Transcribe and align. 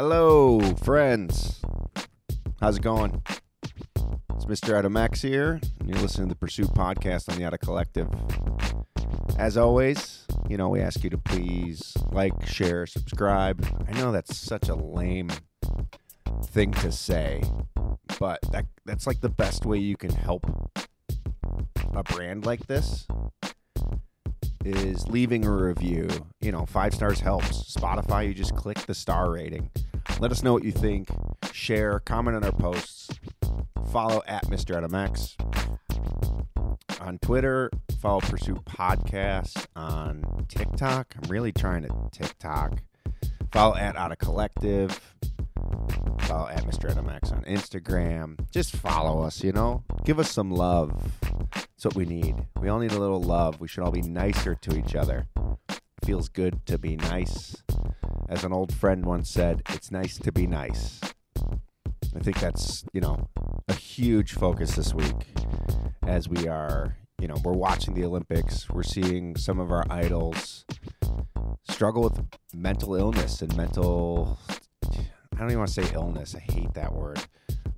Hello, 0.00 0.60
friends. 0.84 1.60
How's 2.60 2.76
it 2.76 2.82
going? 2.82 3.20
It's 4.36 4.44
Mr. 4.44 4.78
Adam 4.78 4.96
X 4.96 5.22
here, 5.22 5.58
and 5.80 5.88
you're 5.88 5.98
listening 5.98 6.28
to 6.28 6.34
the 6.34 6.38
Pursuit 6.38 6.68
Podcast 6.68 7.28
on 7.28 7.36
the 7.36 7.44
Out 7.44 7.58
Collective. 7.58 8.06
As 9.36 9.56
always, 9.56 10.24
you 10.48 10.56
know, 10.56 10.68
we 10.68 10.80
ask 10.80 11.02
you 11.02 11.10
to 11.10 11.18
please 11.18 11.96
like, 12.12 12.46
share, 12.46 12.86
subscribe. 12.86 13.66
I 13.88 13.98
know 13.98 14.12
that's 14.12 14.36
such 14.36 14.68
a 14.68 14.76
lame 14.76 15.32
thing 16.44 16.70
to 16.74 16.92
say, 16.92 17.42
but 18.20 18.38
that 18.52 18.66
that's 18.86 19.04
like 19.04 19.20
the 19.20 19.28
best 19.28 19.66
way 19.66 19.78
you 19.78 19.96
can 19.96 20.10
help 20.12 20.46
a 21.92 22.04
brand 22.04 22.46
like 22.46 22.68
this 22.68 23.08
is 24.64 25.08
leaving 25.08 25.44
a 25.44 25.50
review. 25.50 26.08
You 26.40 26.52
know, 26.52 26.66
five 26.66 26.94
stars 26.94 27.18
helps. 27.18 27.74
Spotify, 27.74 28.28
you 28.28 28.34
just 28.34 28.54
click 28.54 28.78
the 28.86 28.94
star 28.94 29.32
rating. 29.32 29.70
Let 30.20 30.32
us 30.32 30.42
know 30.42 30.52
what 30.52 30.64
you 30.64 30.72
think. 30.72 31.08
Share, 31.52 32.00
comment 32.00 32.36
on 32.36 32.42
our 32.42 32.50
posts. 32.50 33.08
Follow 33.92 34.20
at 34.26 34.44
Mr. 34.46 34.76
Adam. 34.76 34.92
On 37.00 37.18
Twitter, 37.18 37.70
follow 38.00 38.20
Pursuit 38.20 38.64
Podcast. 38.64 39.66
On 39.76 40.24
TikTok, 40.48 41.14
I'm 41.22 41.30
really 41.30 41.52
trying 41.52 41.82
to 41.84 41.90
TikTok. 42.10 42.82
Follow 43.52 43.76
at 43.76 43.94
Out 43.94 44.10
of 44.10 44.18
Collective. 44.18 45.00
Follow 46.22 46.48
at 46.48 46.64
Mr. 46.64 46.90
Adam 46.90 47.08
on 47.08 47.44
Instagram. 47.44 48.38
Just 48.50 48.74
follow 48.74 49.22
us, 49.22 49.44
you 49.44 49.52
know? 49.52 49.84
Give 50.04 50.18
us 50.18 50.32
some 50.32 50.50
love. 50.50 51.12
That's 51.52 51.84
what 51.84 51.94
we 51.94 52.06
need. 52.06 52.34
We 52.60 52.68
all 52.68 52.80
need 52.80 52.92
a 52.92 52.98
little 52.98 53.22
love. 53.22 53.60
We 53.60 53.68
should 53.68 53.84
all 53.84 53.92
be 53.92 54.02
nicer 54.02 54.56
to 54.56 54.76
each 54.76 54.96
other. 54.96 55.28
Feels 56.04 56.28
good 56.28 56.66
to 56.66 56.76
be 56.76 56.96
nice. 56.96 57.62
As 58.28 58.44
an 58.44 58.52
old 58.52 58.74
friend 58.74 59.04
once 59.04 59.30
said, 59.30 59.62
it's 59.70 59.90
nice 59.90 60.18
to 60.18 60.30
be 60.30 60.46
nice. 60.46 61.00
I 62.14 62.20
think 62.20 62.38
that's, 62.40 62.84
you 62.92 63.00
know, 63.00 63.28
a 63.68 63.74
huge 63.74 64.32
focus 64.32 64.74
this 64.74 64.92
week 64.92 65.14
as 66.06 66.28
we 66.28 66.46
are, 66.46 66.96
you 67.20 67.28
know, 67.28 67.36
we're 67.44 67.52
watching 67.52 67.94
the 67.94 68.04
Olympics. 68.04 68.68
We're 68.68 68.82
seeing 68.82 69.36
some 69.36 69.58
of 69.58 69.72
our 69.72 69.84
idols 69.90 70.64
struggle 71.70 72.02
with 72.02 72.20
mental 72.54 72.94
illness 72.94 73.40
and 73.42 73.56
mental 73.56 74.38
I 75.38 75.42
don't 75.42 75.50
even 75.50 75.60
want 75.60 75.70
to 75.70 75.84
say 75.84 75.94
illness. 75.94 76.34
I 76.34 76.40
hate 76.40 76.74
that 76.74 76.92
word. 76.92 77.24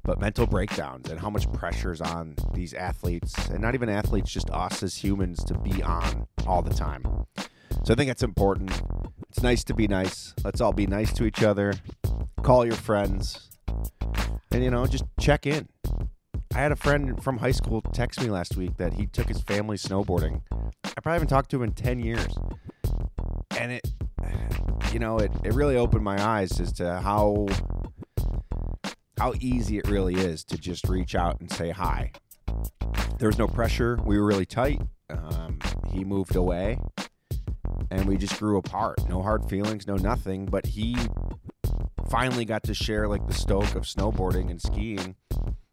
But 0.03 0.19
mental 0.19 0.47
breakdowns 0.47 1.11
and 1.11 1.21
how 1.21 1.29
much 1.29 1.53
pressure's 1.53 2.01
on 2.01 2.35
these 2.55 2.73
athletes, 2.73 3.51
and 3.51 3.61
not 3.61 3.75
even 3.75 3.91
athletes, 3.91 4.33
just 4.33 4.51
us 4.51 4.83
as 4.83 4.97
humans 4.97 5.45
to 5.45 5.59
be 5.59 5.83
on 5.83 6.27
all 6.47 6.63
the 6.63 6.73
time. 6.73 7.05
So 7.85 7.95
I 7.95 7.97
think 7.97 8.09
that's 8.09 8.23
important. 8.23 8.71
It's 9.29 9.43
nice 9.43 9.65
to 9.65 9.75
be 9.75 9.89
nice. 9.89 10.35
Let's 10.45 10.61
all 10.61 10.73
be 10.73 10.87
nice 10.87 11.13
to 11.15 11.25
each 11.25 11.43
other. 11.43 11.75
Call 12.43 12.65
your 12.67 12.77
friends. 12.77 13.49
And, 14.51 14.65
you 14.65 14.71
know, 14.71 14.87
just 14.87 15.05
check 15.19 15.47
in. 15.47 15.69
I 16.55 16.59
had 16.59 16.73
a 16.73 16.77
friend 16.77 17.23
from 17.23 17.39
high 17.39 17.53
school 17.53 17.81
text 17.93 18.21
me 18.21 18.29
last 18.29 18.57
week 18.57 18.77
that 18.79 18.95
he 18.95 19.07
took 19.07 19.29
his 19.29 19.41
family 19.41 19.77
snowboarding. 19.77 20.43
I 20.85 21.01
probably 21.01 21.13
haven't 21.13 21.29
talked 21.29 21.51
to 21.51 21.57
him 21.57 21.63
in 21.63 21.73
10 21.73 22.01
years. 22.01 22.35
And 23.57 23.73
it, 23.73 23.89
you 24.93 24.99
know, 24.99 25.19
it, 25.19 25.31
it 25.45 25.55
really 25.55 25.77
opened 25.77 26.03
my 26.03 26.21
eyes 26.21 26.59
as 26.61 26.73
to 26.75 27.01
how 27.01 27.47
how 29.19 29.35
easy 29.39 29.77
it 29.77 29.87
really 29.87 30.15
is 30.15 30.43
to 30.45 30.57
just 30.57 30.89
reach 30.89 31.15
out 31.15 31.39
and 31.41 31.53
say 31.53 31.71
hi. 31.71 32.11
There 33.19 33.29
was 33.29 33.39
no 33.39 33.47
pressure. 33.47 33.99
We 34.03 34.19
were 34.19 34.25
really 34.25 34.47
tight. 34.47 34.81
Um, 35.11 35.59
he 35.93 36.05
moved 36.05 36.37
away, 36.37 36.79
and 37.91 38.07
we 38.07 38.17
just 38.17 38.39
grew 38.39 38.59
apart. 38.59 39.09
No 39.09 39.23
hard 39.23 39.49
feelings, 39.49 39.87
no 39.87 39.97
nothing. 39.97 40.47
But 40.47 40.67
he 40.67 40.97
finally 42.09 42.45
got 42.45 42.63
to 42.65 42.75
share 42.75 43.07
like 43.09 43.27
the 43.27 43.35
stoke 43.35 43.75
of 43.75 43.85
snowboarding 43.85 44.51
and 44.51 44.61
skiing 44.61 45.17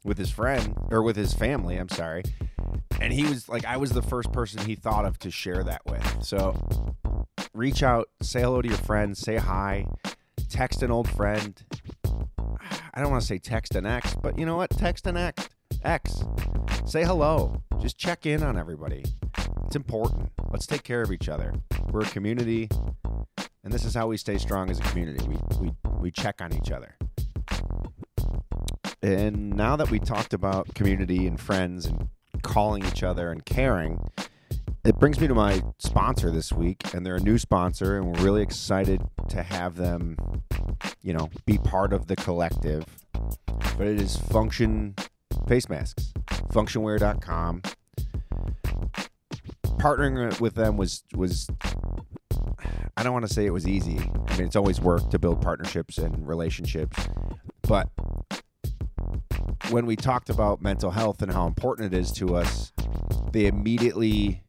with 0.03 0.17
his 0.17 0.29
friend 0.29 0.75
or 0.91 1.01
with 1.01 1.15
his 1.15 1.33
family. 1.33 1.77
I'm 1.77 1.89
sorry. 1.89 2.23
And 2.99 3.13
he 3.13 3.23
was 3.23 3.47
like, 3.49 3.65
I 3.65 3.77
was 3.77 3.91
the 3.91 4.01
first 4.01 4.31
person 4.31 4.65
he 4.65 4.75
thought 4.75 5.05
of 5.05 5.19
to 5.19 5.31
share 5.31 5.63
that 5.63 5.81
with. 5.85 6.23
So 6.23 6.55
reach 7.53 7.83
out, 7.83 8.09
say 8.21 8.41
hello 8.41 8.61
to 8.61 8.67
your 8.67 8.77
friends, 8.77 9.19
say 9.19 9.37
hi, 9.37 9.85
text 10.49 10.81
an 10.83 10.91
old 10.91 11.09
friend. 11.09 11.61
I 12.93 13.01
don't 13.01 13.11
want 13.11 13.21
to 13.21 13.27
say 13.27 13.37
text 13.37 13.75
an 13.75 13.85
ex, 13.85 14.15
but 14.15 14.39
you 14.39 14.45
know 14.45 14.55
what? 14.55 14.71
Text 14.71 15.05
an 15.05 15.17
ex. 15.17 15.49
X. 15.83 16.23
Say 16.85 17.03
hello. 17.03 17.61
Just 17.79 17.97
check 17.97 18.25
in 18.25 18.43
on 18.43 18.57
everybody. 18.57 19.03
It's 19.65 19.75
important. 19.75 20.31
Let's 20.51 20.65
take 20.65 20.83
care 20.83 21.01
of 21.01 21.11
each 21.11 21.29
other. 21.29 21.53
We're 21.91 22.01
a 22.01 22.05
community, 22.05 22.69
and 23.63 23.71
this 23.71 23.85
is 23.85 23.93
how 23.93 24.07
we 24.07 24.17
stay 24.17 24.37
strong 24.37 24.69
as 24.69 24.79
a 24.79 24.83
community. 24.83 25.25
We 25.27 25.37
we 25.59 25.71
we 25.99 26.11
check 26.11 26.41
on 26.41 26.53
each 26.53 26.71
other. 26.71 26.95
And 29.01 29.55
now 29.55 29.75
that 29.75 29.91
we 29.91 29.99
talked 29.99 30.33
about 30.33 30.73
community 30.73 31.27
and 31.27 31.39
friends 31.39 31.85
and 31.85 32.09
calling 32.41 32.85
each 32.85 33.03
other 33.03 33.31
and 33.31 33.45
caring, 33.45 33.99
it 34.83 34.97
brings 34.99 35.19
me 35.19 35.27
to 35.27 35.35
my 35.35 35.61
sponsor 35.79 36.31
this 36.31 36.51
week, 36.51 36.93
and 36.93 37.05
they're 37.05 37.17
a 37.17 37.21
new 37.21 37.37
sponsor, 37.37 37.97
and 37.97 38.05
we're 38.05 38.23
really 38.23 38.41
excited 38.41 39.01
to 39.29 39.43
have 39.43 39.75
them, 39.75 40.17
you 41.01 41.13
know, 41.13 41.29
be 41.45 41.57
part 41.57 41.93
of 41.93 42.07
the 42.07 42.15
collective. 42.15 42.85
But 43.77 43.87
it 43.87 44.01
is 44.01 44.17
Phunkshun 44.17 44.97
Face 45.47 45.69
Masks, 45.69 46.13
phunkshunwear.com. 46.51 47.61
Partnering 49.77 50.39
with 50.39 50.55
them 50.55 50.77
was 50.77 51.03
was 51.15 51.49
I 52.95 53.03
don't 53.03 53.13
want 53.13 53.27
to 53.27 53.33
say 53.33 53.45
it 53.45 53.51
was 53.51 53.67
easy. 53.67 53.99
I 54.27 54.37
mean, 54.37 54.47
it's 54.47 54.55
always 54.55 54.81
work 54.81 55.09
to 55.11 55.19
build 55.19 55.41
partnerships 55.41 55.97
and 55.97 56.27
relationships, 56.27 57.07
but 57.61 57.89
when 59.69 59.85
we 59.85 59.95
talked 59.95 60.29
about 60.29 60.61
mental 60.61 60.91
health 60.91 61.21
and 61.21 61.31
how 61.31 61.45
important 61.45 61.93
it 61.93 61.97
is 61.97 62.11
to 62.13 62.35
us, 62.35 62.71
they 63.31 63.45
immediately 63.45 64.43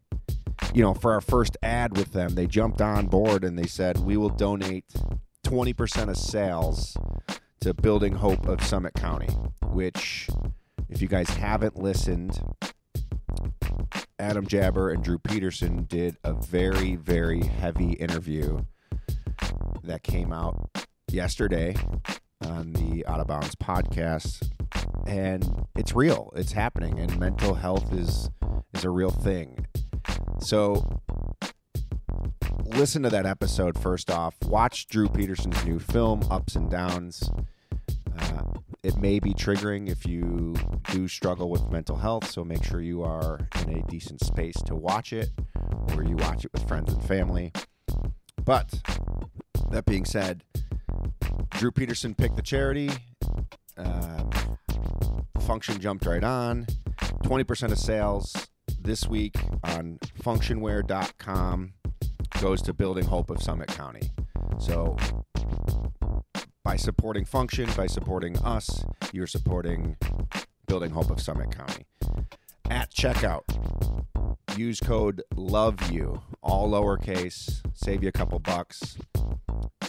you 0.75 0.82
know, 0.82 0.94
for 0.94 1.12
our 1.12 1.20
first 1.20 1.56
ad 1.62 1.97
with 1.97 2.12
them, 2.12 2.34
they 2.34 2.47
jumped 2.47 2.81
on 2.81 3.06
board 3.06 3.44
and 3.44 3.59
they 3.59 3.66
said, 3.66 3.99
we 3.99 4.16
will 4.16 4.28
donate 4.28 4.84
20% 5.44 6.09
of 6.09 6.16
sales 6.16 6.97
to 7.60 7.75
Building 7.75 8.15
Hope 8.15 8.47
of 8.47 8.62
Summit 8.62 8.94
County, 8.94 9.28
which, 9.72 10.28
if 10.88 11.03
you 11.03 11.09
guys 11.09 11.28
haven't 11.28 11.76
listened, 11.76 12.41
Adam 14.19 14.47
Jabber 14.47 14.91
and 14.91 15.03
Drew 15.03 15.19
Peterson 15.19 15.84
did 15.84 16.16
a 16.25 16.32
very, 16.32 16.97
very 16.97 17.44
heavy 17.44 17.93
interview 17.93 18.59
that 19.84 20.03
came 20.03 20.32
out 20.32 20.71
yesterday 21.10 21.75
on 22.43 22.72
the 22.72 23.06
Out 23.06 23.21
of 23.21 23.26
Bounds 23.26 23.54
podcast. 23.54 24.49
And 25.06 25.66
it's 25.76 25.94
real. 25.94 26.32
It's 26.37 26.53
happening. 26.53 26.99
And 26.99 27.19
mental 27.19 27.55
health 27.55 27.93
is 27.93 28.31
is 28.75 28.84
a 28.84 28.91
real 28.91 29.10
thing. 29.10 29.66
So 30.41 31.00
listen 32.65 33.03
to 33.03 33.10
that 33.10 33.26
episode 33.26 33.78
first 33.78 34.10
off. 34.10 34.37
Watch 34.44 34.87
Drew 34.88 35.09
Peterson's 35.09 35.65
new 35.65 35.78
film, 35.78 36.22
Ups 36.31 36.55
and 36.56 36.70
Downs. 36.70 37.31
Uh, 38.19 38.43
it 38.82 38.96
may 38.96 39.18
be 39.18 39.34
triggering 39.34 39.88
if 39.88 40.06
you 40.06 40.54
do 40.92 41.08
struggle 41.08 41.50
with 41.50 41.70
mental 41.70 41.96
health, 41.96 42.30
so 42.30 42.44
make 42.44 42.62
sure 42.64 42.80
you 42.80 43.02
are 43.02 43.40
in 43.62 43.78
a 43.78 43.82
decent 43.88 44.20
space 44.24 44.56
to 44.66 44.74
watch 44.74 45.12
it 45.12 45.30
or 45.94 46.04
you 46.04 46.16
watch 46.16 46.44
it 46.44 46.52
with 46.52 46.66
friends 46.68 46.92
and 46.92 47.02
family. 47.04 47.52
But 48.44 48.80
that 49.70 49.84
being 49.84 50.04
said, 50.04 50.44
Drew 51.50 51.72
Peterson 51.72 52.14
picked 52.14 52.36
the 52.36 52.42
charity. 52.42 52.90
Um, 53.76 54.30
Phunkshun 55.40 55.80
jumped 55.80 56.06
right 56.06 56.24
on. 56.24 56.66
20% 57.24 57.72
of 57.72 57.78
sales 57.78 58.34
this 58.80 59.08
week 59.08 59.36
on 59.64 59.98
phunkshunwear.com 60.22 61.72
goes 62.40 62.62
to 62.62 62.72
Building 62.72 63.04
Hope 63.04 63.30
of 63.30 63.42
Summit 63.42 63.68
County. 63.68 64.10
So 64.58 64.96
by 66.69 66.76
supporting 66.76 67.25
Phunkshun, 67.25 67.75
by 67.75 67.87
supporting 67.87 68.37
us, 68.41 68.85
you're 69.11 69.26
supporting 69.26 69.97
Building 70.67 70.91
Hope 70.91 71.09
of 71.09 71.19
Summit 71.19 71.50
County. 71.50 71.87
At 72.69 72.93
checkout, 72.93 73.44
use 74.55 74.79
code 74.79 75.23
LOVEYOU, 75.35 76.20
all 76.43 76.69
lowercase, 76.69 77.62
save 77.73 78.03
you 78.03 78.11
a 78.11 78.12
couple 78.12 78.38
bucks, 78.38 78.99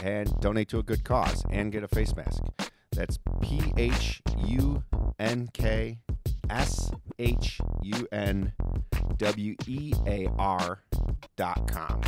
and 0.01 0.33
donate 0.39 0.69
to 0.69 0.79
a 0.79 0.83
good 0.83 1.03
cause 1.03 1.43
and 1.51 1.69
get 1.69 1.83
a 1.83 1.87
face 1.89 2.15
mask. 2.15 2.41
That's 2.93 3.19
P 3.41 3.73
H 3.75 4.21
U 4.47 4.81
N 5.19 5.49
K 5.51 5.97
S 6.49 6.91
H 7.19 7.59
U 7.83 8.07
N 8.13 8.53
W 9.17 9.55
E 9.67 9.93
A 10.07 10.29
R 10.39 10.81
dot 11.35 11.67
com. 11.67 12.01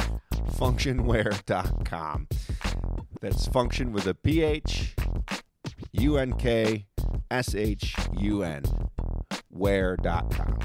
That's 3.21 3.47
function 3.47 3.91
with 3.91 4.07
a 4.07 4.15
P 4.15 4.41
H 4.41 4.95
U 5.93 6.17
N 6.17 6.33
K 6.33 6.87
S 7.29 7.53
H 7.53 7.95
U 8.19 8.41
N 8.41 8.63
wear.com. 9.51 10.59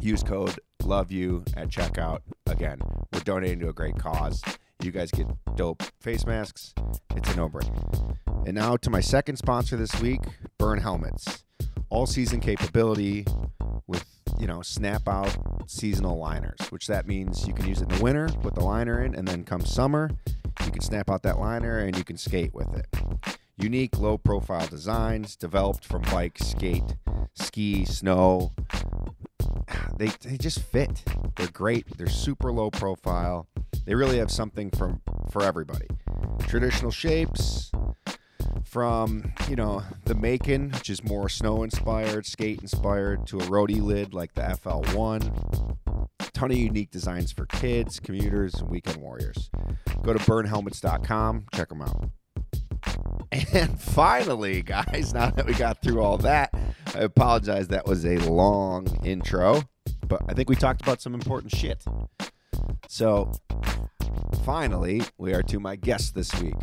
Use 0.00 0.24
code 0.24 0.58
love 0.84 1.12
you 1.12 1.44
at 1.56 1.68
checkout. 1.68 2.20
Again, 2.46 2.80
we're 3.12 3.20
donating 3.20 3.60
to 3.60 3.68
a 3.68 3.72
great 3.72 3.96
cause. 3.96 4.42
You 4.82 4.90
guys 4.90 5.12
get 5.12 5.28
dope 5.54 5.84
face 6.00 6.26
masks. 6.26 6.74
It's 7.14 7.32
a 7.32 7.36
no-brainer. 7.36 8.16
And 8.46 8.56
now 8.56 8.76
to 8.78 8.90
my 8.90 9.00
second 9.00 9.36
sponsor 9.36 9.76
this 9.76 10.00
week, 10.00 10.22
Bern 10.58 10.80
Helmets. 10.80 11.44
All 11.90 12.06
season 12.06 12.40
capability 12.40 13.26
with, 13.86 14.04
you 14.38 14.46
know, 14.46 14.62
snap 14.62 15.06
out 15.06 15.36
seasonal 15.66 16.18
liners, 16.18 16.58
which 16.70 16.86
that 16.88 17.06
means 17.06 17.46
you 17.46 17.54
can 17.54 17.68
use 17.68 17.80
it 17.80 17.92
in 17.92 17.98
the 17.98 18.02
winter, 18.02 18.28
put 18.42 18.54
the 18.54 18.64
liner 18.64 19.04
in, 19.04 19.14
and 19.14 19.28
then 19.28 19.44
come 19.44 19.60
summer, 19.60 20.10
you 20.64 20.70
can 20.70 20.80
snap 20.80 21.10
out 21.10 21.22
that 21.22 21.38
liner 21.38 21.78
and 21.78 21.96
you 21.96 22.04
can 22.04 22.16
skate 22.16 22.54
with 22.54 22.68
it. 22.74 22.86
Unique 23.56 23.98
low 23.98 24.16
profile 24.16 24.66
designs 24.66 25.36
developed 25.36 25.84
from 25.84 26.02
bike, 26.02 26.38
skate, 26.38 26.96
ski, 27.34 27.84
snow. 27.84 28.52
They, 29.98 30.08
they 30.24 30.36
just 30.38 30.60
fit. 30.60 31.02
They're 31.36 31.48
great. 31.48 31.98
They're 31.98 32.08
super 32.08 32.52
low 32.52 32.70
profile. 32.70 33.46
They 33.84 33.94
really 33.94 34.18
have 34.18 34.30
something 34.30 34.70
from 34.70 35.00
for 35.30 35.42
everybody. 35.42 35.86
Traditional 36.46 36.90
shapes, 36.90 37.70
from 38.64 39.32
you 39.48 39.56
know 39.56 39.82
the 40.04 40.14
Macon, 40.14 40.70
which 40.70 40.90
is 40.90 41.02
more 41.02 41.28
snow 41.28 41.62
inspired, 41.62 42.24
skate 42.24 42.60
inspired, 42.60 43.26
to 43.26 43.38
a 43.38 43.42
roadie 43.42 43.82
lid 43.82 44.14
like 44.14 44.34
the 44.34 44.42
FL1. 44.42 45.76
Ton 46.40 46.52
of 46.52 46.56
unique 46.56 46.90
designs 46.90 47.30
for 47.32 47.44
kids, 47.44 48.00
commuters, 48.00 48.54
and 48.54 48.70
weekend 48.70 48.96
warriors. 48.96 49.50
Go 50.02 50.14
to 50.14 50.18
bernhelmets.com, 50.20 51.44
check 51.52 51.68
them 51.68 51.82
out. 51.82 52.08
And 53.30 53.78
finally, 53.78 54.62
guys, 54.62 55.12
now 55.12 55.28
that 55.28 55.44
we 55.44 55.52
got 55.52 55.82
through 55.82 56.00
all 56.00 56.16
that, 56.16 56.54
I 56.94 57.00
apologize 57.00 57.68
that 57.68 57.84
was 57.84 58.06
a 58.06 58.16
long 58.20 58.86
intro, 59.04 59.64
but 60.08 60.22
I 60.30 60.32
think 60.32 60.48
we 60.48 60.56
talked 60.56 60.80
about 60.80 61.02
some 61.02 61.12
important 61.12 61.54
shit. 61.54 61.84
So, 62.88 63.32
finally, 64.42 65.02
we 65.18 65.34
are 65.34 65.42
to 65.42 65.60
my 65.60 65.76
guest 65.76 66.14
this 66.14 66.32
week. 66.40 66.54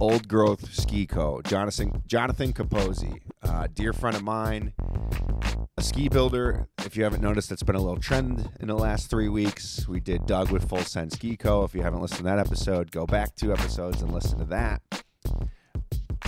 Old 0.00 0.26
Growth 0.26 0.72
Ski 0.72 1.06
Co. 1.06 1.42
Jonathan 1.42 2.02
Jonathan 2.06 2.54
Capozzi, 2.54 3.20
uh, 3.52 3.68
dear 3.74 3.92
friend 3.92 4.16
of 4.16 4.22
mine, 4.22 4.72
a 5.76 5.82
ski 5.82 6.08
builder. 6.08 6.68
If 6.84 6.96
you 6.96 7.04
haven't 7.04 7.22
noticed, 7.22 7.52
it's 7.52 7.62
been 7.62 7.76
a 7.76 7.80
little 7.80 8.00
trend 8.00 8.50
in 8.60 8.68
the 8.68 8.74
last 8.74 9.10
three 9.10 9.28
weeks. 9.28 9.86
We 9.86 10.00
did 10.00 10.26
Doug 10.26 10.50
with 10.50 10.68
Full 10.68 10.82
Send 10.82 11.12
Ski 11.12 11.36
Co. 11.36 11.62
If 11.64 11.74
you 11.74 11.82
haven't 11.82 12.00
listened 12.00 12.18
to 12.18 12.24
that 12.24 12.38
episode, 12.38 12.90
go 12.90 13.06
back 13.06 13.34
two 13.34 13.52
episodes 13.52 14.00
and 14.00 14.12
listen 14.12 14.38
to 14.38 14.44
that. 14.46 14.82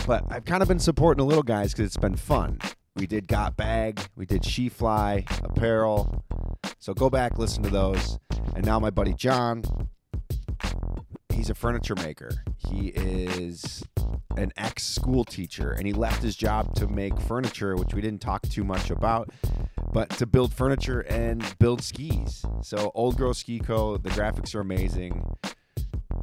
But 0.06 0.25
I've 0.31 0.44
kind 0.44 0.62
of 0.62 0.69
been 0.69 0.79
supporting 0.79 1.25
the 1.25 1.29
little 1.29 1.43
guys 1.43 1.73
because 1.73 1.87
it's 1.87 1.97
been 1.97 2.17
fun. 2.17 2.59
We 2.94 3.06
did 3.06 3.27
Got 3.27 3.56
Bag, 3.56 4.00
we 4.15 4.27
did 4.27 4.44
She 4.44 4.69
Fly, 4.69 5.25
Apparel. 5.43 6.25
So 6.79 6.93
go 6.93 7.09
back, 7.09 7.38
listen 7.38 7.62
to 7.62 7.70
those. 7.70 8.19
And 8.55 8.65
now 8.67 8.79
my 8.79 8.91
buddy 8.91 9.15
John, 9.15 9.62
he's 11.34 11.50
a 11.50 11.54
furniture 11.54 11.94
maker. 11.96 12.31
He 12.56 12.88
is 12.88 13.82
an 14.36 14.52
ex 14.56 14.84
school 14.84 15.25
teacher 15.25 15.72
and 15.72 15.86
he 15.86 15.92
left 15.92 16.22
his 16.22 16.36
job 16.36 16.75
to 16.76 16.86
make 16.86 17.19
furniture, 17.20 17.76
which 17.76 17.94
we 17.94 18.00
didn't 18.00 18.20
talk 18.20 18.42
too 18.42 18.64
much 18.64 18.90
about, 18.90 19.31
but 19.92 20.10
to 20.10 20.26
build 20.26 20.54
furniture 20.54 21.00
and 21.00 21.42
build 21.58 21.82
skis. 21.82 22.44
So, 22.62 22.90
Old 22.94 23.16
Growth 23.16 23.36
Ski 23.36 23.58
Co., 23.58 23.96
the 23.96 24.10
graphics 24.10 24.54
are 24.54 24.60
amazing. 24.60 25.22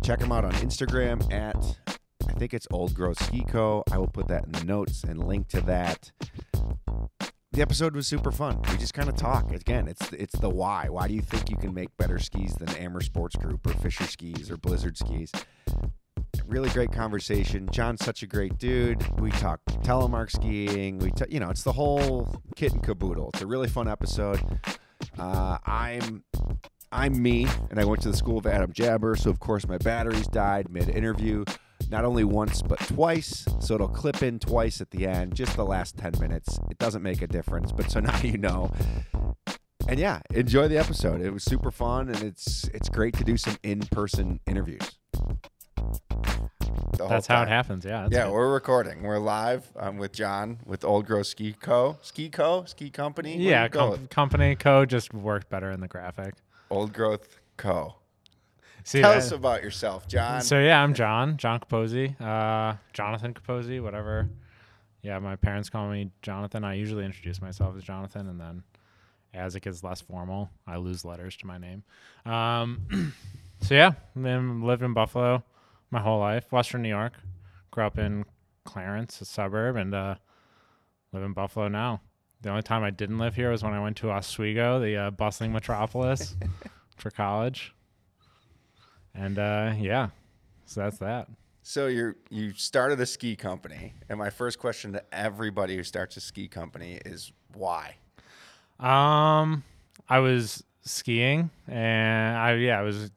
Check 0.04 0.22
him 0.22 0.32
out 0.32 0.46
on 0.46 0.54
Instagram 0.54 1.32
at, 1.32 1.78
I 2.28 2.34
think 2.34 2.54
it's 2.54 2.68
Old 2.72 2.94
Growth 2.94 3.24
Ski 3.24 3.44
Co. 3.48 3.84
I 3.92 3.98
will 3.98 4.08
put 4.08 4.28
that 4.30 4.46
in 4.46 4.52
the 4.52 4.64
notes 4.64 5.04
and 5.04 5.24
link 5.24 5.48
to 5.50 5.62
that 5.62 6.12
the 7.54 7.62
episode 7.62 7.96
was 7.96 8.08
super 8.08 8.32
fun. 8.32 8.62
We 8.72 8.78
just 8.78 8.94
kind 8.94 9.10
of 9.10 9.16
talk. 9.16 9.52
Again, 9.52 9.88
it's 9.88 10.14
it's 10.14 10.38
the 10.40 10.50
why. 10.50 10.88
Why 10.90 11.08
do 11.08 11.14
you 11.14 11.22
think 11.22 11.50
you 11.50 11.58
can 11.58 11.74
make 11.74 11.96
better 11.98 12.18
skis 12.18 12.54
than 12.56 12.70
Amer 12.78 13.02
Sports 13.02 13.36
Group 13.36 13.68
or 13.68 13.74
Fischer 13.74 14.06
Skis 14.06 14.50
or 14.50 14.58
Blizzard 14.58 14.98
Skis? 14.98 15.32
Really 16.46 16.70
great 16.70 16.92
conversation. 16.92 17.68
John's 17.72 18.04
such 18.06 18.24
a 18.24 18.28
great 18.28 18.58
dude. 18.58 19.06
We 19.20 19.32
talk 19.32 19.60
telemark 19.84 20.32
skiing. 20.32 20.98
We, 21.00 21.12
t- 21.12 21.26
you 21.30 21.40
know, 21.40 21.50
it's 21.50 21.64
the 21.64 21.74
whole 21.74 22.42
kit 22.56 22.74
and 22.74 22.84
caboodle. 22.84 23.32
It's 23.34 23.42
a 23.42 23.48
really 23.48 23.68
fun 23.68 23.88
episode. 23.88 24.42
Uh, 25.18 25.58
I'm 25.66 26.24
I'm 26.94 27.22
me, 27.22 27.48
and 27.70 27.80
I 27.80 27.86
went 27.86 28.02
to 28.04 28.12
the 28.12 28.18
school 28.18 28.38
of 28.38 28.46
Adam 28.46 28.72
Jabber, 28.72 29.16
so 29.16 29.30
of 29.30 29.40
course 29.40 29.68
my 29.68 29.78
batteries 29.78 30.28
died 30.28 30.70
mid 30.70 30.90
interview 30.90 31.44
not 31.90 32.06
only 32.06 32.24
once 32.24 32.62
but 32.62 32.80
twice. 32.80 33.46
So 33.60 33.76
it'll 33.76 33.88
clip 33.88 34.22
in 34.24 34.40
twice 34.40 34.82
at 34.82 34.92
the 34.92 35.08
end, 35.08 35.36
just 35.36 35.56
the 35.56 35.66
last 35.66 35.98
10 35.98 36.14
minutes. 36.20 36.60
It 36.70 36.78
doesn't 36.78 37.02
make 37.02 37.22
a 37.22 37.28
difference, 37.28 37.72
but 37.72 37.90
so 37.90 38.00
now 38.02 38.18
you 38.22 38.38
know. 38.38 38.72
And 39.88 40.00
yeah, 40.00 40.22
enjoy 40.34 40.68
the 40.68 40.78
episode. 40.78 41.22
It 41.22 41.32
was 41.32 41.44
super 41.44 41.72
fun 41.72 42.10
and 42.10 42.22
it's 42.24 42.68
it's 42.74 42.90
great 42.90 43.16
to 43.18 43.24
do 43.24 43.38
some 43.38 43.58
in-person 43.64 44.40
interviews. 44.46 44.98
That's 46.98 47.28
how 47.28 47.42
it 47.42 47.48
happens. 47.48 47.86
Yeah. 47.86 48.08
Yeah, 48.12 48.26
good. 48.26 48.34
we're 48.34 48.54
recording. 48.54 49.02
We're 49.04 49.18
live. 49.18 49.66
I'm 49.76 49.98
with 49.98 50.14
John 50.14 50.60
with 50.66 50.84
Old 50.84 51.06
Growth 51.06 51.28
Ski 51.28 51.54
Co. 51.54 51.98
Ski 52.02 52.30
Co. 52.30 52.66
Ski 52.66 52.90
Company. 52.90 53.34
What 53.34 53.42
yeah, 53.42 53.68
com- 53.68 54.08
company 54.08 54.56
co 54.56 54.86
just 54.86 55.14
worked 55.14 55.50
better 55.50 55.72
in 55.72 55.80
the 55.82 55.88
graphic. 55.88 56.36
Old 56.70 56.94
Growth 56.94 57.40
Co. 57.58 57.96
See, 58.84 59.02
Tell 59.02 59.12
us 59.12 59.32
about 59.32 59.64
yourself, 59.64 60.08
John. 60.08 60.42
So 60.42 60.60
yeah, 60.60 60.82
I'm 60.82 60.94
John, 60.94 61.38
John 61.38 61.60
Capozzi, 61.60 62.20
uh, 62.20 62.78
Jonathan 62.94 63.34
Capozzi, 63.34 63.82
whatever. 63.82 64.30
Yeah, 65.02 65.20
my 65.20 65.36
parents 65.36 65.70
call 65.70 65.90
me 65.90 66.12
Jonathan. 66.22 66.64
I 66.64 66.76
usually 66.76 67.06
introduce 67.06 67.42
myself 67.42 67.76
as 67.76 67.84
Jonathan, 67.84 68.28
and 68.28 68.40
then 68.40 68.64
as 69.34 69.56
it 69.56 69.62
gets 69.62 69.84
less 69.84 70.02
formal, 70.02 70.50
I 70.68 70.78
lose 70.78 71.06
letters 71.06 71.36
to 71.38 71.48
my 71.48 71.58
name. 71.58 71.84
Um, 72.26 73.14
so 73.62 73.74
yeah, 73.74 73.92
been, 74.16 74.62
lived 74.62 74.84
in 74.84 74.94
Buffalo 74.94 75.44
my 75.90 76.02
whole 76.02 76.20
life, 76.20 76.52
Western 76.52 76.82
New 76.82 76.90
York. 76.90 77.14
Grew 77.72 77.86
up 77.86 77.98
in 77.98 78.26
Clarence, 78.66 79.22
a 79.22 79.26
suburb, 79.26 79.76
and 79.76 79.94
uh, 79.94 80.16
live 81.14 81.24
in 81.24 81.34
Buffalo 81.34 81.68
now. 81.68 82.02
The 82.42 82.50
only 82.50 82.64
time 82.64 82.84
I 82.84 82.90
didn't 82.90 83.20
live 83.20 83.36
here 83.36 83.52
was 83.52 83.64
when 83.64 83.74
I 83.74 83.82
went 83.82 83.98
to 83.98 84.10
Oswego, 84.12 84.80
the 84.80 84.98
uh, 84.98 85.12
bustling 85.12 85.54
metropolis, 85.54 86.36
for 86.98 87.12
college. 87.12 87.74
And 89.14 89.38
uh, 89.38 89.74
yeah, 89.78 90.10
so 90.66 90.82
that's 90.82 90.98
that. 91.00 91.28
So 91.64 91.88
you 91.88 92.16
you 92.30 92.54
started 92.54 93.00
a 93.00 93.06
ski 93.06 93.36
company, 93.36 93.94
and 94.10 94.18
my 94.18 94.30
first 94.30 94.58
question 94.60 94.94
to 94.94 95.04
everybody 95.14 95.76
who 95.76 95.84
starts 95.84 96.18
a 96.18 96.22
ski 96.22 96.48
company 96.48 97.00
is 97.06 97.32
why? 97.54 97.96
Um, 98.80 99.64
I 100.10 100.20
was 100.20 100.64
skiing, 100.84 101.52
and 101.68 102.38
I 102.38 102.56
yeah, 102.56 102.80
I 102.80 102.82
was 102.82 103.12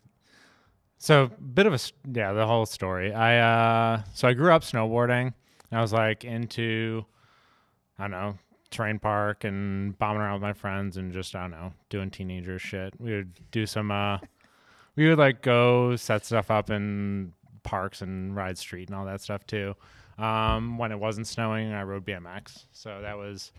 so 0.99 1.25
a 1.25 1.29
bit 1.29 1.67
of 1.67 1.73
a 1.75 1.79
yeah 2.13 2.33
the 2.33 2.47
whole 2.47 2.67
story. 2.67 3.13
I 3.13 3.39
uh 3.39 4.03
so 4.15 4.29
I 4.29 4.35
grew 4.35 4.53
up 4.53 4.63
snowboarding. 4.63 5.33
and 5.71 5.79
I 5.79 5.81
was 5.81 5.93
like 5.93 6.25
into 6.25 7.05
I 7.99 8.05
don't 8.05 8.11
know 8.11 8.39
train 8.71 8.99
park 8.99 9.45
and 9.45 9.97
bombing 9.99 10.21
around 10.21 10.35
with 10.35 10.43
my 10.43 10.53
friends 10.53 10.97
and 10.97 11.13
just 11.13 11.35
I 11.35 11.43
don't 11.43 11.53
know 11.53 11.73
doing 11.89 12.11
teenager 12.11 12.59
shit. 12.59 12.93
We 12.99 13.13
would 13.13 13.39
do 13.51 13.67
some 13.67 13.91
uh 13.91 14.19
we 14.97 15.09
would 15.09 15.19
like 15.19 15.43
go 15.43 15.97
set 15.97 16.25
stuff 16.25 16.51
up 16.51 16.71
in 16.71 17.33
parks 17.63 18.03
and 18.03 18.37
ride 18.37 18.59
street 18.59 18.89
and 18.89 18.97
all 18.97 19.07
that 19.07 19.21
stuff 19.21 19.47
too. 19.47 19.75
Um, 20.19 20.79
when 20.79 20.93
it 20.93 20.99
wasn't 20.99 21.27
snowing, 21.27 21.73
I 21.73 21.83
rode 21.83 22.07
BMX, 22.07 22.67
so 22.73 23.01
that 23.03 23.19
was 23.19 23.53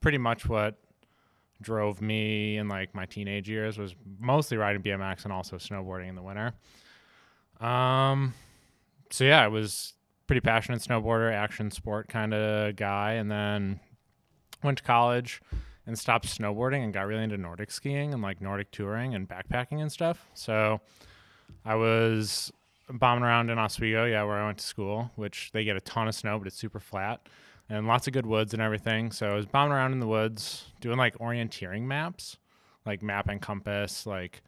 pretty 0.00 0.18
much 0.18 0.46
what 0.46 0.76
drove 1.62 2.02
me 2.02 2.58
in 2.58 2.68
like 2.68 2.94
my 2.94 3.06
teenage 3.06 3.48
years 3.48 3.78
was 3.78 3.94
mostly 4.18 4.56
riding 4.56 4.82
BMX 4.82 5.24
and 5.24 5.32
also 5.32 5.56
snowboarding 5.56 6.08
in 6.08 6.14
the 6.14 6.22
winter. 6.22 6.52
Um, 7.60 8.34
so 9.10 9.24
yeah, 9.24 9.42
I 9.42 9.48
was 9.48 9.94
pretty 10.26 10.40
passionate 10.40 10.82
snowboarder, 10.82 11.32
action 11.32 11.70
sport 11.70 12.08
kind 12.08 12.34
of 12.34 12.76
guy, 12.76 13.12
and 13.12 13.30
then 13.30 13.80
went 14.62 14.78
to 14.78 14.84
college 14.84 15.40
and 15.86 15.98
stopped 15.98 16.26
snowboarding 16.26 16.82
and 16.82 16.92
got 16.92 17.06
really 17.06 17.22
into 17.22 17.36
Nordic 17.36 17.70
skiing 17.70 18.12
and 18.12 18.22
like 18.22 18.40
Nordic 18.40 18.70
touring 18.70 19.14
and 19.14 19.28
backpacking 19.28 19.80
and 19.80 19.92
stuff. 19.92 20.26
So 20.34 20.80
I 21.64 21.74
was 21.74 22.52
bombing 22.88 23.24
around 23.24 23.50
in 23.50 23.58
Oswego, 23.58 24.04
yeah, 24.04 24.22
where 24.24 24.36
I 24.36 24.46
went 24.46 24.58
to 24.58 24.64
school, 24.64 25.10
which 25.16 25.50
they 25.52 25.64
get 25.64 25.76
a 25.76 25.80
ton 25.80 26.08
of 26.08 26.14
snow, 26.14 26.38
but 26.38 26.46
it's 26.46 26.56
super 26.56 26.80
flat 26.80 27.28
and 27.68 27.86
lots 27.86 28.06
of 28.06 28.12
good 28.12 28.26
woods 28.26 28.52
and 28.52 28.62
everything. 28.62 29.10
So 29.10 29.30
I 29.30 29.34
was 29.34 29.46
bombing 29.46 29.72
around 29.72 29.92
in 29.92 30.00
the 30.00 30.06
woods 30.06 30.64
doing 30.80 30.98
like 30.98 31.18
orienteering 31.18 31.82
maps, 31.82 32.36
like 32.84 33.02
map 33.02 33.28
and 33.28 33.40
compass, 33.40 34.06
like 34.06 34.42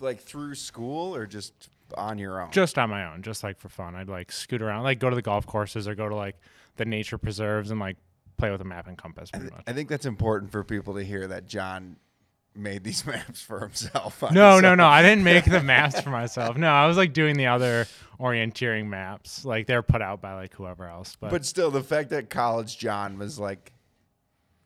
like 0.00 0.20
through 0.20 0.54
school 0.54 1.14
or 1.14 1.26
just 1.26 1.68
on 1.96 2.18
your 2.18 2.40
own? 2.40 2.50
Just 2.50 2.78
on 2.78 2.90
my 2.90 3.12
own, 3.12 3.22
just 3.22 3.42
like 3.42 3.58
for 3.58 3.68
fun. 3.68 3.94
I'd 3.94 4.08
like 4.08 4.32
scoot 4.32 4.62
around, 4.62 4.84
like 4.84 4.98
go 4.98 5.10
to 5.10 5.16
the 5.16 5.22
golf 5.22 5.46
courses 5.46 5.88
or 5.88 5.94
go 5.94 6.08
to 6.08 6.14
like 6.14 6.36
the 6.76 6.84
nature 6.84 7.18
preserves 7.18 7.70
and 7.70 7.80
like 7.80 7.96
play 8.40 8.50
with 8.50 8.60
a 8.60 8.64
map 8.64 8.88
and 8.88 8.98
compass. 8.98 9.30
I, 9.32 9.38
th- 9.38 9.52
I, 9.66 9.72
think 9.72 9.88
that's 9.88 10.06
important 10.06 10.50
for 10.50 10.64
people 10.64 10.94
to 10.94 11.04
hear 11.04 11.26
that 11.28 11.46
John 11.46 11.96
made 12.54 12.82
these 12.82 13.06
maps 13.06 13.40
for 13.40 13.60
himself. 13.60 14.22
No, 14.32 14.60
no, 14.60 14.74
no. 14.74 14.86
I 14.86 15.02
didn't 15.02 15.24
make 15.24 15.44
the 15.44 15.62
maps 15.62 16.00
for 16.00 16.10
myself. 16.10 16.56
No, 16.56 16.68
I 16.68 16.86
was 16.86 16.96
like 16.96 17.12
doing 17.12 17.36
the 17.36 17.46
other 17.46 17.86
orienteering 18.18 18.86
maps. 18.86 19.44
Like 19.44 19.66
they're 19.66 19.82
put 19.82 20.02
out 20.02 20.20
by 20.20 20.34
like 20.34 20.54
whoever 20.54 20.86
else. 20.86 21.16
But, 21.20 21.30
but 21.30 21.44
still, 21.44 21.70
the 21.70 21.82
fact 21.82 22.10
that 22.10 22.30
college 22.30 22.78
John 22.78 23.18
was 23.18 23.38
like 23.38 23.72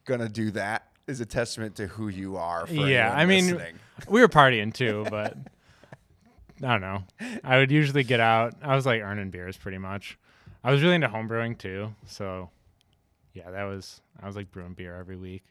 gonna 0.04 0.28
do 0.28 0.50
that 0.52 0.88
is 1.07 1.21
a 1.21 1.26
testament 1.26 1.76
to 1.76 1.87
who 1.87 2.09
you 2.09 2.37
are. 2.37 2.66
yeah, 2.71 3.12
I 3.14 3.26
mean, 3.26 3.61
we 4.09 4.21
were 4.21 4.28
partying 4.28 4.73
too, 4.73 5.07
but 5.11 5.37
I 6.62 6.66
don't 6.66 6.81
know. 6.81 7.04
I 7.43 7.59
would 7.59 7.71
usually 7.71 8.04
get 8.04 8.21
out. 8.21 8.54
I 8.62 8.75
was 8.76 8.87
like 8.87 9.02
earning 9.02 9.31
beers 9.31 9.57
pretty 9.57 9.78
much. 9.78 10.19
I 10.62 10.71
was 10.71 10.83
really 10.83 10.95
into 10.95 11.09
homebrewing 11.09 11.59
too. 11.59 11.95
So 12.07 12.50
yeah, 13.35 13.50
that 13.50 13.64
was 13.64 14.00
I 14.23 14.26
was 14.26 14.37
like 14.37 14.50
brewing 14.50 14.75
beer 14.75 14.97
every 14.97 15.17
week, 15.17 15.45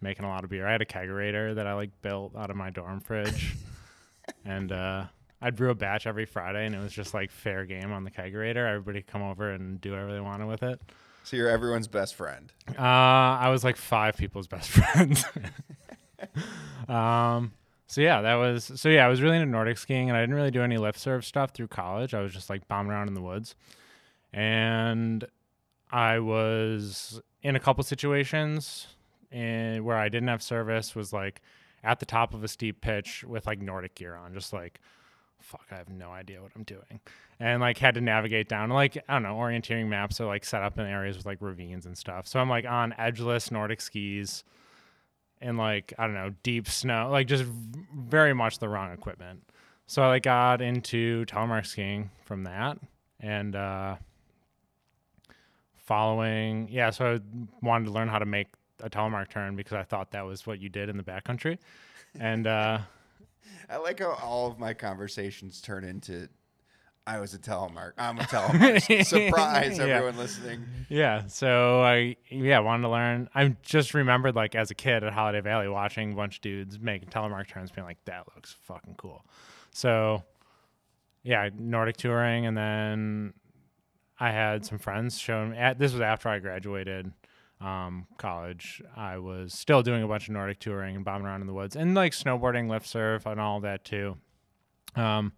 making 0.00 0.24
a 0.24 0.28
lot 0.28 0.44
of 0.44 0.50
beer. 0.50 0.66
I 0.66 0.72
had 0.72 0.82
a 0.82 0.86
kegerator 0.86 1.54
that 1.54 1.66
I 1.66 1.74
like 1.74 1.90
built 2.02 2.36
out 2.36 2.50
of 2.50 2.56
my 2.56 2.70
dorm 2.70 3.00
fridge, 3.00 3.56
and 4.44 4.70
uh, 4.70 5.04
I'd 5.40 5.56
brew 5.56 5.70
a 5.70 5.74
batch 5.74 6.06
every 6.06 6.26
Friday, 6.26 6.66
and 6.66 6.74
it 6.74 6.80
was 6.80 6.92
just 6.92 7.14
like 7.14 7.30
fair 7.30 7.64
game 7.64 7.92
on 7.92 8.04
the 8.04 8.10
kegerator. 8.10 8.68
Everybody 8.68 9.02
come 9.02 9.22
over 9.22 9.50
and 9.50 9.80
do 9.80 9.92
whatever 9.92 10.12
they 10.12 10.20
wanted 10.20 10.46
with 10.46 10.62
it. 10.62 10.80
So 11.22 11.36
you're 11.36 11.48
everyone's 11.48 11.88
best 11.88 12.14
friend. 12.16 12.52
Uh, 12.68 12.82
I 12.82 13.48
was 13.48 13.64
like 13.64 13.76
five 13.76 14.16
people's 14.16 14.46
best 14.46 14.68
friends. 14.70 15.24
um, 16.88 17.52
so 17.86 18.00
yeah, 18.00 18.22
that 18.22 18.34
was 18.34 18.72
so 18.74 18.88
yeah. 18.88 19.06
I 19.06 19.08
was 19.08 19.22
really 19.22 19.36
into 19.36 19.48
Nordic 19.48 19.78
skiing, 19.78 20.10
and 20.10 20.16
I 20.16 20.20
didn't 20.20 20.34
really 20.34 20.50
do 20.50 20.62
any 20.62 20.76
lift 20.76 20.98
serve 20.98 21.24
stuff 21.24 21.52
through 21.52 21.68
college. 21.68 22.12
I 22.12 22.20
was 22.20 22.32
just 22.32 22.50
like 22.50 22.66
bombing 22.68 22.90
around 22.92 23.08
in 23.08 23.14
the 23.14 23.22
woods, 23.22 23.54
and 24.32 25.24
I 25.94 26.18
was 26.18 27.20
in 27.44 27.54
a 27.54 27.60
couple 27.60 27.84
situations 27.84 28.88
in, 29.30 29.84
where 29.84 29.96
I 29.96 30.08
didn't 30.08 30.26
have 30.26 30.42
service. 30.42 30.96
Was 30.96 31.12
like 31.12 31.40
at 31.84 32.00
the 32.00 32.06
top 32.06 32.34
of 32.34 32.42
a 32.42 32.48
steep 32.48 32.80
pitch 32.80 33.22
with 33.22 33.46
like 33.46 33.60
Nordic 33.60 33.94
gear 33.94 34.16
on, 34.16 34.34
just 34.34 34.52
like 34.52 34.80
fuck, 35.38 35.66
I 35.70 35.76
have 35.76 35.88
no 35.88 36.10
idea 36.10 36.42
what 36.42 36.50
I'm 36.56 36.64
doing. 36.64 37.00
And 37.38 37.60
like 37.60 37.78
had 37.78 37.94
to 37.94 38.00
navigate 38.00 38.48
down 38.48 38.70
like 38.70 38.96
I 39.08 39.12
don't 39.12 39.22
know, 39.22 39.36
orienteering 39.36 39.86
maps 39.86 40.20
are 40.20 40.26
like 40.26 40.44
set 40.44 40.62
up 40.62 40.80
in 40.80 40.84
areas 40.84 41.16
with 41.16 41.26
like 41.26 41.38
ravines 41.40 41.86
and 41.86 41.96
stuff. 41.96 42.26
So 42.26 42.40
I'm 42.40 42.50
like 42.50 42.64
on 42.64 42.92
edgeless 42.98 43.52
Nordic 43.52 43.80
skis 43.80 44.42
in 45.40 45.56
like 45.56 45.94
I 45.96 46.06
don't 46.06 46.14
know, 46.14 46.34
deep 46.42 46.68
snow, 46.68 47.08
like 47.08 47.28
just 47.28 47.44
very 47.96 48.34
much 48.34 48.58
the 48.58 48.68
wrong 48.68 48.92
equipment. 48.92 49.44
So 49.86 50.02
I 50.02 50.08
like 50.08 50.24
got 50.24 50.60
into 50.60 51.24
telemark 51.26 51.66
skiing 51.66 52.10
from 52.24 52.42
that 52.44 52.78
and 53.20 53.54
uh 53.54 53.94
following 55.84 56.68
yeah, 56.70 56.90
so 56.90 57.14
I 57.14 57.20
wanted 57.62 57.86
to 57.86 57.90
learn 57.92 58.08
how 58.08 58.18
to 58.18 58.26
make 58.26 58.48
a 58.82 58.90
telemark 58.90 59.28
turn 59.28 59.56
because 59.56 59.74
I 59.74 59.82
thought 59.82 60.10
that 60.12 60.22
was 60.26 60.46
what 60.46 60.58
you 60.60 60.68
did 60.68 60.88
in 60.88 60.96
the 60.96 61.02
backcountry. 61.04 61.58
And 62.18 62.46
uh 62.46 62.78
I 63.70 63.76
like 63.76 64.00
how 64.00 64.18
all 64.22 64.46
of 64.50 64.58
my 64.58 64.74
conversations 64.74 65.60
turn 65.60 65.84
into 65.84 66.28
I 67.06 67.20
was 67.20 67.34
a 67.34 67.38
telemark. 67.38 67.92
I'm 67.98 68.18
a 68.18 68.22
telemark. 68.22 69.04
Surprise, 69.06 69.76
Yeah. 69.76 69.84
everyone 69.84 70.16
listening. 70.16 70.64
Yeah. 70.88 71.26
So 71.26 71.82
I 71.82 72.16
yeah 72.30 72.60
wanted 72.60 72.82
to 72.84 72.88
learn. 72.88 73.28
I 73.34 73.54
just 73.62 73.92
remembered 73.92 74.34
like 74.34 74.54
as 74.54 74.70
a 74.70 74.74
kid 74.74 75.04
at 75.04 75.12
Holiday 75.12 75.42
Valley 75.42 75.68
watching 75.68 76.12
a 76.12 76.16
bunch 76.16 76.36
of 76.36 76.40
dudes 76.42 76.78
making 76.80 77.10
telemark 77.10 77.46
turns, 77.48 77.70
being 77.70 77.86
like, 77.86 78.02
"That 78.06 78.24
looks 78.34 78.56
fucking 78.62 78.94
cool." 78.96 79.22
So 79.70 80.24
yeah, 81.22 81.50
Nordic 81.58 81.96
touring, 81.98 82.46
and 82.46 82.56
then 82.56 83.34
I 84.24 84.30
had 84.30 84.64
some 84.64 84.78
friends 84.78 85.18
showing. 85.18 85.50
me- 85.50 85.58
At, 85.58 85.78
this 85.78 85.92
was 85.92 86.00
after 86.00 86.30
I 86.30 86.38
graduated 86.38 87.12
um, 87.60 88.06
college. 88.16 88.82
I 88.96 89.18
was 89.18 89.52
still 89.52 89.82
doing 89.82 90.02
a 90.02 90.08
bunch 90.08 90.28
of 90.28 90.32
Nordic 90.32 90.60
touring 90.60 90.96
and 90.96 91.04
bombing 91.04 91.26
around 91.26 91.42
in 91.42 91.46
the 91.46 91.52
woods, 91.52 91.76
and 91.76 91.94
like 91.94 92.12
snowboarding, 92.12 92.70
lift 92.70 92.86
serve, 92.86 93.26
and 93.26 93.38
all 93.38 93.60
that 93.60 93.84
too. 93.84 94.16
Um, 94.96 95.32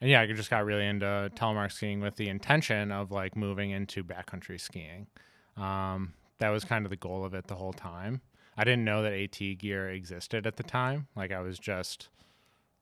and 0.00 0.10
yeah, 0.10 0.20
I 0.20 0.26
just 0.26 0.48
got 0.48 0.64
really 0.64 0.86
into 0.86 1.28
telemark 1.34 1.72
skiing 1.72 2.00
with 2.00 2.14
the 2.14 2.28
intention 2.28 2.92
of 2.92 3.10
like 3.10 3.34
moving 3.36 3.70
into 3.72 4.04
backcountry 4.04 4.60
skiing. 4.60 5.08
Um, 5.56 6.14
that 6.38 6.50
was 6.50 6.64
kind 6.64 6.86
of 6.86 6.90
the 6.90 6.96
goal 6.96 7.24
of 7.24 7.34
it 7.34 7.48
the 7.48 7.56
whole 7.56 7.72
time. 7.72 8.20
I 8.56 8.62
didn't 8.62 8.84
know 8.84 9.02
that 9.02 9.12
AT 9.12 9.58
gear 9.58 9.90
existed 9.90 10.46
at 10.46 10.56
the 10.56 10.62
time. 10.62 11.08
Like 11.16 11.32
I 11.32 11.40
was 11.40 11.58
just 11.58 12.10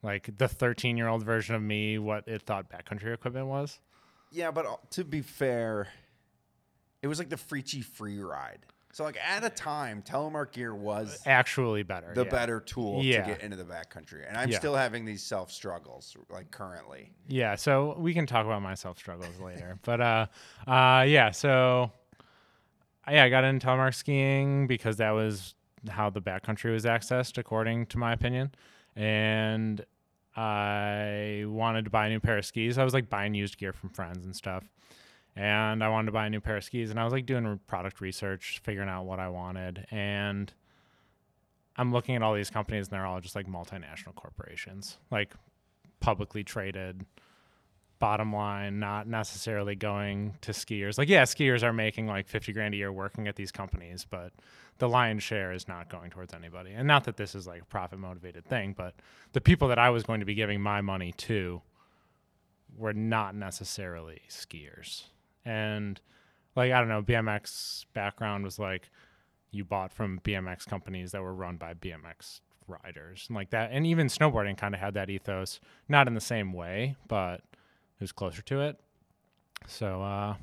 like 0.03 0.37
the 0.37 0.49
13 0.49 0.99
year 0.99 1.09
old 1.09 1.23
version 1.23 1.55
of 1.55 1.63
me, 1.63 1.99
what 1.99 2.29
it 2.29 2.43
thought 2.43 2.71
backcountry 2.71 3.15
equipment 3.15 3.47
was. 3.47 3.81
Yeah, 4.33 4.51
but 4.51 4.67
uh, 4.67 4.77
to 4.91 5.05
be 5.05 5.21
fair, 5.21 5.89
it 7.03 7.07
was 7.09 7.19
like 7.19 7.29
the 7.29 7.37
Freechy 7.37 7.85
free 7.85 8.19
ride. 8.21 8.61
So 8.95 9.05
like 9.05 9.17
at 9.27 9.43
a 9.43 9.49
time, 9.49 10.03
telemark 10.03 10.53
gear 10.53 10.75
was 10.75 11.19
Actually 11.25 11.83
better. 11.83 12.13
the 12.15 12.25
yeah. 12.25 12.31
better 12.31 12.61
tool 12.61 13.03
Yeah. 13.03 13.23
to 13.23 13.31
get 13.31 13.41
into 13.43 13.57
the 13.57 13.65
backcountry, 13.65 14.29
and 14.29 14.37
I'm 14.37 14.51
Yeah. 14.51 14.59
still 14.59 14.75
having 14.75 15.07
these 15.07 15.23
self 15.23 15.51
struggles 15.51 16.15
like 16.29 16.51
currently. 16.51 17.11
Yeah, 17.27 17.55
so 17.55 17.97
we 17.99 18.13
can 18.13 18.27
talk 18.27 18.45
about 18.45 18.61
my 18.61 18.75
self 18.75 18.99
struggles 18.99 19.39
later. 19.41 19.79
But 19.83 20.01
uh 20.03 20.27
uh 20.67 21.05
yeah, 21.09 21.31
so 21.31 21.91
yeah, 23.09 23.25
I 23.25 23.31
got 23.31 23.45
into 23.45 23.67
telemark 23.67 23.95
skiing 23.95 24.67
because 24.67 24.99
that 24.99 25.11
was 25.13 25.55
how 25.89 26.11
the 26.11 26.21
backcountry 26.21 26.71
was 26.73 26.85
accessed 26.85 27.39
according 27.39 27.87
to 27.87 27.99
my 27.99 28.13
opinion. 28.13 28.53
And 28.95 29.85
I 30.37 31.45
wanted 31.47 31.85
to 31.85 31.91
buy 31.91 32.07
a 32.07 32.09
new 32.09 32.21
pair 32.21 32.39
of 32.39 32.45
skis. 32.45 32.79
I 32.79 32.85
was 32.85 32.95
like 32.95 33.11
buying 33.11 33.35
used 33.35 33.59
gear 33.59 33.73
from 33.73 33.91
friends 33.91 34.25
and 34.25 34.35
stuff. 34.35 34.65
And 35.35 35.83
I 35.83 35.89
wanted 35.89 36.07
to 36.07 36.13
buy 36.13 36.27
a 36.27 36.31
new 36.31 36.41
pair 36.41 36.57
of 36.57 36.65
skis 36.65 36.91
and 36.91 37.01
I 37.01 37.05
was 37.05 37.13
like 37.13 37.27
doing 37.27 37.59
product 37.67 38.01
research, 38.01 38.61
figuring 38.63 38.89
out 38.89 39.05
what 39.05 39.19
I 39.19 39.29
wanted 39.29 39.87
and 39.91 40.53
I'm 41.77 41.91
looking 41.91 42.17
at 42.17 42.23
all 42.23 42.35
these 42.35 42.51
companies 42.51 42.89
and 42.89 42.93
they're 42.93 43.07
all 43.07 43.21
just 43.21 43.35
like 43.35 43.47
multinational 43.47 44.15
corporations, 44.15 44.99
like 45.11 45.33
publicly 46.01 46.45
traded 46.45 47.07
bottom 47.99 48.35
line 48.35 48.81
not 48.81 49.07
necessarily 49.07 49.77
going 49.77 50.35
to 50.41 50.51
skiers 50.51 50.99
like 50.99 51.09
yeah 51.09 51.23
skiers 51.23 51.63
are 51.63 51.73
making 51.73 52.09
like 52.09 52.27
50 52.27 52.53
grand 52.53 52.75
a 52.75 52.77
year 52.77 52.91
working 52.91 53.29
at 53.29 53.37
these 53.37 53.53
companies 53.53 54.05
but 54.11 54.33
the 54.79 54.89
lion's 54.89 55.23
share 55.23 55.53
is 55.53 55.69
not 55.69 55.89
going 55.89 56.11
towards 56.11 56.35
anybody. 56.35 56.73
And 56.73 56.89
not 56.89 57.05
that 57.05 57.17
this 57.17 57.35
is 57.35 57.47
like 57.47 57.63
a 57.63 57.67
profit 57.67 57.99
motivated 57.99 58.45
thing 58.45 58.75
but 58.77 58.95
the 59.33 59.41
people 59.41 59.69
that 59.69 59.79
i 59.79 59.91
was 59.91 60.03
going 60.03 60.21
to 60.21 60.27
be 60.27 60.35
giving 60.35 60.61
my 60.61 60.81
money 60.81 61.13
to 61.19 61.63
were 62.77 62.95
not 62.95 63.35
necessarily 63.35 64.21
skiers. 64.29 65.05
And 65.45 66.01
like 66.57 66.73
i 66.73 66.79
don't 66.79 66.89
know 66.89 67.03
bmx 67.03 67.87
background 67.95 68.45
was 68.45 68.59
like 68.59 68.91
you 69.51 69.65
bought 69.65 69.93
from 69.93 70.21
bmx 70.21 70.67
companies 70.67 71.13
that 71.13 71.23
were 71.23 71.35
run 71.35 71.57
by 71.57 71.75
bmx 71.75 72.41
riders 72.69 73.27
and 73.29 73.35
like 73.35 73.51
that 73.51 73.71
and 73.73 73.87
even 73.87 74.07
snowboarding 74.07 74.57
kind 74.57 74.75
of 74.75 74.81
had 74.81 74.95
that 74.95 75.11
ethos 75.11 75.61
not 75.89 76.07
in 76.07 76.15
the 76.15 76.21
same 76.21 76.53
way 76.53 76.97
but 77.09 77.35
it 77.35 78.01
was 78.01 78.13
closer 78.13 78.43
to 78.43 78.61
it. 78.63 78.79
So 79.67 80.03
uh 80.03 80.35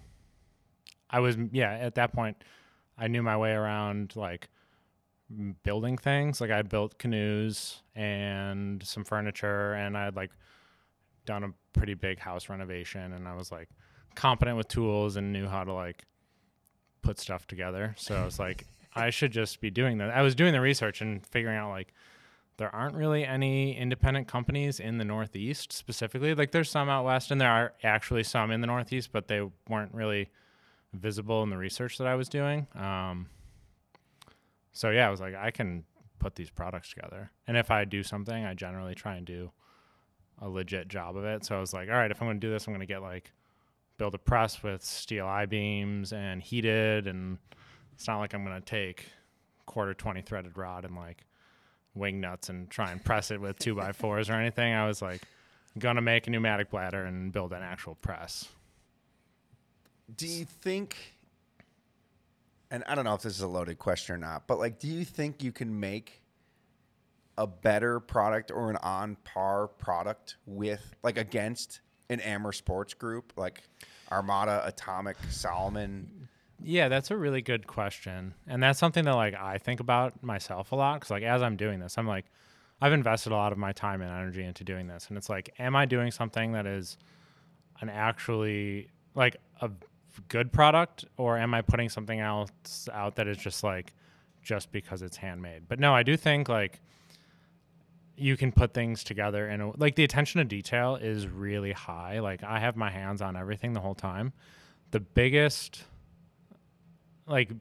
i 1.09 1.19
was 1.19 1.37
yeah 1.51 1.73
at 1.73 1.95
that 1.95 2.13
point 2.13 2.43
i 2.99 3.07
knew 3.07 3.23
my 3.23 3.37
way 3.37 3.51
around 3.51 4.15
like 4.15 4.49
building 5.63 5.97
things. 5.97 6.41
Like 6.41 6.51
i'd 6.51 6.69
built 6.69 6.97
canoes 6.97 7.81
and 7.95 8.83
some 8.83 9.03
furniture 9.03 9.73
and 9.73 9.97
i'd 9.97 10.15
like 10.15 10.31
done 11.25 11.43
a 11.43 11.49
pretty 11.73 11.93
big 11.93 12.17
house 12.17 12.49
renovation 12.49 13.13
and 13.13 13.27
i 13.27 13.35
was 13.35 13.51
like 13.51 13.69
competent 14.15 14.57
with 14.57 14.67
tools 14.67 15.15
and 15.15 15.31
knew 15.31 15.47
how 15.47 15.63
to 15.63 15.73
like 15.73 16.03
put 17.01 17.19
stuff 17.19 17.47
together. 17.47 17.95
So 17.97 18.15
i 18.15 18.25
was 18.25 18.39
like 18.47 18.65
i 18.95 19.09
should 19.09 19.31
just 19.31 19.61
be 19.61 19.69
doing 19.69 19.99
that. 19.99 20.09
I 20.09 20.21
was 20.21 20.35
doing 20.35 20.53
the 20.53 20.61
research 20.61 21.01
and 21.01 21.25
figuring 21.25 21.57
out 21.57 21.69
like 21.69 21.93
there 22.59 22.73
aren't 22.75 22.93
really 22.93 23.23
any 23.23 23.75
independent 23.75 24.27
companies 24.27 24.81
in 24.81 24.97
the 24.97 25.05
Northeast 25.05 25.71
specifically. 25.71 26.35
Like 26.35 26.51
there's 26.51 26.69
some 26.69 26.89
out 26.89 27.05
west, 27.05 27.31
and 27.31 27.39
there 27.39 27.49
are 27.49 27.73
actually 27.83 28.23
some 28.23 28.51
in 28.51 28.61
the 28.61 28.67
Northeast, 28.67 29.11
but 29.13 29.27
they 29.27 29.49
weren't 29.69 29.93
really 29.93 30.29
visible 30.93 31.43
in 31.43 31.49
the 31.49 31.57
research 31.57 31.97
that 31.97 32.07
I 32.07 32.15
was 32.15 32.29
doing. 32.29 32.67
Um, 32.75 33.27
so 34.71 34.89
yeah, 34.89 35.07
I 35.07 35.11
was 35.11 35.19
like, 35.19 35.35
I 35.35 35.51
can 35.51 35.83
put 36.19 36.35
these 36.35 36.49
products 36.49 36.89
together, 36.89 37.31
and 37.47 37.57
if 37.57 37.71
I 37.71 37.85
do 37.85 38.03
something, 38.03 38.45
I 38.45 38.53
generally 38.53 38.95
try 38.95 39.15
and 39.15 39.25
do 39.25 39.51
a 40.41 40.49
legit 40.49 40.87
job 40.87 41.17
of 41.17 41.25
it. 41.25 41.45
So 41.45 41.55
I 41.55 41.59
was 41.59 41.73
like, 41.73 41.89
all 41.89 41.95
right, 41.95 42.11
if 42.11 42.21
I'm 42.21 42.27
going 42.27 42.39
to 42.39 42.47
do 42.47 42.51
this, 42.51 42.67
I'm 42.67 42.73
going 42.73 42.85
to 42.85 42.93
get 42.93 43.01
like 43.01 43.31
build 43.97 44.15
a 44.15 44.19
press 44.19 44.63
with 44.63 44.83
steel 44.83 45.25
I 45.25 45.45
beams 45.45 46.13
and 46.13 46.41
heated, 46.41 47.07
and 47.07 47.37
it's 47.93 48.07
not 48.07 48.19
like 48.19 48.33
I'm 48.33 48.45
going 48.45 48.59
to 48.59 48.65
take 48.65 49.07
quarter 49.65 49.93
twenty 49.93 50.21
threaded 50.21 50.57
rod 50.57 50.85
and 50.85 50.95
like 50.95 51.25
wing 51.93 52.21
nuts 52.21 52.49
and 52.49 52.69
try 52.69 52.91
and 52.91 53.03
press 53.03 53.31
it 53.31 53.41
with 53.41 53.59
two 53.59 53.75
by 53.75 53.91
fours 53.91 54.29
or 54.29 54.33
anything. 54.33 54.73
I 54.73 54.87
was 54.87 55.01
like, 55.01 55.21
gonna 55.77 56.01
make 56.01 56.27
a 56.27 56.29
pneumatic 56.31 56.69
bladder 56.69 57.03
and 57.05 57.31
build 57.31 57.53
an 57.53 57.61
actual 57.61 57.95
press. 57.95 58.47
Do 60.15 60.27
you 60.27 60.45
think? 60.45 60.95
And 62.71 62.83
I 62.87 62.95
don't 62.95 63.05
know 63.05 63.15
if 63.15 63.21
this 63.21 63.35
is 63.35 63.41
a 63.41 63.47
loaded 63.47 63.79
question 63.79 64.15
or 64.15 64.17
not, 64.17 64.47
but 64.47 64.59
like, 64.59 64.79
do 64.79 64.87
you 64.87 65.03
think 65.03 65.43
you 65.43 65.51
can 65.51 65.79
make 65.79 66.21
a 67.37 67.47
better 67.47 67.99
product 67.99 68.51
or 68.51 68.69
an 68.69 68.75
on 68.77 69.15
par 69.23 69.67
product 69.67 70.35
with 70.45 70.93
like 71.03 71.17
against 71.17 71.79
an 72.09 72.21
Amer 72.21 72.51
Sports 72.51 72.93
Group 72.93 73.33
like 73.37 73.63
Armada, 74.11 74.61
Atomic, 74.65 75.17
Salomon? 75.29 76.27
Yeah, 76.61 76.89
that's 76.89 77.09
a 77.09 77.17
really 77.17 77.41
good 77.41 77.65
question, 77.67 78.33
and 78.45 78.61
that's 78.61 78.77
something 78.77 79.05
that 79.05 79.15
like 79.15 79.33
I 79.33 79.57
think 79.57 79.79
about 79.79 80.21
myself 80.21 80.71
a 80.71 80.75
lot. 80.75 80.95
Because 80.95 81.11
like 81.11 81.23
as 81.23 81.41
I'm 81.41 81.55
doing 81.55 81.79
this, 81.79 81.97
I'm 81.97 82.07
like, 82.07 82.25
I've 82.81 82.93
invested 82.93 83.31
a 83.31 83.35
lot 83.35 83.51
of 83.51 83.57
my 83.57 83.71
time 83.71 84.01
and 84.01 84.11
energy 84.11 84.43
into 84.43 84.63
doing 84.63 84.87
this, 84.87 85.07
and 85.07 85.17
it's 85.17 85.29
like, 85.29 85.53
am 85.57 85.75
I 85.75 85.85
doing 85.85 86.11
something 86.11 86.51
that 86.51 86.65
is 86.65 86.97
an 87.79 87.89
actually 87.89 88.89
like 89.15 89.37
a 89.61 89.71
good 90.27 90.51
product, 90.51 91.05
or 91.17 91.37
am 91.37 91.53
I 91.53 91.61
putting 91.61 91.89
something 91.89 92.19
else 92.19 92.89
out 92.91 93.15
that 93.15 93.27
is 93.27 93.37
just 93.37 93.63
like 93.63 93.93
just 94.43 94.71
because 94.71 95.01
it's 95.01 95.17
handmade? 95.17 95.63
But 95.67 95.79
no, 95.79 95.93
I 95.93 96.03
do 96.03 96.17
think 96.17 96.49
like 96.49 96.81
you 98.15 98.35
can 98.35 98.51
put 98.51 98.73
things 98.73 99.03
together 99.03 99.47
and 99.47 99.73
like 99.79 99.95
the 99.95 100.03
attention 100.03 100.39
to 100.39 100.45
detail 100.45 100.97
is 100.97 101.27
really 101.27 101.71
high. 101.71 102.19
Like 102.19 102.43
I 102.43 102.59
have 102.59 102.75
my 102.75 102.89
hands 102.89 103.21
on 103.21 103.37
everything 103.37 103.73
the 103.73 103.79
whole 103.79 103.95
time. 103.95 104.33
The 104.91 104.99
biggest 104.99 105.83
like 107.25 107.51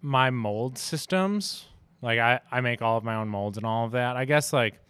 my 0.00 0.30
mold 0.30 0.78
systems, 0.78 1.66
like 2.02 2.18
I 2.18 2.40
I 2.50 2.60
make 2.60 2.82
all 2.82 2.96
of 2.96 3.04
my 3.04 3.14
own 3.14 3.28
molds 3.28 3.56
and 3.56 3.64
all 3.64 3.86
of 3.86 3.92
that. 3.92 4.16
I 4.16 4.24
guess 4.24 4.52
like 4.52 4.80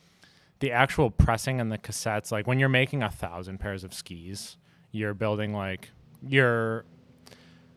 the 0.60 0.72
actual 0.72 1.10
pressing 1.10 1.60
and 1.60 1.70
the 1.70 1.78
cassettes, 1.78 2.30
like 2.30 2.46
when 2.46 2.58
you're 2.58 2.68
making 2.68 3.02
a 3.02 3.10
thousand 3.10 3.58
pairs 3.58 3.84
of 3.84 3.92
skis, 3.92 4.56
you're 4.92 5.14
building 5.14 5.52
like 5.52 5.90
your 6.26 6.84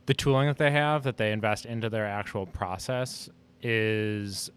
the 0.06 0.14
tooling 0.14 0.48
that 0.48 0.58
they 0.58 0.72
have 0.72 1.04
that 1.04 1.18
they 1.18 1.32
invest 1.32 1.66
into 1.66 1.90
their 1.90 2.06
actual 2.06 2.46
process 2.46 3.30
is 3.62 4.50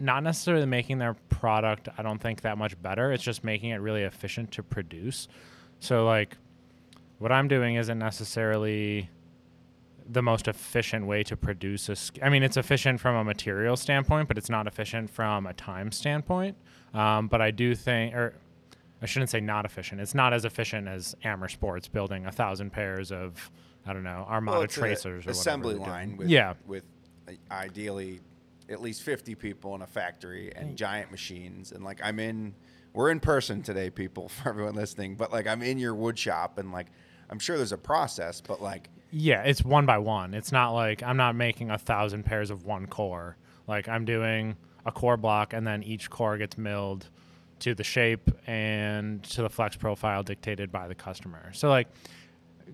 not 0.00 0.22
necessarily 0.22 0.66
making 0.66 0.98
their 0.98 1.14
product 1.28 1.88
i 1.96 2.02
don't 2.02 2.20
think 2.20 2.40
that 2.40 2.58
much 2.58 2.80
better 2.82 3.12
it's 3.12 3.22
just 3.22 3.44
making 3.44 3.70
it 3.70 3.76
really 3.76 4.02
efficient 4.02 4.50
to 4.50 4.62
produce 4.62 5.28
so 5.80 6.04
like 6.04 6.36
what 7.18 7.30
i'm 7.30 7.46
doing 7.46 7.76
isn't 7.76 7.98
necessarily 7.98 9.08
the 10.08 10.22
most 10.22 10.48
efficient 10.48 11.06
way 11.06 11.22
to 11.22 11.36
produce 11.36 11.88
a 11.88 11.96
ski. 11.96 12.22
I 12.22 12.28
mean, 12.28 12.42
it's 12.42 12.56
efficient 12.56 13.00
from 13.00 13.16
a 13.16 13.24
material 13.24 13.76
standpoint, 13.76 14.28
but 14.28 14.36
it's 14.38 14.50
not 14.50 14.66
efficient 14.66 15.10
from 15.10 15.46
a 15.46 15.54
time 15.54 15.92
standpoint. 15.92 16.56
Um, 16.92 17.28
but 17.28 17.40
I 17.40 17.50
do 17.50 17.74
think, 17.74 18.14
or 18.14 18.34
I 19.04 19.06
shouldn't 19.06 19.30
say 19.30 19.40
not 19.40 19.66
efficient. 19.66 20.00
It's 20.00 20.14
not 20.14 20.32
as 20.32 20.46
efficient 20.46 20.88
as 20.88 21.14
Amer 21.24 21.48
Sports 21.48 21.88
building 21.88 22.24
a 22.24 22.32
thousand 22.32 22.70
pairs 22.70 23.12
of, 23.12 23.50
I 23.86 23.92
don't 23.92 24.02
know, 24.02 24.26
Armada 24.26 24.56
Well, 24.56 24.64
it's 24.64 24.76
a 24.76 24.80
tracers 24.80 25.26
or 25.26 25.30
assembly 25.30 25.74
whatever 25.74 25.90
line 25.90 26.16
with 26.16 26.28
yeah, 26.28 26.54
with 26.66 26.84
uh, 27.28 27.32
ideally 27.50 28.20
at 28.70 28.80
least 28.80 29.02
50 29.02 29.34
people 29.34 29.74
in 29.74 29.82
a 29.82 29.86
factory 29.86 30.50
and 30.56 30.74
giant 30.74 31.10
machines 31.10 31.70
and 31.70 31.84
like 31.84 32.00
I'm 32.02 32.18
in 32.18 32.54
we're 32.94 33.10
in 33.10 33.20
person 33.20 33.62
today 33.62 33.90
people 33.90 34.28
for 34.30 34.48
everyone 34.48 34.74
listening 34.74 35.16
but 35.16 35.30
like 35.30 35.46
I'm 35.46 35.60
in 35.60 35.78
your 35.78 35.94
wood 35.94 36.18
shop 36.18 36.56
and 36.56 36.72
like 36.72 36.86
I'm 37.28 37.38
sure 37.38 37.58
there's 37.58 37.72
a 37.72 37.78
process 37.78 38.40
but 38.40 38.62
like 38.62 38.88
Yeah, 39.10 39.42
it's 39.42 39.62
one 39.62 39.84
by 39.84 39.98
one. 39.98 40.32
It's 40.32 40.50
not 40.50 40.70
like 40.70 41.02
I'm 41.02 41.18
not 41.18 41.36
making 41.36 41.70
a 41.70 41.76
thousand 41.76 42.24
pairs 42.24 42.50
of 42.50 42.64
one 42.64 42.86
core. 42.86 43.36
Like 43.68 43.86
I'm 43.86 44.06
doing 44.06 44.56
a 44.86 44.92
core 44.92 45.16
block, 45.16 45.52
and 45.52 45.66
then 45.66 45.82
each 45.82 46.10
core 46.10 46.36
gets 46.36 46.58
milled 46.58 47.08
to 47.60 47.74
the 47.74 47.84
shape 47.84 48.30
and 48.46 49.22
to 49.22 49.42
the 49.42 49.50
flex 49.50 49.76
profile 49.76 50.22
dictated 50.22 50.70
by 50.72 50.88
the 50.88 50.94
customer. 50.94 51.52
So 51.52 51.68
like 51.68 51.88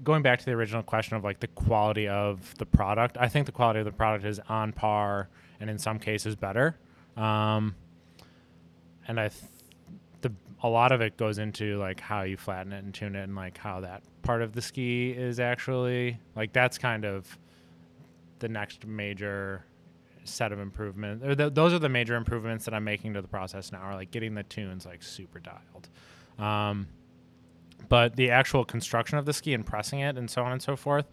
going 0.02 0.22
back 0.22 0.38
to 0.38 0.44
the 0.44 0.52
original 0.52 0.82
question 0.82 1.16
of 1.16 1.24
like 1.24 1.40
the 1.40 1.48
quality 1.48 2.08
of 2.08 2.54
the 2.58 2.66
product, 2.66 3.16
I 3.18 3.28
think 3.28 3.46
the 3.46 3.52
quality 3.52 3.80
of 3.80 3.84
the 3.84 3.92
product 3.92 4.24
is 4.24 4.40
on 4.48 4.72
par, 4.72 5.28
and 5.60 5.68
in 5.68 5.78
some 5.78 5.98
cases 5.98 6.36
better. 6.36 6.76
Um, 7.16 7.74
and 9.06 9.20
I, 9.20 9.28
th- 9.28 9.42
the 10.22 10.32
a 10.62 10.68
lot 10.68 10.92
of 10.92 11.00
it 11.00 11.16
goes 11.16 11.38
into 11.38 11.78
like 11.78 12.00
how 12.00 12.22
you 12.22 12.36
flatten 12.36 12.72
it 12.72 12.84
and 12.84 12.94
tune 12.94 13.16
it, 13.16 13.24
and 13.24 13.34
like 13.34 13.58
how 13.58 13.80
that 13.80 14.02
part 14.22 14.42
of 14.42 14.52
the 14.52 14.62
ski 14.62 15.10
is 15.10 15.40
actually 15.40 16.18
like 16.36 16.52
that's 16.52 16.78
kind 16.78 17.04
of 17.04 17.38
the 18.38 18.48
next 18.48 18.86
major 18.86 19.64
set 20.24 20.52
of 20.52 20.58
improvements. 20.58 21.24
Th- 21.36 21.52
those 21.52 21.72
are 21.72 21.78
the 21.78 21.88
major 21.88 22.16
improvements 22.16 22.64
that 22.64 22.74
I'm 22.74 22.84
making 22.84 23.14
to 23.14 23.22
the 23.22 23.28
process 23.28 23.72
now, 23.72 23.80
are 23.80 23.94
like 23.94 24.10
getting 24.10 24.34
the 24.34 24.42
tunes 24.42 24.86
like 24.86 25.02
super 25.02 25.40
dialed. 25.40 25.88
Um, 26.38 26.88
but 27.88 28.16
the 28.16 28.30
actual 28.30 28.64
construction 28.64 29.18
of 29.18 29.24
the 29.24 29.32
ski 29.32 29.54
and 29.54 29.64
pressing 29.64 30.00
it 30.00 30.16
and 30.16 30.30
so 30.30 30.42
on 30.42 30.52
and 30.52 30.62
so 30.62 30.76
forth 30.76 31.06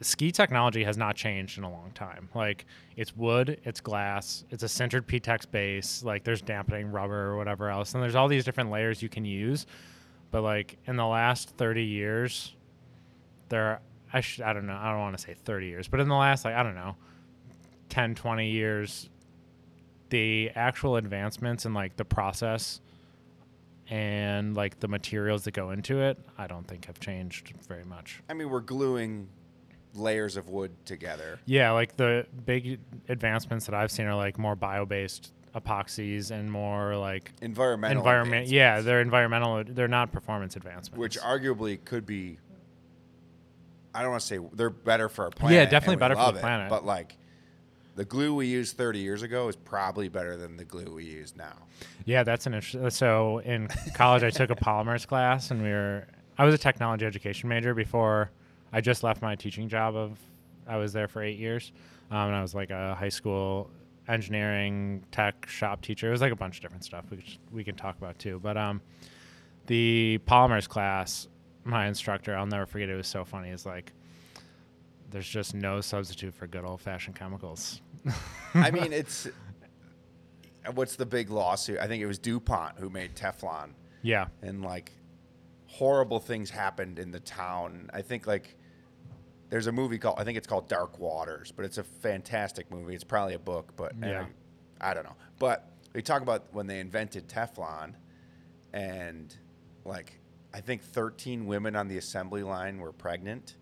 ski 0.00 0.30
technology 0.30 0.84
has 0.84 0.96
not 0.96 1.16
changed 1.16 1.58
in 1.58 1.64
a 1.64 1.70
long 1.70 1.90
time 1.92 2.28
like 2.34 2.66
it's 2.96 3.16
wood 3.16 3.60
it's 3.64 3.80
glass 3.80 4.44
it's 4.50 4.62
a 4.62 4.68
centered 4.68 5.06
ptex 5.08 5.50
base 5.50 6.02
like 6.04 6.22
there's 6.24 6.40
dampening 6.40 6.90
rubber 6.90 7.26
or 7.26 7.36
whatever 7.36 7.68
else 7.68 7.94
and 7.94 8.02
there's 8.02 8.14
all 8.14 8.28
these 8.28 8.44
different 8.44 8.70
layers 8.70 9.02
you 9.02 9.08
can 9.08 9.24
use 9.24 9.66
but 10.30 10.42
like 10.42 10.78
in 10.86 10.96
the 10.96 11.06
last 11.06 11.50
30 11.50 11.82
years 11.82 12.54
there 13.48 13.64
are, 13.64 13.80
i 14.12 14.20
should 14.20 14.44
i 14.44 14.52
don't 14.52 14.66
know 14.66 14.78
i 14.80 14.90
don't 14.90 15.00
want 15.00 15.16
to 15.16 15.22
say 15.22 15.34
30 15.34 15.66
years 15.66 15.88
but 15.88 16.00
in 16.00 16.08
the 16.08 16.14
last 16.14 16.44
like 16.44 16.54
i 16.54 16.62
don't 16.62 16.76
know 16.76 16.94
10 17.88 18.14
20 18.14 18.50
years 18.50 19.08
the 20.10 20.50
actual 20.54 20.96
advancements 20.96 21.64
in 21.66 21.74
like 21.74 21.96
the 21.96 22.04
process 22.04 22.80
and 23.90 24.54
like 24.56 24.80
the 24.80 24.88
materials 24.88 25.44
that 25.44 25.52
go 25.52 25.70
into 25.70 26.00
it 26.00 26.18
i 26.36 26.46
don't 26.46 26.66
think 26.66 26.84
have 26.86 27.00
changed 27.00 27.52
very 27.68 27.84
much. 27.84 28.22
I 28.28 28.34
mean 28.34 28.50
we're 28.50 28.60
gluing 28.60 29.28
layers 29.94 30.36
of 30.36 30.48
wood 30.50 30.70
together. 30.84 31.40
Yeah 31.46 31.70
like 31.72 31.96
the 31.96 32.26
big 32.44 32.78
advancements 33.08 33.66
that 33.66 33.74
i've 33.74 33.90
seen 33.90 34.06
are 34.06 34.14
like 34.14 34.38
more 34.38 34.54
bio-based 34.54 35.32
epoxies 35.54 36.30
and 36.30 36.52
more 36.52 36.94
like 36.96 37.32
environmental 37.40 37.98
environment 37.98 38.48
yeah 38.48 38.80
they're 38.82 39.00
environmental 39.00 39.64
they're 39.66 39.88
not 39.88 40.12
performance 40.12 40.56
advancements. 40.56 40.98
Which 40.98 41.18
arguably 41.18 41.82
could 41.84 42.04
be 42.06 42.38
I 43.94 44.02
don't 44.02 44.10
want 44.10 44.20
to 44.20 44.26
say 44.26 44.38
they're 44.52 44.70
better 44.70 45.08
for 45.08 45.24
our 45.24 45.30
planet 45.30 45.56
Yeah, 45.56 45.64
definitely 45.64 45.96
better 45.96 46.14
for 46.14 46.32
the 46.32 46.38
it, 46.38 46.42
planet. 46.42 46.68
but 46.68 46.84
like 46.84 47.16
the 47.98 48.04
glue 48.04 48.32
we 48.32 48.46
used 48.46 48.76
30 48.76 49.00
years 49.00 49.22
ago 49.22 49.48
is 49.48 49.56
probably 49.56 50.08
better 50.08 50.36
than 50.36 50.56
the 50.56 50.64
glue 50.64 50.94
we 50.94 51.04
use 51.04 51.34
now 51.36 51.56
Yeah, 52.04 52.22
that's 52.22 52.46
an 52.46 52.54
interesting. 52.54 52.88
So 52.90 53.38
in 53.40 53.68
college, 53.94 54.22
I 54.22 54.30
took 54.30 54.50
a 54.50 54.56
polymers 54.56 55.06
class, 55.06 55.50
and 55.50 55.62
we 55.62 55.68
were. 55.68 56.06
I 56.38 56.44
was 56.44 56.54
a 56.54 56.58
technology 56.58 57.04
education 57.04 57.48
major 57.48 57.74
before 57.74 58.30
I 58.72 58.80
just 58.80 59.02
left 59.02 59.20
my 59.20 59.34
teaching 59.34 59.68
job. 59.68 59.94
Of 59.94 60.18
I 60.66 60.76
was 60.76 60.94
there 60.94 61.06
for 61.06 61.22
eight 61.22 61.38
years, 61.38 61.72
um, 62.10 62.28
and 62.28 62.36
I 62.36 62.40
was 62.40 62.54
like 62.54 62.70
a 62.70 62.94
high 62.94 63.10
school 63.10 63.70
engineering 64.08 65.04
tech 65.10 65.46
shop 65.48 65.82
teacher. 65.82 66.08
It 66.08 66.12
was 66.12 66.22
like 66.22 66.32
a 66.32 66.36
bunch 66.36 66.56
of 66.56 66.62
different 66.62 66.84
stuff 66.84 67.04
we 67.10 67.22
we 67.52 67.62
can 67.62 67.74
talk 67.74 67.98
about 67.98 68.18
too. 68.18 68.40
But 68.42 68.56
um, 68.56 68.80
the 69.66 70.18
polymers 70.26 70.66
class, 70.66 71.28
my 71.64 71.88
instructor, 71.88 72.34
I'll 72.34 72.46
never 72.46 72.64
forget. 72.64 72.88
It 72.88 72.96
was 72.96 73.08
so 73.08 73.24
funny. 73.24 73.50
Is 73.50 73.66
like. 73.66 73.92
There's 75.10 75.28
just 75.28 75.54
no 75.54 75.80
substitute 75.80 76.34
for 76.34 76.46
good 76.46 76.64
old 76.64 76.80
fashioned 76.80 77.16
chemicals. 77.16 77.80
I 78.54 78.70
mean, 78.70 78.92
it's 78.92 79.26
what's 80.74 80.96
the 80.96 81.06
big 81.06 81.30
lawsuit? 81.30 81.78
I 81.78 81.86
think 81.86 82.02
it 82.02 82.06
was 82.06 82.18
DuPont 82.18 82.78
who 82.78 82.90
made 82.90 83.14
Teflon, 83.14 83.70
Yeah. 84.02 84.26
and 84.42 84.62
like 84.62 84.92
horrible 85.66 86.20
things 86.20 86.50
happened 86.50 86.98
in 86.98 87.10
the 87.10 87.20
town. 87.20 87.90
I 87.92 88.02
think 88.02 88.26
like 88.26 88.56
there's 89.50 89.66
a 89.66 89.72
movie 89.72 89.98
called 89.98 90.18
I 90.18 90.24
think 90.24 90.36
it's 90.36 90.46
called 90.46 90.68
Dark 90.68 90.98
Waters, 90.98 91.52
but 91.52 91.64
it's 91.64 91.78
a 91.78 91.84
fantastic 91.84 92.70
movie. 92.70 92.94
It's 92.94 93.04
probably 93.04 93.34
a 93.34 93.38
book, 93.38 93.72
but 93.76 93.92
Yeah. 94.02 94.26
I, 94.80 94.90
I 94.90 94.94
don't 94.94 95.04
know. 95.04 95.16
But 95.38 95.70
they 95.92 96.02
talk 96.02 96.20
about 96.22 96.44
when 96.52 96.66
they 96.66 96.80
invented 96.80 97.28
Teflon, 97.28 97.94
and 98.72 99.34
like 99.84 100.18
I 100.52 100.60
think 100.60 100.82
13 100.82 101.46
women 101.46 101.76
on 101.76 101.88
the 101.88 101.96
assembly 101.98 102.42
line 102.42 102.78
were 102.78 102.92
pregnant, 102.92 103.56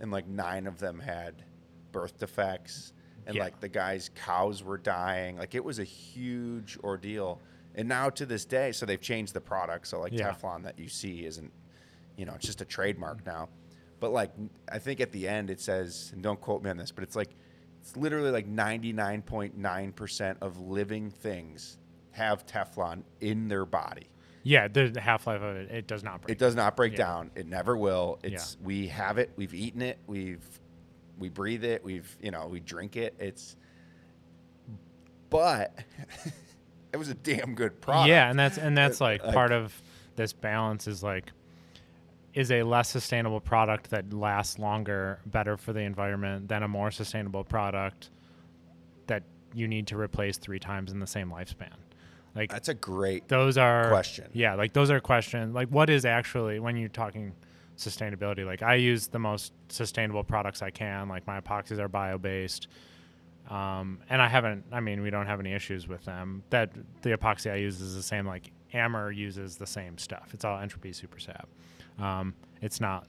and 0.00 0.10
like 0.10 0.26
nine 0.26 0.66
of 0.66 0.78
them 0.78 0.98
had 1.00 1.44
birth 1.92 2.18
defects, 2.18 2.92
and 3.26 3.36
Yeah. 3.36 3.44
like 3.44 3.60
the 3.60 3.68
guys' 3.68 4.10
cows 4.14 4.62
were 4.64 4.78
dying. 4.78 5.36
Like 5.36 5.54
it 5.54 5.64
was 5.64 5.78
a 5.78 5.84
huge 5.84 6.78
ordeal. 6.82 7.40
And 7.74 7.88
now 7.88 8.10
to 8.10 8.26
this 8.26 8.44
day, 8.44 8.72
so 8.72 8.84
they've 8.84 9.00
changed 9.00 9.32
the 9.34 9.40
product. 9.40 9.86
So 9.86 10.00
like 10.00 10.12
Yeah. 10.12 10.32
Teflon 10.32 10.62
that 10.64 10.78
you 10.78 10.88
see 10.88 11.24
isn't, 11.24 11.52
you 12.16 12.24
know, 12.26 12.34
it's 12.34 12.46
just 12.46 12.60
a 12.60 12.64
trademark 12.66 13.24
now. 13.24 13.48
But 14.00 14.12
like 14.12 14.32
I 14.70 14.78
think 14.78 15.00
at 15.00 15.12
the 15.12 15.28
end 15.28 15.48
it 15.50 15.60
says, 15.60 16.10
and 16.12 16.22
don't 16.22 16.40
quote 16.40 16.62
me 16.62 16.70
on 16.70 16.76
this, 16.76 16.90
but 16.90 17.04
it's 17.04 17.16
like 17.16 17.30
it's 17.80 17.96
literally 17.96 18.30
like 18.30 18.46
99.9% 18.46 20.36
of 20.40 20.58
living 20.60 21.10
things 21.10 21.78
have 22.12 22.46
Teflon 22.46 23.02
in 23.20 23.48
their 23.48 23.64
body. 23.64 24.06
Yeah, 24.44 24.66
the 24.68 25.00
half 25.00 25.26
life 25.26 25.40
of 25.40 25.56
it, 25.56 25.70
it 25.70 25.86
does 25.86 26.02
not 26.02 26.22
break. 26.22 26.32
It 26.32 26.38
does 26.38 26.54
not 26.56 26.76
break 26.76 26.92
Yeah. 26.92 26.98
down. 26.98 27.30
It 27.36 27.46
never 27.46 27.76
will. 27.76 28.18
It's 28.22 28.56
we 28.62 28.88
have 28.88 29.18
it. 29.18 29.30
We've 29.36 29.54
eaten 29.54 29.82
it. 29.82 29.98
We've 30.06 30.42
we 31.18 31.28
breathe 31.28 31.64
it. 31.64 31.84
We've 31.84 32.16
you 32.20 32.30
know 32.32 32.46
we 32.48 32.58
drink 32.60 32.96
it. 32.96 33.14
It's 33.18 33.56
but 35.30 35.78
it 36.92 36.96
was 36.96 37.08
a 37.08 37.14
damn 37.14 37.54
good 37.54 37.80
product. 37.80 38.08
Yeah, 38.08 38.28
and 38.30 38.38
that's 38.38 38.58
and 38.58 38.76
that's 38.76 39.00
like 39.00 39.22
like- 39.24 39.34
part 39.34 39.52
of 39.52 39.80
this 40.16 40.32
balance 40.32 40.86
is 40.86 41.02
like 41.02 41.32
is 42.34 42.50
a 42.50 42.62
less 42.62 42.88
sustainable 42.88 43.40
product 43.40 43.90
that 43.90 44.10
lasts 44.12 44.58
longer 44.58 45.20
better 45.26 45.56
for 45.58 45.72
the 45.74 45.80
environment 45.80 46.48
than 46.48 46.62
a 46.62 46.68
more 46.68 46.90
sustainable 46.90 47.44
product 47.44 48.08
that 49.06 49.22
you 49.54 49.68
need 49.68 49.86
to 49.86 49.98
replace 49.98 50.38
three 50.38 50.58
times 50.58 50.92
in 50.92 50.98
the 50.98 51.06
same 51.06 51.30
lifespan. 51.30 51.74
Like 52.34 52.50
that's 52.50 52.68
a 52.68 52.74
great 52.74 53.28
those 53.28 53.58
are 53.58 53.88
question. 53.88 54.28
Yeah, 54.32 54.54
like 54.54 54.72
those 54.72 54.90
are 54.90 55.00
questions. 55.00 55.54
Like 55.54 55.68
what 55.68 55.90
is 55.90 56.04
actually 56.04 56.60
when 56.60 56.76
you're 56.76 56.88
talking 56.88 57.32
sustainability? 57.76 58.44
Like 58.46 58.62
I 58.62 58.76
use 58.76 59.08
the 59.08 59.18
most 59.18 59.52
sustainable 59.68 60.24
products 60.24 60.62
I 60.62 60.70
can. 60.70 61.08
Like 61.08 61.26
my 61.26 61.40
epoxies 61.40 61.78
are 61.78 61.88
bio 61.88 62.18
based. 62.18 62.68
Um, 63.50 63.98
and 64.08 64.22
I 64.22 64.28
haven't. 64.28 64.64
I 64.72 64.80
mean, 64.80 65.02
we 65.02 65.10
don't 65.10 65.26
have 65.26 65.40
any 65.40 65.52
issues 65.52 65.88
with 65.88 66.04
them. 66.04 66.42
That 66.50 66.70
the 67.02 67.10
epoxy 67.10 67.52
I 67.52 67.56
use 67.56 67.80
is 67.80 67.94
the 67.94 68.02
same. 68.02 68.26
Like 68.26 68.50
Amer 68.72 69.10
uses 69.10 69.56
the 69.56 69.66
same 69.66 69.98
stuff. 69.98 70.30
It's 70.32 70.44
all 70.44 70.58
entropy 70.58 70.92
super 70.92 71.18
sap. 71.18 71.48
Um, 71.98 72.34
it's 72.62 72.80
not. 72.80 73.06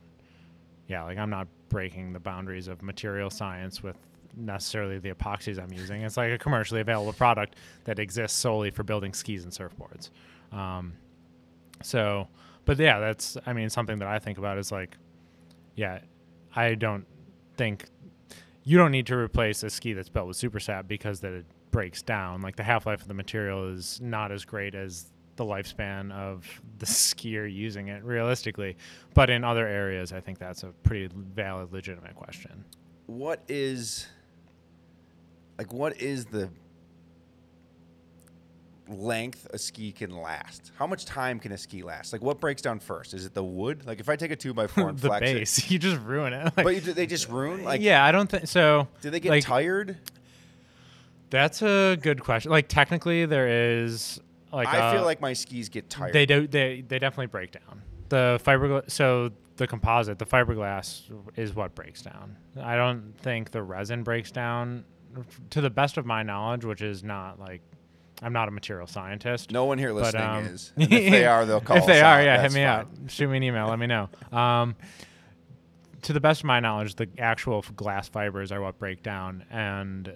Yeah, 0.88 1.04
like 1.04 1.18
I'm 1.18 1.30
not 1.30 1.48
breaking 1.70 2.12
the 2.14 2.20
boundaries 2.20 2.68
of 2.68 2.82
material 2.82 3.30
science 3.30 3.82
with 3.82 3.96
necessarily 4.36 5.00
the 5.00 5.12
epoxies 5.12 5.62
I'm 5.62 5.72
using. 5.72 6.02
It's 6.02 6.17
like 6.17 6.32
a 6.32 6.38
commercially 6.38 6.82
available 6.82 7.13
product 7.13 7.56
that 7.86 8.00
exists 8.00 8.38
solely 8.38 8.72
for 8.72 8.84
building 8.84 9.13
skis 9.13 9.43
and 9.43 9.54
surfboards. 9.54 10.10
Um, 10.56 10.93
so, 11.82 12.28
but 12.65 12.78
yeah, 12.78 13.00
that's 13.00 13.38
I 13.46 13.54
mean 13.54 13.69
something 13.69 14.00
that 14.00 14.08
I 14.08 14.19
think 14.19 14.38
about 14.38 14.58
is 14.58 14.72
like, 14.72 14.98
yeah, 15.76 16.00
I 16.56 16.76
don't 16.76 17.06
think 17.58 17.86
you 18.63 18.78
don't 18.78 18.91
need 18.91 19.08
to 19.08 19.17
replace 19.17 19.63
a 19.63 19.69
ski 19.69 19.93
that's 19.93 20.10
built 20.10 20.28
with 20.28 20.38
super 20.38 20.60
sap 20.60 20.88
because 20.88 21.19
that 21.22 21.34
it 21.34 21.46
breaks 21.72 22.02
down. 22.02 22.41
Like 22.41 22.56
the 22.56 22.63
half 22.63 22.86
life 22.86 23.02
of 23.02 23.08
the 23.08 23.13
material 23.13 23.69
is 23.74 24.00
not 24.02 24.32
as 24.32 24.46
great 24.46 24.76
as 24.76 25.12
the 25.36 25.43
lifespan 25.43 26.12
of 26.12 26.48
the 26.80 26.86
skier 26.86 27.52
using 27.52 27.89
it 27.89 28.04
realistically. 28.04 28.78
But 29.13 29.30
in 29.30 29.43
other 29.43 29.67
areas, 29.67 30.13
I 30.13 30.22
think 30.22 30.39
that's 30.39 30.63
a 30.63 30.67
pretty 30.84 31.10
valid, 31.13 31.74
legitimate 31.74 32.15
question. 32.15 32.63
What 33.08 33.43
is 33.50 34.08
like 35.63 35.71
what 35.71 36.02
is 36.02 36.26
the 36.26 36.49
length 38.89 39.47
a 39.52 39.58
ski 39.58 39.93
can 39.93 40.12
last? 40.12 40.71
How 40.76 40.86
much 40.86 41.06
time 41.06 41.39
can 41.39 41.54
a 41.54 41.58
ski 41.58 41.84
last? 41.84 42.12
Like 42.12 42.21
what 42.21 42.41
breaks 42.41 42.62
down 42.62 42.80
first? 42.80 43.13
Is 43.13 43.26
it 43.26 43.34
the 43.34 43.43
wood? 43.43 43.86
Like 43.86 44.02
if 44.02 44.10
I 44.10 44.17
take 44.17 44.32
a 44.32 44.36
two 44.36 44.54
by 44.54 44.67
four 44.67 44.89
and 44.89 44.99
the 44.99 45.08
flex 45.08 45.30
it, 45.30 45.34
base, 45.34 45.71
you 45.71 45.80
just 45.80 46.02
ruin 46.02 46.34
it. 46.34 46.43
Like, 46.58 46.65
but 46.65 46.76
you, 46.76 46.82
they 46.82 47.06
just 47.06 47.30
ruin. 47.30 47.63
Like 47.63 47.80
yeah, 47.80 48.04
I 48.04 48.12
don't 48.12 48.30
think 48.30 48.47
so. 48.47 48.89
do 48.99 49.10
they 49.10 49.21
get 49.21 49.30
like, 49.30 49.43
tired? 49.45 49.97
That's 51.30 51.62
a 51.62 51.97
good 52.02 52.21
question. 52.21 52.52
Like 52.52 52.67
technically, 52.67 53.26
there 53.26 53.47
is 53.82 54.19
like 54.52 54.67
I 54.67 54.91
feel 54.91 55.04
uh, 55.04 55.06
like 55.06 55.21
my 55.21 55.32
skis 55.32 55.69
get 55.69 55.89
tired. 55.89 56.12
They 56.12 56.26
do. 56.26 56.45
They 56.45 56.84
they 56.86 56.99
definitely 56.99 57.28
break 57.28 57.52
down. 57.54 57.84
The 58.10 58.38
fiberglass. 58.43 58.91
So 58.91 59.32
the 59.56 59.65
composite, 59.65 60.19
the 60.19 60.26
fiberglass, 60.26 61.04
is 61.38 61.56
what 61.56 61.73
breaks 61.73 62.02
down. 62.02 62.36
I 62.62 62.76
don't 62.76 63.13
think 63.17 63.52
the 63.52 63.63
resin 63.63 64.04
breaks 64.04 64.30
down. 64.30 64.84
To 65.52 65.62
the 65.62 65.69
best 65.69 65.97
of 65.97 66.06
my 66.06 66.23
knowledge, 66.23 66.65
which 66.65 66.82
is 66.82 67.04
not 67.04 67.39
like, 67.39 67.62
I'm 68.21 68.34
not 68.34 68.47
a 68.47 68.52
material 68.52 68.88
scientist. 68.88 69.52
no 69.52 69.65
one 69.65 69.78
here 69.78 69.93
but, 69.93 70.04
listening 70.04 70.23
um, 70.23 70.45
is. 70.45 70.71
And 70.76 70.91
if 70.91 71.12
they 71.12 71.26
are, 71.26 71.45
they'll 71.45 71.62
call. 71.62 71.78
if 71.78 71.86
they 71.86 72.02
are, 72.02 72.19
out. 72.19 72.23
yeah, 72.23 72.41
hit 72.41 72.54
me 72.54 72.62
fine. 72.62 72.67
up. 72.67 72.88
Shoot 73.08 73.30
me 73.30 73.38
an 73.38 73.43
email. 73.43 73.67
Let 73.67 73.80
me 73.80 73.88
know. 73.88 74.10
Um, 74.32 74.76
to 76.04 76.13
the 76.13 76.19
best 76.19 76.41
of 76.41 76.45
my 76.45 76.60
knowledge, 76.60 76.95
the 76.95 77.08
actual 77.17 77.63
glass 77.76 78.10
fibers 78.10 78.52
are 78.52 78.62
what 78.62 78.78
break 78.78 79.04
down, 79.04 79.45
and 79.49 80.13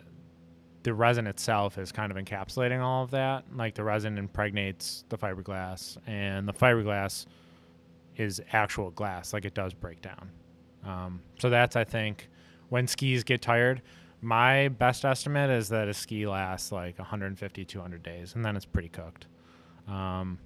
the 0.83 0.93
resin 0.93 1.27
itself 1.27 1.77
is 1.77 1.91
kind 1.91 2.11
of 2.11 2.17
encapsulating 2.17 2.81
all 2.81 3.03
of 3.03 3.11
that. 3.11 3.45
Like 3.53 3.75
the 3.75 3.83
resin 3.83 4.17
impregnates 4.17 5.03
the 5.09 5.17
fiberglass, 5.17 5.97
and 6.07 6.47
the 6.47 6.53
fiberglass 6.53 7.25
is 8.15 8.41
actual 8.51 8.91
glass. 8.91 9.33
Like 9.33 9.45
it 9.45 9.53
does 9.53 9.73
break 9.73 10.01
down. 10.01 10.31
Um, 10.85 11.21
so 11.39 11.49
that's 11.49 11.75
I 11.75 11.83
think 11.83 12.29
when 12.69 12.87
skis 12.87 13.23
get 13.23 13.41
tired. 13.41 13.81
My 14.21 14.67
best 14.69 15.05
estimate 15.05 15.49
is 15.51 15.69
that 15.69 15.87
a 15.87 15.93
ski 15.93 16.25
lasts 16.27 16.71
like 16.71 16.97
150, 16.97 17.65
200 17.65 18.01
days, 18.03 18.33
and 18.35 18.43
then 18.43 18.55
it's 18.55 18.65
pretty 18.65 18.89
cooked. 18.89 19.27
Um, 19.87 20.39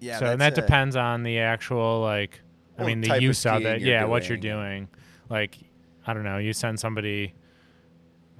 Yeah, 0.00 0.18
so 0.18 0.26
and 0.26 0.40
that 0.40 0.52
a- 0.52 0.60
depends 0.60 0.94
on 0.96 1.22
the 1.22 1.38
actual 1.40 2.00
like 2.00 2.40
I 2.78 2.84
mean 2.84 3.00
the 3.00 3.20
use 3.20 3.44
of 3.46 3.64
it. 3.64 3.80
Yeah, 3.80 4.04
what 4.04 4.28
you're 4.28 4.38
doing. 4.38 4.84
doing. 4.84 4.88
Like 5.28 5.58
I 6.06 6.14
don't 6.14 6.24
know, 6.24 6.38
you 6.38 6.52
send 6.52 6.78
somebody 6.78 7.34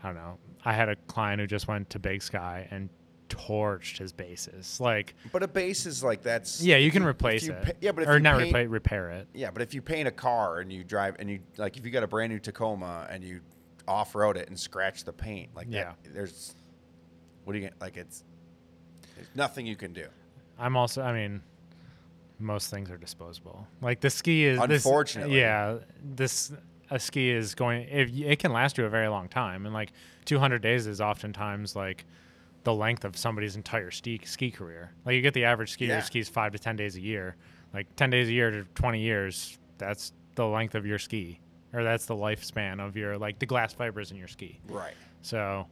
I 0.02 0.06
don't 0.08 0.16
know. 0.16 0.38
I 0.64 0.72
had 0.72 0.88
a 0.88 0.96
client 0.96 1.40
who 1.40 1.46
just 1.46 1.66
went 1.68 1.90
to 1.90 1.98
Big 1.98 2.22
Sky 2.22 2.68
and 2.70 2.88
torched 3.28 3.98
his 3.98 4.12
bases. 4.12 4.78
Like 4.80 5.14
But 5.32 5.42
a 5.42 5.48
base 5.48 5.86
is 5.86 6.04
like 6.04 6.22
that's. 6.22 6.62
yeah, 6.62 6.76
you 6.76 6.90
can 6.90 7.02
if 7.02 7.08
replace 7.08 7.46
you 7.46 7.52
it. 7.54 7.76
yeah, 7.80 7.92
but 7.92 8.02
if 8.04 8.08
or 8.08 8.14
you 8.14 8.20
not 8.20 8.36
paint- 8.38 8.48
replace 8.50 8.68
repair 8.68 9.10
it. 9.10 9.28
Yeah, 9.34 9.50
but 9.50 9.62
if 9.62 9.74
you 9.74 9.82
paint 9.82 10.06
a 10.06 10.12
car 10.12 10.60
and 10.60 10.72
you 10.72 10.84
drive 10.84 11.16
and 11.18 11.28
you 11.28 11.40
like 11.56 11.76
if 11.76 11.84
you 11.84 11.90
got 11.90 12.02
a 12.04 12.06
brand 12.08 12.32
new 12.32 12.38
Tacoma 12.38 13.06
and 13.10 13.24
you 13.24 13.40
off 13.88 14.14
road 14.14 14.36
it 14.36 14.48
and 14.48 14.58
scratch 14.58 15.04
the 15.04 15.12
paint 15.12 15.54
like 15.54 15.66
Yeah. 15.70 15.92
that, 16.02 16.14
there's 16.14 16.54
what 17.44 17.52
do 17.52 17.58
you 17.60 17.64
get? 17.66 17.80
Like 17.80 17.96
it's 17.96 18.24
there's 19.14 19.28
nothing 19.34 19.66
you 19.66 19.76
can 19.76 19.92
do. 19.92 20.06
I'm 20.58 20.76
also 20.76 21.02
I 21.02 21.12
mean 21.12 21.42
most 22.38 22.70
things 22.70 22.90
are 22.90 22.98
disposable. 22.98 23.66
Like 23.80 24.00
the 24.00 24.10
ski 24.10 24.44
is 24.44 24.58
this- 24.66 24.84
Unfortunately. 24.84 25.38
yeah, 25.40 25.78
this 26.02 26.52
a 26.90 26.98
ski 27.00 27.30
is 27.30 27.54
going 27.54 27.88
if 27.88 28.10
it 28.14 28.38
can 28.38 28.52
last 28.52 28.78
you 28.78 28.84
a 28.84 28.88
very 28.88 29.08
long 29.08 29.28
time 29.28 29.64
and 29.66 29.74
like 29.74 29.92
200 30.24 30.60
days 30.62 30.86
is 30.86 31.00
oftentimes 31.00 31.74
like 31.74 32.04
the 32.64 32.74
length 32.74 33.04
of 33.04 33.16
somebody's 33.16 33.56
entire 33.56 33.90
ski 33.90 34.20
ski 34.24 34.50
career. 34.50 34.92
Like 35.04 35.14
you 35.14 35.22
get 35.22 35.34
the 35.34 35.44
average 35.44 35.76
skier 35.76 35.88
Yeah. 35.88 36.00
skis 36.00 36.28
5 36.28 36.52
to 36.52 36.58
10 36.58 36.76
days 36.76 36.96
a 36.96 37.00
year. 37.00 37.36
Like 37.72 37.94
10 37.96 38.10
days 38.10 38.28
a 38.28 38.32
year 38.32 38.50
to 38.50 38.64
20 38.74 39.00
years, 39.00 39.58
that's 39.78 40.12
the 40.34 40.46
length 40.46 40.74
of 40.74 40.84
your 40.86 40.98
ski 40.98 41.40
or 41.76 41.84
that's 41.84 42.06
the 42.06 42.14
lifespan 42.14 42.80
of 42.84 42.96
your 42.96 43.18
like 43.18 43.38
the 43.38 43.46
glass 43.46 43.72
fibers 43.72 44.10
in 44.10 44.16
your 44.16 44.28
ski. 44.28 44.58
Right. 44.68 44.94
So, 45.22 45.66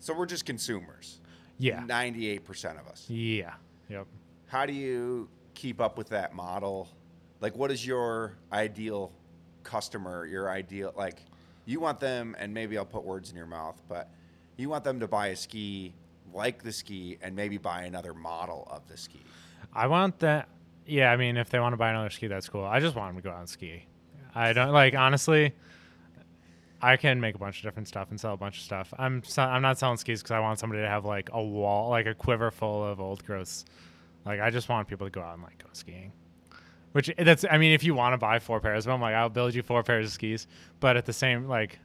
So 0.00 0.12
we're 0.14 0.26
just 0.26 0.44
consumers. 0.44 1.20
yeah. 1.58 1.84
Ninety-eight 1.86 2.44
percent 2.44 2.78
of 2.78 2.86
us. 2.88 3.08
Yeah. 3.08 3.54
Yep. 3.88 4.06
How 4.48 4.66
do 4.66 4.72
you 4.72 5.28
keep 5.54 5.80
up 5.80 5.96
with 5.96 6.08
that 6.08 6.34
model? 6.34 6.88
Like, 7.40 7.56
what 7.56 7.70
is 7.70 7.86
your 7.86 8.34
ideal 8.52 9.12
customer? 9.62 10.26
Your 10.26 10.50
ideal 10.50 10.92
like, 10.96 11.20
you 11.66 11.78
want 11.80 12.00
them, 12.00 12.34
and 12.38 12.52
maybe 12.52 12.76
I'll 12.76 12.84
put 12.84 13.04
words 13.04 13.30
in 13.30 13.36
your 13.36 13.46
mouth, 13.46 13.80
but 13.88 14.10
you 14.56 14.68
want 14.68 14.82
them 14.84 14.98
to 15.00 15.08
buy 15.08 15.28
a 15.28 15.36
ski, 15.36 15.94
like 16.34 16.62
the 16.62 16.72
ski, 16.72 17.18
and 17.22 17.34
maybe 17.36 17.58
buy 17.58 17.82
another 17.82 18.12
model 18.14 18.66
of 18.70 18.86
the 18.88 18.96
ski. 18.96 19.20
I 19.74 19.86
want 19.86 20.18
that. 20.20 20.48
Yeah, 20.86 21.12
I 21.12 21.16
mean, 21.16 21.36
if 21.36 21.48
they 21.50 21.60
want 21.60 21.72
to 21.74 21.76
buy 21.76 21.90
another 21.90 22.10
ski, 22.10 22.26
that's 22.26 22.48
cool. 22.48 22.64
I 22.64 22.80
just 22.80 22.96
want 22.96 23.14
them 23.14 23.22
to 23.22 23.28
go 23.28 23.32
out 23.32 23.40
and 23.40 23.48
ski. 23.48 23.84
I 24.34 24.52
don't 24.52 24.72
like 24.72 24.94
honestly. 24.94 25.52
I 26.84 26.96
can 26.96 27.20
make 27.20 27.36
a 27.36 27.38
bunch 27.38 27.58
of 27.58 27.62
different 27.62 27.86
stuff 27.86 28.10
and 28.10 28.18
sell 28.18 28.34
a 28.34 28.36
bunch 28.36 28.58
of 28.58 28.64
stuff. 28.64 28.92
I'm 28.98 29.22
se- 29.22 29.42
I'm 29.42 29.62
not 29.62 29.78
selling 29.78 29.96
skis 29.98 30.20
because 30.20 30.32
I 30.32 30.40
want 30.40 30.58
somebody 30.58 30.82
to 30.82 30.88
have 30.88 31.04
like 31.04 31.30
a 31.32 31.40
wall, 31.40 31.90
like 31.90 32.06
a 32.06 32.14
quiver 32.14 32.50
full 32.50 32.84
of 32.84 33.00
old 33.00 33.24
growths. 33.24 33.64
Like 34.26 34.40
I 34.40 34.50
just 34.50 34.68
want 34.68 34.88
people 34.88 35.06
to 35.06 35.10
go 35.10 35.22
out 35.22 35.34
and 35.34 35.44
like 35.44 35.58
go 35.62 35.68
skiing. 35.72 36.12
Which 36.90 37.08
eh, 37.10 37.22
that's 37.22 37.44
I 37.48 37.58
mean, 37.58 37.72
if 37.72 37.84
you 37.84 37.94
want 37.94 38.14
to 38.14 38.18
buy 38.18 38.40
four 38.40 38.60
pairs 38.60 38.84
of 38.86 38.92
them, 38.92 39.00
like 39.00 39.14
I'll 39.14 39.28
build 39.28 39.54
you 39.54 39.62
four 39.62 39.84
pairs 39.84 40.06
of 40.06 40.12
skis. 40.12 40.48
But 40.80 40.96
at 40.96 41.06
the 41.06 41.12
same 41.12 41.46
like, 41.46 41.78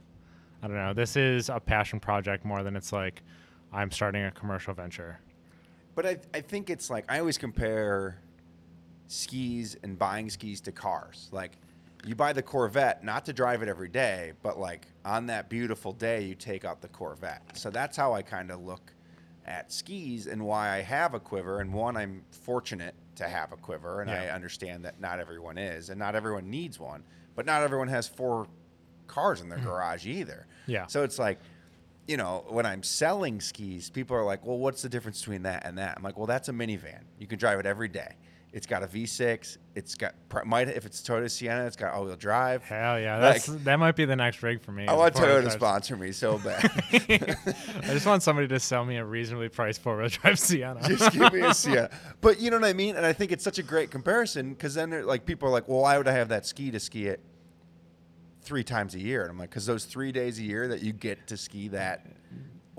I 0.62 0.66
don't 0.66 0.76
know. 0.76 0.94
This 0.94 1.16
is 1.16 1.48
a 1.48 1.60
passion 1.60 2.00
project 2.00 2.44
more 2.44 2.64
than 2.64 2.74
it's 2.74 2.92
like 2.92 3.22
I'm 3.72 3.92
starting 3.92 4.24
a 4.24 4.32
commercial 4.32 4.74
venture. 4.74 5.20
But 5.94 6.06
I, 6.06 6.16
I 6.34 6.40
think 6.40 6.70
it's 6.70 6.90
like 6.90 7.04
I 7.08 7.20
always 7.20 7.38
compare 7.38 8.20
skis 9.06 9.76
and 9.82 9.96
buying 9.96 10.28
skis 10.28 10.60
to 10.62 10.72
cars. 10.72 11.28
Like 11.30 11.52
you 12.04 12.14
buy 12.14 12.32
the 12.32 12.42
Corvette 12.42 13.02
not 13.04 13.24
to 13.26 13.32
drive 13.32 13.62
it 13.62 13.68
every 13.68 13.88
day, 13.88 14.32
but 14.42 14.58
like 14.58 14.86
on 15.04 15.26
that 15.26 15.48
beautiful 15.48 15.92
day 15.92 16.24
you 16.24 16.34
take 16.34 16.64
out 16.64 16.80
the 16.80 16.88
Corvette. 16.88 17.42
So 17.54 17.70
that's 17.70 17.96
how 17.96 18.14
I 18.14 18.22
kind 18.22 18.50
of 18.50 18.60
look 18.60 18.92
at 19.46 19.72
skis 19.72 20.26
and 20.26 20.44
why 20.44 20.70
I 20.70 20.82
have 20.82 21.14
a 21.14 21.20
quiver. 21.20 21.60
And 21.60 21.72
one, 21.72 21.96
I'm 21.96 22.22
fortunate 22.30 22.94
to 23.16 23.26
have 23.26 23.52
a 23.52 23.56
quiver, 23.56 24.00
and 24.00 24.10
I 24.10 24.28
understand 24.28 24.84
that 24.84 25.00
not 25.00 25.18
everyone 25.18 25.58
is, 25.58 25.90
and 25.90 25.98
not 25.98 26.14
everyone 26.14 26.50
needs 26.50 26.78
one, 26.78 27.02
but 27.34 27.46
not 27.46 27.62
everyone 27.62 27.88
has 27.88 28.06
four 28.06 28.46
cars 29.08 29.40
in 29.40 29.48
their 29.48 29.58
mm. 29.58 29.64
garage 29.64 30.06
either. 30.06 30.46
Yeah. 30.66 30.86
So 30.86 31.02
it's 31.02 31.18
like, 31.18 31.40
you 32.06 32.16
know, 32.16 32.44
when 32.48 32.64
I'm 32.64 32.82
selling 32.82 33.40
skis, 33.40 33.90
people 33.90 34.16
are 34.16 34.24
like, 34.24 34.46
well, 34.46 34.58
what's 34.58 34.82
the 34.82 34.88
difference 34.88 35.20
between 35.20 35.42
that 35.42 35.66
and 35.66 35.78
that? 35.78 35.96
I'm 35.96 36.02
like, 36.02 36.16
well, 36.16 36.26
that's 36.26 36.48
a 36.48 36.52
minivan. 36.52 37.02
You 37.18 37.26
can 37.26 37.38
drive 37.38 37.58
it 37.58 37.66
every 37.66 37.88
day. 37.88 38.16
It's 38.50 38.66
got 38.66 38.82
a 38.82 38.86
V6. 38.86 39.58
It's 39.74 39.94
got 39.94 40.14
might 40.46 40.68
if 40.68 40.86
it's 40.86 41.02
Toyota 41.02 41.30
Sienna, 41.30 41.66
it's 41.66 41.76
got 41.76 41.92
all-wheel 41.92 42.16
drive. 42.16 42.62
Hell 42.64 42.98
yeah, 42.98 43.18
Like- 43.18 43.44
that's 43.44 43.46
that 43.64 43.78
might 43.78 43.94
be 43.94 44.06
the 44.06 44.16
next 44.16 44.42
rig 44.42 44.62
for 44.62 44.72
me. 44.72 44.86
I 44.86 44.94
want 44.94 45.14
Toyota 45.14 45.44
to 45.44 45.50
sponsor 45.50 45.96
me 45.96 46.12
so 46.12 46.38
bad. 46.44 46.64
I 46.92 47.92
just 47.92 48.06
want 48.06 48.22
somebody 48.22 48.48
to 48.48 48.58
sell 48.58 48.84
me 48.86 48.96
a 48.96 49.04
reasonably 49.04 49.48
priced 49.50 49.82
four 49.82 49.98
wheel 49.98 50.08
drive 50.08 50.38
Sienna. 50.38 50.80
Just 50.88 51.12
give 51.12 51.30
me 51.32 51.40
a 51.40 51.52
Sienna. 51.52 51.90
But 52.20 52.40
you 52.40 52.50
know 52.50 52.56
what 52.58 52.64
I 52.68 52.72
mean? 52.72 52.96
And 52.96 53.04
I 53.04 53.12
think 53.12 53.32
it's 53.32 53.44
such 53.44 53.58
a 53.58 53.62
great 53.62 53.90
comparison 53.90 54.50
because 54.54 54.74
then 54.74 55.06
like 55.06 55.26
people 55.26 55.48
are 55.48 55.52
like, 55.52 55.68
well, 55.68 55.82
why 55.82 55.98
would 55.98 56.08
I 56.08 56.12
have 56.12 56.30
that 56.30 56.46
ski 56.46 56.70
to 56.70 56.80
ski 56.80 57.06
it 57.06 57.20
three 58.42 58.64
times 58.64 58.94
a 58.94 58.98
year? 59.00 59.22
And 59.22 59.30
I'm 59.30 59.38
like, 59.38 59.50
because 59.50 59.66
those 59.66 59.84
three 59.84 60.10
days 60.10 60.38
a 60.38 60.42
year 60.42 60.68
that 60.68 60.82
you 60.82 60.92
get 60.94 61.26
to 61.28 61.36
ski 61.36 61.68
that 61.68 62.06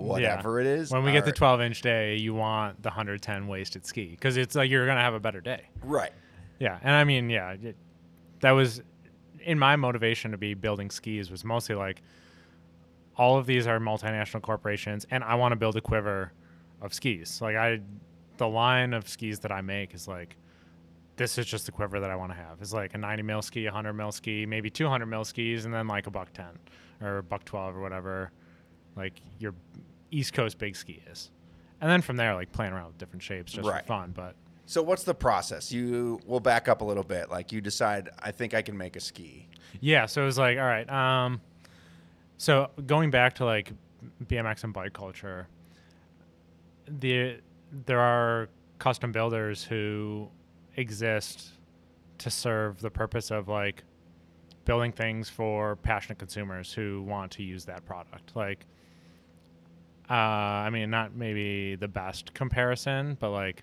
whatever 0.00 0.60
it 0.60 0.66
is. 0.66 0.90
When 0.90 1.04
we 1.04 1.12
get 1.12 1.24
the 1.24 1.32
12 1.32 1.60
inch 1.60 1.82
day, 1.82 2.16
you 2.16 2.34
want 2.34 2.82
the 2.82 2.88
110 2.88 3.46
wasted 3.46 3.86
ski 3.86 4.10
because 4.10 4.36
it's 4.36 4.54
like 4.54 4.70
you're 4.70 4.86
gonna 4.86 5.00
have 5.00 5.14
a 5.14 5.20
better 5.20 5.40
day. 5.40 5.68
right. 5.82 6.12
Yeah, 6.58 6.78
and 6.82 6.94
I 6.94 7.04
mean, 7.04 7.30
yeah, 7.30 7.52
it, 7.52 7.76
that 8.40 8.50
was 8.50 8.82
in 9.42 9.58
my 9.58 9.76
motivation 9.76 10.30
to 10.32 10.36
be 10.36 10.52
building 10.52 10.90
skis 10.90 11.30
was 11.30 11.42
mostly 11.42 11.74
like 11.74 12.02
all 13.16 13.38
of 13.38 13.46
these 13.46 13.66
are 13.66 13.78
multinational 13.78 14.42
corporations, 14.42 15.06
and 15.10 15.24
I 15.24 15.36
want 15.36 15.52
to 15.52 15.56
build 15.56 15.76
a 15.76 15.80
quiver 15.80 16.32
of 16.82 16.92
skis. 16.92 17.40
Like 17.40 17.56
I, 17.56 17.80
the 18.36 18.48
line 18.48 18.92
of 18.92 19.08
skis 19.08 19.38
that 19.40 19.52
I 19.52 19.60
make 19.60 19.94
is 19.94 20.06
like. 20.08 20.36
This 21.16 21.36
is 21.36 21.44
just 21.44 21.66
the 21.66 21.72
quiver 21.72 22.00
that 22.00 22.10
I 22.10 22.16
want 22.16 22.32
to 22.32 22.36
have. 22.38 22.62
It's 22.62 22.72
like 22.72 22.94
a 22.94 22.98
90 22.98 23.22
mil 23.24 23.42
ski, 23.42 23.66
100 23.66 23.92
mil 23.92 24.10
ski, 24.10 24.46
maybe 24.46 24.70
200 24.70 25.04
mil 25.04 25.22
skis, 25.22 25.66
and 25.66 25.74
then 25.74 25.86
like 25.86 26.06
a 26.06 26.10
buck 26.10 26.32
10 26.32 26.46
or 27.02 27.18
a 27.18 27.22
buck 27.22 27.44
12 27.44 27.76
or 27.76 27.80
whatever, 27.82 28.32
like 28.96 29.20
your 29.38 29.54
East 30.10 30.32
Coast 30.32 30.58
big 30.58 30.76
ski 30.76 31.02
is. 31.10 31.30
And 31.80 31.90
then 31.90 32.02
from 32.02 32.16
there, 32.16 32.34
like 32.34 32.52
playing 32.52 32.72
around 32.72 32.88
with 32.88 32.98
different 32.98 33.22
shapes 33.22 33.52
just 33.52 33.66
Right. 33.68 33.82
for 33.82 33.86
fun. 33.88 34.12
But 34.12 34.34
So 34.66 34.82
what's 34.82 35.02
the 35.04 35.14
process? 35.14 35.72
You 35.72 36.20
we'll 36.26 36.40
back 36.40 36.68
up 36.68 36.80
a 36.80 36.84
little 36.84 37.02
bit. 37.04 37.30
Like 37.30 37.52
you 37.52 37.60
decide, 37.60 38.08
I 38.18 38.30
think 38.32 38.54
I 38.54 38.62
can 38.62 38.76
make 38.76 38.96
a 38.96 39.00
ski. 39.00 39.48
Yeah, 39.80 40.06
so 40.06 40.22
it 40.22 40.26
was 40.26 40.38
like, 40.38 40.58
all 40.58 40.64
right. 40.64 40.88
Um, 40.90 41.40
So 42.36 42.70
going 42.86 43.10
back 43.10 43.34
to 43.36 43.44
like 43.44 43.72
BMX 44.26 44.64
and 44.64 44.72
bike 44.72 44.92
culture, 44.92 45.46
the 46.86 47.38
there 47.86 48.00
are 48.00 48.48
custom 48.78 49.12
builders 49.12 49.62
who 49.64 50.28
exist 50.76 51.52
to 52.18 52.30
serve 52.30 52.80
the 52.80 52.90
purpose 52.90 53.30
of 53.30 53.48
like 53.48 53.84
building 54.64 54.92
things 54.92 55.28
for 55.28 55.76
passionate 55.76 56.18
consumers 56.18 56.72
who 56.72 57.02
want 57.02 57.30
to 57.32 57.42
use 57.42 57.64
that 57.64 57.84
product. 57.86 58.34
Like, 58.36 58.66
uh, 60.10 60.14
I 60.14 60.70
mean, 60.70 60.90
not 60.90 61.14
maybe 61.14 61.76
the 61.76 61.88
best 61.88 62.34
comparison, 62.34 63.16
but 63.20 63.30
like, 63.30 63.62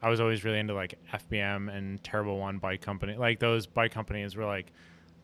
I 0.00 0.08
was 0.08 0.20
always 0.20 0.44
really 0.44 0.58
into 0.58 0.74
like 0.74 0.98
FBM 1.12 1.74
and 1.76 2.02
Terrible 2.04 2.38
One 2.38 2.58
bike 2.58 2.80
company. 2.80 3.16
Like 3.16 3.38
those 3.40 3.66
bike 3.66 3.92
companies 3.92 4.36
were 4.36 4.44
like, 4.44 4.72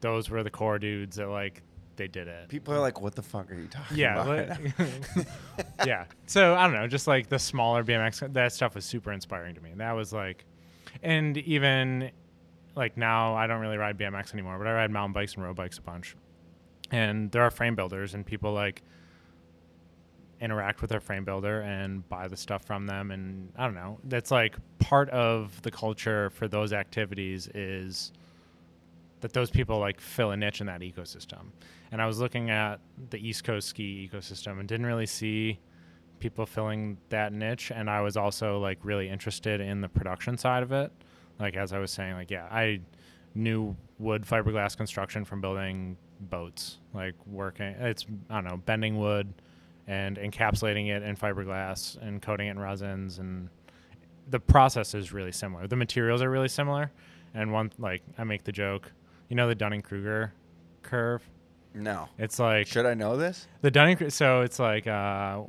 those 0.01 0.31
were 0.31 0.43
the 0.43 0.51
core 0.51 0.79
dudes 0.79 1.17
that 1.17 1.29
like 1.29 1.63
they 1.97 2.07
did 2.07 2.29
it. 2.29 2.49
People 2.49 2.75
are 2.75 2.79
like, 2.81 3.01
"What 3.01 3.17
the 3.17 3.23
fuck 3.23 3.51
are 3.51 3.55
you 3.57 3.67
talking 3.67 3.97
Yeah, 3.97 4.23
about?" 4.23 4.59
like- 4.59 5.27
yeah. 5.87 6.05
So 6.27 6.55
I 6.55 6.65
don't 6.65 6.75
know, 6.75 6.87
just 6.87 7.07
like 7.09 7.29
the 7.29 7.39
smaller 7.41 7.83
BMX, 7.83 8.33
that 8.33 8.53
stuff 8.53 8.75
was 8.77 8.85
super 8.85 9.13
inspiring 9.13 9.55
to 9.57 9.61
me. 9.61 9.73
That 9.77 9.93
was 9.93 10.13
like, 10.13 10.45
and 11.03 11.37
even 11.39 12.11
like 12.77 12.97
now 12.97 13.35
I 13.35 13.49
don't 13.49 13.61
really 13.61 13.79
ride 13.79 13.99
BMX 13.99 14.33
anymore, 14.33 14.59
but 14.59 14.67
I 14.69 14.73
ride 14.75 14.91
mountain 14.93 15.13
bikes 15.13 15.35
and 15.35 15.43
road 15.43 15.57
bikes 15.57 15.79
a 15.79 15.83
bunch. 15.83 16.15
And 16.93 17.31
there 17.33 17.43
are 17.43 17.51
frame 17.51 17.75
builders, 17.75 18.15
and 18.15 18.25
people 18.25 18.53
like 18.53 18.83
interact 20.41 20.81
with 20.81 20.91
their 20.91 21.01
frame 21.01 21.25
builder 21.25 21.61
and 21.61 22.09
buy 22.09 22.29
the 22.29 22.37
stuff 22.37 22.65
from 22.65 22.87
them. 22.87 23.11
And 23.11 23.53
I 23.57 23.65
don't 23.65 23.75
know, 23.75 23.99
that's 24.05 24.31
like 24.31 24.57
part 24.79 25.09
of 25.11 25.61
the 25.63 25.71
culture 25.71 26.31
for 26.31 26.49
those 26.49 26.73
activities 26.73 27.49
is 27.55 28.13
that 29.21 29.33
those 29.33 29.51
people 29.51 29.79
like 29.79 30.01
fill 30.01 30.31
a 30.31 30.37
niche 30.37 30.61
in 30.61 30.67
that 30.69 30.81
ecosystem. 30.81 31.51
And 31.91 32.01
I 32.01 32.07
was 32.07 32.21
looking 32.21 32.51
at 32.51 32.81
the 33.11 33.19
East 33.19 33.45
Coast 33.45 33.69
ski 33.69 34.09
ecosystem 34.11 34.61
and 34.61 34.69
didn't 34.69 34.87
really 34.87 35.07
see 35.07 35.59
people 36.21 36.47
filling 36.47 36.99
that 37.09 37.33
niche. 37.33 37.73
And 37.75 37.91
I 37.91 38.01
was 38.01 38.17
also 38.17 38.59
like 38.59 38.79
really 38.83 39.09
interested 39.09 39.61
in 39.61 39.81
the 39.81 39.89
production 39.89 40.37
side 40.37 40.63
of 40.63 40.73
it. 40.73 40.93
Like 41.41 41.57
as 41.57 41.73
I 41.73 41.79
was 41.79 41.91
saying, 41.91 42.15
like 42.15 42.31
yeah, 42.31 42.47
I 42.51 42.81
knew 43.35 43.77
wood 43.99 44.25
fiberglass 44.25 44.77
construction 44.77 45.25
from 45.25 45.41
building 45.41 45.97
boats, 46.21 46.79
like 46.95 47.15
working. 47.27 47.67
It's 47.67 48.07
I 48.29 48.35
don't 48.35 48.45
know 48.45 48.57
bending 48.57 48.99
wood 48.99 49.33
and 49.89 50.17
encapsulating 50.19 50.89
it 50.95 51.03
in 51.03 51.17
fiberglass 51.17 51.97
and 52.01 52.23
coating 52.23 52.47
it 52.47 52.53
in 52.53 52.59
resins 52.61 53.19
and 53.19 53.49
the 54.31 54.39
process 54.39 54.95
is 54.95 55.13
really 55.13 55.33
similar. 55.33 55.67
The 55.67 55.77
materials 55.77 56.21
are 56.23 56.31
really 56.31 56.49
similar. 56.49 56.93
And 57.35 57.51
one 57.53 57.73
like 57.79 58.03
I 58.19 58.25
make 58.25 58.45
the 58.45 58.53
joke, 58.53 58.93
you 59.29 59.37
know 59.37 59.49
the 59.49 59.55
Dunning 59.55 59.83
Kruger 59.83 60.33
curve. 60.83 61.23
no. 61.75 62.09
It's 62.19 62.39
like 62.39 62.67
Should 62.67 62.87
I 62.87 62.95
know 62.95 63.17
this? 63.17 63.47
the 63.63 63.71
Dunning. 63.71 64.11
So 64.11 64.43
it's 64.43 64.59
like 64.59 64.87
uh, 64.87 65.41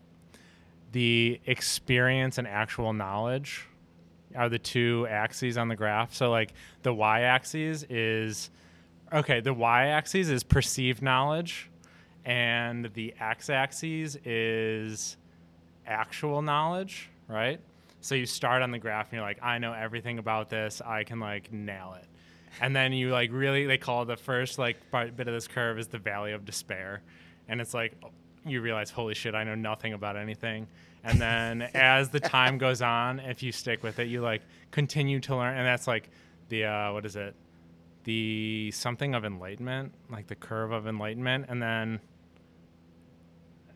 the 0.93 1.39
experience 1.45 2.37
and 2.37 2.47
actual 2.47 2.93
knowledge 2.93 3.65
are 4.35 4.47
the 4.49 4.59
two 4.59 5.07
axes 5.09 5.57
on 5.57 5.67
the 5.67 5.75
graph. 5.75 6.13
So 6.13 6.29
like 6.29 6.53
the 6.83 6.93
y-axis 6.93 7.83
is 7.89 8.49
okay. 9.11 9.39
The 9.41 9.53
y-axis 9.53 10.29
is 10.29 10.43
perceived 10.43 11.01
knowledge, 11.01 11.68
and 12.29 12.93
the 12.93 13.11
x-axis 13.19 14.15
is 14.23 15.17
actual 15.87 16.43
knowledge. 16.43 17.09
Right. 17.27 17.59
So 18.01 18.13
you 18.13 18.27
start 18.27 18.61
on 18.61 18.69
the 18.69 18.77
graph 18.77 19.07
and 19.07 19.13
you're 19.13 19.23
like, 19.23 19.41
I 19.41 19.57
know 19.57 19.73
everything 19.73 20.19
about 20.19 20.47
this. 20.49 20.79
I 20.85 21.03
can 21.03 21.19
like 21.19 21.51
nail 21.51 21.97
it. 21.99 22.05
And 22.61 22.75
then 22.75 22.93
you 22.93 23.09
like 23.09 23.31
really 23.31 23.65
they 23.65 23.79
call 23.79 24.05
the 24.05 24.15
first 24.15 24.59
like 24.59 24.77
part, 24.91 25.17
bit 25.17 25.27
of 25.27 25.33
this 25.33 25.47
curve 25.47 25.79
is 25.79 25.87
the 25.87 25.97
valley 25.97 26.31
of 26.33 26.45
despair, 26.45 27.01
and 27.47 27.61
it's 27.61 27.73
like 27.73 27.93
you 28.45 28.61
realize, 28.61 28.89
holy 28.89 29.13
shit, 29.13 29.35
I 29.35 29.43
know 29.43 29.55
nothing 29.55 29.93
about 29.93 30.15
anything. 30.15 30.67
And 31.03 31.19
then 31.19 31.61
as 31.73 32.09
the 32.09 32.19
time 32.19 32.57
goes 32.57 32.81
on, 32.81 33.19
if 33.19 33.41
you 33.43 33.51
stick 33.51 33.83
with 33.83 33.99
it, 33.99 34.07
you 34.07 34.21
like 34.21 34.41
continue 34.71 35.19
to 35.21 35.35
learn, 35.35 35.57
and 35.57 35.65
that's 35.65 35.87
like 35.87 36.09
the 36.49 36.65
uh, 36.65 36.93
what 36.93 37.05
is 37.05 37.15
it? 37.15 37.35
The 38.03 38.71
something 38.73 39.13
of 39.15 39.25
enlightenment, 39.25 39.93
like 40.11 40.27
the 40.27 40.35
curve 40.35 40.71
of 40.71 40.87
enlightenment, 40.87 41.45
and 41.49 41.61
then 41.61 41.99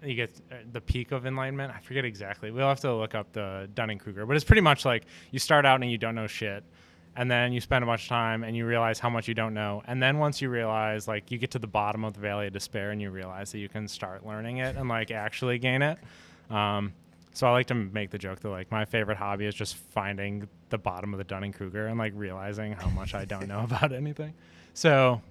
you 0.04 0.16
get 0.16 0.40
uh, 0.52 0.56
the 0.72 0.82
peak 0.82 1.12
of 1.12 1.26
enlightenment. 1.26 1.74
I 1.76 1.80
forget 1.80 2.06
exactly. 2.06 2.52
We'll 2.52 2.68
have 2.68 2.80
to 2.82 2.96
look 2.96 3.16
up 3.16 3.32
the 3.34 3.70
Dunning 3.74 3.98
Kruger, 3.98 4.26
but 4.26 4.36
it's 4.36 4.46
pretty 4.46 4.62
much 4.62 4.86
like 4.86 5.06
you 5.32 5.40
start 5.40 5.66
out 5.66 5.82
and 5.82 5.92
you 5.92 5.98
don't 5.98 6.16
know 6.16 6.28
shit, 6.28 6.64
and 7.16 7.30
then 7.30 7.54
you 7.54 7.62
spend 7.62 7.84
a 7.84 7.88
bunch 7.88 8.04
of 8.04 8.10
time 8.10 8.44
and 8.44 8.56
you 8.56 8.66
realize 8.66 9.00
how 9.00 9.10
much 9.10 9.28
you 9.28 9.34
don't 9.34 9.54
know, 9.54 9.82
and 9.86 10.02
then 10.02 10.18
once 10.18 10.42
you 10.42 10.50
realize, 10.50 11.08
like, 11.08 11.32
you 11.32 11.38
get 11.38 11.52
to 11.52 11.60
the 11.60 11.68
bottom 11.68 12.04
of 12.04 12.14
the 12.14 12.20
valley 12.20 12.48
of 12.48 12.54
despair 12.54 12.92
and 12.92 13.02
you 13.02 13.12
realize 13.12 13.52
that 13.52 13.60
you 13.60 13.70
can 13.70 13.88
start 13.88 14.26
learning 14.26 14.58
it 14.58 14.76
and 14.76 14.90
like 14.90 15.12
actually 15.12 15.60
gain 15.60 15.82
it. 15.82 15.98
Um, 16.50 16.94
so 17.34 17.48
I 17.48 17.52
like 17.52 17.68
to 17.68 17.76
make 17.76 18.12
the 18.12 18.18
joke 18.20 18.40
that 18.42 18.50
like 18.50 18.72
my 18.72 18.86
favorite 18.86 19.18
hobby 19.18 19.46
is 19.46 19.56
just 19.56 19.76
finding 19.76 20.48
the 20.70 20.78
bottom 20.78 21.14
of 21.14 21.18
the 21.18 21.24
Dunning 21.24 21.52
Kruger 21.52 21.88
and 21.88 21.98
like 21.98 22.14
realizing 22.16 22.74
how 22.74 22.90
much 22.90 23.16
I 23.16 23.26
don't 23.26 23.48
know 23.48 23.60
about 23.64 23.92
anything. 23.92 24.34
So 24.74 25.22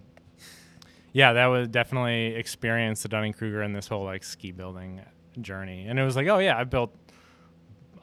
yeah, 1.13 1.35
that 1.35 1.47
was 1.47 1.69
definitely 1.69 2.35
experience 2.35 3.03
the 3.03 3.09
Dunning 3.09 3.33
Kruger 3.33 3.63
and 3.63 3.75
this 3.75 3.89
whole 3.89 4.05
like 4.05 4.25
ski 4.25 4.51
building 4.51 5.03
journey. 5.41 5.87
And 5.87 5.99
it 5.99 6.05
was 6.05 6.17
like, 6.17 6.27
oh 6.29 6.39
yeah, 6.39 6.59
I 6.59 6.65
built 6.65 6.95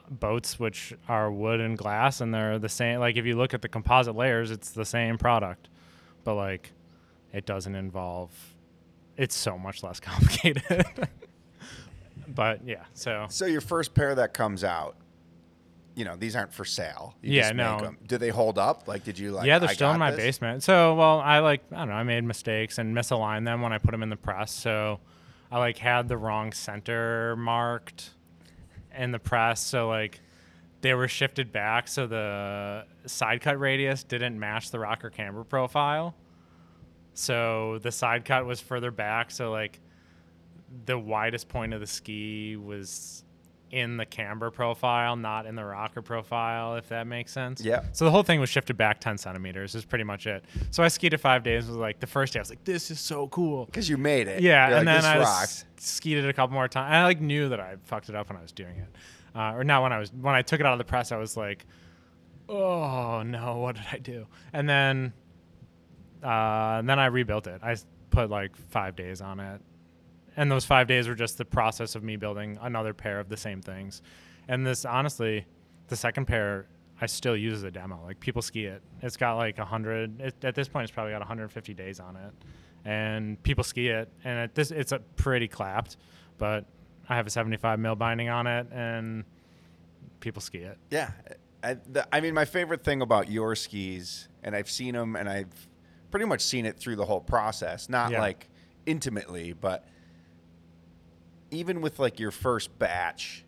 boats 0.10 0.60
which 0.60 0.94
are 1.08 1.32
wood 1.32 1.60
and 1.60 1.78
glass 1.78 2.20
and 2.20 2.34
they're 2.34 2.58
the 2.58 2.68
same 2.70 3.00
like 3.00 3.16
if 3.16 3.26
you 3.26 3.36
look 3.36 3.54
at 3.54 3.62
the 3.62 3.70
composite 3.70 4.16
layers, 4.16 4.52
it's 4.52 4.72
the 4.72 4.86
same 4.86 5.18
product. 5.18 5.70
But 6.24 6.36
like 6.36 6.72
it 7.34 7.46
doesn't 7.46 7.76
involve 7.76 8.32
it's 9.18 9.36
so 9.36 9.58
much 9.58 9.84
less 9.84 10.00
complicated. 10.00 10.86
but 12.28 12.66
yeah, 12.66 12.86
so 12.94 13.26
So 13.30 13.46
your 13.46 13.62
first 13.62 13.94
pair 13.94 14.14
that 14.16 14.34
comes 14.34 14.64
out, 14.64 14.96
you 16.00 16.06
know, 16.06 16.16
these 16.16 16.34
aren't 16.34 16.54
for 16.54 16.64
sale. 16.64 17.14
You 17.22 17.34
Yeah, 17.34 17.42
just 17.42 17.56
make 17.56 17.66
no. 17.66 17.96
Do 18.08 18.18
they 18.18 18.30
hold 18.30 18.58
up? 18.58 18.88
Like, 18.88 19.04
did 19.04 19.20
you 19.20 19.32
like? 19.32 19.46
yeah, 19.46 19.60
they're 19.60 19.68
still 19.74 19.92
in 19.92 20.00
my 20.00 20.12
this? 20.12 20.20
basement. 20.20 20.64
So, 20.64 20.96
well, 20.96 21.20
I 21.20 21.40
like 21.40 21.62
I 21.74 21.80
don't 21.80 21.90
know. 21.90 21.96
I 21.96 22.04
made 22.04 22.24
mistakes 22.24 22.78
and 22.78 22.96
misaligned 22.96 23.44
them 23.44 23.62
when 23.62 23.74
I 23.74 23.80
put 23.80 23.92
them 23.92 24.02
in 24.02 24.10
the 24.10 24.16
press. 24.16 24.54
So, 24.54 25.02
I 25.52 25.60
like 25.60 25.78
had 25.78 26.08
the 26.08 26.16
wrong 26.16 26.54
center 26.54 27.36
marked 27.36 28.12
in 28.96 29.12
the 29.12 29.20
press. 29.20 29.60
So 29.62 29.90
like 29.90 30.22
they 30.82 30.94
were 30.94 31.08
shifted 31.08 31.52
back, 31.52 31.88
so 31.88 32.08
the 32.08 32.86
side 33.06 33.42
cut 33.42 33.60
radius 33.60 34.04
didn't 34.04 34.40
match 34.40 34.72
the 34.72 34.80
rocker 34.80 35.10
camber 35.10 35.44
profile. 35.44 36.16
So 37.14 37.80
the 37.82 37.92
side 37.92 38.24
cut 38.24 38.46
was 38.46 38.62
further 38.62 38.92
back. 38.92 39.32
So 39.32 39.52
like 39.52 39.80
the 40.86 40.98
widest 40.98 41.50
point 41.50 41.74
of 41.74 41.82
the 41.82 41.88
ski 41.88 42.56
was 42.56 43.24
in 43.72 43.98
the 43.98 44.06
camber 44.06 44.50
profile, 44.50 45.16
not 45.16 45.46
in 45.46 45.56
the 45.56 45.64
rocker 45.64 46.02
profile, 46.02 46.76
if 46.76 46.90
that 46.90 47.08
makes 47.08 47.32
sense. 47.32 47.62
Yeah. 47.62 47.84
So 47.92 48.06
the 48.06 48.12
whole 48.12 48.24
thing 48.24 48.40
was 48.40 48.50
shifted 48.50 48.78
back 48.78 49.00
10 49.00 49.18
centimeters, 49.18 49.76
is 49.76 49.86
pretty 49.86 50.04
much 50.04 50.28
it. 50.28 50.44
So 50.72 50.84
I 50.84 50.88
skied 50.88 51.14
it 51.14 51.20
five 51.20 51.44
days. 51.44 51.68
Was 51.68 51.76
like 51.76 52.00
the 52.00 52.08
first 52.08 52.34
day, 52.34 52.40
I 52.40 52.42
was 52.42 52.50
like, 52.50 52.64
this 52.64 52.90
is 52.92 53.00
so 53.00 53.28
cool. 53.28 53.66
Because 53.66 53.88
you 53.90 53.98
made 53.98 54.28
it. 54.28 54.42
Yeah, 54.42 54.70
You're 54.70 54.78
and 54.80 54.86
like, 54.88 55.02
then 55.02 55.22
I 55.22 55.46
skied 55.78 56.18
it 56.18 56.28
a 56.28 56.34
couple 56.34 56.54
more 56.54 56.68
times. 56.68 56.94
I 56.94 57.04
like 57.04 57.22
knew 57.22 57.50
that 57.50 57.60
I 57.60 57.76
fucked 57.84 58.10
it 58.10 58.16
up 58.16 58.30
when 58.30 58.38
I 58.38 58.42
was 58.42 58.52
doing 58.52 58.78
it, 58.78 58.96
uh, 59.36 59.54
or 59.54 59.64
not 59.64 59.84
when 59.84 59.94
I 59.94 60.00
was 60.00 60.12
when 60.14 60.36
I 60.36 60.42
took 60.42 60.60
it 60.60 60.66
out 60.66 60.74
of 60.74 60.80
the 60.80 60.86
press. 60.86 61.12
I 61.12 61.18
was 61.18 61.38
like, 61.38 61.66
oh 62.48 63.22
no, 63.24 63.58
what 63.58 63.76
did 63.76 63.86
I 63.92 63.98
do? 63.98 64.26
And 64.54 64.68
then, 64.68 65.14
uh, 66.24 66.78
and 66.80 66.90
then 66.90 67.00
I 67.00 67.08
rebuilt 67.08 67.48
it. 67.48 67.62
I 67.64 67.76
put 68.10 68.30
like 68.30 68.56
five 68.56 68.96
days 68.96 69.22
on 69.22 69.40
it, 69.40 69.62
and 70.40 70.50
those 70.52 70.66
five 70.66 70.88
days 70.88 71.08
were 71.08 71.16
just 71.16 71.38
the 71.38 71.46
process 71.46 71.96
of 71.96 72.04
me 72.04 72.16
building 72.16 72.58
another 72.62 72.94
pair 72.94 73.20
of 73.20 73.30
the 73.30 73.38
same 73.38 73.62
things. 73.62 74.02
And 74.48 74.66
this 74.66 74.86
honestly, 74.86 75.46
the 75.88 75.96
second 75.96 76.26
pair. 76.26 76.66
I 77.02 77.06
still 77.06 77.38
use 77.38 77.54
as 77.54 77.64
a 77.64 77.72
demo. 77.72 78.02
Like 78.04 78.20
people 78.20 78.42
ski 78.42 78.66
it. 78.66 78.82
It's 79.02 79.16
got 79.16 79.36
like 79.38 79.58
a 79.58 79.64
hundred. 79.64 80.20
It, 80.20 80.36
at 80.44 80.54
this 80.54 80.68
point, 80.68 80.84
it's 80.84 80.92
probably 80.92 81.14
got 81.14 81.20
150 81.22 81.74
days 81.74 82.00
on 82.02 82.16
it 82.18 82.34
and 82.86 83.42
people 83.44 83.64
ski 83.64 83.90
it 83.90 84.10
and 84.24 84.40
at 84.40 84.56
this 84.56 84.72
it's 84.72 84.94
a 84.94 85.00
pretty 85.18 85.50
clapped 85.50 85.98
but 86.38 86.64
i 87.10 87.16
have 87.18 87.28
a 87.28 87.30
75 87.30 87.78
mil 87.78 87.94
binding 87.94 88.30
on 88.30 88.48
it 88.48 88.68
and 88.72 89.26
people 90.22 90.42
ski 90.42 90.60
it 90.60 90.78
Yeah, 90.90 91.12
I, 91.62 91.74
the, 91.92 92.08
I 92.16 92.22
mean, 92.22 92.34
my 92.34 92.46
favorite 92.46 92.84
thing 92.86 93.02
about 93.02 93.30
your 93.30 93.54
skis, 93.56 94.30
and 94.44 94.56
I've 94.56 94.70
seen 94.70 94.94
them, 94.94 95.18
and 95.18 95.28
I've 95.28 95.68
pretty 96.10 96.26
much 96.26 96.42
seen 96.42 96.66
it 96.66 96.78
through 96.80 96.96
the 96.96 97.06
whole 97.06 97.20
process. 97.20 97.90
Not 97.90 98.12
Yeah. 98.12 98.22
like 98.22 98.48
intimately, 98.86 99.52
but 99.54 99.86
even 101.52 101.82
with 101.82 102.00
like 102.00 102.20
your 102.20 102.32
first 102.32 102.78
batch, 102.80 103.46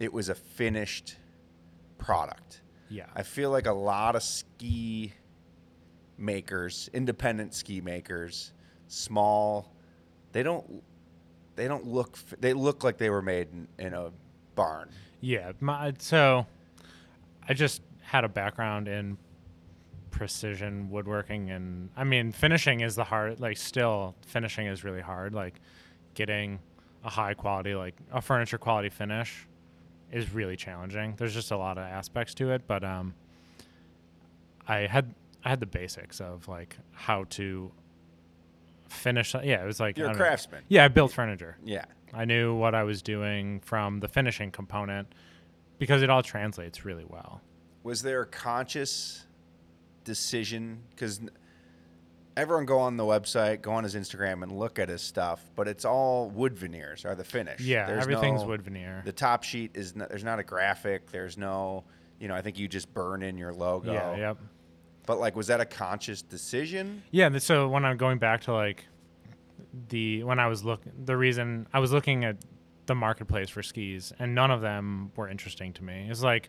it 0.00 0.12
was 0.12 0.28
a 0.28 0.34
finished 0.34 1.16
product. 1.98 2.60
yeah 2.88 3.06
I 3.14 3.22
feel 3.22 3.50
like 3.50 3.66
a 3.66 3.72
lot 3.72 4.16
of 4.16 4.22
ski 4.22 5.12
makers, 6.18 6.88
independent 6.92 7.54
ski 7.54 7.80
makers, 7.80 8.52
small, 8.88 9.72
they 10.32 10.42
don't 10.42 10.82
they 11.56 11.68
don't 11.68 11.86
look 11.86 12.18
they 12.40 12.52
look 12.52 12.82
like 12.84 12.98
they 12.98 13.10
were 13.10 13.22
made 13.22 13.48
in, 13.52 13.68
in 13.78 13.94
a 13.94 14.10
barn. 14.56 14.88
yeah 15.20 15.52
my, 15.60 15.92
so 15.98 16.44
i 17.48 17.54
just 17.54 17.80
had 18.02 18.24
a 18.24 18.28
background 18.28 18.88
in 18.88 19.16
precision 20.10 20.90
woodworking 20.90 21.50
and 21.50 21.88
i 21.96 22.02
mean 22.04 22.32
finishing 22.32 22.80
is 22.80 22.96
the 22.96 23.04
hard 23.04 23.38
like 23.40 23.56
still 23.56 24.14
finishing 24.26 24.66
is 24.66 24.82
really 24.84 25.00
hard 25.00 25.32
like 25.34 25.60
getting 26.14 26.58
a 27.04 27.10
high 27.10 27.34
quality 27.34 27.74
like 27.74 27.94
a 28.12 28.20
furniture 28.20 28.58
quality 28.58 28.88
finish 28.88 29.46
is 30.10 30.32
really 30.32 30.56
challenging. 30.56 31.14
There's 31.16 31.34
just 31.34 31.50
a 31.50 31.56
lot 31.56 31.76
of 31.78 31.84
aspects 31.84 32.34
to 32.34 32.50
it, 32.52 32.62
but 32.66 32.82
um, 32.84 33.14
I 34.66 34.78
had 34.86 35.14
I 35.44 35.50
had 35.50 35.60
the 35.60 35.66
basics 35.66 36.20
of 36.20 36.48
like 36.48 36.76
how 36.92 37.24
to 37.30 37.70
finish. 38.88 39.34
Yeah, 39.34 39.62
it 39.62 39.66
was 39.66 39.80
like 39.80 39.98
You're 39.98 40.06
a 40.06 40.10
don't 40.10 40.18
know. 40.18 40.24
craftsman. 40.24 40.62
Yeah, 40.68 40.84
I 40.84 40.88
built 40.88 41.12
furniture. 41.12 41.58
Yeah. 41.64 41.84
I 42.12 42.24
knew 42.24 42.54
what 42.54 42.74
I 42.74 42.84
was 42.84 43.02
doing 43.02 43.60
from 43.60 43.98
the 44.00 44.08
finishing 44.08 44.50
component 44.52 45.08
because 45.78 46.02
it 46.02 46.08
all 46.10 46.22
translates 46.22 46.84
really 46.84 47.04
well. 47.04 47.40
Was 47.82 48.02
there 48.02 48.22
a 48.22 48.26
conscious 48.26 49.26
decision? 50.04 50.78
Because 50.90 51.20
everyone 52.36 52.64
go 52.66 52.78
on 52.78 52.96
the 52.96 53.04
website, 53.04 53.62
go 53.62 53.72
on 53.72 53.84
his 53.84 53.94
Instagram, 53.94 54.42
and 54.42 54.52
look 54.58 54.78
at 54.78 54.88
his 54.88 55.02
stuff, 55.02 55.42
but 55.56 55.68
it's 55.68 55.84
all 55.84 56.30
wood 56.30 56.56
veneers 56.56 57.04
are 57.04 57.14
the 57.14 57.24
finish. 57.24 57.60
Yeah, 57.60 57.86
There's 57.86 58.02
everything's 58.02 58.42
no- 58.42 58.48
wood 58.48 58.62
veneer. 58.62 59.02
The 59.04 59.12
top 59.12 59.42
sheet 59.42 59.72
is 59.74 59.94
not, 59.94 60.08
there's 60.08 60.24
not 60.24 60.38
a 60.38 60.42
graphic. 60.42 61.10
There's 61.10 61.36
no, 61.38 61.84
you 62.18 62.28
know, 62.28 62.34
I 62.34 62.42
think 62.42 62.58
you 62.58 62.68
just 62.68 62.92
burn 62.92 63.22
in 63.22 63.38
your 63.38 63.52
logo. 63.52 63.92
yeah, 63.92 64.16
yep. 64.16 64.38
But 65.06 65.20
like, 65.20 65.36
was 65.36 65.48
that 65.48 65.60
a 65.60 65.66
conscious 65.66 66.22
decision? 66.22 67.02
Yeah, 67.10 67.36
so 67.38 67.68
when 67.68 67.84
I'm 67.84 67.96
going 67.98 68.18
back 68.18 68.42
to 68.42 68.52
like 68.54 68.86
the 69.88 70.22
when 70.24 70.38
I 70.38 70.46
was 70.46 70.64
looking 70.64 70.92
the 71.04 71.16
reason 71.16 71.66
I 71.72 71.80
was 71.80 71.92
looking 71.92 72.24
at 72.24 72.36
the 72.86 72.94
marketplace 72.94 73.50
for 73.50 73.62
skis 73.62 74.12
and 74.18 74.34
none 74.34 74.50
of 74.50 74.60
them 74.60 75.10
were 75.16 75.28
interesting 75.28 75.72
to 75.74 75.84
me. 75.84 76.06
It's 76.08 76.22
like 76.22 76.48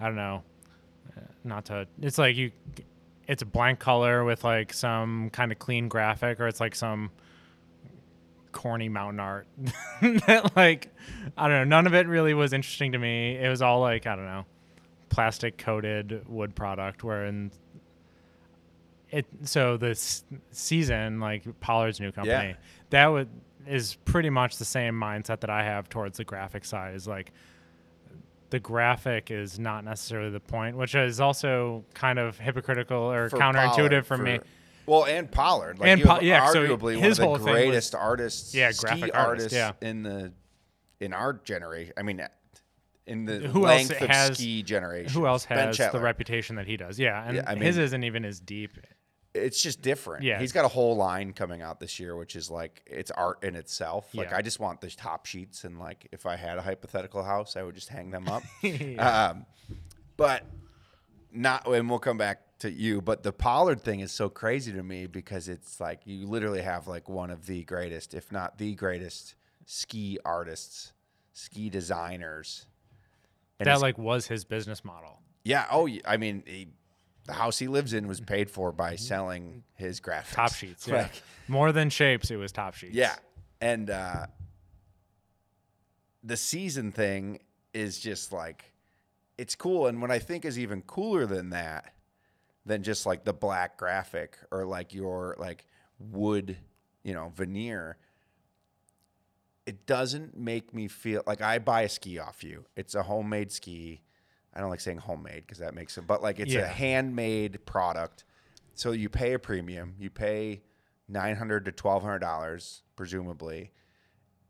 I 0.00 0.06
don't 0.06 0.16
know, 0.16 0.42
uh, 1.16 1.20
not 1.44 1.64
to 1.66 1.86
it's 2.02 2.18
like 2.18 2.36
you 2.36 2.50
it's 3.28 3.42
a 3.42 3.46
blank 3.46 3.78
color 3.78 4.24
with 4.24 4.44
like 4.44 4.72
some 4.72 5.30
kind 5.30 5.50
of 5.52 5.58
clean 5.58 5.88
graphic 5.88 6.38
or 6.40 6.46
it's 6.46 6.60
like 6.60 6.74
some 6.74 7.10
corny 8.52 8.88
mountain 8.88 9.20
art 9.20 9.46
that 10.00 10.52
like 10.56 10.88
I 11.36 11.48
don't 11.48 11.58
know, 11.58 11.64
none 11.76 11.86
of 11.86 11.94
it 11.94 12.06
really 12.06 12.34
was 12.34 12.52
interesting 12.52 12.92
to 12.92 12.98
me. 12.98 13.36
It 13.36 13.48
was 13.48 13.62
all 13.62 13.80
like 13.80 14.06
I 14.06 14.16
don't 14.16 14.24
know, 14.24 14.46
plastic 15.08 15.58
coated 15.58 16.26
wood 16.28 16.54
product 16.54 17.04
wherein 17.04 17.50
it 19.10 19.26
so 19.44 19.76
this 19.76 20.24
season 20.50 21.20
like 21.20 21.42
Pollard's 21.60 22.00
new 22.00 22.10
company 22.12 22.48
Yeah. 22.50 22.54
that 22.90 23.06
would 23.06 23.28
is 23.66 23.96
pretty 24.04 24.30
much 24.30 24.58
the 24.58 24.64
same 24.64 24.94
mindset 24.94 25.40
that 25.40 25.50
I 25.50 25.62
have 25.64 25.88
towards 25.88 26.18
the 26.18 26.24
graphic 26.24 26.64
side 26.64 26.94
is 26.94 27.06
like 27.06 27.32
the 28.50 28.60
graphic 28.60 29.30
is 29.30 29.58
not 29.58 29.84
necessarily 29.84 30.30
the 30.30 30.40
point, 30.40 30.76
which 30.76 30.94
is 30.94 31.20
also 31.20 31.84
kind 31.94 32.18
of 32.18 32.38
hypocritical 32.38 32.96
or 33.12 33.28
For 33.28 33.38
counterintuitive 33.38 34.06
Pollard, 34.06 34.06
for, 34.06 34.16
me. 34.18 34.38
Well, 34.86 35.04
and 35.04 35.30
Pollard, 35.30 35.78
like 35.78 35.88
And 35.88 36.00
you 36.00 36.06
Po- 36.06 36.20
yeah, 36.20 36.48
so 36.50 36.64
arguably 36.66 36.98
his 37.00 37.18
one 37.18 37.34
of 37.34 37.40
the 37.40 37.44
thing 37.46 37.54
was- 37.54 37.62
greatest 37.64 37.94
artists, 37.94 38.54
Yeah, 38.54 38.70
ski 38.70 38.86
graphic 38.86 39.10
artists 39.16 39.54
artist, 39.54 39.76
yeah. 39.82 39.88
in 39.88 40.02
the 40.02 40.32
in 41.00 41.12
our 41.12 41.32
generation. 41.34 41.92
I 41.96 42.02
mean, 42.02 42.22
in 43.06 43.24
the 43.24 43.38
Who 43.38 43.66
else 43.66 43.90
of 43.90 43.96
has- 43.98 44.38
ski 44.38 44.62
generation. 44.62 45.12
Who 45.12 45.26
else 45.26 45.44
has 45.46 45.76
the 45.76 46.00
reputation 46.00 46.56
that 46.56 46.66
he 46.66 46.76
does? 46.76 46.98
Yeah, 46.98 47.22
and 47.26 47.36
Yeah, 47.36 47.44
I 47.46 47.54
his 47.56 47.78
isn't 47.78 48.04
even 48.04 48.24
as 48.24 48.40
deep. 48.40 48.72
It's 49.36 49.62
just 49.62 49.82
different. 49.82 50.24
Yeah. 50.24 50.38
he's 50.40 50.52
got 50.52 50.64
a 50.64 50.68
whole 50.68 50.96
line 50.96 51.32
coming 51.32 51.62
out 51.62 51.78
this 51.80 51.98
year, 52.00 52.16
which 52.16 52.34
is 52.36 52.50
like 52.50 52.82
it's 52.86 53.10
art 53.10 53.42
in 53.44 53.54
itself. 53.56 54.14
Like 54.14 54.30
Yeah. 54.30 54.36
I 54.38 54.42
just 54.42 54.58
want 54.60 54.80
the 54.80 54.90
top 54.90 55.26
sheets, 55.26 55.64
and 55.64 55.78
like 55.78 56.08
if 56.12 56.26
I 56.26 56.36
had 56.36 56.58
a 56.58 56.62
hypothetical 56.62 57.22
house, 57.22 57.56
I 57.56 57.62
would 57.62 57.74
just 57.74 57.88
hang 57.88 58.10
them 58.10 58.28
up. 58.28 58.42
Yeah. 58.62 59.28
um, 59.30 59.46
but 60.16 60.44
not, 61.32 61.66
and 61.66 61.88
we'll 61.90 61.98
come 61.98 62.16
back 62.18 62.58
to 62.60 62.70
you. 62.70 63.02
But 63.02 63.22
the 63.22 63.32
Pollard 63.32 63.82
thing 63.82 64.00
is 64.00 64.12
so 64.12 64.28
crazy 64.28 64.72
to 64.72 64.82
me 64.82 65.06
because 65.06 65.48
it's 65.48 65.78
like 65.80 66.00
you 66.06 66.26
literally 66.26 66.62
have 66.62 66.88
like 66.88 67.08
one 67.08 67.30
of 67.30 67.46
the 67.46 67.64
greatest, 67.64 68.14
if 68.14 68.32
not 68.32 68.56
the 68.58 68.74
greatest, 68.74 69.34
ski 69.66 70.18
artists, 70.24 70.92
ski 71.34 71.68
designers. 71.68 72.66
And 73.60 73.66
that 73.66 73.80
like 73.80 73.98
was 73.98 74.26
his 74.26 74.44
business 74.44 74.84
model. 74.84 75.20
yeah. 75.44 75.66
Oh, 75.70 75.88
I 76.06 76.16
mean, 76.16 76.42
he, 76.46 76.68
the 77.26 77.32
house 77.34 77.58
he 77.58 77.68
lives 77.68 77.92
in 77.92 78.06
was 78.08 78.20
paid 78.20 78.50
for 78.50 78.72
by 78.72 78.96
selling 78.96 79.62
his 79.74 80.00
graphics. 80.00 80.32
Top 80.34 80.54
sheets, 80.54 80.86
yeah. 80.86 81.02
Like, 81.02 81.22
More 81.48 81.72
than 81.72 81.90
shapes, 81.90 82.30
it 82.30 82.36
was 82.36 82.52
top 82.52 82.74
sheets. 82.74 82.94
yeah. 82.94 83.16
And 83.60 83.90
uh, 83.90 84.26
the 86.22 86.36
season 86.36 86.92
thing 86.92 87.40
is 87.72 87.98
just 87.98 88.32
like, 88.32 88.72
it's 89.38 89.54
cool. 89.54 89.86
And 89.86 90.00
what 90.00 90.10
I 90.10 90.18
think 90.18 90.44
is 90.44 90.58
even 90.58 90.82
cooler 90.82 91.26
than 91.26 91.50
that, 91.50 91.92
than 92.64 92.82
just 92.82 93.06
like 93.06 93.24
the 93.24 93.32
black 93.32 93.76
graphic 93.76 94.38
or 94.50 94.64
like 94.64 94.92
your 94.94 95.36
like 95.38 95.66
wood, 95.98 96.56
you 97.04 97.14
know, 97.14 97.32
veneer, 97.34 97.96
it 99.66 99.86
doesn't 99.86 100.36
make 100.36 100.72
me 100.74 100.88
feel 100.88 101.22
like 101.26 101.40
I 101.40 101.58
buy 101.58 101.82
a 101.82 101.88
ski 101.88 102.18
off 102.18 102.42
you. 102.44 102.64
It's 102.76 102.94
a 102.94 103.02
homemade 103.02 103.50
ski. 103.52 104.02
I 104.56 104.60
don't 104.60 104.70
like 104.70 104.80
saying 104.80 104.98
homemade 104.98 105.42
because 105.46 105.58
that 105.58 105.74
makes 105.74 105.98
it, 105.98 106.06
but 106.06 106.22
like 106.22 106.40
it's 106.40 106.54
a 106.54 106.66
handmade 106.66 107.64
product. 107.66 108.24
So 108.74 108.92
you 108.92 109.08
pay 109.08 109.34
a 109.34 109.38
premium. 109.38 109.94
You 109.98 110.10
pay 110.10 110.62
nine 111.08 111.36
hundred 111.36 111.66
to 111.66 111.72
twelve 111.72 112.02
hundred 112.02 112.20
dollars, 112.20 112.82
presumably, 112.96 113.72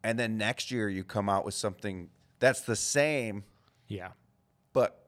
and 0.05 0.19
then 0.19 0.38
next 0.38 0.71
year 0.71 0.88
you 0.88 1.05
come 1.05 1.29
out 1.29 1.45
with 1.45 1.55
something 1.55 2.09
that's 2.38 2.61
the 2.62 2.77
same, 2.77 3.45
Yeah. 3.88 4.11
but 4.73 5.03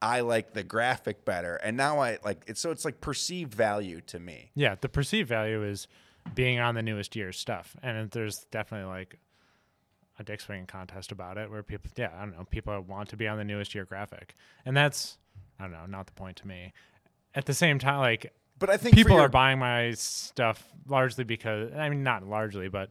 I 0.00 0.20
like 0.20 0.52
the 0.54 0.62
graphic 0.62 1.24
better. 1.24 1.56
And 1.56 1.76
now 1.76 1.98
I 2.00 2.18
like 2.24 2.42
it's 2.46 2.60
so 2.60 2.70
it's 2.70 2.84
like 2.84 3.00
perceived 3.00 3.54
value 3.54 4.00
to 4.02 4.18
me. 4.18 4.50
Yeah, 4.54 4.76
the 4.80 4.88
perceived 4.88 5.28
value 5.28 5.62
is 5.64 5.88
being 6.34 6.58
on 6.58 6.74
the 6.74 6.82
newest 6.82 7.14
year's 7.16 7.38
stuff, 7.38 7.76
and 7.82 8.10
there's 8.10 8.46
definitely 8.50 8.88
like 8.90 9.18
a 10.18 10.24
dick 10.24 10.40
swinging 10.40 10.66
contest 10.66 11.12
about 11.12 11.36
it, 11.38 11.50
where 11.50 11.62
people, 11.62 11.90
yeah, 11.96 12.10
I 12.16 12.20
don't 12.20 12.36
know, 12.36 12.44
people 12.50 12.78
want 12.82 13.08
to 13.10 13.16
be 13.16 13.28
on 13.28 13.38
the 13.38 13.44
newest 13.44 13.74
year 13.74 13.84
graphic, 13.84 14.34
and 14.64 14.76
that's, 14.76 15.18
I 15.58 15.64
don't 15.64 15.72
know, 15.72 15.86
not 15.86 16.06
the 16.06 16.12
point 16.12 16.36
to 16.38 16.46
me. 16.48 16.72
At 17.34 17.44
the 17.46 17.54
same 17.54 17.78
time, 17.78 17.98
like 18.00 18.32
But 18.58 18.70
I 18.70 18.76
think 18.78 18.94
people 18.94 19.12
your- 19.16 19.22
are 19.26 19.28
buying 19.28 19.58
my 19.58 19.92
stuff 19.92 20.64
largely 20.88 21.24
because, 21.24 21.72
I 21.74 21.88
mean, 21.90 22.02
not 22.02 22.26
largely, 22.26 22.68
but 22.68 22.90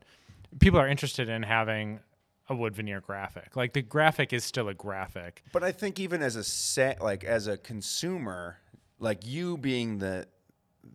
people 0.60 0.80
are 0.80 0.88
interested 0.88 1.30
in 1.30 1.42
having 1.44 2.00
a 2.48 2.56
wood 2.56 2.76
veneer 2.76 3.02
graphic. 3.02 3.56
Like 3.56 3.74
the 3.74 3.82
graphic 3.82 4.32
is 4.32 4.44
still 4.44 4.70
a 4.70 4.76
graphic. 4.76 5.44
But 5.52 5.64
I 5.64 5.72
think 5.72 6.00
even 6.00 6.22
as 6.22 6.36
a 6.36 6.44
set, 6.44 7.02
like 7.02 7.24
as 7.24 7.48
a 7.48 7.58
consumer, 7.58 8.58
like 9.00 9.26
you 9.26 9.58
being 9.58 9.98
the 9.98 10.28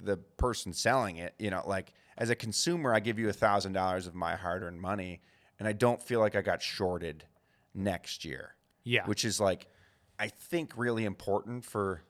the 0.02 0.16
person 0.16 0.72
selling 0.72 1.16
it, 1.16 1.34
you 1.40 1.50
know, 1.50 1.64
like 1.66 1.92
as 2.16 2.30
a 2.30 2.36
consumer, 2.36 2.94
I 2.94 3.00
give 3.00 3.18
you 3.18 3.28
a 3.28 3.32
thousand 3.32 3.72
dollars 3.72 4.06
of 4.06 4.14
my 4.14 4.36
hard 4.36 4.62
earned 4.62 4.80
money, 4.80 5.20
and 5.60 5.68
I 5.68 5.72
don't 5.72 6.02
feel 6.02 6.18
like 6.18 6.34
I 6.34 6.42
got 6.42 6.60
shorted 6.62 7.22
next 7.74 8.24
year. 8.24 8.56
Yeah. 8.82 9.06
which 9.06 9.24
is 9.24 9.38
like, 9.38 9.68
I 10.18 10.28
think 10.28 10.72
really 10.76 11.04
important 11.04 11.64
for 11.64 12.02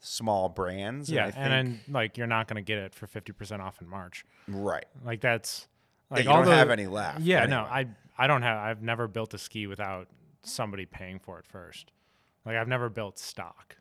small 0.00 0.48
brands. 0.48 1.10
yeah, 1.10 1.24
and, 1.24 1.28
I 1.28 1.30
think, 1.32 1.44
and 1.44 1.52
then 1.52 1.80
like 1.88 2.18
you're 2.18 2.26
not 2.26 2.46
going 2.48 2.56
to 2.56 2.66
get 2.66 2.78
it 2.78 2.94
for 2.94 3.06
50% 3.06 3.60
off 3.60 3.80
in 3.80 3.88
March. 3.88 4.24
right. 4.46 4.84
Like 5.04 5.20
that's 5.20 5.66
Yeah, 6.10 6.16
like 6.16 6.24
you 6.26 6.30
all 6.30 6.36
don't 6.42 6.50
the- 6.50 6.56
have 6.56 6.70
any 6.70 6.86
left. 6.86 7.20
Yeah, 7.20 7.46
no. 7.46 7.60
I 7.62 7.86
I 8.18 8.26
don't 8.26 8.42
have. 8.42 8.58
I've 8.58 8.82
never 8.82 9.08
built 9.08 9.34
a 9.34 9.38
ski 9.38 9.66
without 9.66 10.08
somebody 10.42 10.86
paying 10.86 11.18
for 11.18 11.38
it 11.38 11.46
first. 11.46 11.92
Like 12.44 12.56
I've 12.56 12.68
never 12.68 12.88
built 12.88 13.18
stock. 13.18 13.76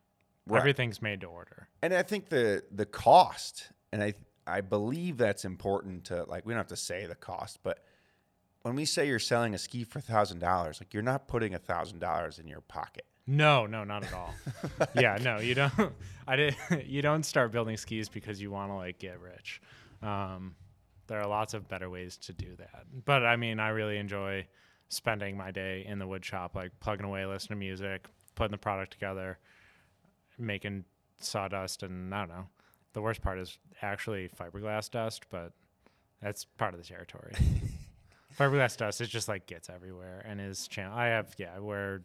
Right. 0.48 0.60
Everything's 0.60 1.02
made 1.02 1.22
to 1.22 1.28
order. 1.28 1.68
and 1.82 1.94
I 1.94 2.02
think 2.04 2.30
the 2.30 2.64
the 2.72 2.86
cost, 2.86 3.70
and 3.92 4.02
I 4.04 4.14
I 4.48 4.62
believe 4.62 5.18
that's 5.18 5.44
important 5.46 6.06
to 6.06 6.24
like 6.26 6.46
we 6.46 6.54
don't 6.54 6.60
have 6.60 6.68
to 6.68 6.76
say 6.76 7.06
the 7.06 7.16
cost, 7.16 7.60
but 7.64 7.84
when 8.66 8.74
we 8.74 8.84
say 8.84 9.08
you're 9.08 9.20
selling 9.20 9.54
a 9.54 9.60
ski 9.60 9.84
for 9.84 10.00
thousand 10.00 10.40
dollars, 10.40 10.82
like 10.82 10.92
you're 10.92 11.04
not 11.04 11.28
putting 11.28 11.54
a 11.54 11.60
thousand 11.60 12.00
dollars 12.00 12.40
in 12.40 12.48
your 12.48 12.62
pocket. 12.62 13.06
No, 13.28 13.68
no, 13.68 13.84
not 13.84 14.04
at 14.04 14.12
all. 14.12 14.34
yeah, 14.96 15.20
no, 15.22 15.38
you 15.38 15.54
don't. 15.54 15.72
I 16.28 16.36
did. 16.36 16.56
You 16.88 17.04
don't 17.04 17.22
start 17.24 17.52
building 17.52 17.78
skis 17.78 18.10
because 18.10 18.42
you 18.42 18.50
want 18.50 18.72
to 18.72 18.76
like 18.76 18.98
get 18.98 19.20
rich. 19.22 19.62
Um, 20.02 20.56
there 21.06 21.22
are 21.22 21.28
lots 21.28 21.54
of 21.54 21.68
better 21.68 21.92
ways 21.92 22.18
to 22.18 22.34
do 22.34 22.56
that. 22.58 22.86
But 23.06 23.24
I 23.24 23.36
mean, 23.36 23.60
I 23.60 23.70
really 23.70 24.00
enjoy 24.00 24.48
spending 24.90 25.38
my 25.38 25.52
day 25.52 25.86
in 25.88 26.00
the 26.00 26.08
wood 26.08 26.26
shop, 26.26 26.56
like 26.56 26.72
plugging 26.80 27.06
away, 27.06 27.24
listening 27.28 27.60
to 27.60 27.64
music, 27.64 28.08
putting 28.34 28.52
the 28.52 28.58
product 28.58 28.94
together, 28.94 29.38
making 30.40 30.86
sawdust, 31.20 31.84
and 31.84 32.16
I 32.16 32.22
don't 32.22 32.30
know. 32.30 32.48
The 32.94 33.02
worst 33.04 33.22
part 33.22 33.38
is 33.38 33.60
actually 33.84 34.28
fiberglass 34.30 34.90
dust, 34.90 35.26
but 35.30 35.52
that's 36.20 36.46
part 36.46 36.74
of 36.74 36.82
the 36.82 36.88
territory. 36.88 37.34
Fiberglass 38.38 38.78
dust 38.78 39.02
it 39.02 39.08
just 39.08 39.28
like 39.28 39.46
gets 39.48 39.70
everywhere 39.70 40.24
and 40.28 40.40
is 40.42 40.68
channel. 40.68 40.98
I 40.98 41.08
have 41.08 41.34
yeah, 41.38 41.52
I 41.56 41.60
wear 41.60 42.02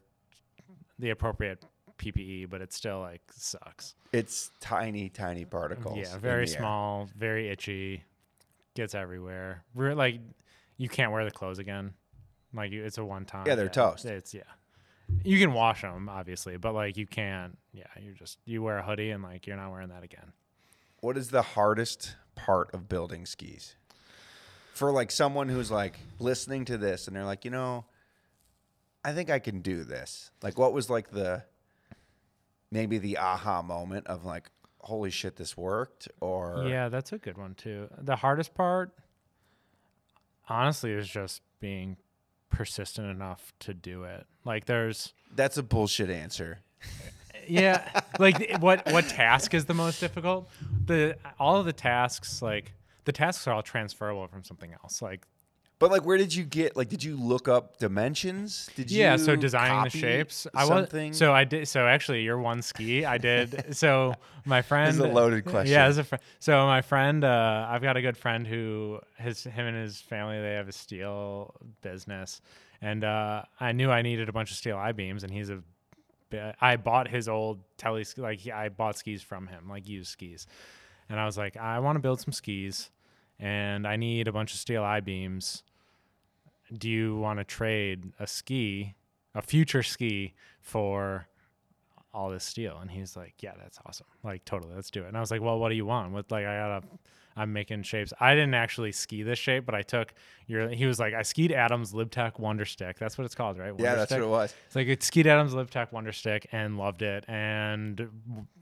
the 0.99 1.11
appropriate 1.11 1.65
PPE, 1.99 2.49
but 2.49 2.61
it 2.61 2.73
still 2.73 3.01
like 3.01 3.23
sucks. 3.35 3.95
It's 4.13 4.51
tiny, 4.61 5.09
tiny 5.09 5.45
particles. 5.45 5.99
Yeah, 5.99 6.19
very 6.19 6.47
the 6.47 6.53
air. 6.53 6.59
small, 6.59 7.09
very 7.17 7.49
itchy, 7.49 8.05
gets 8.75 8.95
everywhere. 8.95 9.65
Re- 9.75 9.95
like 9.95 10.21
you 10.77 10.89
can't 10.89 11.13
wear 11.13 11.25
the 11.25 11.31
clothes 11.31 11.59
again. 11.59 11.93
Like 12.55 12.73
you- 12.73 12.85
it's 12.85 12.99
a 12.99 13.05
one 13.05 13.25
time. 13.25 13.47
Yeah, 13.47 13.55
they're 13.55 13.69
toast. 13.69 14.05
It's 14.05 14.35
yeah. 14.35 14.43
You 15.25 15.39
can 15.39 15.53
wash 15.53 15.83
them 15.83 16.09
obviously, 16.09 16.57
but 16.57 16.75
like 16.75 16.97
you 16.97 17.07
can't. 17.07 17.59
Yeah, 17.73 17.85
you're 18.01 18.15
just 18.15 18.39
you 18.45 18.63
wear 18.63 18.79
a 18.79 18.83
hoodie 18.83 19.11
and 19.11 19.23
like 19.23 19.47
you're 19.47 19.57
not 19.57 19.71
wearing 19.71 19.89
that 19.89 20.03
again. 20.03 20.33
What 21.01 21.17
is 21.17 21.31
the 21.31 21.43
hardest 21.43 22.17
part 22.35 22.73
of 22.75 22.89
building 22.89 23.27
skis 23.27 23.75
for 24.81 24.91
like 24.91 25.11
someone 25.11 25.47
who's 25.47 25.71
like 25.71 25.99
listening 26.19 26.65
to 26.65 26.79
this 26.79 27.07
and 27.07 27.15
they're 27.15 27.27
like, 27.27 27.45
you 27.45 27.51
know, 27.51 27.85
I 29.05 29.13
think 29.13 29.29
I 29.29 29.39
can 29.39 29.61
do 29.61 29.85
this. 29.85 30.31
Like, 30.43 30.59
what 30.59 30.73
was 30.73 30.89
like 30.89 31.11
the 31.11 31.43
maybe 32.71 32.97
the 32.97 33.19
aha 33.19 33.61
moment 33.61 34.07
of 34.07 34.25
like, 34.25 34.51
holy 34.79 35.11
shit, 35.11 35.37
this 35.37 35.55
worked? 35.55 36.09
Or 36.23 36.65
Yeah, 36.67 36.89
that's 36.89 37.13
a 37.13 37.19
good 37.19 37.37
one 37.37 37.55
too. 37.57 37.91
The 37.99 38.17
hardest 38.17 38.55
part, 38.55 38.93
honestly, 40.49 40.93
is 40.93 41.07
just 41.07 41.43
being 41.61 41.99
persistent 42.49 43.07
enough 43.07 43.53
to 43.61 43.75
do 43.75 44.05
it. 44.05 44.27
Like, 44.47 44.65
there's, 44.65 45.13
that's 45.37 45.59
a 45.59 45.63
bullshit 45.63 46.09
answer. 46.09 46.61
yeah, 47.47 48.01
like 48.19 48.57
what 48.61 48.91
what 48.91 49.11
task 49.11 49.53
is 49.53 49.67
the 49.67 49.75
most 49.75 50.01
difficult? 50.01 50.49
The 50.87 51.19
all 51.39 51.59
of 51.59 51.67
the 51.67 51.75
tasks, 51.75 52.41
like 52.41 52.73
the 53.05 53.13
tasks 53.13 53.47
are 53.47 53.53
all 53.53 53.63
transferable 53.63 54.27
from 54.29 54.45
something 54.45 54.73
else. 54.83 55.01
Like, 55.03 55.27
But 55.79 55.91
like, 55.91 56.05
where 56.05 56.19
did 56.19 56.35
you 56.35 56.45
get? 56.45 56.77
Like, 56.77 56.89
did 56.89 57.03
you 57.03 57.17
look 57.17 57.49
up 57.49 57.79
dimensions? 57.79 58.69
Did 58.77 58.91
you? 58.91 59.01
yeah, 59.01 59.17
so 59.17 59.37
designing 59.37 59.85
the 59.85 59.91
shapes. 59.91 60.47
I 60.55 60.67
something? 60.67 61.09
was 61.11 61.19
so 61.19 61.33
I 61.33 61.45
did. 61.45 61.69
So 61.69 61.87
actually, 61.87 62.23
your 62.23 62.39
one 62.39 62.63
ski, 62.63 63.05
I 63.05 63.19
did. 63.19 63.75
so 63.77 64.15
my 64.45 64.63
friend. 64.63 64.89
This 64.89 64.97
is 64.97 65.01
a 65.01 65.09
loaded 65.09 65.45
question. 65.45 65.73
Yeah, 65.73 65.87
as 65.87 65.99
a 65.99 66.05
friend. 66.05 66.23
So 66.39 66.67
my 66.67 66.83
friend, 66.83 67.25
uh, 67.25 67.67
I've 67.69 67.83
got 67.83 67.97
a 67.97 68.03
good 68.03 68.17
friend 68.17 68.47
who 68.47 69.01
his 69.17 69.45
him 69.45 69.67
and 69.67 69.77
his 69.77 70.01
family 70.01 70.41
they 70.41 70.55
have 70.55 70.69
a 70.69 70.73
steel 70.73 71.55
business, 71.83 72.43
and 72.83 73.03
uh, 73.05 73.43
I 73.59 73.73
knew 73.73 73.91
I 73.91 74.03
needed 74.03 74.29
a 74.29 74.33
bunch 74.33 74.51
of 74.51 74.57
steel 74.57 74.77
I 74.77 74.93
beams, 74.93 75.25
and 75.25 75.33
he's 75.33 75.51
a. 75.51 75.63
I 76.61 76.77
bought 76.77 77.09
his 77.09 77.29
old 77.29 77.59
tele 77.77 78.05
like 78.17 78.47
I 78.47 78.69
bought 78.69 78.97
skis 78.97 79.21
from 79.21 79.49
him, 79.49 79.69
like 79.69 79.89
used 79.89 80.11
skis, 80.11 80.47
and 81.11 81.21
I 81.21 81.27
was 81.27 81.37
like, 81.37 81.57
I 81.59 81.81
want 81.81 81.97
to 81.97 82.01
build 82.01 82.21
some 82.21 82.33
skis, 82.33 82.91
and 83.39 83.87
I 83.87 83.97
need 83.97 84.29
a 84.29 84.33
bunch 84.33 84.55
of 84.55 84.59
steel 84.61 84.83
I 84.83 85.01
beams. 85.01 85.63
Do 86.73 86.89
you 86.89 87.17
want 87.19 87.41
to 87.41 87.45
trade 87.45 88.13
a 88.21 88.27
ski, 88.27 88.95
a 89.35 89.43
future 89.43 89.83
ski, 89.83 90.35
for 90.63 91.27
all 92.15 92.31
this 92.31 92.45
steel? 92.45 92.79
And 92.81 92.91
he's 92.91 93.17
like 93.17 93.35
yeah 93.41 93.53
that's 93.61 93.79
awesome. 93.85 94.07
Like 94.23 94.45
totally 94.45 94.75
let's 94.75 94.91
do 94.91 95.03
it. 95.03 95.09
And 95.09 95.17
i 95.17 95.21
was 95.21 95.31
like 95.33 95.41
well 95.43 95.59
what 95.59 95.69
do 95.71 95.75
you 95.75 95.85
want? 95.87 96.13
With 96.13 96.31
like 96.31 96.47
i 96.47 96.57
gotta 96.59 96.87
i'm 97.37 97.53
making 97.53 97.83
shapes. 97.83 98.13
I 98.21 98.35
didn't 98.35 98.55
actually 98.55 98.93
ski 98.93 99.23
this 99.25 99.39
shape 99.39 99.67
but 99.67 99.75
i 99.75 99.83
took 99.83 100.15
your 100.47 100.69
he 100.69 100.87
was 100.87 101.01
like 101.01 101.15
i 101.15 101.23
skied 101.23 101.51
adam's 101.53 101.93
Lib 101.93 102.11
Tech 102.11 102.39
Wunderstick. 102.39 102.99
That's 102.99 103.19
what 103.19 103.25
it's 103.25 103.35
called 103.35 103.59
right? 103.59 103.73
Yeah, 103.79 103.97
that's 103.97 104.11
Stick? 104.11 104.21
what 104.21 104.27
it 104.27 104.31
was. 104.31 104.55
it's 104.67 104.77
like 104.77 104.87
it 104.87 105.03
skied 105.03 105.27
adam's 105.27 105.55
Lib 105.55 105.71
Tech 105.71 105.93
Wunderstick 105.93 106.47
and 106.53 106.79
loved 106.79 107.03
it 107.03 107.25
and 107.27 108.09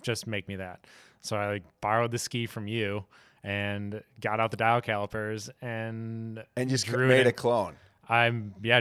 just 0.00 0.26
make 0.26 0.48
me 0.48 0.56
that 0.56 0.86
so 1.22 1.36
i 1.36 1.48
like 1.48 1.64
borrowed 1.80 2.10
the 2.10 2.18
ski 2.18 2.46
from 2.46 2.66
you 2.66 3.04
and 3.44 4.02
got 4.20 4.40
out 4.40 4.50
the 4.50 4.56
dial 4.56 4.80
calipers 4.80 5.48
and 5.62 6.42
And 6.56 6.68
just 6.68 6.86
drew 6.86 7.08
made 7.08 7.20
it 7.20 7.26
a 7.28 7.32
clone. 7.32 7.76
I'm 8.08 8.54
yeah 8.62 8.80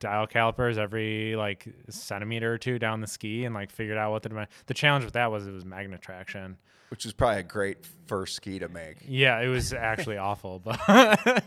dial 0.00 0.26
calipers 0.26 0.78
every 0.78 1.34
like 1.36 1.66
centimeter 1.90 2.52
or 2.52 2.58
two 2.58 2.78
down 2.78 3.00
the 3.00 3.06
ski 3.06 3.44
and 3.44 3.54
like 3.54 3.70
figured 3.70 3.98
out 3.98 4.12
what 4.12 4.22
the 4.22 4.46
the 4.66 4.74
challenge 4.74 5.04
with 5.04 5.14
that 5.14 5.30
was 5.30 5.46
it 5.46 5.50
was 5.52 5.64
Magne-Traction. 5.64 6.56
Which 6.90 7.04
was 7.04 7.12
probably 7.12 7.40
a 7.40 7.42
great 7.42 7.84
first 8.06 8.36
ski 8.36 8.58
to 8.60 8.68
make. 8.68 8.98
Yeah, 9.06 9.40
it 9.40 9.48
was 9.48 9.74
actually 9.74 10.16
awful, 10.28 10.58
but 10.58 10.80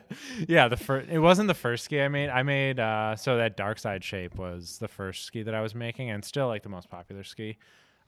yeah, 0.48 0.68
the 0.68 0.78
first 0.78 1.10
it 1.10 1.20
wasn't 1.20 1.48
the 1.48 1.54
first 1.56 1.86
ski 1.86 2.02
I 2.02 2.10
made. 2.10 2.30
I 2.30 2.44
made 2.44 2.80
uh, 2.80 3.16
so 3.16 3.38
that 3.38 3.58
dark 3.58 3.80
side 3.80 4.04
shape 4.04 4.36
was 4.36 4.78
the 4.78 4.88
first 4.88 5.26
ski 5.26 5.42
that 5.44 5.56
I 5.56 5.62
was 5.62 5.74
making 5.74 6.10
and 6.12 6.24
still 6.24 6.48
like 6.48 6.64
the 6.64 6.70
most 6.70 6.90
popular 6.90 7.24
ski. 7.24 7.58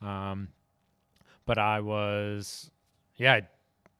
Um, 0.02 0.48
but 1.46 1.58
I 1.58 1.80
was 1.80 2.70
yeah, 3.16 3.34
I 3.34 3.42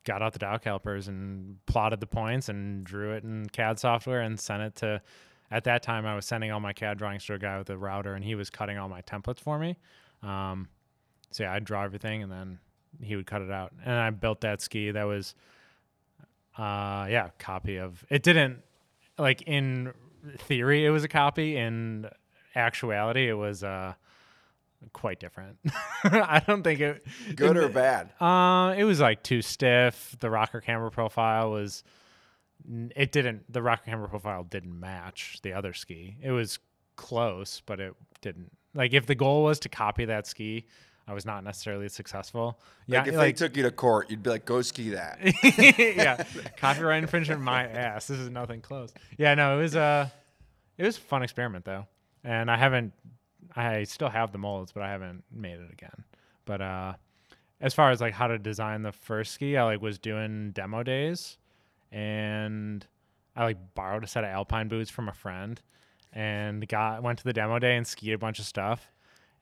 got 0.05 0.23
out 0.23 0.33
the 0.33 0.39
dial 0.39 0.59
calipers 0.59 1.09
and 1.09 1.65
plotted 1.67 2.01
the 2.01 2.07
points 2.07 2.49
and 2.49 2.85
drew 2.85 3.13
it 3.13 3.25
in 3.25 3.49
CAD 3.49 3.79
software 3.79 4.21
and 4.21 4.39
sent 4.39 4.63
it 4.63 4.75
to. 4.77 5.03
At 5.51 5.65
that 5.65 5.83
time, 5.83 6.07
I 6.07 6.17
was 6.17 6.27
sending 6.27 6.51
all 6.51 6.59
my 6.59 6.73
CAD 6.73 6.99
drawings 6.99 7.25
to 7.27 7.35
a 7.35 7.39
guy 7.39 7.59
with 7.59 7.71
a 7.71 7.77
router, 7.77 8.15
and 8.15 8.25
he 8.25 8.35
was 8.35 8.51
cutting 8.51 8.79
all 8.79 8.89
my 8.89 9.03
templates 9.03 9.39
for 9.39 9.59
me. 9.59 9.77
Um, 10.23 10.69
so 11.31 11.45
yeah, 11.45 11.53
I'd 11.53 11.65
draw 11.65 11.85
everything, 11.85 12.23
and 12.23 12.33
then 12.33 12.59
he 13.01 13.15
would 13.15 13.27
cut 13.27 13.43
it 13.43 13.51
out. 13.51 13.73
And 13.85 13.95
I 13.95 14.11
built 14.11 14.41
that 14.41 14.63
ski 14.63 14.91
that 14.91 15.05
was, 15.05 15.35
uh, 16.59 17.07
yeah, 17.09 17.29
copy 17.39 17.77
of. 17.77 18.05
It 18.09 18.23
didn't 18.23 18.63
like 19.19 19.43
in 19.43 19.93
theory 20.39 20.87
it 20.87 20.91
was 20.91 21.05
a 21.05 21.09
copy. 21.09 21.57
In 21.57 22.09
actuality, 22.55 23.29
it 23.29 23.35
was 23.35 23.63
uh 23.63 23.95
quite 24.93 25.21
different. 25.21 25.59
I 26.05 26.43
don't 26.47 26.63
think 26.63 26.81
it 26.81 27.07
Good 27.35 27.57
or 27.57 27.69
bad? 27.69 28.11
uh, 28.21 28.75
it 28.77 28.85
was 28.85 29.01
like 29.01 29.23
too 29.23 29.43
stiff. 29.43 30.17
The 30.21 30.31
rocker 30.31 30.61
camber 30.61 30.91
profile 30.91 31.51
was. 31.51 31.83
It 32.97 33.13
didn't. 33.13 33.53
The 33.53 33.63
rocker 33.63 33.85
camber 33.87 34.09
profile 34.09 34.45
didn't 34.45 34.79
match 34.79 35.39
the 35.43 35.53
other 35.53 35.73
ski. 35.73 36.17
It 36.23 36.31
was 36.31 36.59
close, 36.97 37.63
but 37.67 37.81
it 37.81 37.95
didn't. 38.23 38.51
Like 38.75 38.93
if 38.95 39.07
the 39.07 39.15
goal 39.15 39.45
was 39.45 39.59
to 39.61 39.69
copy 39.69 40.05
that 40.07 40.27
ski, 40.27 40.67
I 41.07 41.13
was 41.13 41.27
not 41.27 41.45
necessarily 41.45 41.89
successful. 41.89 42.59
Yeah, 42.87 43.01
Like 43.01 43.09
if 43.09 43.15
they 43.17 43.33
took 43.33 43.57
you 43.57 43.63
to 43.65 43.71
court, 43.71 44.11
you'd 44.11 44.23
be 44.23 44.31
like, 44.31 44.47
"Go 44.47 44.63
ski 44.63 44.91
that." 44.91 45.19
yeah, 45.79 46.25
copyright 46.57 47.03
infringement, 47.03 47.43
my 47.43 47.67
ass. 47.67 48.07
This 48.07 48.19
is 48.19 48.31
nothing 48.31 48.61
close. 48.63 48.93
Yeah, 49.19 49.35
no, 49.35 49.59
it 49.59 49.63
was 49.63 49.75
a, 49.75 50.11
it 50.79 50.85
was 50.85 50.97
a 50.97 51.01
fun 51.01 51.23
experiment 51.23 51.65
though, 51.67 51.87
and 52.25 52.51
I 52.51 52.57
haven't, 52.57 52.95
I 53.57 53.85
still 53.85 54.09
have 54.09 54.33
the 54.33 54.39
molds, 54.39 54.73
but 54.73 54.83
I 54.83 54.91
haven't 54.91 55.25
made 55.31 55.59
it 55.59 55.73
again. 55.73 56.05
But 56.45 56.61
uh, 56.61 56.95
as 57.61 57.75
far 57.75 57.91
as 57.91 58.01
like 58.01 58.15
how 58.15 58.27
to 58.27 58.39
design 58.39 58.83
the 58.83 58.93
first 58.93 59.33
ski, 59.33 59.57
I 59.57 59.65
like 59.65 59.81
was 59.81 59.99
doing 59.99 60.53
demo 60.53 60.83
days, 60.83 61.39
and 61.93 62.87
I 63.37 63.45
like 63.45 63.75
borrowed 63.75 64.05
a 64.05 64.07
set 64.07 64.25
of 64.25 64.31
alpine 64.31 64.69
boots 64.69 64.91
from 64.91 65.09
a 65.09 65.15
friend, 65.15 65.61
and 66.13 66.67
got 66.69 67.03
went 67.03 67.19
to 67.19 67.25
the 67.25 67.33
demo 67.33 67.59
day 67.59 67.77
and 67.77 67.87
skied 67.87 68.15
a 68.15 68.19
bunch 68.19 68.39
of 68.39 68.45
stuff, 68.45 68.91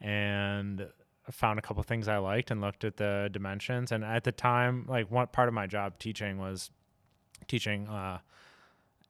and 0.01 0.87
found 1.31 1.59
a 1.59 1.63
couple 1.63 1.83
things 1.83 2.09
I 2.09 2.19
liked 2.19 2.51
and 2.51 2.61
looked 2.61 2.85
at 2.85 2.97
the 2.97 3.31
dimensions. 3.33 3.93
And 3.93 4.05
at 4.05 4.25
the 4.25 4.33
time, 4.33 4.87
like 4.89 5.11
one 5.11 5.29
part 5.29 5.49
of 5.49 5.55
my 5.55 5.67
job 5.67 5.99
teaching 5.99 6.39
was 6.39 6.71
teaching 7.47 7.87
uh, 7.89 8.19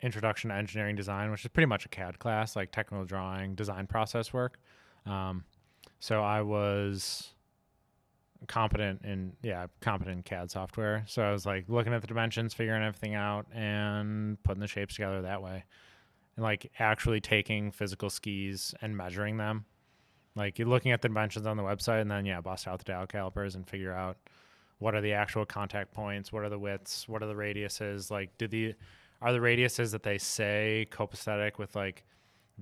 introduction 0.03 0.51
to 0.51 0.57
engineering 0.57 0.97
design, 0.97 1.31
which 1.31 1.45
is 1.45 1.49
pretty 1.49 1.67
much 1.67 1.87
a 1.87 1.89
CAD 1.89 2.19
class, 2.19 2.55
like 2.55 2.71
technical 2.71 3.05
drawing, 3.05 3.55
design 3.55 3.87
process 3.87 4.33
work. 4.33 4.59
Um, 5.07 5.45
so 6.01 6.23
I 6.23 6.43
was 6.43 7.33
competent 8.49 9.03
in 9.05 9.33
yeah 9.43 9.67
competent 9.81 10.25
CAD 10.25 10.51
software. 10.51 11.05
So 11.07 11.23
I 11.23 11.33
was 11.33 11.47
like 11.47 11.69
looking 11.69 11.93
at 11.93 12.01
the 12.01 12.07
dimensions, 12.07 12.55
figuring 12.55 12.83
everything 12.83 13.15
out, 13.15 13.47
and 13.55 14.43
putting 14.43 14.61
the 14.61 14.67
shapes 14.67 14.95
together 14.95 15.23
that 15.23 15.43
way, 15.43 15.65
and 16.37 16.43
like 16.43 16.71
actually 16.79 17.21
taking 17.21 17.71
physical 17.71 18.11
skis 18.11 18.75
and 18.83 18.97
measuring 18.97 19.37
them. 19.37 19.65
Like 20.35 20.59
you're 20.59 20.69
looking 20.69 20.93
at 20.93 21.03
the 21.03 21.09
dimensions 21.09 21.47
on 21.47 21.57
the 21.57 21.63
website, 21.63 22.01
and 22.01 22.11
then 22.11 22.25
yeah, 22.25 22.41
bust 22.41 22.67
out 22.67 22.79
the 22.79 22.85
dial 22.85 23.07
calipers 23.07 23.55
and 23.55 23.67
figure 23.67 23.93
out 23.93 24.17
what 24.79 24.95
are 24.95 25.01
the 25.01 25.13
actual 25.13 25.47
contact 25.47 25.93
points, 25.93 26.33
what 26.33 26.43
are 26.43 26.49
the 26.49 26.59
widths, 26.59 27.09
what 27.09 27.23
are 27.23 27.27
the 27.27 27.35
radiuses. 27.35 28.11
Like, 28.11 28.37
do 28.39 28.49
the 28.49 28.75
are 29.21 29.33
the 29.33 29.39
radiuses 29.39 29.93
that 29.93 30.03
they 30.03 30.19
say 30.19 30.89
copacetic 30.91 31.59
with 31.59 31.77
like 31.77 32.05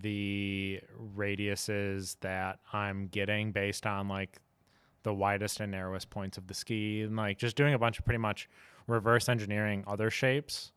the 0.00 0.80
radiuses 1.16 2.16
that 2.20 2.58
I'm 2.72 3.08
getting 3.08 3.52
based 3.52 3.86
on 3.86 4.08
like 4.08 4.38
the 5.02 5.14
widest 5.14 5.60
and 5.60 5.72
narrowest 5.72 6.10
points 6.10 6.38
of 6.38 6.46
the 6.46 6.54
ski, 6.54 7.02
and 7.02 7.16
like 7.16 7.38
just 7.38 7.56
doing 7.56 7.74
a 7.74 7.78
bunch 7.78 7.98
of 7.98 8.04
pretty 8.04 8.18
much 8.18 8.48
reverse 8.86 9.28
engineering 9.28 9.84
other 9.86 10.10
shapes 10.10 10.72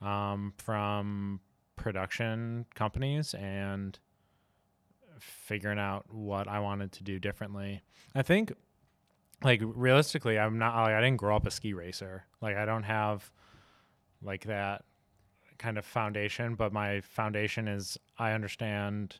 um, 0.00 0.52
from 0.58 1.40
production 1.76 2.66
companies 2.74 3.34
and 3.34 3.98
figuring 5.18 5.78
out 5.78 6.04
what 6.12 6.46
I 6.48 6.60
wanted 6.60 6.92
to 6.92 7.04
do 7.04 7.18
differently. 7.18 7.82
I 8.14 8.22
think 8.22 8.52
like 9.42 9.60
realistically, 9.62 10.38
I'm 10.38 10.58
not 10.58 10.76
like 10.76 10.94
I 10.94 11.00
didn't 11.00 11.18
grow 11.18 11.36
up 11.36 11.46
a 11.46 11.50
ski 11.50 11.72
racer. 11.72 12.24
Like 12.40 12.56
I 12.56 12.64
don't 12.64 12.82
have 12.84 13.30
like 14.22 14.44
that 14.44 14.84
kind 15.58 15.78
of 15.78 15.84
foundation, 15.84 16.54
but 16.54 16.72
my 16.72 17.00
foundation 17.00 17.68
is 17.68 17.98
I 18.18 18.32
understand 18.32 19.18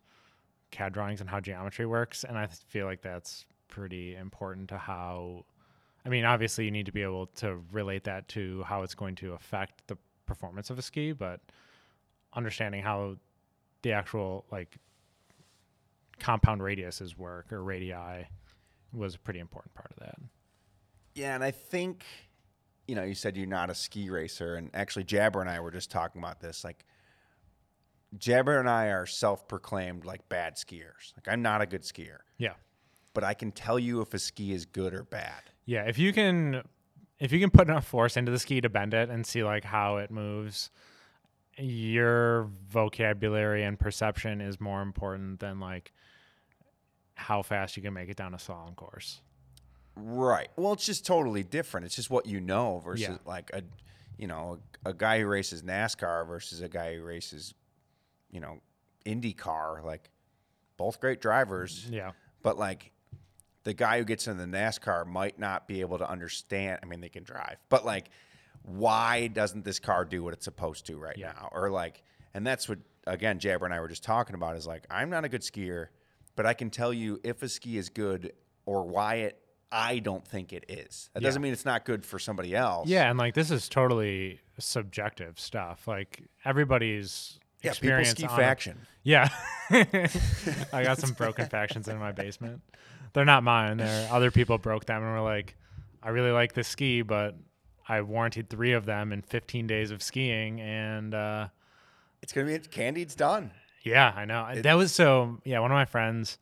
CAD 0.70 0.92
drawings 0.92 1.20
and 1.20 1.28
how 1.28 1.40
geometry 1.40 1.86
works, 1.86 2.24
and 2.24 2.38
I 2.38 2.46
feel 2.46 2.86
like 2.86 3.02
that's 3.02 3.46
pretty 3.68 4.16
important 4.16 4.68
to 4.70 4.78
how. 4.78 5.44
I 6.06 6.08
mean, 6.08 6.24
obviously, 6.24 6.64
you 6.64 6.70
need 6.70 6.86
to 6.86 6.92
be 6.92 7.02
able 7.02 7.26
to 7.36 7.58
relate 7.72 8.04
that 8.04 8.28
to 8.28 8.62
how 8.62 8.82
it's 8.82 8.94
going 8.94 9.16
to 9.16 9.32
affect 9.34 9.86
the 9.88 9.96
performance 10.26 10.70
of 10.70 10.78
a 10.78 10.82
ski, 10.82 11.12
but 11.12 11.40
understanding 12.34 12.82
how 12.82 13.16
the 13.82 13.92
actual 13.92 14.44
like 14.50 14.78
compound 16.18 16.60
radiuses 16.60 17.16
work 17.16 17.52
or 17.52 17.62
radii 17.62 18.26
was 18.92 19.14
a 19.14 19.18
pretty 19.18 19.40
important 19.40 19.74
part 19.74 19.90
of 19.90 19.98
that. 19.98 20.16
Yeah, 21.14 21.34
and 21.34 21.42
I 21.42 21.50
think, 21.50 22.04
you 22.88 22.94
know, 22.94 23.04
you 23.04 23.14
said 23.14 23.36
you're 23.36 23.46
not 23.46 23.70
a 23.70 23.74
ski 23.74 24.10
racer, 24.10 24.56
and 24.56 24.70
actually, 24.74 25.04
Jabber 25.04 25.40
and 25.40 25.48
I 25.48 25.60
were 25.60 25.70
just 25.70 25.90
talking 25.90 26.20
about 26.20 26.40
this. 26.40 26.64
Like, 26.64 26.84
Jabber 28.18 28.58
and 28.58 28.68
I 28.68 28.86
are 28.86 29.06
self-proclaimed 29.06 30.04
like 30.06 30.28
bad 30.30 30.56
skiers. 30.56 31.12
Like, 31.16 31.28
I'm 31.28 31.42
not 31.42 31.60
a 31.60 31.66
good 31.66 31.82
skier, 31.82 32.18
Yeah. 32.38 32.54
but 33.12 33.22
I 33.24 33.34
can 33.34 33.52
tell 33.52 33.78
you 33.78 34.00
if 34.00 34.14
a 34.14 34.18
ski 34.18 34.52
is 34.52 34.64
good 34.64 34.94
or 34.94 35.04
bad. 35.04 35.42
Yeah, 35.66 35.82
if 35.84 35.98
you 35.98 36.12
can 36.14 36.62
if 37.18 37.32
you 37.32 37.40
can 37.40 37.50
put 37.50 37.68
enough 37.68 37.84
force 37.86 38.16
into 38.16 38.30
the 38.32 38.38
ski 38.38 38.60
to 38.62 38.68
bend 38.70 38.94
it 38.94 39.10
and 39.10 39.26
see 39.26 39.42
like 39.44 39.64
how 39.64 39.96
it 39.98 40.10
moves, 40.10 40.70
your 41.58 42.44
vocabulary 42.70 43.64
and 43.64 43.78
perception 43.78 44.40
is 44.40 44.60
more 44.60 44.80
important 44.82 45.40
than 45.40 45.58
like 45.60 45.92
how 47.16 47.42
fast 47.42 47.76
you 47.76 47.82
can 47.82 47.92
make 47.92 48.08
it 48.08 48.16
down 48.16 48.32
a 48.32 48.36
slalom 48.38 48.76
course. 48.76 49.20
Right. 50.00 50.48
Well, 50.56 50.72
it's 50.72 50.86
just 50.86 51.04
totally 51.04 51.42
different. 51.42 51.86
It's 51.86 51.96
just 51.96 52.10
what 52.10 52.26
you 52.26 52.40
know 52.40 52.78
versus 52.78 53.02
Yeah. 53.08 53.16
like 53.24 53.50
a, 53.52 53.62
you 54.16 54.26
know, 54.26 54.58
a, 54.84 54.90
a 54.90 54.94
guy 54.94 55.20
who 55.20 55.26
races 55.26 55.62
NASCAR 55.62 56.26
versus 56.26 56.60
a 56.60 56.68
guy 56.68 56.94
who 56.96 57.02
races, 57.02 57.54
you 58.30 58.40
know, 58.40 58.60
IndyCar. 59.06 59.84
Like, 59.84 60.10
both 60.76 61.00
great 61.00 61.20
drivers, 61.20 61.86
mm, 61.88 61.94
Yeah. 61.94 62.12
but 62.42 62.58
like, 62.58 62.92
the 63.64 63.74
guy 63.74 63.98
who 63.98 64.04
gets 64.04 64.28
in 64.28 64.36
the 64.38 64.44
NASCAR 64.44 65.04
might 65.06 65.38
not 65.38 65.66
be 65.66 65.80
able 65.80 65.98
to 65.98 66.08
understand. 66.08 66.78
I 66.82 66.86
mean, 66.86 67.00
they 67.00 67.08
can 67.08 67.24
drive, 67.24 67.56
but 67.68 67.84
like, 67.84 68.08
why 68.62 69.26
doesn't 69.28 69.64
this 69.64 69.78
car 69.78 70.04
do 70.04 70.22
what 70.22 70.32
it's 70.32 70.44
supposed 70.44 70.86
to 70.86 70.96
right 70.96 71.16
Yeah. 71.18 71.32
now? 71.32 71.48
Or 71.52 71.70
like, 71.70 72.02
and 72.34 72.46
that's 72.46 72.68
what 72.68 72.78
again 73.06 73.38
Jabber 73.38 73.64
and 73.64 73.74
I 73.74 73.80
were 73.80 73.88
just 73.88 74.04
talking 74.04 74.34
about 74.34 74.56
is 74.56 74.66
like, 74.66 74.84
I'm 74.90 75.10
not 75.10 75.24
a 75.24 75.28
good 75.28 75.42
skier, 75.42 75.88
but 76.36 76.46
I 76.46 76.54
can 76.54 76.70
tell 76.70 76.92
you 76.92 77.20
if 77.24 77.42
a 77.42 77.48
ski 77.48 77.76
is 77.78 77.88
good 77.88 78.32
or 78.66 78.84
why 78.84 79.16
it. 79.16 79.40
I 79.70 79.98
don't 79.98 80.26
think 80.26 80.52
it 80.52 80.64
is. 80.68 81.10
That 81.12 81.22
Yeah. 81.22 81.28
doesn't 81.28 81.42
mean 81.42 81.52
it's 81.52 81.64
not 81.66 81.84
good 81.84 82.04
for 82.04 82.18
somebody 82.18 82.54
else. 82.56 82.88
Yeah, 82.88 83.10
and 83.10 83.18
like 83.18 83.34
this 83.34 83.50
is 83.50 83.68
totally 83.68 84.40
subjective 84.58 85.38
stuff. 85.38 85.86
Like 85.86 86.22
everybody's 86.44 87.38
yeah. 87.62 87.72
People 87.72 87.88
experience 87.88 88.10
ski 88.10 88.24
on 88.26 88.32
a- 88.34 88.36
faction. 88.36 88.78
Yeah. 89.02 89.28
I 89.70 90.82
got 90.84 90.98
some 90.98 91.12
broken 91.12 91.46
factions 91.48 91.88
in 91.88 91.98
my 91.98 92.12
basement. 92.12 92.62
They're 93.12 93.24
not 93.24 93.42
mine. 93.42 93.78
They're 93.78 94.08
other 94.12 94.30
people 94.30 94.58
broke 94.58 94.84
them 94.84 95.02
and 95.02 95.12
were 95.12 95.20
like, 95.20 95.56
I 96.02 96.10
really 96.10 96.30
like 96.30 96.52
this 96.52 96.68
ski, 96.68 97.02
but 97.02 97.34
I 97.88 98.00
warranted 98.02 98.48
three 98.50 98.72
of 98.72 98.84
them 98.86 99.12
in 99.12 99.22
15 99.22 99.66
days 99.66 99.90
of 99.90 100.02
skiing. 100.02 100.60
And 100.60 101.14
uh, 101.14 101.48
It's 102.22 102.32
gonna 102.32 102.46
be 102.46 102.58
Candide's 102.58 103.14
done. 103.14 103.50
yeah, 103.82 104.12
I 104.14 104.24
know. 104.24 104.60
that 104.62 104.74
was 104.74 104.92
so, 104.92 105.38
yeah, 105.44 105.58
one 105.60 105.70
of 105.70 105.74
my 105.76 105.84
friends 105.86 106.38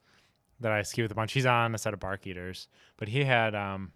that 0.61 0.73
I 0.73 0.83
ski 0.83 1.03
with 1.03 1.11
a 1.13 1.15
bunch, 1.15 1.33
he's 1.33 1.47
on 1.47 1.75
a 1.75 1.79
set 1.79 1.93
of 1.95 2.01
bark 2.01 2.27
eaters, 2.27 2.69
but 2.97 3.09
he 3.09 3.25
had, 3.25 3.55
um, 3.55 3.93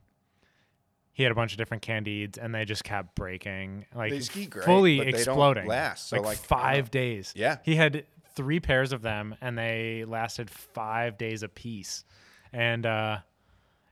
he 1.12 1.22
had 1.22 1.32
a 1.32 1.34
bunch 1.34 1.52
of 1.52 1.58
different 1.58 1.82
Candides 1.82 2.38
and 2.38 2.54
they 2.54 2.64
just 2.64 2.84
kept 2.84 3.14
breaking, 3.14 3.84
like 3.94 4.10
They 4.10 4.20
ski 4.20 4.46
great, 4.46 4.64
fully 4.64 4.98
but 4.98 5.04
they 5.06 5.10
don't 5.12 5.20
exploding. 5.20 5.66
last. 5.66 6.08
So, 6.08 6.16
like, 6.16 6.24
like, 6.26 6.38
five 6.38 6.86
know. 6.86 6.90
days. 6.90 7.32
Yeah. 7.36 7.56
He 7.62 7.74
had 7.76 8.04
three 8.36 8.60
pairs 8.60 8.92
of 8.92 9.02
them 9.02 9.34
and 9.40 9.58
they 9.58 10.04
lasted 10.06 10.48
five 10.50 11.18
days 11.18 11.42
apiece. 11.42 12.04
And 12.52 12.86
uh, 12.86 13.18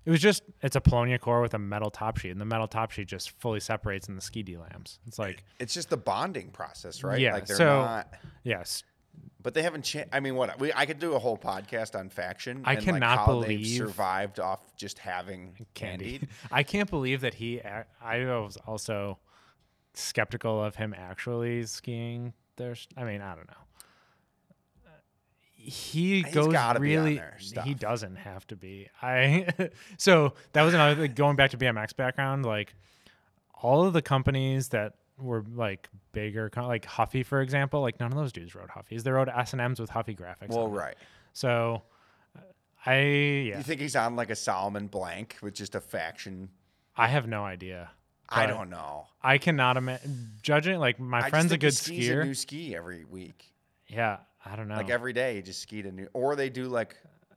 it 0.04 0.10
was 0.10 0.20
just, 0.20 0.42
it's 0.62 0.76
a 0.76 0.80
Paulownia 0.80 1.20
core 1.20 1.40
with 1.42 1.54
a 1.54 1.58
metal 1.58 1.90
top 1.90 2.16
sheet. 2.18 2.30
And 2.30 2.40
the 2.40 2.44
metal 2.46 2.68
top 2.68 2.92
sheet 2.92 3.08
just 3.08 3.30
fully 3.40 3.60
separates 3.60 4.08
in 4.08 4.14
the 4.14 4.20
ski 4.22 4.42
delams. 4.44 4.98
It's 5.06 5.18
like, 5.18 5.42
It's 5.58 5.74
just 5.74 5.90
the 5.90 5.96
bonding 5.96 6.50
process, 6.50 7.02
right? 7.04 7.20
Yeah, 7.20 7.34
Like 7.34 7.46
they're 7.46 7.56
so- 7.56 7.82
not. 7.82 8.14
yes. 8.42 8.84
But 9.40 9.54
they 9.54 9.62
haven't 9.62 9.82
changed. 9.82 10.08
I 10.12 10.20
mean, 10.20 10.34
what 10.34 10.58
we, 10.58 10.72
I 10.74 10.84
could 10.84 10.98
do 10.98 11.14
a 11.14 11.18
whole 11.18 11.38
podcast 11.38 11.98
on 11.98 12.08
faction. 12.08 12.62
I 12.64 12.74
and 12.74 12.84
cannot 12.84 13.00
like 13.00 13.18
how 13.18 13.26
believe- 13.26 13.76
survived 13.78 14.40
off 14.40 14.60
just 14.76 14.98
having 14.98 15.54
Candy. 15.74 16.18
candy. 16.18 16.28
I 16.50 16.62
can't 16.62 16.90
believe 16.90 17.20
that 17.22 17.34
he, 17.34 17.60
I 17.62 18.18
was 18.24 18.58
also 18.66 19.18
skeptical 19.94 20.62
of 20.62 20.76
him 20.76 20.94
actually 20.96 21.64
skiing 21.66 22.32
there. 22.56 22.74
I 22.96 23.04
mean, 23.04 23.20
I 23.20 23.34
don't 23.34 23.46
know. 23.48 23.54
He 25.54 26.22
He's 26.22 26.32
goes 26.34 26.52
gotta 26.52 26.80
be 26.80 26.96
on 26.96 27.04
really. 27.04 27.20
He 27.64 27.74
doesn't 27.74 28.16
have 28.16 28.46
to 28.46 28.56
be. 28.56 28.88
I 29.02 29.48
so 29.98 30.34
that 30.52 30.62
was 30.62 30.72
another 30.72 30.94
thing, 31.02 31.12
going 31.14 31.36
back 31.36 31.50
to 31.50 31.58
BMX 31.58 31.94
background. 31.94 32.46
Like 32.46 32.74
all 33.62 33.84
of 33.84 33.92
the 33.92 34.00
companies 34.00 34.68
that 34.68 34.94
were 35.20 35.44
like 35.54 35.88
bigger, 36.12 36.50
co- 36.50 36.66
like 36.66 36.84
Huffy 36.84 37.22
for 37.22 37.40
example. 37.40 37.80
Like 37.80 38.00
none 38.00 38.12
of 38.12 38.18
those 38.18 38.32
dudes 38.32 38.54
rode 38.54 38.68
Huffies. 38.68 39.02
They 39.02 39.10
rode 39.10 39.28
S 39.28 39.52
and 39.52 39.60
M's 39.60 39.80
with 39.80 39.90
Huffy 39.90 40.14
graphics. 40.14 40.50
Well, 40.50 40.68
right. 40.68 40.96
So 41.32 41.82
uh, 42.36 42.40
I 42.86 42.98
yeah, 43.00 43.56
You 43.58 43.62
think 43.62 43.80
he's 43.80 43.96
on 43.96 44.16
like 44.16 44.30
a 44.30 44.36
Salomon 44.36 44.86
blank 44.86 45.36
with 45.42 45.54
just 45.54 45.74
a 45.74 45.80
faction? 45.80 46.48
I 46.96 47.08
have 47.08 47.26
no 47.28 47.44
idea. 47.44 47.90
I 48.30 48.46
don't 48.46 48.68
know. 48.68 49.06
I 49.22 49.38
cannot 49.38 49.76
imagine 49.78 50.32
judging. 50.42 50.78
Like 50.78 51.00
my 51.00 51.20
I 51.20 51.30
friend's 51.30 51.52
a 51.52 51.58
good 51.58 51.72
skier. 51.72 52.22
A 52.22 52.24
new 52.26 52.34
ski 52.34 52.76
every 52.76 53.04
week. 53.04 53.54
yeah, 53.86 54.18
I 54.44 54.54
don't 54.54 54.68
know. 54.68 54.76
Like 54.76 54.90
every 54.90 55.14
day, 55.14 55.36
he 55.36 55.42
just 55.42 55.62
skied 55.62 55.86
a 55.86 55.92
new. 55.92 56.08
Or 56.12 56.36
they 56.36 56.50
do 56.50 56.64
like 56.68 56.96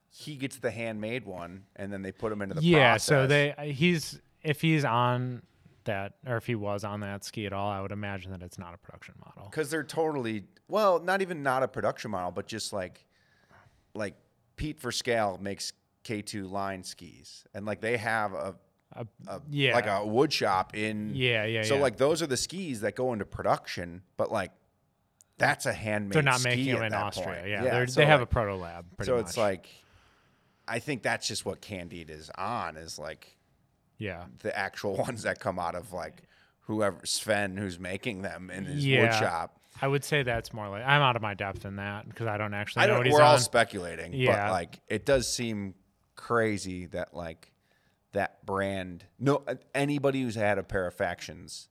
he 0.10 0.36
gets 0.36 0.58
the 0.58 0.70
handmade 0.70 1.26
one, 1.26 1.64
and 1.78 1.94
then 1.94 2.02
they 2.02 2.12
put 2.12 2.32
him 2.32 2.42
into 2.42 2.56
the 2.56 2.62
yeah, 2.62 2.92
process. 2.94 3.04
so 3.06 3.28
they 3.28 3.54
he's 3.74 4.20
if 4.44 4.60
he's 4.60 4.84
on 4.84 5.44
that 5.86 6.14
or 6.26 6.38
if 6.38 6.46
he 6.46 6.56
was 6.56 6.84
on 6.84 7.00
that 7.02 7.24
ski 7.24 7.46
at 7.46 7.54
all, 7.54 7.70
I 7.70 7.82
would 7.82 7.92
imagine 7.92 8.32
that 8.32 8.42
it's 8.42 8.58
not 8.60 8.74
a 8.74 8.78
production 8.78 9.16
model. 9.26 9.50
because 9.50 9.70
they're 9.70 9.84
totally 9.84 10.46
well, 10.68 11.00
not 11.00 11.22
even 11.22 11.44
not 11.44 11.64
a 11.64 11.68
production 11.68 12.12
model, 12.12 12.32
but 12.32 12.48
just 12.48 12.72
like 12.74 13.06
like 13.94 14.16
Pete 14.56 14.80
for 14.80 14.92
scale 14.92 15.38
makes 15.42 15.74
K 16.04 16.22
two 16.22 16.48
line 16.48 16.84
skis, 16.84 17.44
and 17.54 17.66
like 17.66 17.82
they 17.82 17.98
have 17.98 18.34
a, 18.34 18.56
Uh, 18.96 19.04
a 19.28 19.42
yeah, 19.50 19.74
like 19.74 19.88
a 19.88 20.06
wood 20.06 20.32
shop 20.34 20.76
in 20.76 21.12
yeah, 21.16 21.46
yeah. 21.46 21.64
So 21.64 21.76
yeah. 21.76 21.82
like 21.82 21.98
those 21.98 22.22
are 22.22 22.28
the 22.28 22.38
skis 22.38 22.82
that 22.82 22.96
go 22.96 23.14
into 23.14 23.26
production, 23.26 24.02
but 24.18 24.32
like 24.32 24.52
that's 25.38 25.66
a 25.66 25.74
handmade. 25.74 26.14
they're 26.14 26.22
not 26.24 26.44
making 26.44 26.74
them 26.76 26.84
in 26.84 26.94
Austria. 26.94 27.26
point. 27.26 27.48
Yeah, 27.48 27.64
they're, 27.64 27.88
so 27.88 28.00
they 28.02 28.06
have 28.06 28.20
like- 28.20 28.30
a 28.30 28.32
proto 28.32 28.56
lab. 28.56 28.86
Pretty 28.98 29.10
So 29.10 29.16
much. 29.18 29.26
it's 29.26 29.38
like, 29.38 29.68
I 30.68 30.78
think 30.80 31.02
that's 31.04 31.28
just 31.28 31.46
what 31.46 31.62
Candide 31.62 32.10
is 32.12 32.30
on 32.38 32.78
is 32.78 33.00
like 33.00 33.36
yeah, 34.02 34.26
the 34.40 34.58
actual 34.58 34.96
ones 35.08 35.24
that 35.24 35.40
come 35.40 35.60
out 35.60 35.76
of 35.76 35.94
like 35.94 36.24
whoever 36.62 37.06
Sven 37.06 37.58
who's 37.58 37.80
making 37.80 38.22
them 38.24 38.50
in 38.50 38.66
his 38.66 38.86
Yeah. 38.86 39.02
wood 39.04 39.14
shop. 39.14 39.58
I 39.82 39.88
would 39.88 40.04
say 40.04 40.24
that's 40.24 40.54
more 40.54 40.68
like 40.70 40.84
I'm 40.86 41.02
out 41.02 41.16
of 41.16 41.22
my 41.22 41.34
depth 41.34 41.66
in 41.66 41.76
that 41.78 42.08
because 42.10 42.28
I 42.28 42.38
don't 42.38 42.54
actually 42.54 42.84
I 42.84 42.86
know 42.86 42.94
don't. 42.94 42.98
what 43.00 43.06
he's 43.08 43.16
We're 43.16 43.22
all 43.22 43.38
speculating, 43.38 44.14
Yeah. 44.14 44.48
but 44.48 44.52
like 44.52 44.80
it 44.88 45.06
does 45.06 45.32
seem 45.32 45.76
crazy 46.16 46.86
that 46.88 47.14
like 47.14 47.52
that 48.14 48.46
brand. 48.46 49.06
No, 49.20 49.44
uh, 49.48 49.56
anybody 49.74 50.22
who's 50.24 50.36
had 50.36 50.58
a 50.58 50.64
pair 50.64 50.86
of 50.88 50.94
factions 50.94 51.70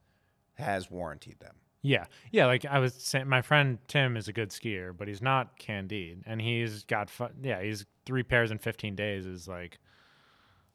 has 0.55 0.91
warranted 0.91 1.39
them. 1.41 1.57
Yeah, 1.83 2.07
yeah. 2.31 2.47
Like 2.47 2.65
I 2.67 2.79
was 2.79 2.95
saying, 2.95 3.29
my 3.29 3.41
friend 3.43 3.79
Tim 3.89 4.17
is 4.17 4.29
a 4.29 4.33
good 4.33 4.51
skier, 4.51 4.95
but 4.97 5.09
he's 5.09 5.23
not 5.23 5.59
Candide, 5.59 6.23
and 6.27 6.41
he's 6.41 6.85
got 6.85 7.09
fu- 7.11 7.29
yeah, 7.43 7.63
he's 7.63 7.87
three 8.07 8.23
pairs 8.23 8.51
in 8.51 8.59
15 8.59 8.95
days. 8.97 9.25
Is 9.27 9.47
like 9.49 9.79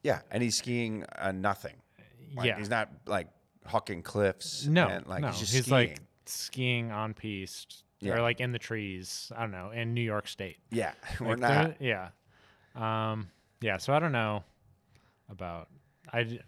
Yeah, 0.06 0.20
and 0.30 0.40
he's 0.42 0.56
skiing 0.56 1.04
uh, 1.18 1.32
nothing. 1.32 1.74
Like, 2.36 2.46
yeah, 2.46 2.58
he's 2.58 2.70
not 2.70 2.90
like 3.06 3.26
hucking 3.68 4.04
cliffs. 4.04 4.64
no, 4.66 4.86
and, 4.86 5.06
like 5.06 5.22
no. 5.22 5.28
he's 5.28 5.40
just 5.40 5.52
he's 5.52 5.62
skiing. 5.64 5.72
like 5.88 5.98
skiing 6.26 6.92
on 6.92 7.12
piste 7.12 7.82
Yeah. 8.00 8.14
or 8.14 8.22
like 8.22 8.40
in 8.40 8.52
the 8.52 8.58
trees. 8.60 9.32
I 9.36 9.40
don't 9.40 9.50
know 9.50 9.70
in 9.72 9.94
New 9.94 10.02
York 10.02 10.28
State. 10.28 10.58
yeah, 10.70 10.92
we're 11.20 11.30
Like, 11.36 11.38
not. 11.40 11.80
Yeah, 11.80 12.10
um, 12.76 13.28
yeah. 13.60 13.78
So 13.78 13.92
I 13.92 13.98
don't 13.98 14.12
know 14.12 14.44
about 15.28 15.68
I. 16.12 16.38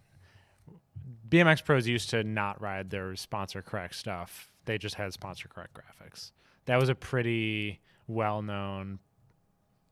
BMX 1.29 1.65
pros 1.65 1.87
used 1.87 2.11
to 2.11 2.23
not 2.25 2.61
ride 2.61 2.91
their 2.91 3.15
sponsor 3.17 3.61
correct 3.63 3.95
stuff. 3.97 4.51
They 4.67 4.79
just 4.79 4.95
had 4.95 5.13
sponsor 5.13 5.49
correct 5.49 5.75
graphics. 5.75 6.33
That 6.67 6.79
was 6.79 6.89
a 6.89 6.95
pretty 6.95 7.81
well 8.07 8.41
known 8.43 8.99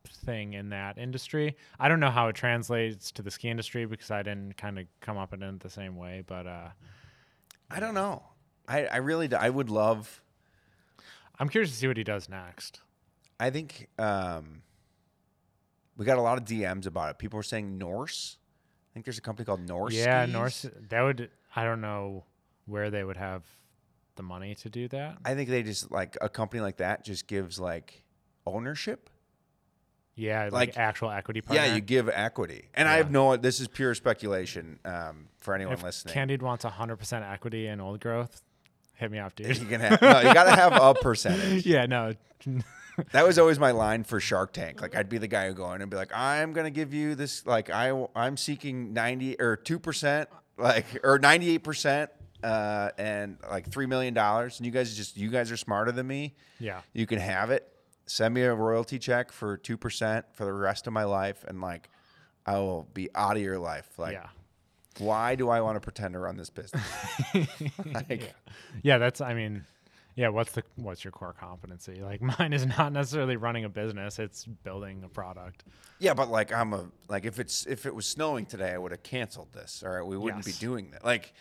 thing 0.07 0.55
in 0.55 0.71
that 0.71 0.99
industry. 0.99 1.57
I 1.79 1.89
don't 1.89 2.01
know 2.01 2.11
how 2.11 2.29
it 2.29 2.37
translates 2.37 3.11
to 3.13 3.23
the 3.23 3.31
ski 3.31 3.49
industry 3.49 3.87
because 3.87 4.11
I 4.11 4.23
didn't 4.23 4.57
kind 4.57 4.79
of 4.79 4.87
come 5.01 5.17
up 5.17 5.33
in 5.33 5.43
it 5.43 5.61
the 5.61 5.71
same 5.71 5.97
way, 5.97 6.23
but 6.27 6.47
uh, 6.47 6.69
I 7.71 7.81
don't 7.81 7.95
know. 7.95 8.23
I, 8.69 8.87
I 8.87 8.97
really 8.97 9.29
do. 9.29 9.37
I 9.37 9.51
would 9.51 9.71
love. 9.71 10.23
I'm 11.39 11.49
curious 11.49 11.71
to 11.71 11.77
see 11.77 11.89
what 11.89 11.97
he 11.97 12.05
does 12.05 12.29
next. 12.29 12.81
I 13.39 13.51
think 13.51 13.89
um, 13.99 14.63
we 15.97 16.05
got 16.05 16.19
a 16.19 16.23
lot 16.23 16.39
of 16.39 16.45
DMs 16.45 16.87
about 16.87 17.11
it. 17.11 17.19
People 17.19 17.39
are 17.39 17.45
saying 17.45 17.79
Norse. 17.79 18.39
I 18.91 18.95
think 18.95 19.05
there's 19.05 19.19
a 19.19 19.23
company 19.23 19.45
called 19.45 19.67
Norse. 19.69 19.95
yeah, 19.95 20.25
Skis. 20.25 20.33
Norse. 20.33 20.67
That 20.89 21.03
would. 21.03 21.31
I 21.55 21.65
don't 21.65 21.81
know 21.81 22.25
where 22.67 22.91
they 22.91 23.05
would 23.05 23.17
have 23.17 23.45
the 24.17 24.23
money 24.23 24.55
to 24.57 24.71
do 24.71 24.89
that. 24.89 25.19
I 25.25 25.35
think 25.35 25.51
they 25.51 25.63
just 25.63 25.91
like 25.91 26.17
a 26.21 26.29
company 26.29 26.61
like 26.61 26.79
that 26.79 27.05
just 27.05 27.27
gives 27.27 27.61
like 27.61 28.03
ownership. 28.47 29.11
Yeah, 30.19 30.45
like, 30.45 30.53
Like- 30.53 30.79
actual 30.79 31.11
equity 31.11 31.43
partner. 31.43 31.65
Yeah, 31.67 31.75
you 31.75 31.81
give 31.83 32.09
equity, 32.09 32.69
and 32.75 32.89
I 32.89 32.97
have 32.97 33.11
no. 33.11 33.37
This 33.37 33.61
is 33.61 33.69
pure 33.69 33.95
speculation 33.95 34.79
um, 34.85 35.29
for 35.39 35.55
anyone 35.55 35.75
if 35.75 35.83
listening. 35.83 36.15
Candide 36.15 36.41
wants 36.43 36.65
100% 36.65 37.31
equity 37.33 37.67
in 37.67 37.81
old 37.83 38.01
growth, 38.01 38.41
hit 38.95 39.11
me 39.11 39.19
up, 39.19 39.37
dude. 39.37 39.59
you 39.59 39.67
can 39.67 39.81
have. 39.83 40.01
No, 40.01 40.21
you 40.21 40.33
got 40.33 40.45
to 40.45 40.53
have 40.57 40.73
a 40.73 40.95
percentage. 41.01 41.67
yeah, 41.67 41.85
no. 41.87 42.15
That 43.13 43.27
was 43.27 43.39
always 43.39 43.59
my 43.59 43.73
line 43.73 44.05
for 44.05 44.21
Shark 44.21 44.55
Tank. 44.55 44.81
Like 44.81 44.97
I'd 44.97 45.11
be 45.11 45.19
the 45.19 45.27
guy 45.29 45.49
who 45.49 45.53
go 45.53 45.71
in 45.75 45.83
and 45.83 45.91
be 45.91 45.99
like, 45.99 46.13
"I'm 46.15 46.55
gonna 46.55 46.71
give 46.71 46.95
you 46.95 47.15
this. 47.15 47.45
Like 47.45 47.69
I 47.69 47.93
I'm 48.17 48.39
seeking 48.39 48.95
ninety 48.95 49.39
or 49.39 49.55
two 49.57 49.79
percent, 49.79 50.31
like 50.57 50.87
or 51.05 51.19
ninety 51.19 51.51
eight 51.51 51.63
percent, 51.63 52.11
uh, 52.43 52.89
and 52.97 53.37
like 53.51 53.69
three 53.71 53.85
million 53.85 54.15
dollars. 54.15 54.59
And 54.59 54.65
you 54.65 54.73
guys 54.73 54.97
just 54.97 55.19
you 55.19 55.29
guys 55.29 55.53
are 55.53 55.59
smarter 55.59 55.93
than 55.93 56.07
me. 56.07 56.37
yeah. 56.59 56.81
You 56.95 57.07
can 57.07 57.19
have 57.19 57.51
it. 57.51 57.71
Send 58.07 58.35
me 58.35 58.43
a 58.43 58.55
royalty 58.55 58.99
check 58.99 59.33
for 59.33 59.57
two 59.57 59.77
percent 59.77 60.27
for 60.33 60.45
the 60.45 60.53
rest 60.53 60.87
of 60.87 60.93
my 60.93 61.05
life, 61.05 61.45
and 61.49 61.61
like 61.61 61.89
I 62.47 62.59
will 62.59 62.89
be 62.95 63.09
out 63.15 63.37
of 63.37 63.43
your 63.43 63.59
life. 63.59 63.99
Like, 63.99 64.13
yeah. 64.13 64.29
why 64.99 65.35
do 65.35 65.49
I 65.49 65.61
want 65.61 65.77
to 65.77 65.81
pretend 65.81 66.15
to 66.15 66.21
run 66.21 66.37
this 66.37 66.49
business? 66.51 66.83
like, 68.09 68.33
Yeah, 68.83 68.99
that's 68.99 69.21
I 69.21 69.35
mean, 69.35 69.65
yeah, 70.15 70.29
what's 70.29 70.53
the 70.53 70.63
what's 70.77 71.03
your 71.05 71.11
core 71.11 71.35
competency? 71.39 72.01
Like 72.01 72.23
mine 72.23 72.53
is 72.53 72.65
not 72.65 72.93
necessarily 72.93 73.37
running 73.37 73.65
a 73.65 73.69
business; 73.69 74.19
it's 74.21 74.45
building 74.45 75.03
a 75.05 75.09
product. 75.09 75.65
Yeah, 75.99 76.15
but 76.15 76.31
like 76.31 76.53
I'm 76.53 76.73
a 76.73 76.87
like 77.09 77.25
if 77.27 77.41
it's 77.41 77.67
if 77.67 77.87
it 77.87 77.95
was 77.95 78.07
snowing 78.07 78.47
today, 78.47 78.71
I 78.73 78.79
would 78.79 78.93
have 78.93 79.03
canceled 79.03 79.53
this. 79.53 79.83
All 79.85 79.91
right, 79.93 80.07
we 80.07 80.17
wouldn't 80.17 80.47
Yes. 80.47 80.59
be 80.59 80.65
doing 80.65 80.91
that. 80.93 81.05
Like, 81.05 81.35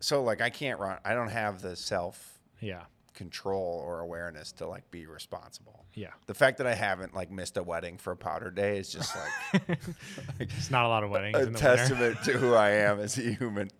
so 0.00 0.24
like 0.24 0.40
I 0.40 0.50
can't 0.50 0.80
run. 0.80 0.98
I 1.04 1.14
don't 1.14 1.30
have 1.30 1.62
the 1.62 1.76
self 1.76 2.40
Yeah, 2.60 2.82
control 3.16 3.82
or 3.84 3.98
awareness 4.00 4.52
to 4.52 4.68
like 4.68 4.88
be 4.92 5.06
responsible. 5.06 5.84
yeah. 5.94 6.10
The 6.26 6.34
fact 6.34 6.58
that 6.58 6.66
I 6.68 6.74
haven't 6.74 7.14
like 7.14 7.32
missed 7.32 7.56
a 7.56 7.62
wedding 7.64 7.98
for 7.98 8.12
a 8.12 8.16
powder 8.16 8.50
day 8.52 8.78
is 8.78 8.92
just 8.92 9.16
like 9.68 9.78
It's 10.38 10.70
not 10.70 10.84
a 10.84 10.88
lot 10.88 11.02
of 11.02 11.10
weddings 11.10 11.34
a 11.36 11.38
in 11.40 11.44
the 11.46 11.50
winter. 11.52 11.76
testament 11.76 12.22
to 12.24 12.32
who 12.38 12.54
I 12.54 12.70
am 12.70 13.00
as 13.00 13.18
a 13.18 13.22
human. 13.22 13.70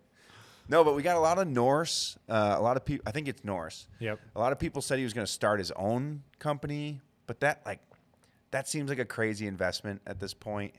No, 0.67 0.83
but 0.83 0.95
we 0.95 1.01
got 1.03 1.15
a 1.15 1.19
lot 1.21 1.37
of 1.37 1.47
Norse. 1.47 2.17
Uh, 2.27 2.55
a 2.57 2.61
lot 2.61 2.75
of 2.75 2.83
people. 2.83 3.03
I 3.07 3.11
think 3.11 3.29
it's 3.29 3.45
Norse. 3.45 3.87
Yep. 3.99 4.19
A 4.35 4.39
lot 4.39 4.51
of 4.51 4.59
people 4.59 4.81
said 4.81 4.97
he 4.97 5.05
was 5.05 5.13
going 5.13 5.25
to 5.25 5.31
start 5.31 5.59
his 5.59 5.71
own 5.71 6.23
company, 6.39 6.99
but 7.25 7.39
that 7.39 7.61
like 7.65 7.79
that 8.51 8.67
seems 8.67 8.89
like 8.89 8.99
a 8.99 9.05
crazy 9.05 9.47
investment 9.47 10.01
at 10.05 10.19
this 10.19 10.33
point. 10.33 10.73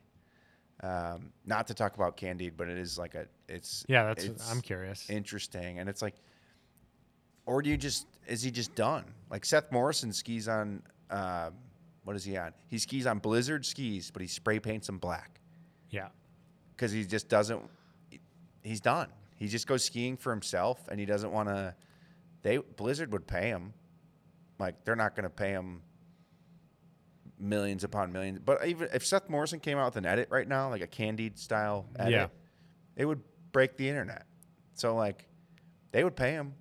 Um, 0.83 1.33
not 1.47 1.69
to 1.69 1.75
talk 1.75 1.95
about 1.97 2.17
Candide, 2.19 2.55
but 2.57 2.69
it 2.69 2.77
is 2.77 2.99
like 2.99 3.15
a 3.15 3.27
it's 3.49 3.85
Yeah, 3.89 4.05
that's. 4.05 4.25
it's 4.25 4.51
I'm 4.53 4.61
curious. 4.61 5.09
interesting, 5.09 5.79
and 5.79 5.89
it's 5.89 6.03
like, 6.03 6.17
or 7.47 7.63
do 7.63 7.71
you 7.71 7.77
just 7.79 8.07
is 8.29 8.43
he 8.43 8.51
just 8.51 8.74
done? 8.74 9.05
Like 9.31 9.45
Seth 9.45 9.72
Morrison 9.72 10.12
skis 10.12 10.49
on 10.49 10.83
uh, 11.11 11.51
what 12.05 12.14
is 12.16 12.24
he 12.24 12.37
on? 12.37 12.53
He 12.68 12.79
skis 12.79 13.07
on 13.07 13.18
Blizzard 13.18 13.64
skis, 13.66 14.11
but 14.11 14.22
he 14.22 14.29
spray 14.29 14.61
paints 14.61 14.87
them 14.87 14.99
black 14.99 15.41
yeah, 15.91 16.09
because 16.76 16.93
he 16.93 17.05
just 17.05 17.29
doesn't. 17.29 17.62
He's 18.62 18.81
done. 18.81 19.09
He 19.37 19.49
just 19.49 19.66
goes 19.66 19.85
skiing 19.85 20.16
for 20.16 20.31
himself, 20.31 20.87
and 20.89 21.01
he 21.01 21.07
doesn't 21.07 21.33
want 21.33 21.49
to. 21.49 21.74
They 22.43 22.59
Blizzard 22.59 23.12
would 23.12 23.26
pay 23.26 23.49
him, 23.49 23.72
like 24.59 24.85
they're 24.85 24.97
not 24.97 25.14
going 25.16 25.24
to 25.24 25.31
pay 25.31 25.51
him 25.51 25.83
millions 27.39 27.85
upon 27.85 28.12
millions. 28.12 28.41
But 28.45 28.66
even 28.66 28.89
if 28.93 29.07
Seth 29.07 29.29
Morrison 29.29 29.61
came 29.61 29.79
out 29.79 29.87
with 29.87 29.97
an 29.97 30.07
edit 30.07 30.29
right 30.31 30.47
now, 30.47 30.68
like 30.70 30.83
a 30.83 30.87
Candide 30.87 31.39
style 31.39 31.87
edit, 31.99 32.12
Yeah. 32.12 32.26
it 32.97 33.05
would 33.05 33.22
break 33.53 33.76
the 33.76 33.89
internet. 33.89 34.26
So 34.74 34.95
like, 34.95 35.26
they 35.93 36.05
would 36.05 36.16
pay 36.16 36.33
him. 36.33 36.55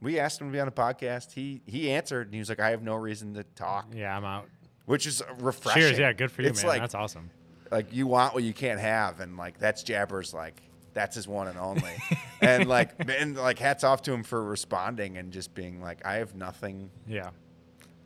We 0.00 0.18
asked 0.18 0.40
him 0.40 0.48
to 0.48 0.52
be 0.52 0.60
on 0.60 0.68
a 0.68 0.72
podcast. 0.72 1.32
He 1.32 1.62
he 1.66 1.90
answered, 1.90 2.26
and 2.26 2.34
he 2.34 2.38
was 2.38 2.48
like, 2.48 2.60
"I 2.60 2.70
have 2.70 2.82
no 2.82 2.94
reason 2.96 3.34
to 3.34 3.44
talk," 3.44 3.86
yeah. 3.94 4.16
I'm 4.16 4.24
out. 4.24 4.48
which 4.84 5.06
is 5.06 5.22
refreshing. 5.40 5.82
Cheers. 5.82 5.98
Yeah, 5.98 6.12
good 6.12 6.30
for 6.30 6.42
you, 6.42 6.48
It's 6.48 6.62
man. 6.62 6.68
like 6.68 6.80
that's 6.82 6.94
awesome. 6.94 7.30
like 7.70 7.92
you 7.92 8.06
want 8.06 8.34
what 8.34 8.44
you 8.44 8.52
can't 8.52 8.78
have 8.78 9.18
and 9.20 9.36
like 9.36 9.58
that's 9.58 9.82
jabber's 9.82 10.32
like 10.32 10.62
that's 10.94 11.16
his 11.16 11.26
one 11.26 11.48
and 11.48 11.58
only 11.58 11.90
and 12.40 12.68
like 12.68 12.90
and 13.10 13.36
like 13.36 13.58
hats 13.58 13.82
off 13.82 14.02
to 14.02 14.12
him 14.12 14.22
for 14.22 14.44
responding 14.44 15.16
and 15.16 15.32
just 15.32 15.52
being 15.54 15.80
like 15.82 16.04
i 16.06 16.14
have 16.14 16.36
nothing 16.36 16.88
Yeah, 17.08 17.30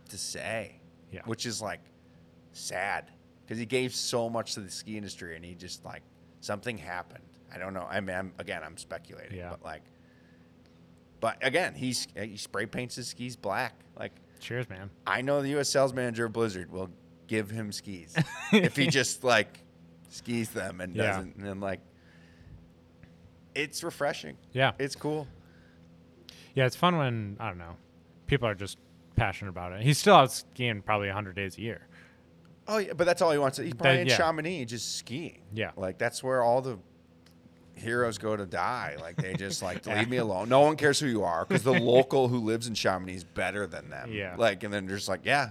to 0.09 0.17
say 0.17 0.81
Yeah. 1.13 1.21
which 1.27 1.45
is 1.45 1.61
like 1.61 1.81
sad 2.53 3.11
because 3.45 3.59
he 3.59 3.67
gave 3.67 3.95
so 3.95 4.31
much 4.31 4.55
to 4.55 4.61
the 4.61 4.71
ski 4.71 4.97
industry 4.97 5.37
and 5.37 5.45
he 5.45 5.55
just 5.55 5.85
like 5.85 6.03
something 6.41 6.79
happened 6.79 7.25
i 7.55 7.59
don't 7.59 7.75
know 7.75 7.87
i 7.91 8.01
mean 8.01 8.17
I'm, 8.17 8.33
again 8.39 8.63
i'm 8.65 8.79
speculating 8.79 9.37
Yeah. 9.37 9.51
but 9.51 9.63
like 9.63 9.83
but 11.21 11.37
again 11.43 11.75
he's 11.75 12.09
he 12.21 12.37
spray 12.37 12.67
paints 12.67 12.97
his 12.97 13.09
skis 13.09 13.37
black 13.37 13.75
like 13.99 14.13
cheers, 14.41 14.69
man. 14.69 14.91
I 15.07 15.21
know 15.23 15.43
the 15.43 15.51
U.S. 15.51 15.69
sales 15.69 15.93
manager 15.93 16.25
of 16.25 16.33
Blizzard 16.33 16.71
will 16.73 16.89
give 17.27 17.51
him 17.51 17.71
skis 17.73 18.15
if 18.53 18.75
he 18.77 18.87
just 18.87 19.23
like 19.23 19.61
skis 20.09 20.49
them 20.51 20.81
and 20.81 20.97
Yeah. 20.97 21.03
doesn't. 21.09 21.37
And 21.37 21.61
like, 21.61 21.81
it's 23.55 23.83
refreshing. 23.83 24.37
Yeah, 24.53 24.73
It's 24.79 24.97
cool. 24.97 25.27
yeah. 26.55 26.67
It's 26.67 26.77
fun 26.77 26.97
when 26.97 27.37
I 27.41 27.49
don't 27.49 27.59
know, 27.59 27.77
people 28.27 28.49
are 28.49 28.55
just 28.55 28.79
passionate 29.17 29.51
about 29.51 29.73
it. 29.73 29.83
He's 29.83 29.99
still 29.99 30.15
out 30.15 30.33
skiing 30.33 30.83
probably 30.83 31.09
100 31.09 31.35
days 31.37 31.59
a 31.59 31.61
year. 31.61 31.87
Oh 32.69 32.79
yeah, 32.79 32.93
but 32.95 33.05
that's 33.05 33.21
all 33.21 33.33
he 33.33 33.39
wants. 33.39 33.59
He's 33.59 33.75
probably 33.75 33.97
That- 33.97 34.01
in 34.03 34.07
yeah. 34.09 34.17
Chamonix 34.17 34.65
just 34.65 34.97
skiing. 34.97 35.43
Yeah. 35.53 35.73
like 35.77 35.99
that's 35.99 36.23
where 36.23 36.43
all 36.43 36.63
the 36.63 36.79
heroes 37.81 38.19
go 38.19 38.37
to 38.37 38.47
die. 38.47 38.97
Like 39.01 39.17
they 39.17 39.35
just 39.35 39.63
like 39.65 39.87
leave 39.87 40.09
me 40.09 40.19
alone. 40.19 40.49
No 40.49 40.61
one 40.61 40.77
cares 40.77 41.01
who 41.01 41.07
you 41.07 41.25
are 41.25 41.45
because 41.45 41.63
the 41.63 41.73
local 41.73 42.29
who 42.29 42.39
lives 42.39 42.67
in 42.67 42.75
Chamonix 42.75 43.17
is 43.17 43.25
better 43.25 43.67
than 43.67 43.91
them. 43.91 44.13
Yeah. 44.13 44.37
like 44.37 44.63
and 44.63 44.73
then 44.73 44.87
they're 44.87 44.97
just 44.97 45.09
like, 45.09 45.25
yeah, 45.25 45.51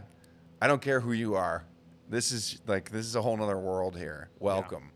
I 0.62 0.68
don't 0.68 0.82
care 0.82 1.00
who 1.00 1.14
you 1.14 1.36
are. 1.36 1.66
This 2.10 2.32
is 2.32 2.62
like 2.68 2.92
this 2.92 3.06
is 3.06 3.16
a 3.16 3.22
whole 3.22 3.38
nother 3.38 3.58
world 3.58 3.98
here. 3.98 4.30
Welcome. 4.40 4.92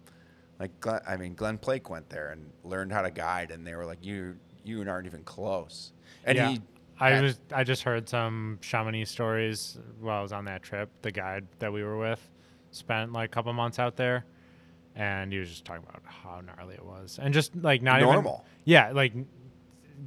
Like 0.59 0.79
Glenn, 0.79 1.01
I 1.07 1.17
mean, 1.17 1.35
Glen 1.35 1.57
Plake 1.57 1.89
went 1.89 2.09
there 2.09 2.31
and 2.31 2.51
learned 2.63 2.91
how 2.91 3.01
to 3.01 3.11
guide, 3.11 3.51
and 3.51 3.65
they 3.65 3.75
were 3.75 3.85
like, 3.85 4.03
you 4.03 4.37
you 4.63 4.87
aren't 4.89 5.07
even 5.07 5.23
close. 5.23 5.91
And 6.25 6.37
yeah. 6.37 6.49
he, 6.49 6.61
I 6.99 7.21
was 7.21 7.39
I 7.51 7.63
just 7.63 7.83
heard 7.83 8.07
some 8.07 8.59
Chamonix 8.61 9.05
stories 9.05 9.77
while 9.99 10.19
I 10.19 10.21
was 10.21 10.31
on 10.31 10.45
that 10.45 10.63
trip. 10.63 10.89
The 11.01 11.11
guide 11.11 11.45
that 11.59 11.71
we 11.71 11.83
were 11.83 11.97
with 11.97 12.21
spent 12.71 13.13
like 13.13 13.29
a 13.29 13.33
couple 13.33 13.53
months 13.53 13.79
out 13.79 13.95
there, 13.95 14.25
and 14.95 15.31
he 15.31 15.39
was 15.39 15.49
just 15.49 15.65
talking 15.65 15.83
about 15.87 16.01
how 16.05 16.41
gnarly 16.41 16.75
it 16.75 16.85
was, 16.85 17.19
and 17.21 17.33
just 17.33 17.55
like 17.55 17.81
not 17.81 18.01
Normal. 18.01 18.43
Even, 18.45 18.61
yeah, 18.65 18.91
like 18.91 19.13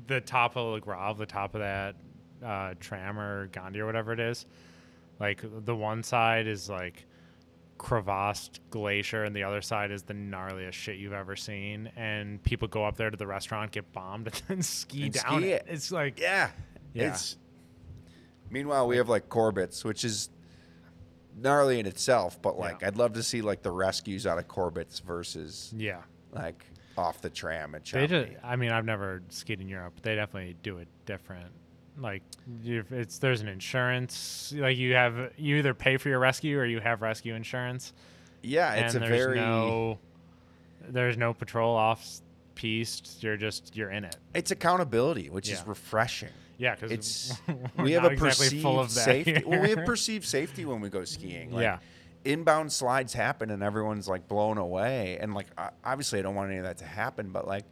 the 0.07 0.21
top 0.21 0.57
of 0.57 0.75
the 0.75 0.81
Grav, 0.81 1.19
the 1.19 1.27
top 1.27 1.55
of 1.55 1.61
that 1.61 1.97
uh, 2.45 2.75
tram 2.81 3.19
or 3.19 3.47
Gandhi 3.49 3.81
or 3.81 3.87
whatever 3.87 4.13
it 4.13 4.21
is. 4.21 4.47
Like 5.19 5.43
the 5.65 5.75
one 5.75 6.03
side 6.03 6.47
is 6.47 6.69
like 6.69 7.07
crevassed 7.79 8.61
glacier, 8.71 9.25
and 9.25 9.35
the 9.35 9.43
other 9.45 9.63
side 9.63 9.91
is 9.91 10.03
the 10.03 10.15
gnarliest 10.15 10.73
shit 10.73 10.97
you've 10.99 11.13
ever 11.13 11.37
seen. 11.37 11.91
And 11.97 12.43
people 12.43 12.69
go 12.69 12.85
up 12.85 12.97
there 12.97 13.11
to 13.11 13.17
the 13.17 13.27
restaurant, 13.27 13.73
get 13.73 13.93
bombed, 13.93 14.27
and 14.33 14.43
then 14.49 14.63
ski 14.63 15.05
And 15.05 15.13
down 15.15 15.41
ski 15.41 15.53
it. 15.53 15.65
it. 15.67 15.73
It's 15.73 15.91
like 15.93 16.21
Yeah. 16.21 16.51
Yeah. 16.95 17.09
It's 17.11 17.37
meanwhile 18.51 18.87
we 18.87 18.97
have 18.99 19.09
like 19.09 19.29
Corbett's, 19.29 19.85
which 19.85 20.05
is 20.05 20.29
gnarly 21.37 21.79
in 21.79 21.87
itself, 21.87 22.41
but 22.41 22.59
like 22.59 22.81
Yeah. 22.81 22.89
I'd 22.89 22.97
love 22.97 23.13
to 23.15 23.23
see 23.23 23.43
like 23.43 23.63
the 23.63 23.71
rescues 23.71 24.27
out 24.27 24.39
of 24.39 24.49
Corbett's 24.49 25.01
versus 25.01 25.73
yeah. 25.77 26.03
like 26.33 26.65
off 26.97 27.21
the 27.21 27.31
tram 27.31 27.75
at 27.75 27.85
They 27.85 28.07
just, 28.07 28.29
I 28.43 28.57
mean, 28.57 28.71
I've 28.71 28.85
never 28.87 29.23
skied 29.29 29.61
in 29.61 29.69
Europe. 29.69 29.95
But 29.97 30.03
they 30.05 30.15
definitely 30.15 30.57
do 30.63 30.79
it 30.79 30.89
different. 31.05 31.51
Like, 31.99 32.23
if 32.65 32.93
it's 32.93 33.19
there's 33.19 33.41
an 33.41 33.49
insurance. 33.49 34.53
Like 34.57 34.77
you 34.77 34.95
have, 34.95 35.33
you 35.37 35.57
either 35.57 35.75
pay 35.75 35.97
for 35.97 36.09
your 36.09 36.19
rescue 36.19 36.59
or 36.59 36.65
you 36.65 36.81
have 36.81 37.03
rescue 37.03 37.35
insurance. 37.35 37.93
yeah, 38.43 38.75
it's 38.75 38.95
and 38.95 39.05
a 39.05 39.09
there's 39.09 39.25
very 39.25 39.37
no, 39.37 39.99
there's 40.89 41.17
no 41.17 41.33
patrol 41.33 41.75
off 41.75 42.21
piste. 42.55 43.23
You're 43.23 43.37
just 43.37 43.75
you're 43.77 43.91
in 43.91 44.05
it. 44.05 44.17
it's 44.35 44.51
accountability, 44.51 45.31
which 45.31 45.49
is 45.49 45.67
refreshing. 45.67 46.29
Yeah, 46.59 46.75
because 46.75 46.91
It's 46.93 47.33
we 47.79 47.93
have 47.93 48.05
a 48.05 48.09
exactly 48.11 48.61
perceived 48.63 48.91
safety. 48.91 49.43
Well, 49.47 49.61
we 49.61 49.71
have 49.71 49.85
perceived 49.85 50.25
safety 50.25 50.65
when 50.65 50.81
we 50.81 50.89
go 50.89 51.05
skiing. 51.05 51.53
Like, 51.53 51.63
Yeah. 51.63 51.79
Inbound 52.25 52.73
slides 52.73 53.13
happen 53.13 53.51
and 53.51 53.63
everyone's 53.63 54.09
like 54.09 54.27
blown 54.27 54.59
away, 54.59 55.17
and 55.21 55.33
like 55.33 55.47
obviously 55.85 56.19
I 56.19 56.23
don't 56.23 56.35
want 56.35 56.49
any 56.51 56.59
of 56.59 56.65
that 56.65 56.79
to 56.79 56.85
happen, 56.85 57.31
but 57.31 57.47
like 57.47 57.65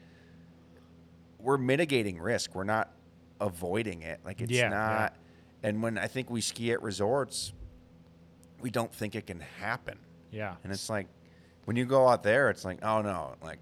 we're 1.40 1.58
mitigating 1.58 2.18
risk. 2.20 2.54
We're 2.54 2.64
not 2.64 2.92
avoiding 3.40 4.02
it. 4.02 4.20
Like 4.24 4.40
it's 4.40 4.52
Yeah, 4.52 4.62
yeah. 4.64 4.68
not. 4.70 5.16
And 5.62 5.82
when 5.82 5.98
I 5.98 6.06
think 6.06 6.30
we 6.30 6.40
ski 6.40 6.72
at 6.72 6.82
resorts, 6.82 7.52
we 8.60 8.70
don't 8.70 8.92
think 8.94 9.14
it 9.14 9.26
can 9.26 9.40
happen. 9.60 9.98
yeah, 10.30 10.54
And 10.62 10.72
it's 10.72 10.88
like 10.88 11.08
when 11.64 11.76
you 11.76 11.84
go 11.84 12.06
out 12.08 12.22
there, 12.22 12.48
it's 12.50 12.64
like, 12.64 12.78
oh 12.84 13.02
no, 13.02 13.34
like 13.42 13.58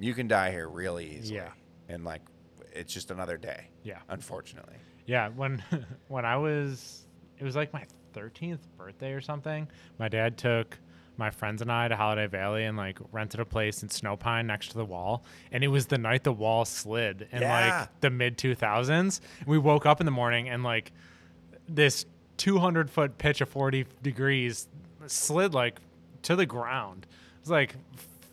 you 0.00 0.14
can 0.14 0.26
die 0.28 0.50
here 0.52 0.68
really 0.68 1.18
easily. 1.18 1.36
Yeah. 1.36 1.50
And 1.88 2.04
like 2.04 2.22
it's 2.72 2.92
just 2.94 3.10
another 3.10 3.36
day. 3.36 3.68
Yeah. 3.86 3.98
Unfortunately. 4.08 4.74
Yeah, 5.06 5.28
when 5.28 5.62
when 6.08 6.24
I 6.24 6.36
was 6.36 7.06
it 7.38 7.44
was 7.44 7.54
like 7.54 7.72
my 7.72 7.84
13th 8.14 8.58
birthday 8.76 9.12
or 9.12 9.20
something. 9.20 9.68
My 9.98 10.08
dad 10.08 10.36
took 10.38 10.78
my 11.18 11.30
friends 11.30 11.62
and 11.62 11.70
I 11.70 11.86
to 11.88 11.96
Holiday 11.96 12.26
Valley 12.26 12.64
and 12.64 12.76
like 12.76 12.98
rented 13.12 13.40
a 13.40 13.44
place 13.44 13.82
in 13.82 13.88
Snow 13.88 14.16
Pine 14.16 14.46
next 14.46 14.68
to 14.68 14.78
the 14.78 14.84
wall. 14.84 15.24
And 15.52 15.62
it 15.62 15.68
was 15.68 15.86
the 15.86 15.98
night 15.98 16.24
the 16.24 16.32
wall 16.32 16.64
slid 16.64 17.28
in 17.30 17.42
Yeah. 17.42 17.80
like 17.80 18.00
the 18.00 18.10
mid 18.10 18.36
2000s. 18.38 19.20
We 19.46 19.58
woke 19.58 19.86
up 19.86 20.00
in 20.00 20.06
the 20.06 20.10
morning 20.12 20.48
and 20.48 20.62
like 20.64 20.92
this 21.68 22.04
200 22.38 22.90
foot 22.90 23.16
pitch 23.18 23.40
of 23.40 23.48
40 23.48 23.86
degrees 24.02 24.68
slid 25.06 25.54
like 25.54 25.78
to 26.22 26.36
the 26.36 26.46
ground. 26.46 27.06
It 27.10 27.40
was 27.42 27.50
like 27.50 27.74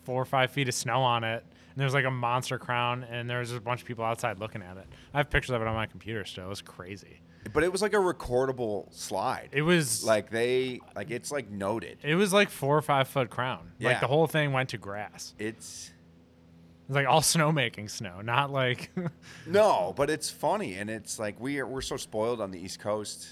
four 0.04 0.20
or 0.20 0.26
five 0.26 0.50
feet 0.50 0.68
of 0.68 0.74
snow 0.74 1.00
on 1.02 1.24
it. 1.24 1.44
And 1.74 1.80
there 1.80 1.86
was 1.86 1.94
like 1.94 2.04
a 2.04 2.10
monster 2.10 2.58
crown, 2.58 3.04
and 3.04 3.28
there 3.28 3.40
was 3.40 3.48
just 3.50 3.58
a 3.58 3.62
bunch 3.62 3.80
of 3.82 3.86
people 3.86 4.04
outside 4.04 4.38
looking 4.38 4.62
at 4.62 4.76
it. 4.76 4.86
I 5.12 5.18
have 5.18 5.28
pictures 5.28 5.50
of 5.50 5.60
it 5.60 5.68
on 5.68 5.74
my 5.74 5.86
computer 5.86 6.24
still. 6.24 6.46
It 6.46 6.48
was 6.48 6.62
crazy. 6.62 7.20
But 7.52 7.62
it 7.62 7.70
was 7.70 7.82
like 7.82 7.92
a 7.92 7.98
recordable 7.98 8.92
slide. 8.94 9.50
It 9.52 9.62
was 9.62 10.02
like 10.04 10.14
like 10.14 10.30
they 10.30 10.80
like 10.94 11.10
it's 11.10 11.30
like 11.30 11.50
noted. 11.50 11.98
it 12.02 12.14
was 12.14 12.32
like 12.32 12.48
four 12.48 12.76
or 12.76 12.82
five 12.82 13.08
foot 13.08 13.30
crown. 13.30 13.72
Yeah. 13.78 13.90
Like 13.90 14.00
the 14.00 14.06
whole 14.06 14.26
thing 14.26 14.52
went 14.52 14.70
to 14.70 14.78
grass. 14.78 15.34
It's 15.38 15.88
It 15.88 16.92
was 16.92 16.96
like 16.96 17.06
all 17.06 17.20
snowmaking 17.20 17.90
snow, 17.90 18.20
not 18.20 18.50
like 18.50 18.90
no, 19.46 19.92
but 19.96 20.10
it's 20.10 20.30
funny 20.30 20.74
and 20.74 20.88
it's 20.88 21.18
like 21.18 21.38
we 21.40 21.58
are 21.58 21.66
we're 21.66 21.80
so 21.80 21.96
spoiled 21.96 22.40
on 22.40 22.50
the 22.50 22.58
East 22.58 22.80
Coast 22.80 23.26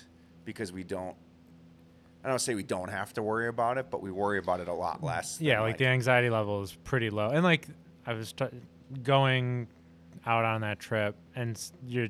because 0.44 0.72
we 0.72 0.84
don't 0.84 1.16
I 2.24 2.28
don't 2.28 2.38
say 2.38 2.54
we 2.54 2.62
don't 2.62 2.90
have 2.90 3.12
to 3.14 3.22
worry 3.22 3.48
about 3.48 3.78
it, 3.78 3.90
but 3.90 4.00
we 4.00 4.12
worry 4.12 4.38
about 4.38 4.60
it 4.60 4.68
a 4.68 4.72
lot 4.72 5.02
less. 5.02 5.40
yeah, 5.40 5.60
like, 5.60 5.78
the 5.78 5.86
anxiety 5.86 6.30
level 6.30 6.62
is 6.62 6.72
pretty 6.72 7.10
low. 7.10 7.30
And 7.30 7.42
like 7.42 7.66
I 8.06 8.14
was 8.14 8.32
t- 8.32 8.46
going 9.02 9.68
out 10.26 10.44
on 10.44 10.60
that 10.62 10.78
trip, 10.80 11.16
and 11.34 11.60
you're 11.86 12.08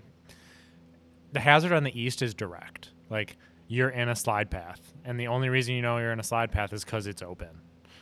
the 1.32 1.40
hazard 1.40 1.72
on 1.72 1.84
the 1.84 1.99
east 1.99 2.22
is 2.22 2.34
direct. 2.34 2.90
Like 3.11 3.36
you're 3.68 3.90
in 3.90 4.09
a 4.09 4.16
slide 4.16 4.51
path, 4.51 4.80
and 5.05 5.18
the 5.18 5.28
only 5.28 5.49
reason 5.49 5.74
you 5.74 5.82
know 5.82 5.99
you're 5.99 6.12
in 6.12 6.20
a 6.20 6.24
slide 6.24 6.53
path 6.53 6.72
is 6.72 6.84
because 6.84 7.07
it's 7.07 7.22
open. 7.22 7.49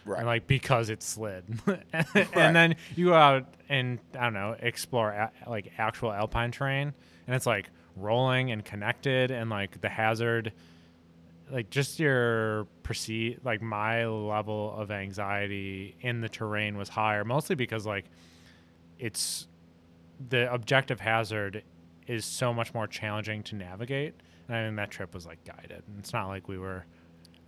Right. 0.05 0.19
And 0.19 0.27
like 0.27 0.47
because 0.47 0.91
it's 0.91 1.07
slid, 1.07 1.45
and 2.33 2.57
then 2.57 2.77
you 2.97 3.07
go 3.07 3.15
out 3.15 3.47
and 3.69 3.99
I 4.19 4.25
don't 4.25 4.35
know 4.35 4.57
explore 4.59 5.11
a, 5.11 5.31
like 5.49 5.73
actual 5.79 6.13
alpine 6.13 6.51
terrain, 6.53 6.93
and 7.27 7.37
it's 7.37 7.47
like 7.47 7.71
rolling 7.97 8.51
and 8.51 8.65
connected, 8.65 9.31
and 9.31 9.51
like 9.51 9.81
the 9.81 9.89
hazard, 9.89 10.53
like 11.51 11.71
just 11.71 11.99
your 11.99 12.67
perceive 12.83 13.41
like 13.45 13.63
my 13.63 14.07
level 14.07 14.75
of 14.77 14.91
anxiety 14.91 15.97
in 16.01 16.21
the 16.21 16.29
terrain 16.29 16.77
was 16.77 16.89
higher, 16.89 17.25
mostly 17.25 17.57
because 17.57 17.87
like 17.87 18.07
it's 18.99 19.47
the 20.29 20.53
objective 20.53 21.01
hazard 21.01 21.63
is 22.07 22.25
so 22.25 22.53
much 22.53 22.75
more 22.75 22.87
challenging 22.87 23.43
to 23.45 23.55
navigate, 23.55 24.15
and 24.49 24.57
I 24.57 24.65
think 24.67 24.77
that 24.77 24.91
trip 24.91 25.15
was 25.15 25.27
like 25.27 25.43
guided, 25.45 25.83
and 25.87 25.99
it's 25.99 26.13
not 26.13 26.29
like 26.29 26.49
we 26.49 26.59
were. 26.59 26.85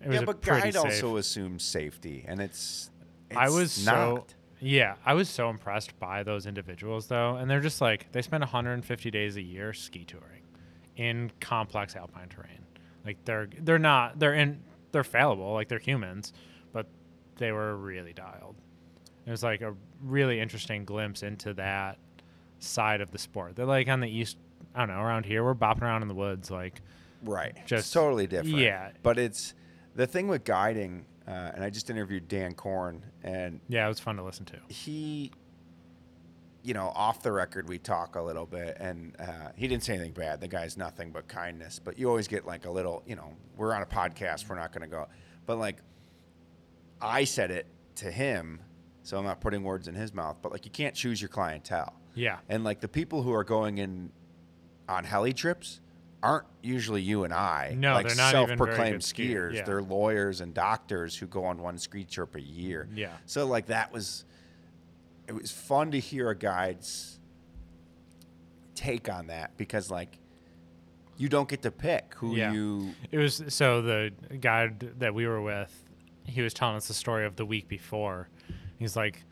It 0.01 0.13
yeah, 0.13 0.21
a 0.21 0.27
but 0.27 0.41
guide 0.41 0.75
safe- 0.75 0.85
also 0.85 1.17
assumes 1.17 1.63
safety, 1.63 2.25
and 2.27 2.41
it's. 2.41 2.91
I 3.35 3.49
was 3.49 3.85
not. 3.85 3.95
so 3.95 4.37
yeah, 4.61 4.95
I 5.05 5.15
was 5.15 5.29
so 5.29 5.51
impressed 5.51 5.99
by 5.99 6.23
those 6.23 6.47
individuals 6.47 7.07
though, 7.09 7.37
and 7.37 7.51
they're 7.51 7.61
just 7.61 7.81
like 7.81 8.11
they 8.13 8.23
spend 8.23 8.43
150 8.43 9.11
days 9.11 9.37
a 9.37 9.43
year 9.43 9.73
ski 9.73 10.05
touring 10.05 10.43
in 10.97 11.31
complex 11.41 11.97
alpine 11.97 12.29
terrain. 12.29 12.62
Like 13.05 13.25
they're 13.25 13.49
they're 13.61 13.79
not 13.79 14.19
they're 14.19 14.35
in 14.35 14.61
they're 14.93 15.05
fallible, 15.05 15.53
like 15.53 15.69
they're 15.69 15.79
humans, 15.79 16.33
but 16.73 16.87
they 17.37 17.51
were 17.53 17.77
really 17.77 18.13
dialed. 18.13 18.57
It 19.27 19.31
was 19.31 19.43
like 19.43 19.61
a 19.63 19.75
really 20.03 20.41
interesting 20.41 20.85
glimpse 20.85 21.23
into 21.23 21.55
that 21.55 21.99
side 22.59 23.01
of 23.01 23.11
the 23.11 23.19
sport. 23.19 23.57
They're 23.57 23.67
like 23.67 23.89
on 23.89 24.01
the 24.01 24.09
east, 24.11 24.37
I 24.75 24.81
don't 24.81 24.89
know, 24.97 25.01
around 25.03 25.27
here 25.27 25.43
we're 25.45 25.55
bopping 25.55 25.83
around 25.83 26.03
in 26.03 26.09
the 26.09 26.15
woods 26.15 26.51
like 26.51 26.81
Right. 27.25 27.55
Just 27.59 27.69
Just- 27.69 27.93
totally 27.93 28.27
different. 28.27 28.57
yeah. 28.57 28.91
But 29.03 29.17
it's 29.19 29.55
the 29.95 30.07
thing 30.09 30.27
with 30.27 30.43
guiding, 30.45 31.05
uh, 31.29 31.53
and 31.55 31.63
I 31.63 31.71
just 31.71 31.89
interviewed 31.89 32.27
Dan 32.27 32.53
Korn, 32.55 33.05
and 33.23 33.61
yeah, 33.69 33.85
it 33.85 33.89
was 33.89 34.01
fun 34.01 34.17
to 34.17 34.25
listen 34.25 34.45
to. 34.47 34.57
he, 34.69 35.31
you 36.63 36.75
know, 36.75 36.93
off 36.95 37.23
the 37.23 37.33
record, 37.33 37.69
we 37.69 37.79
talk 37.79 38.17
a 38.17 38.23
little 38.23 38.47
bit, 38.47 38.77
and 38.79 39.17
uh, 39.19 39.49
he 39.57 39.67
didn't 39.67 39.83
say 39.83 39.95
anything 39.95 40.13
bad. 40.13 40.41
The 40.41 40.49
guy's 40.49 40.77
nothing 40.77 41.11
but 41.11 41.27
kindness. 41.27 41.81
But 41.83 41.99
you 41.99 42.09
always 42.09 42.29
get 42.29 42.47
like 42.47 42.67
a 42.67 42.71
little, 42.71 43.03
you 43.07 43.17
know, 43.17 43.35
we're 43.57 43.75
on 43.75 43.83
a 43.83 43.87
podcast, 43.87 44.49
we're 44.49 44.57
not 44.57 44.73
going 44.73 44.83
to 44.83 44.89
go. 44.89 45.09
But 45.45 45.59
like, 45.59 45.79
I 47.01 47.25
said 47.25 47.51
it 47.51 47.67
to 47.97 48.11
him, 48.11 48.61
so 49.03 49.19
I'm 49.19 49.25
not 49.25 49.41
putting 49.41 49.65
words 49.65 49.89
in 49.89 49.95
his 49.95 50.15
mouth, 50.15 50.37
but 50.41 50.53
like, 50.53 50.65
you 50.65 50.71
can't 50.71 50.95
choose 50.95 51.21
your 51.21 51.31
clientele. 51.31 51.95
Yeah. 52.15 52.39
And 52.49 52.63
like 52.63 52.81
the 52.81 52.89
people 52.89 53.23
who 53.23 53.33
are 53.33 53.45
going 53.45 53.79
in 53.79 54.13
on 54.89 55.03
heli 55.03 55.33
trips 55.33 55.81
aren't 56.23 56.47
usually 56.63 57.03
you 57.03 57.25
and 57.25 57.35
I. 57.35 57.75
No, 57.77 57.95
like 57.95 58.07
they're 58.07 58.15
not 58.15 58.35
even 58.35 58.47
very 58.47 58.59
self-proclaimed 58.59 59.01
skiers, 59.01 59.51
skiers. 59.51 59.55
yeah. 59.55 59.65
They're 59.65 59.83
lawyers 59.83 60.41
and 60.41 60.55
doctors 60.55 61.17
who 61.17 61.27
go 61.27 61.45
on 61.45 61.61
one 61.61 61.77
ski 61.79 62.05
trip 62.05 62.37
a 62.37 62.41
year. 62.41 62.89
Yeah. 62.95 63.17
So 63.27 63.47
like 63.47 63.67
that 63.67 63.93
was, 63.93 64.25
it 65.29 65.33
was 65.35 65.51
fun 65.51 65.91
to 65.93 66.01
hear 66.01 66.31
a 66.31 66.37
guide's 66.37 67.19
take 68.75 69.09
on 69.09 69.29
that 69.29 69.57
because 69.57 69.91
like, 69.91 70.19
you 71.17 71.29
don't 71.29 71.49
get 71.49 71.63
to 71.63 71.71
pick 71.71 72.15
who 72.17 72.35
Yeah. 72.35 72.53
you. 72.53 72.95
It 73.11 73.19
was 73.19 73.43
so 73.49 73.83
the 73.83 74.13
guide 74.41 74.95
that 74.99 75.15
we 75.15 75.27
were 75.27 75.41
with, 75.43 75.85
he 76.25 76.41
was 76.43 76.55
telling 76.55 76.77
us 76.77 76.89
the 76.89 76.95
story 76.95 77.27
of 77.27 77.37
the 77.37 77.45
week 77.45 77.69
before. 77.69 78.29
He's 78.79 78.97
like, 78.97 79.23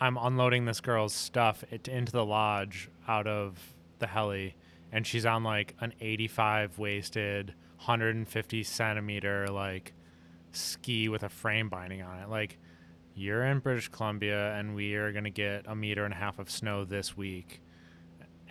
I'm 0.00 0.16
unloading 0.16 0.64
this 0.64 0.80
girl's 0.80 1.12
stuff 1.14 1.62
into 1.88 2.10
the 2.12 2.24
lodge 2.24 2.90
out 3.06 3.26
of 3.26 3.58
the 3.98 4.06
heli, 4.06 4.56
and 4.92 5.06
she's 5.06 5.26
on 5.26 5.44
like 5.44 5.74
an 5.80 5.92
85 6.00 6.78
waisted, 6.78 7.54
150 7.76 8.62
centimeter 8.62 9.46
like 9.48 9.92
ski 10.52 11.08
with 11.08 11.22
a 11.22 11.28
frame 11.28 11.68
binding 11.68 12.02
on 12.02 12.18
it. 12.18 12.28
Like, 12.28 12.58
you're 13.14 13.44
in 13.44 13.58
British 13.58 13.88
Columbia, 13.88 14.54
and 14.54 14.74
we 14.74 14.94
are 14.94 15.12
gonna 15.12 15.30
get 15.30 15.64
a 15.66 15.74
meter 15.74 16.04
and 16.04 16.14
a 16.14 16.16
half 16.16 16.38
of 16.38 16.50
snow 16.50 16.84
this 16.84 17.16
week 17.16 17.60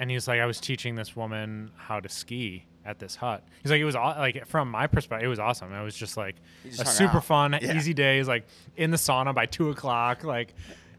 and 0.02 0.10
he's 0.10 0.30
like, 0.30 0.40
I 0.40 0.46
was 0.46 0.62
teaching 0.62 0.96
this 0.96 1.14
woman 1.14 1.72
how 1.76 2.00
to 2.00 2.08
ski 2.08 2.64
at 2.86 3.00
this 3.00 3.18
hut. 3.18 3.44
He's 3.62 3.70
like, 3.70 3.82
it 3.82 3.86
was 3.86 3.98
aw- 3.98 4.16
like 4.18 4.48
from 4.48 4.72
my 4.72 4.88
perspective, 4.88 5.26
it 5.26 5.30
was 5.30 5.40
awesome. 5.40 5.74
It 5.74 5.84
was 5.84 5.94
just 5.94 6.16
like 6.16 6.38
just 6.64 6.82
a 6.82 6.86
super 6.86 7.18
out. 7.18 7.26
fun, 7.26 7.60
Yeah. 7.62 7.76
easy 7.76 7.94
day. 7.94 8.18
He's 8.18 8.28
like 8.30 8.46
in 8.78 8.92
the 8.92 8.98
sauna 8.98 9.36
by 9.36 9.46
two 9.46 9.70
o'clock. 9.72 10.24
Like 10.24 10.54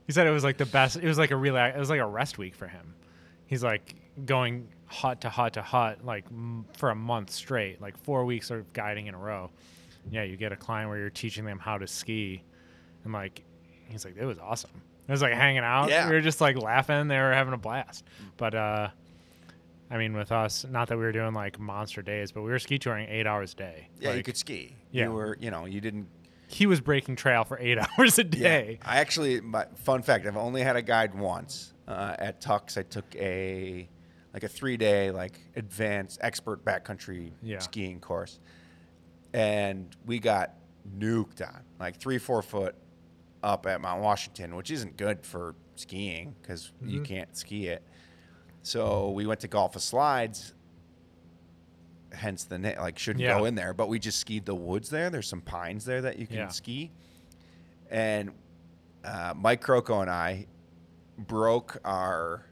he 0.06 0.12
said, 0.12 0.26
it 0.26 0.30
was 0.32 0.44
like 0.44 0.58
the 0.58 0.66
best. 0.66 0.96
It 0.98 1.04
was 1.06 1.16
like 1.16 1.30
a 1.30 1.36
relax. 1.36 1.76
It 1.76 1.78
was 1.78 1.88
like 1.88 2.00
a 2.00 2.06
rest 2.06 2.36
week 2.36 2.54
for 2.54 2.68
him. 2.68 2.94
He's 3.46 3.64
like 3.64 3.94
going 4.26 4.68
hut 4.84 5.22
to 5.22 5.30
hut 5.30 5.54
to 5.54 5.62
hut 5.62 6.04
like 6.04 6.26
m- 6.26 6.66
for 6.74 6.90
a 6.90 6.94
month 6.94 7.30
straight, 7.30 7.80
like 7.80 7.96
four 7.96 8.26
weeks 8.26 8.50
of 8.50 8.70
guiding 8.74 9.06
in 9.06 9.14
a 9.14 9.18
row. 9.18 9.50
Yeah, 10.10 10.24
you 10.24 10.36
get 10.36 10.52
a 10.52 10.56
client 10.56 10.90
where 10.90 10.98
you're 10.98 11.08
teaching 11.08 11.46
them 11.46 11.58
how 11.58 11.78
to 11.78 11.86
ski, 11.86 12.42
and 13.04 13.14
like 13.14 13.42
he's 13.90 14.04
like, 14.04 14.16
it 14.16 14.24
was 14.24 14.38
awesome. 14.38 14.70
It 15.08 15.12
was 15.12 15.22
like 15.22 15.32
hanging 15.34 15.64
out. 15.64 15.88
Yeah. 15.90 16.08
We 16.08 16.14
were 16.14 16.20
just 16.20 16.40
like 16.40 16.56
laughing. 16.56 17.08
They 17.08 17.18
were 17.18 17.32
having 17.32 17.52
a 17.54 17.58
blast. 17.58 18.04
But 18.36 18.54
uh, 18.54 18.88
I 19.90 19.98
mean, 19.98 20.14
with 20.14 20.30
us, 20.32 20.64
not 20.70 20.88
that 20.88 20.96
we 20.98 21.04
were 21.04 21.12
doing 21.12 21.34
like 21.34 21.58
monster 21.58 22.00
days, 22.02 22.30
but 22.32 22.42
we 22.42 22.50
were 22.50 22.58
ski 22.60 22.78
touring 22.78 23.08
eight 23.08 23.26
hours 23.26 23.52
a 23.54 23.56
day. 23.56 23.88
Yeah, 24.00 24.14
you 24.14 24.22
could 24.22 24.36
ski. 24.36 24.76
yeah. 24.92 25.04
You 25.06 25.12
were, 25.12 25.36
you 25.40 25.50
know, 25.50 25.64
you 25.64 25.80
didn't 25.80 26.06
He 26.46 26.66
was 26.66 26.80
breaking 26.80 27.16
trail 27.16 27.42
for 27.44 27.58
eight 27.58 27.78
hours 27.98 28.18
a 28.18 28.24
day. 28.24 28.78
I 28.84 28.98
actually, 29.00 29.40
my 29.40 29.66
fun 29.76 30.02
fact, 30.02 30.26
I've 30.26 30.36
only 30.36 30.62
had 30.62 30.76
a 30.76 30.82
guide 30.82 31.14
once. 31.14 31.72
Uh, 31.88 32.14
at 32.18 32.40
Tux, 32.40 32.78
I 32.78 32.82
took 32.82 33.04
a 33.16 33.88
like 34.32 34.44
a 34.44 34.48
three 34.48 34.76
day 34.76 35.10
like 35.10 35.40
advanced 35.56 36.20
expert 36.22 36.64
backcountry 36.64 37.32
Yeah. 37.42 37.58
skiing 37.58 37.98
course, 37.98 38.38
and 39.32 39.88
we 40.06 40.18
got 40.20 40.54
nuked 40.98 41.42
on 41.46 41.62
like 41.78 41.96
three 41.96 42.18
four 42.18 42.42
foot 42.42 42.74
up 43.42 43.66
at 43.66 43.80
Mount 43.80 44.02
Washington, 44.02 44.54
which 44.56 44.70
isn't 44.70 44.96
good 44.96 45.24
for 45.24 45.54
skiing 45.76 46.34
because 46.42 46.72
you 46.84 47.00
Mhm. 47.00 47.04
can't 47.04 47.36
ski 47.36 47.68
it. 47.68 47.82
So 48.62 49.10
we 49.10 49.26
went 49.26 49.40
to 49.40 49.48
Gulf 49.48 49.76
of 49.76 49.82
Slides. 49.82 50.52
Hence 52.12 52.44
the 52.44 52.58
name, 52.58 52.76
like 52.78 52.98
shouldn't 52.98 53.22
Yeah. 53.24 53.38
go 53.38 53.44
in 53.44 53.54
there, 53.54 53.72
but 53.72 53.88
we 53.88 53.98
just 54.00 54.18
skied 54.18 54.44
the 54.44 54.54
woods 54.54 54.90
there. 54.90 55.10
There's 55.10 55.28
some 55.28 55.40
pines 55.40 55.84
there 55.84 56.02
that 56.02 56.18
you 56.18 56.26
can 56.26 56.36
Yeah. 56.36 56.48
ski 56.48 56.90
and 57.90 58.32
uh, 59.04 59.32
Mike 59.36 59.62
Croco 59.64 60.02
and 60.02 60.10
I 60.10 60.46
broke 61.16 61.78
our 61.84 62.44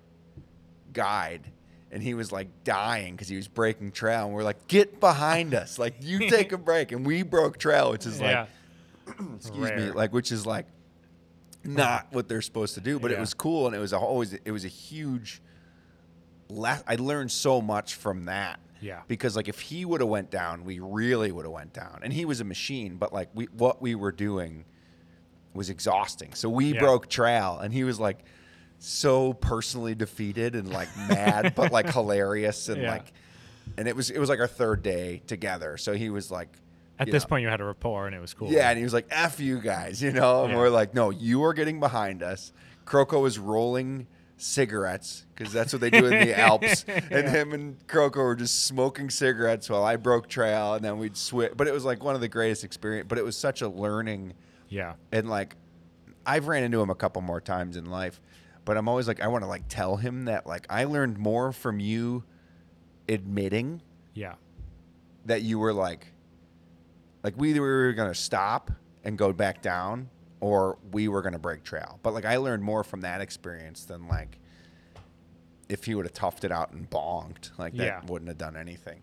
guide, 0.94 1.52
and 1.90 2.02
he 2.02 2.14
was 2.14 2.32
like 2.32 2.48
dying 2.64 3.14
because 3.14 3.28
he 3.28 3.36
was 3.36 3.48
breaking 3.48 3.92
trail, 3.92 4.24
and 4.26 4.34
we're 4.34 4.42
like, 4.44 4.66
"Get 4.68 4.98
behind 5.00 5.52
us! 5.54 5.78
Like 5.78 5.96
you 6.00 6.18
take 6.30 6.52
a 6.52 6.58
break." 6.58 6.90
And 6.92 7.04
we 7.04 7.22
broke 7.22 7.58
trail, 7.58 7.90
which 7.90 8.06
is 8.06 8.18
yeah. 8.20 8.46
like, 9.06 9.20
excuse 9.36 9.70
me, 9.72 9.90
like 9.90 10.12
which 10.14 10.32
is 10.32 10.46
like 10.46 10.66
not 11.64 12.06
what 12.12 12.28
they're 12.28 12.42
supposed 12.42 12.74
to 12.74 12.80
do, 12.80 12.98
but 12.98 13.10
it 13.10 13.18
was 13.18 13.34
cool, 13.34 13.66
and 13.66 13.74
it 13.74 13.78
was 13.78 13.92
a, 13.92 13.98
always 13.98 14.32
it 14.34 14.50
was 14.50 14.64
a 14.64 14.68
huge. 14.68 15.42
Le- 16.50 16.82
I 16.86 16.94
learned 16.96 17.30
so 17.30 17.60
much 17.60 17.94
from 17.94 18.24
that 18.24 18.58
Yeah. 18.80 19.02
because 19.06 19.36
like 19.36 19.48
if 19.48 19.60
he 19.60 19.84
would 19.84 20.00
have 20.00 20.08
went 20.08 20.30
down, 20.30 20.64
we 20.64 20.78
really 20.78 21.30
would 21.30 21.44
have 21.44 21.52
went 21.52 21.74
down. 21.74 22.00
And 22.02 22.10
he 22.12 22.24
was 22.24 22.40
a 22.40 22.44
machine, 22.44 22.96
but 22.96 23.12
like 23.12 23.28
we 23.34 23.46
what 23.46 23.82
we 23.82 23.94
were 23.94 24.12
doing 24.12 24.64
was 25.52 25.68
exhausting. 25.68 26.32
So 26.34 26.48
we 26.48 26.72
Yeah. 26.72 26.80
broke 26.80 27.08
trail, 27.08 27.58
and 27.58 27.72
he 27.72 27.84
was 27.84 28.00
like 28.00 28.20
so 28.78 29.34
personally 29.34 29.94
defeated 29.94 30.54
and 30.54 30.70
like 30.72 30.88
mad, 30.96 31.54
but 31.54 31.70
like 31.72 31.90
hilarious 31.92 32.68
and 32.70 32.80
Yeah. 32.80 32.92
like, 32.92 33.12
and 33.76 33.86
it 33.86 33.94
was 33.94 34.08
it 34.08 34.18
was 34.18 34.30
like 34.30 34.40
our 34.40 34.46
third 34.46 34.82
day 34.82 35.20
together. 35.26 35.76
So 35.76 35.92
he 35.94 36.08
was 36.10 36.30
like. 36.30 36.48
At 36.98 37.10
this 37.10 37.22
know, 37.24 37.28
point, 37.28 37.42
you 37.42 37.48
had 37.48 37.60
a 37.60 37.64
rapport, 37.64 38.06
and 38.06 38.14
it 38.14 38.20
was 38.20 38.34
cool. 38.34 38.50
yeah, 38.50 38.68
and 38.70 38.76
he 38.78 38.84
was 38.84 38.92
like, 38.92 39.06
"F 39.10 39.38
you 39.40 39.60
guys," 39.60 40.02
you 40.02 40.10
know, 40.12 40.44
and 40.44 40.52
Yeah. 40.52 40.58
we're 40.58 40.70
like, 40.70 40.94
"No, 40.94 41.10
you 41.10 41.42
are 41.44 41.52
getting 41.54 41.78
behind 41.80 42.22
us." 42.22 42.52
Croco 42.84 43.20
was 43.22 43.38
rolling 43.38 44.06
cigarettes 44.40 45.26
because 45.34 45.52
that's 45.52 45.72
what 45.72 45.80
they 45.80 45.90
do 45.90 46.06
in 46.06 46.10
the 46.26 46.38
Alps, 46.38 46.84
and 46.88 47.28
him 47.28 47.52
and 47.52 47.86
Croco 47.86 48.16
were 48.16 48.36
just 48.36 48.64
smoking 48.66 49.10
cigarettes 49.10 49.68
while 49.68 49.84
I 49.84 49.96
broke 49.96 50.28
trail, 50.28 50.74
and 50.74 50.84
then 50.84 50.98
we'd 50.98 51.16
switch. 51.16 51.52
But 51.56 51.68
it 51.68 51.72
was 51.72 51.84
like 51.84 52.02
one 52.02 52.14
of 52.14 52.20
the 52.20 52.28
greatest 52.28 52.64
experience. 52.64 53.06
But 53.08 53.18
it 53.18 53.24
was 53.24 53.36
such 53.36 53.62
a 53.62 53.68
learning, 53.68 54.34
Yeah. 54.68 54.94
and 55.12 55.28
like, 55.28 55.56
I've 56.26 56.46
ran 56.48 56.62
into 56.64 56.80
him 56.80 56.90
a 56.90 56.94
couple 56.94 57.20
more 57.22 57.40
times 57.40 57.76
in 57.76 57.86
life, 57.86 58.20
but 58.64 58.76
I'm 58.76 58.88
always 58.88 59.06
like, 59.08 59.20
I 59.20 59.28
want 59.28 59.44
to 59.44 59.48
like 59.48 59.64
tell 59.68 59.96
him 59.96 60.24
that 60.26 60.46
like 60.46 60.66
I 60.70 60.84
learned 60.84 61.18
more 61.18 61.52
from 61.52 61.78
you 61.80 62.24
admitting 63.08 63.82
Yeah. 64.14 64.34
that 65.26 65.42
you 65.42 65.58
were 65.58 65.72
like 65.72 66.12
like 67.28 67.38
we 67.38 67.50
either 67.50 67.60
were 67.60 67.92
gonna 67.92 68.14
stop 68.14 68.70
and 69.04 69.18
go 69.18 69.34
back 69.34 69.60
down 69.60 70.08
or 70.40 70.78
we 70.92 71.08
were 71.08 71.20
gonna 71.20 71.38
break 71.38 71.62
trail. 71.62 71.98
But 72.02 72.14
like 72.14 72.24
I 72.24 72.38
learned 72.38 72.62
more 72.62 72.82
from 72.82 73.02
that 73.02 73.20
experience 73.20 73.84
than 73.84 74.08
like 74.08 74.38
if 75.68 75.84
he 75.84 75.94
would 75.94 76.06
have 76.06 76.14
toughed 76.14 76.44
it 76.44 76.50
out 76.50 76.72
and 76.72 76.88
bonked. 76.88 77.50
Like 77.58 77.74
that 77.76 77.84
Yeah. 77.84 78.00
wouldn't 78.06 78.28
have 78.28 78.38
done 78.38 78.56
anything. 78.56 79.00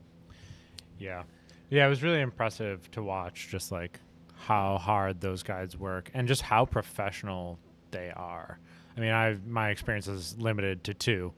Yeah. 0.98 1.22
Yeah, 1.70 1.86
it 1.86 1.90
was 1.90 2.02
really 2.02 2.22
impressive 2.22 2.90
to 2.92 3.04
watch 3.04 3.48
just 3.50 3.72
like 3.72 4.00
how 4.36 4.80
hard 4.80 5.22
those 5.22 5.44
guys 5.44 5.78
work 5.78 6.10
and 6.16 6.28
just 6.28 6.42
how 6.42 6.66
professional 6.66 7.60
they 7.92 8.12
are. 8.16 8.58
I 8.98 9.00
mean, 9.02 9.12
I 9.12 9.38
my 9.46 9.70
experience 9.70 10.08
is 10.08 10.36
limited 10.40 10.84
to 10.86 10.96
two 10.96 11.32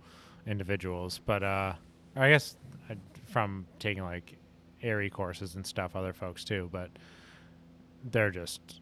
individuals, 0.46 1.20
but 1.26 1.44
uh 1.44 1.74
I 2.16 2.30
guess 2.30 2.56
I, 2.90 2.96
from 3.28 3.68
taking 3.80 4.04
like 4.04 4.38
AIARE 4.88 5.12
courses 5.12 5.56
and 5.56 5.66
stuff, 5.66 5.96
other 5.96 6.14
folks 6.14 6.44
too, 6.44 6.70
but 6.72 6.90
they're 8.12 8.32
just 8.32 8.82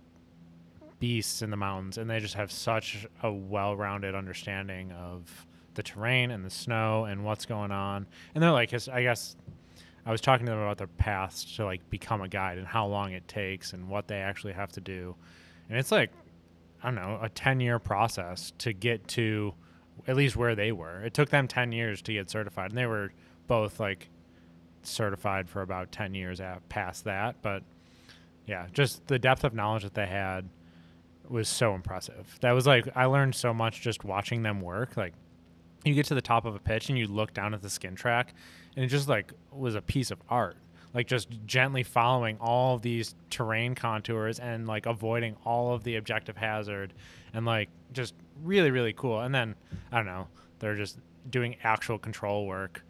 beasts 0.99 1.41
in 1.41 1.49
the 1.49 1.57
mountains, 1.57 1.97
and 1.97 2.09
they 2.09 2.19
just 2.19 2.35
have 2.35 2.51
such 2.51 3.05
a 3.23 3.31
well-rounded 3.31 4.15
understanding 4.15 4.91
of 4.91 5.45
the 5.73 5.83
terrain 5.83 6.31
and 6.31 6.45
the 6.45 6.49
snow 6.49 7.05
and 7.05 7.23
what's 7.23 7.45
going 7.45 7.71
on. 7.71 8.07
And 8.33 8.43
they're 8.43 8.51
like, 8.51 8.73
I 8.73 9.03
guess 9.03 9.35
I 10.05 10.11
was 10.11 10.21
talking 10.21 10.45
to 10.45 10.51
them 10.51 10.61
about 10.61 10.77
their 10.77 10.87
paths 10.87 11.55
to 11.55 11.65
like 11.65 11.87
become 11.89 12.21
a 12.21 12.27
guide 12.27 12.57
and 12.57 12.67
how 12.67 12.85
long 12.85 13.11
it 13.11 13.27
takes 13.27 13.73
and 13.73 13.87
what 13.87 14.07
they 14.07 14.17
actually 14.17 14.53
have 14.53 14.71
to 14.73 14.81
do. 14.81 15.15
And 15.69 15.77
it's 15.77 15.91
like, 15.91 16.11
I 16.81 16.87
don't 16.87 16.95
know, 16.95 17.19
a 17.21 17.29
10 17.29 17.59
year 17.59 17.79
process 17.79 18.53
to 18.59 18.71
get 18.71 19.07
to 19.09 19.53
at 20.07 20.15
least 20.15 20.35
where 20.35 20.55
they 20.55 20.71
were. 20.71 21.01
It 21.03 21.13
took 21.13 21.29
them 21.29 21.47
10 21.47 21.71
years 21.71 22.01
to 22.03 22.13
get 22.13 22.29
certified. 22.29 22.71
And 22.71 22.77
they 22.77 22.85
were 22.85 23.11
both 23.47 23.79
like 23.79 24.09
certified 24.87 25.49
for 25.49 25.61
about 25.61 25.91
10 25.91 26.13
years 26.13 26.41
past 26.69 27.05
that. 27.05 27.35
But 27.41 27.63
yeah, 28.45 28.67
just 28.73 29.05
the 29.07 29.19
depth 29.19 29.43
of 29.43 29.53
knowledge 29.53 29.83
that 29.83 29.93
they 29.93 30.05
had 30.05 30.47
was 31.27 31.47
so 31.49 31.73
impressive. 31.73 32.37
That 32.41 32.51
was 32.51 32.67
like, 32.67 32.87
I 32.95 33.05
learned 33.05 33.35
so 33.35 33.53
much 33.53 33.81
just 33.81 34.03
watching 34.03 34.43
them 34.43 34.61
work. 34.61 34.95
Like, 34.95 35.13
you 35.85 35.93
get 35.93 36.05
to 36.07 36.15
the 36.15 36.21
top 36.21 36.45
of 36.45 36.55
a 36.55 36.59
pitch 36.59 36.89
and 36.89 36.97
you 36.97 37.07
look 37.07 37.33
down 37.33 37.53
at 37.53 37.61
the 37.61 37.69
skin 37.69 37.95
track 37.95 38.33
and 38.75 38.83
it 38.83 38.87
just 38.87 39.07
like 39.07 39.31
was 39.51 39.75
a 39.75 39.81
piece 39.81 40.11
of 40.11 40.19
art 40.29 40.57
like 40.93 41.07
just 41.07 41.27
gently 41.45 41.83
following 41.83 42.37
all 42.39 42.77
these 42.79 43.15
terrain 43.29 43.75
contours 43.75 44.39
and 44.39 44.65
like 44.65 44.85
avoiding 44.85 45.35
all 45.45 45.73
of 45.73 45.83
the 45.83 45.97
objective 45.97 46.37
hazard 46.37 46.93
and 47.33 47.45
like 47.45 47.69
just 47.93 48.15
really 48.43 48.71
really 48.71 48.93
cool 48.93 49.19
and 49.21 49.35
then 49.35 49.53
i 49.91 49.97
don't 49.97 50.05
know 50.05 50.27
they're 50.59 50.75
just 50.75 50.97
doing 51.29 51.55
actual 51.63 51.99
control 51.99 52.47
work 52.47 52.83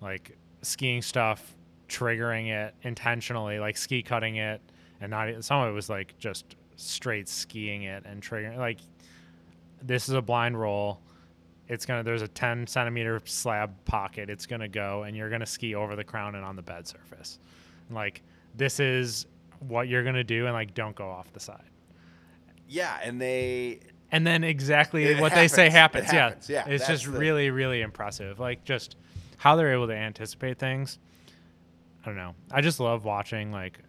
like 0.00 0.36
skiing 0.62 1.02
stuff 1.02 1.54
triggering 1.88 2.48
it 2.48 2.74
intentionally 2.82 3.58
like 3.58 3.76
ski 3.76 4.02
cutting 4.02 4.36
it 4.36 4.60
and 5.00 5.10
not 5.10 5.44
some 5.44 5.60
of 5.60 5.68
it 5.68 5.72
was 5.72 5.90
like 5.90 6.16
just 6.18 6.56
straight 6.76 7.28
skiing 7.28 7.82
it 7.82 8.04
and 8.06 8.22
triggering 8.22 8.56
like 8.56 8.78
this 9.82 10.08
is 10.08 10.14
a 10.14 10.22
blind 10.22 10.58
roll. 10.58 11.00
It's 11.68 11.86
gonna 11.86 12.02
there's 12.02 12.22
a 12.22 12.28
10 12.28 12.66
centimeter 12.66 13.20
slab 13.24 13.72
pocket. 13.84 14.30
It's 14.30 14.46
gonna 14.46 14.68
go 14.68 15.04
and 15.04 15.16
you're 15.16 15.30
gonna 15.30 15.46
ski 15.46 15.74
over 15.74 15.96
the 15.96 16.04
crown 16.04 16.34
and 16.34 16.44
on 16.44 16.56
the 16.56 16.62
bed 16.62 16.86
surface. 16.86 17.38
Like 17.90 18.22
this 18.56 18.80
is 18.80 19.26
what 19.60 19.88
you're 19.88 20.04
gonna 20.04 20.24
do 20.24 20.46
and 20.46 20.54
like 20.54 20.74
don't 20.74 20.94
go 20.94 21.08
off 21.08 21.32
the 21.32 21.40
side. 21.40 21.64
Yeah, 22.68 22.96
and 23.02 23.20
they 23.20 23.80
and 24.10 24.26
then 24.26 24.44
exactly 24.44 25.18
what 25.20 25.34
they 25.34 25.48
say 25.48 25.68
happens. 25.70 26.10
happens, 26.10 26.12
happens, 26.12 26.50
yeah. 26.50 26.64
yeah, 26.66 26.74
it's 26.74 26.86
just 26.86 27.04
the- 27.04 27.18
really 27.18 27.50
really 27.50 27.80
impressive. 27.82 28.38
Like 28.38 28.64
just 28.64 28.96
how 29.42 29.56
they're 29.56 29.72
able 29.72 29.88
to 29.88 29.96
anticipate 29.96 30.56
things 30.56 31.00
i 32.02 32.06
don't 32.06 32.16
know 32.16 32.34
i 32.52 32.60
just 32.60 32.78
love 32.78 33.04
watching 33.04 33.50
like 33.50 33.80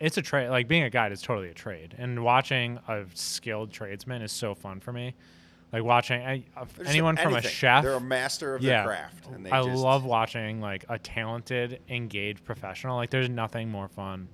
it's 0.00 0.16
a 0.16 0.22
trade 0.22 0.48
like 0.48 0.66
being 0.66 0.84
a 0.84 0.90
guide 0.90 1.12
is 1.12 1.20
totally 1.20 1.50
a 1.50 1.54
trade 1.54 1.94
and 1.98 2.24
watching 2.24 2.78
a 2.88 3.04
skilled 3.12 3.70
tradesman 3.70 4.22
is 4.22 4.32
so 4.32 4.54
fun 4.54 4.80
for 4.80 4.92
me 4.92 5.14
like 5.72 5.82
watching 5.82 6.22
I, 6.22 6.44
uh, 6.56 6.64
anyone 6.86 7.16
from 7.16 7.34
a 7.34 7.42
chef 7.42 7.84
They're 7.84 7.94
a 7.94 8.00
master 8.00 8.54
of 8.54 8.62
yeah, 8.62 8.78
their 8.78 8.86
craft. 8.86 9.26
And 9.26 9.44
they 9.44 9.50
I 9.50 9.62
just, 9.62 9.76
love 9.76 10.04
watching 10.04 10.60
like 10.60 10.84
a 10.88 10.98
talented, 10.98 11.80
engaged 11.88 12.44
professional. 12.44 12.96
Like 12.96 13.10
there's 13.10 13.28
nothing 13.28 13.70
more 13.70 13.88
fun. 13.88 14.28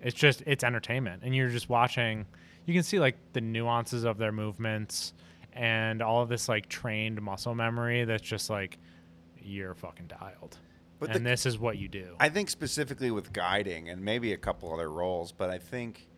It's 0.00 0.14
just 0.14 0.42
it's 0.46 0.62
entertainment, 0.64 1.22
and 1.24 1.34
you're 1.34 1.48
just 1.48 1.68
watching. 1.68 2.24
You 2.66 2.72
can 2.72 2.82
see 2.82 2.98
like 3.00 3.16
the 3.32 3.40
nuances 3.40 4.04
of 4.04 4.16
their 4.16 4.32
movements 4.32 5.12
and 5.52 6.00
all 6.00 6.22
of 6.22 6.28
this 6.28 6.48
like 6.48 6.68
trained 6.68 7.20
muscle 7.20 7.54
memory. 7.54 8.04
That's 8.04 8.22
just 8.22 8.48
like 8.48 8.78
you're 9.44 9.74
fucking 9.74 10.06
dialed, 10.06 10.56
But 10.98 11.10
and 11.16 11.24
the- 11.24 11.30
this 11.30 11.46
is 11.46 11.58
what 11.58 11.78
you 11.78 11.88
do. 11.88 12.16
I 12.20 12.28
think 12.28 12.50
specifically 12.50 13.10
with 13.10 13.32
guiding 13.32 13.88
and 13.88 14.02
maybe 14.04 14.32
a 14.32 14.36
couple 14.38 14.72
other 14.72 14.90
roles, 14.90 15.32
but 15.32 15.50
I 15.50 15.58
think 15.58 16.08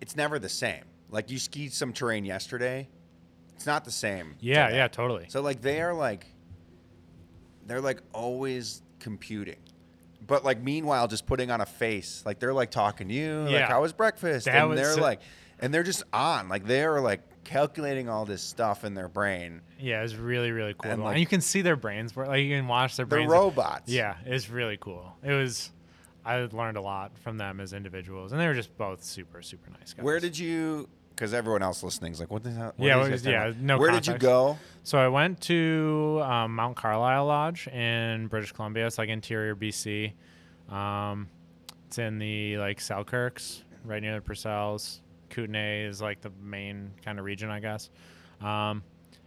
it's 0.00 0.16
never 0.16 0.38
the 0.38 0.48
same. 0.48 0.84
Like 1.10 1.30
you 1.30 1.38
skied 1.38 1.72
some 1.72 1.92
terrain 1.92 2.24
yesterday, 2.24 2.88
it's 3.54 3.66
not 3.66 3.84
the 3.84 3.90
same. 3.90 4.34
yeah, 4.40 4.66
today. 4.66 4.76
yeah, 4.78 4.88
totally. 4.88 5.26
So 5.28 5.42
like 5.42 5.60
they 5.60 5.80
are 5.82 5.94
like 5.94 6.26
they're 7.66 7.80
like 7.80 8.00
always 8.12 8.82
computing. 8.98 9.56
But 10.26 10.44
like 10.44 10.60
meanwhile 10.62 11.06
just 11.08 11.26
putting 11.26 11.50
on 11.50 11.60
a 11.60 11.66
face. 11.66 12.22
Like 12.24 12.38
they're 12.40 12.54
like 12.54 12.70
talking 12.70 13.08
to 13.08 13.14
you, 13.14 13.42
like 13.42 13.52
Yeah. 13.52 13.68
how 13.68 13.82
was 13.82 13.92
breakfast? 13.92 14.46
That 14.46 14.56
and 14.56 14.70
was 14.70 14.80
they're 14.80 14.94
so- 14.94 15.02
like 15.02 15.20
and 15.60 15.72
they're 15.72 15.82
just 15.82 16.02
on. 16.12 16.48
Like 16.48 16.64
they're 16.66 17.00
like 17.00 17.20
calculating 17.44 18.08
all 18.08 18.24
this 18.24 18.42
stuff 18.42 18.84
in 18.84 18.94
their 18.94 19.08
brain. 19.08 19.60
Yeah, 19.78 20.02
it's 20.02 20.14
really 20.14 20.50
really 20.52 20.74
cool. 20.74 20.90
And, 20.90 21.02
like- 21.02 21.12
and 21.12 21.20
you 21.20 21.26
can 21.26 21.40
see 21.40 21.62
their 21.62 21.76
brains 21.76 22.14
work. 22.14 22.28
Like 22.28 22.42
you 22.44 22.56
can 22.56 22.66
watch 22.68 22.96
their 22.96 23.06
brains. 23.06 23.30
They're 23.30 23.38
robots. 23.40 23.90
Yeah, 23.92 24.16
it's 24.24 24.48
really 24.50 24.76
cool. 24.80 25.12
It 25.22 25.32
was. 25.32 25.70
I 26.24 26.36
learned 26.52 26.76
a 26.76 26.80
lot 26.80 27.18
from 27.18 27.36
them 27.36 27.58
as 27.58 27.72
individuals, 27.72 28.30
and 28.30 28.40
they 28.40 28.46
were 28.46 28.54
just 28.54 28.76
both 28.78 29.02
super 29.02 29.42
super 29.42 29.70
nice 29.70 29.92
guys. 29.92 30.04
Where 30.04 30.20
did 30.20 30.38
you 30.38 30.88
because 31.10 31.34
everyone 31.34 31.62
else 31.62 31.82
listening 31.82 32.12
is 32.12 32.20
like, 32.20 32.30
what 32.30 32.42
the 32.42 32.50
hell? 32.50 32.72
what 32.76 32.86
Yeah, 32.86 32.94
are 32.94 32.98
what 33.00 33.10
these 33.10 33.20
is- 33.20 33.22
guys 33.26 33.34
talking 33.54 33.60
yeah, 33.60 33.66
no 33.66 33.78
Where 33.78 33.90
did 33.90 34.06
you 34.06 34.16
go? 34.18 34.56
So 34.82 34.98
I 34.98 35.08
went 35.08 35.40
to 35.42 36.20
um, 36.24 36.54
Mount 36.54 36.74
Carlyle 36.76 37.26
Lodge 37.26 37.68
in 37.68 38.28
British 38.28 38.52
Columbia. 38.52 38.86
It's 38.86 38.96
like 38.98 39.08
interior 39.10 39.54
BC. 39.54 40.12
Um, 40.70 41.28
it's 41.86 41.98
in 41.98 42.18
the 42.18 42.56
like 42.58 42.78
Selkirks, 42.78 43.62
right 43.84 44.00
near 44.00 44.18
the 44.18 44.24
Purcells. 44.26 45.00
Kootenay 45.32 45.84
is 45.84 46.00
like 46.00 46.20
the 46.20 46.30
main 46.40 46.92
kind 47.04 47.18
of 47.18 47.24
region, 47.24 47.50
I 47.50 47.58
guess. 47.60 47.90
Um, 48.40 48.82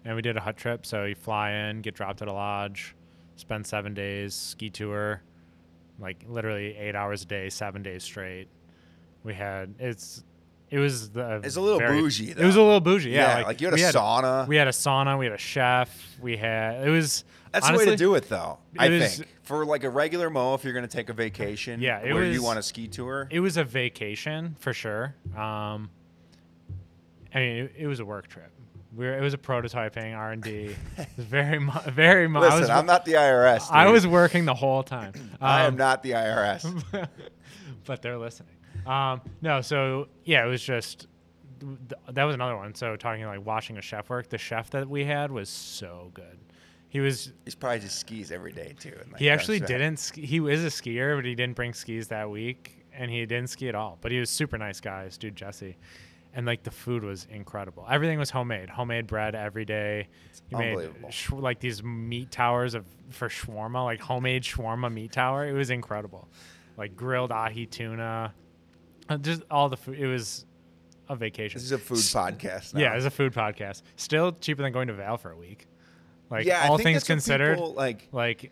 and 0.06 0.16
we 0.16 0.22
did 0.22 0.38
a 0.38 0.40
hut 0.42 0.56
trip. 0.58 0.86
So 0.86 1.04
you 1.06 1.16
fly 1.16 1.52
in, 1.52 1.82
get 1.82 1.96
dropped 1.96 2.22
at 2.22 2.28
a 2.28 2.34
lodge, 2.34 2.96
spend 3.36 3.66
seven 3.68 3.94
days, 3.94 4.34
ski 4.34 4.70
tour, 4.70 5.22
like 6.00 6.24
literally 6.28 6.76
eight 6.78 6.96
hours 6.96 7.24
a 7.24 7.26
day, 7.26 7.50
seven 7.50 7.84
days 7.84 8.04
straight. 8.04 8.48
We 9.24 9.34
had 9.34 9.76
it's. 9.80 10.24
It 10.72 10.80
was 10.80 11.10
the. 11.12 11.42
It's 11.44 11.56
a 11.58 11.62
little 11.62 11.80
very- 11.80 12.02
bougie, 12.02 12.32
It 12.32 12.38
was 12.40 12.56
a 12.56 12.62
little 12.62 12.80
bougie, 12.82 13.12
yeah. 13.12 13.44
like, 13.46 13.62
you 13.62 13.68
had 13.68 13.76
a 13.76 13.78
sauna. 13.94 14.48
we 14.48 14.56
had 14.56 14.68
a 14.68 14.72
sauna. 14.72 15.18
We 15.18 15.26
had 15.26 15.34
a 15.34 15.38
chef. 15.38 16.18
We 16.22 16.38
had 16.38 16.88
it 16.88 16.90
was. 16.90 17.24
That's 17.52 17.68
honestly, 17.68 17.86
the 17.86 17.92
way 17.92 17.96
to 17.96 17.98
do 18.04 18.16
it, 18.16 18.28
though. 18.30 18.58
I 18.78 18.90
was- 18.90 19.18
think 19.18 19.30
for 19.44 19.66
like 19.66 19.84
a 19.84 19.90
regular 19.90 20.30
mo, 20.30 20.56
if 20.56 20.64
you're 20.64 20.74
going 20.74 20.88
to 20.88 20.94
take 20.94 21.10
a 21.10 21.14
vacation, 21.14 21.80
Yeah, 21.80 22.00
it 22.00 22.14
where 22.14 22.26
you 22.26 22.44
want 22.44 22.60
a 22.60 22.64
ski 22.64 22.88
tour. 22.88 23.28
It 23.32 23.40
was 23.40 23.58
a 23.58 23.64
vacation 23.64 24.56
for 24.60 24.74
sure. 24.74 25.16
Um, 25.38 25.90
I 27.36 27.40
mean, 27.40 27.58
it, 27.66 27.74
it 27.80 27.88
was 27.88 28.00
a 28.00 28.06
work 28.06 28.28
trip. 28.28 28.50
We 28.96 29.06
were, 29.06 29.18
it 29.18 29.22
was 29.22 29.34
a 29.34 29.38
prototyping 29.38 30.16
R 30.16 30.32
and 30.32 30.42
D. 30.42 30.74
Very, 31.18 31.60
mu- 31.60 31.72
very. 31.90 32.28
Mu- 32.30 32.40
I 32.40 32.44
Listen, 32.44 32.62
was, 32.62 32.70
I'm 32.70 32.86
not 32.86 33.04
the 33.04 33.14
IRS. 33.14 33.70
I 33.70 33.90
was 33.90 34.08
working 34.08 34.46
the 34.46 34.54
whole 34.54 34.84
time. 34.84 35.12
I 35.42 35.64
am 35.66 35.74
Um, 35.74 35.78
not 35.78 36.02
the 36.02 36.12
IRS. 36.12 37.08
but 37.86 38.02
they're 38.02 38.18
listening. 38.18 38.50
Um, 38.88 39.20
no, 39.42 39.60
so 39.62 40.08
yeah, 40.24 40.46
it 40.46 40.48
was 40.50 40.64
just 40.64 41.08
th- 41.60 42.00
that 42.14 42.24
was 42.24 42.36
another 42.36 42.56
one. 42.56 42.74
So 42.74 42.96
talking 42.96 43.26
like 43.26 43.46
watching 43.46 43.78
a 43.78 43.82
chef 43.82 44.10
work, 44.10 44.30
the 44.30 44.38
chef 44.38 44.70
that 44.70 44.88
we 44.90 45.04
had 45.04 45.30
was 45.32 45.50
so 45.50 46.12
good. 46.14 46.40
He 46.88 47.02
was 47.02 47.34
He's 47.44 47.56
probably 47.56 47.80
just 47.80 48.00
skis 48.00 48.32
every 48.32 48.54
day 48.54 48.76
too. 48.80 48.94
and, 49.02 49.12
like, 49.12 49.20
he 49.20 49.30
actually 49.30 49.60
didn't. 49.60 49.98
Ski, 49.98 50.26
he 50.26 50.40
was 50.40 50.64
a 50.64 50.68
skier, 50.68 51.18
but 51.18 51.26
he 51.26 51.36
didn't 51.36 51.56
bring 51.58 51.74
skis 51.74 52.08
that 52.08 52.30
week, 52.30 52.86
and 52.94 53.12
he 53.12 53.26
didn't 53.26 53.50
ski 53.50 53.68
at 53.68 53.76
all. 53.76 53.98
But 54.00 54.14
he 54.14 54.20
was 54.22 54.30
super 54.30 54.58
nice 54.58 54.80
guy, 54.80 55.04
this 55.04 55.18
dude 55.18 55.36
Jesse, 55.36 55.76
and 56.36 56.46
like 56.46 56.64
the 56.64 56.72
food 56.72 57.04
was 57.04 57.26
incredible. 57.32 57.86
Everything 57.90 58.20
was 58.20 58.30
homemade, 58.30 58.70
homemade 58.70 59.08
bread 59.08 59.34
every 59.36 59.66
day. 59.66 60.08
He 60.50 60.56
made 60.56 60.70
unbelievable. 60.70 61.10
sh- 61.10 61.32
like 61.32 61.60
these 61.60 61.82
meat 61.84 62.30
towers 62.30 62.74
of 62.76 62.86
for 63.10 63.30
shawarma, 63.30 63.84
like 63.86 64.02
homemade 64.02 64.44
shawarma 64.44 64.92
meat 64.94 65.12
tower. 65.14 65.48
It 65.48 65.54
was 65.54 65.70
incredible, 65.70 66.28
like 66.78 66.96
grilled 66.96 67.32
ahi 67.32 67.66
tuna, 67.66 68.34
uh, 69.10 69.18
just 69.18 69.44
all 69.50 69.70
the 69.70 69.78
food. 69.78 69.98
It 70.00 70.08
was 70.08 70.46
a 71.10 71.16
vacation. 71.16 71.58
This 71.58 71.66
is 71.66 71.72
a 71.72 71.78
food 71.78 71.98
podcast. 71.98 72.74
Now. 72.74 72.82
yeah, 72.82 72.96
it's 72.96 73.06
a 73.06 73.12
food 73.12 73.34
podcast. 73.34 73.82
Still 73.96 74.32
cheaper 74.34 74.62
than 74.64 74.74
going 74.74 74.88
to 74.88 74.94
Vail 74.94 75.18
for 75.18 75.32
a 75.32 75.38
week. 75.38 75.68
Like 76.30 76.46
yeah. 76.46 76.64
I 76.64 76.68
all 76.68 76.78
think 76.78 76.88
things 76.88 77.04
considered, 77.04 77.56
people, 77.58 77.74
like 77.74 78.08
like 78.12 78.52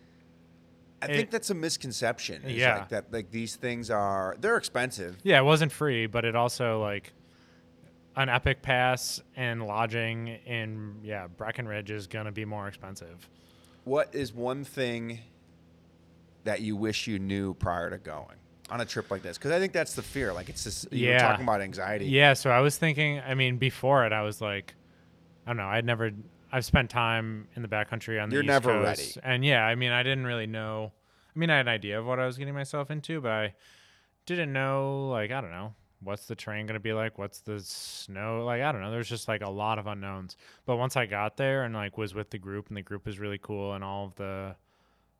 I 1.01 1.07
it- 1.07 1.15
think 1.15 1.31
that's 1.31 1.49
a 1.49 1.55
misconception. 1.55 2.43
is, 2.43 2.53
Yeah. 2.57 2.77
like, 2.77 2.89
that 2.89 3.11
like 3.11 3.29
these 3.31 3.55
things 3.55 3.89
are 3.89 4.37
they're 4.39 4.57
expensive. 4.57 5.17
Yeah, 5.23 5.39
it 5.39 5.43
wasn't 5.43 5.71
free, 5.71 6.05
but 6.07 6.23
it 6.23 6.35
also 6.35 6.79
like 6.81 7.11
an 8.15 8.29
epic 8.29 8.61
pass 8.61 9.21
and 9.35 9.65
lodging 9.65 10.27
in 10.27 10.95
yeah 11.03 11.27
Breckenridge 11.27 11.91
is 11.91 12.07
gonna 12.07 12.31
be 12.31 12.45
more 12.45 12.67
expensive. 12.67 13.27
What 13.85 14.13
is 14.13 14.33
one 14.33 14.63
thing 14.63 15.19
that 16.43 16.61
you 16.61 16.75
wish 16.75 17.07
you 17.07 17.19
knew 17.19 17.53
prior 17.53 17.89
to 17.89 17.97
going 17.97 18.37
on 18.69 18.81
a 18.81 18.85
trip 18.85 19.09
like 19.11 19.21
this? 19.23 19.37
Because 19.37 19.51
I 19.51 19.59
think 19.59 19.73
that's 19.73 19.93
the 19.95 20.01
fear. 20.01 20.31
Like 20.33 20.49
it's 20.49 20.63
just 20.63 20.91
you 20.93 21.07
were 21.07 21.13
Yeah. 21.13 21.19
talking 21.27 21.43
about 21.43 21.61
anxiety. 21.61 22.05
Yeah, 22.05 22.33
so 22.33 22.49
I 22.49 22.59
was 22.61 22.77
thinking. 22.77 23.19
I 23.19 23.33
mean, 23.33 23.57
before 23.57 24.05
it, 24.05 24.13
I 24.13 24.21
was 24.21 24.41
like, 24.41 24.75
I 25.45 25.49
don't 25.49 25.57
know. 25.57 25.67
I'd 25.67 25.85
never. 25.85 26.11
I've 26.51 26.65
spent 26.65 26.91
time 26.91 27.47
in 27.55 27.63
the 27.63 27.67
backcountry 27.67 28.21
on 28.21 28.29
the 28.29 28.35
You're 28.35 28.43
East 28.43 28.47
never 28.47 28.83
Coast, 28.83 29.17
and 29.23 29.43
yeah, 29.43 29.65
I 29.65 29.73
mean, 29.73 29.91
I 29.91 30.03
didn't 30.03 30.25
really 30.27 30.45
know. 30.45 30.91
I 31.35 31.39
mean, 31.39 31.49
I 31.49 31.57
had 31.57 31.67
an 31.67 31.73
idea 31.73 31.99
of 31.99 32.05
what 32.05 32.19
I 32.19 32.27
was 32.27 32.37
getting 32.37 32.53
myself 32.53 32.91
into, 32.91 33.19
but 33.21 33.31
I 33.31 33.53
didn't 34.27 34.53
know. 34.53 35.09
Like, 35.09 35.31
I 35.31 35.41
don't 35.41 35.49
know 35.49 35.73
what's 36.03 36.25
the 36.25 36.35
terrain 36.35 36.65
going 36.65 36.75
to 36.75 36.79
be 36.79 36.93
like? 36.93 37.17
What's 37.17 37.39
the 37.39 37.59
snow 37.59 38.43
like? 38.45 38.61
I 38.61 38.71
don't 38.71 38.81
know. 38.81 38.91
There's 38.91 39.09
just 39.09 39.27
like 39.27 39.41
a 39.41 39.49
lot 39.49 39.79
of 39.79 39.87
unknowns. 39.87 40.37
But 40.65 40.77
once 40.77 40.95
I 40.95 41.05
got 41.05 41.37
there 41.37 41.63
and 41.63 41.73
like 41.73 41.97
was 41.97 42.13
with 42.13 42.29
the 42.29 42.37
group, 42.37 42.67
and 42.67 42.77
the 42.77 42.81
group 42.81 43.05
was 43.05 43.19
really 43.19 43.39
cool, 43.41 43.73
and 43.73 43.83
all 43.83 44.05
of 44.05 44.15
the 44.15 44.55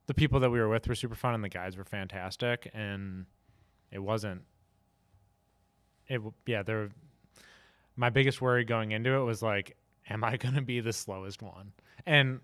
the 0.07 0.13
people 0.13 0.39
that 0.41 0.49
we 0.49 0.59
were 0.59 0.69
with 0.69 0.87
were 0.87 0.95
super 0.95 1.15
fun, 1.15 1.33
and 1.33 1.43
the 1.43 1.49
guides 1.49 1.77
were 1.77 1.85
fantastic, 1.85 2.69
and 2.73 3.25
it 3.91 3.99
wasn't. 3.99 4.41
It 6.07 6.21
yeah. 6.45 6.63
There. 6.63 6.89
My 7.95 8.09
biggest 8.09 8.41
worry 8.41 8.65
going 8.65 8.91
into 8.91 9.13
it 9.13 9.23
was 9.23 9.43
like, 9.43 9.77
am 10.09 10.23
I 10.23 10.37
going 10.37 10.55
to 10.55 10.61
be 10.61 10.79
the 10.79 10.93
slowest 10.93 11.41
one? 11.41 11.73
And 12.05 12.39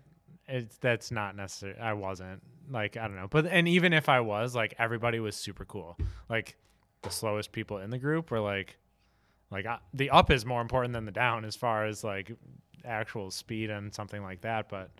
it's 0.48 0.78
that's 0.78 1.10
not 1.10 1.36
necessary. 1.36 1.78
I 1.78 1.92
wasn't 1.92 2.42
like 2.70 2.96
I 2.96 3.06
don't 3.06 3.16
know, 3.16 3.28
but 3.28 3.46
and 3.46 3.68
even 3.68 3.92
if 3.92 4.08
I 4.08 4.20
was, 4.20 4.54
like 4.54 4.74
everybody 4.78 5.20
was 5.20 5.36
super 5.36 5.64
cool. 5.64 5.96
Like 6.28 6.56
the 7.02 7.10
slowest 7.10 7.52
people 7.52 7.78
in 7.78 7.90
the 7.90 7.98
group 7.98 8.30
were 8.30 8.40
like, 8.40 8.76
like 9.50 9.66
uh, 9.66 9.78
the 9.94 10.10
up 10.10 10.30
is 10.30 10.44
more 10.44 10.60
important 10.60 10.92
than 10.92 11.04
the 11.04 11.12
down 11.12 11.44
as 11.44 11.56
far 11.56 11.86
as 11.86 12.04
like 12.04 12.32
actual 12.84 13.30
speed 13.30 13.70
and 13.70 13.92
something 13.94 14.22
like 14.22 14.40
that. 14.42 14.68
But 14.68 14.90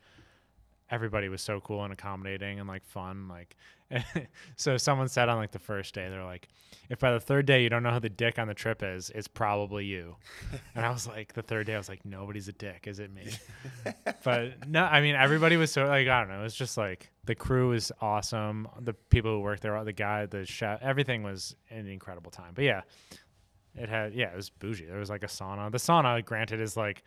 everybody 0.90 1.28
was 1.28 1.40
so 1.42 1.60
cool 1.60 1.84
and 1.84 1.92
accommodating 1.92 2.58
and 2.58 2.68
like 2.68 2.84
fun. 2.84 3.28
Like, 3.28 3.56
so 4.56 4.76
someone 4.76 5.08
said 5.08 5.28
on 5.28 5.36
like 5.36 5.52
the 5.52 5.58
first 5.58 5.94
day, 5.94 6.08
they're 6.08 6.24
like, 6.24 6.48
if 6.88 6.98
by 6.98 7.12
the 7.12 7.20
third 7.20 7.46
day 7.46 7.62
you 7.62 7.68
don't 7.68 7.82
know 7.82 7.92
who 7.92 8.00
the 8.00 8.08
dick 8.08 8.38
on 8.38 8.48
the 8.48 8.54
trip 8.54 8.82
is, 8.82 9.10
it's 9.14 9.28
probably 9.28 9.84
you. 9.84 10.16
and 10.74 10.84
I 10.84 10.90
was 10.90 11.06
like, 11.06 11.32
the 11.32 11.42
third 11.42 11.66
day, 11.66 11.74
I 11.74 11.78
was 11.78 11.88
like, 11.88 12.04
nobody's 12.04 12.48
a 12.48 12.52
dick. 12.52 12.86
Is 12.86 12.98
it 12.98 13.12
me? 13.12 13.30
but 14.24 14.68
no, 14.68 14.84
I 14.84 15.00
mean, 15.00 15.14
everybody 15.14 15.56
was 15.56 15.70
so 15.70 15.86
like, 15.86 16.08
I 16.08 16.20
don't 16.20 16.28
know. 16.28 16.40
It 16.40 16.44
was 16.44 16.54
just 16.54 16.76
like 16.76 17.10
the 17.24 17.34
crew 17.34 17.70
was 17.70 17.92
awesome. 18.00 18.68
The 18.80 18.94
people 18.94 19.32
who 19.32 19.40
worked 19.40 19.62
there, 19.62 19.82
the 19.84 19.92
guy, 19.92 20.26
the 20.26 20.44
chef, 20.44 20.80
everything 20.82 21.22
was 21.22 21.54
an 21.70 21.86
incredible 21.86 22.30
time. 22.30 22.52
But 22.54 22.64
yeah, 22.64 22.82
it 23.76 23.88
had, 23.88 24.14
yeah, 24.14 24.32
it 24.32 24.36
was 24.36 24.50
bougie. 24.50 24.86
There 24.86 24.98
was 24.98 25.10
like 25.10 25.22
a 25.22 25.28
sauna. 25.28 25.70
The 25.70 25.78
sauna, 25.78 26.24
granted, 26.24 26.60
is 26.60 26.76
like 26.76 27.04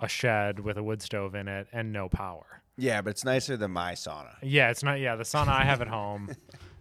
a 0.00 0.08
shed 0.08 0.60
with 0.60 0.76
a 0.78 0.82
wood 0.82 1.02
stove 1.02 1.34
in 1.34 1.48
it 1.48 1.68
and 1.72 1.92
no 1.92 2.08
power. 2.08 2.62
Yeah, 2.78 3.02
but 3.02 3.10
it's 3.10 3.24
nicer 3.24 3.56
than 3.56 3.72
my 3.72 3.92
sauna. 3.92 4.36
Yeah, 4.42 4.70
it's 4.70 4.82
not. 4.82 5.00
Yeah, 5.00 5.16
the 5.16 5.24
sauna 5.24 5.48
I 5.48 5.64
have 5.64 5.82
at 5.82 5.88
home 5.88 6.30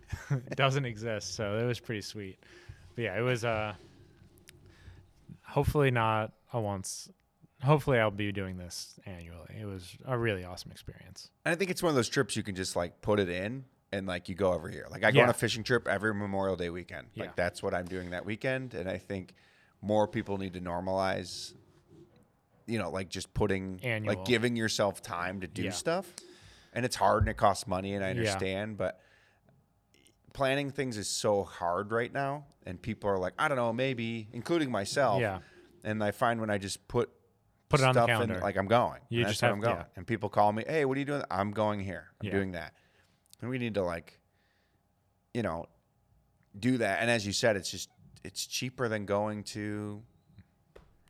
doesn't 0.55 0.85
exist, 0.85 1.35
so 1.35 1.57
it 1.57 1.65
was 1.65 1.79
pretty 1.79 2.01
sweet. 2.01 2.39
But 2.95 3.03
yeah, 3.03 3.17
it 3.17 3.21
was. 3.23 3.43
Uh, 3.43 3.73
hopefully 5.41 5.91
not 5.91 6.33
a 6.53 6.61
once. 6.61 7.09
Hopefully, 7.63 7.97
I'll 7.97 8.11
be 8.11 8.31
doing 8.31 8.57
this 8.57 8.99
annually. 9.05 9.55
It 9.59 9.65
was 9.65 9.97
a 10.05 10.17
really 10.17 10.45
awesome 10.45 10.71
experience. 10.71 11.31
And 11.43 11.53
I 11.53 11.55
think 11.55 11.71
it's 11.71 11.81
one 11.81 11.89
of 11.89 11.95
those 11.95 12.09
trips 12.09 12.35
you 12.35 12.43
can 12.43 12.55
just 12.55 12.75
like 12.75 13.01
put 13.01 13.19
it 13.19 13.29
in 13.29 13.65
and 13.91 14.05
like 14.05 14.29
you 14.29 14.35
go 14.35 14.53
every 14.53 14.73
year. 14.73 14.85
Like 14.91 15.03
I 15.03 15.11
go 15.11 15.21
on 15.21 15.29
a 15.29 15.33
fishing 15.33 15.63
trip 15.63 15.87
every 15.87 16.13
Memorial 16.13 16.55
Day 16.55 16.69
weekend. 16.69 17.07
Yeah. 17.15 17.23
Like 17.23 17.35
that's 17.35 17.63
what 17.63 17.73
I'm 17.73 17.85
doing 17.85 18.11
that 18.11 18.25
weekend. 18.25 18.75
And 18.75 18.87
I 18.87 18.99
think 18.99 19.33
more 19.81 20.07
people 20.07 20.37
need 20.37 20.53
to 20.53 20.61
normalize, 20.61 21.53
you 22.67 22.77
know, 22.77 22.91
like 22.91 23.09
just 23.09 23.33
putting 23.33 23.79
Annual. 23.83 24.13
like 24.15 24.25
giving 24.25 24.55
yourself 24.55 25.01
time 25.01 25.41
to 25.41 25.47
do 25.47 25.63
Yeah. 25.63 25.71
stuff. 25.71 26.13
And 26.73 26.85
it's 26.85 26.95
hard 26.95 27.23
and 27.23 27.29
it 27.29 27.37
costs 27.37 27.65
money 27.65 27.95
and 27.95 28.03
I 28.03 28.09
Yeah. 28.09 28.17
understand, 28.19 28.77
but 28.77 28.99
planning 30.33 30.69
things 30.69 30.97
is 30.97 31.09
so 31.09 31.43
hard 31.43 31.91
right 31.91 32.11
now. 32.13 32.45
And 32.65 32.79
people 32.81 33.09
are 33.09 33.17
like, 33.17 33.33
I 33.39 33.47
don't 33.47 33.55
know, 33.57 33.71
maybe, 33.73 34.27
including 34.33 34.69
myself. 34.69 35.21
Yeah. 35.21 35.39
And 35.83 36.03
I 36.03 36.11
find 36.11 36.39
when 36.41 36.49
I 36.49 36.57
just 36.57 36.87
put 36.87 37.09
Put 37.69 37.79
it 37.79 37.83
on 37.83 37.93
the 37.95 37.99
stuff 38.01 38.09
in, 38.09 38.15
calendar. 38.15 38.39
like 38.39 38.57
I'm 38.57 38.67
going. 38.67 39.01
You 39.09 39.21
And 39.21 39.29
just 39.29 39.41
have- 39.41 39.51
I'm 39.53 39.59
going. 39.59 39.75
yeah. 39.77 39.85
And 39.95 40.05
people 40.07 40.29
call 40.29 40.51
me, 40.53 40.63
"Hey, 40.67 40.85
what 40.85 40.95
are 40.95 40.99
you 40.99 41.05
doing?" 41.05 41.23
I'm 41.31 41.51
going 41.51 41.79
here. 41.81 42.11
I'm 42.21 42.27
Yeah. 42.27 42.31
doing 42.33 42.51
that. 42.51 42.73
And 43.41 43.49
we 43.49 43.57
need 43.57 43.73
to 43.75 43.83
like, 43.83 44.19
you 45.33 45.41
know, 45.43 45.65
do 46.57 46.77
that. 46.77 47.01
And 47.01 47.09
as 47.11 47.25
you 47.25 47.33
said, 47.33 47.55
it's 47.55 47.69
just 47.71 47.89
it's 48.23 48.45
cheaper 48.45 48.87
than 48.89 49.05
going 49.05 49.43
to 49.43 50.03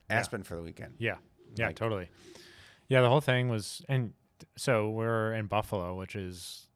Aspen 0.10 0.44
for 0.44 0.56
the 0.56 0.62
weekend. 0.62 0.96
Yeah. 1.00 1.18
Yeah, 1.58 1.68
Like- 1.68 1.76
totally. 1.76 2.10
Yeah, 2.88 3.02
the 3.02 3.10
whole 3.10 3.22
thing 3.22 3.50
was 3.50 3.82
and 3.90 4.14
so 4.56 4.90
we're 4.90 5.34
in 5.34 5.48
Buffalo, 5.48 5.96
which 5.96 6.16
is 6.16 6.68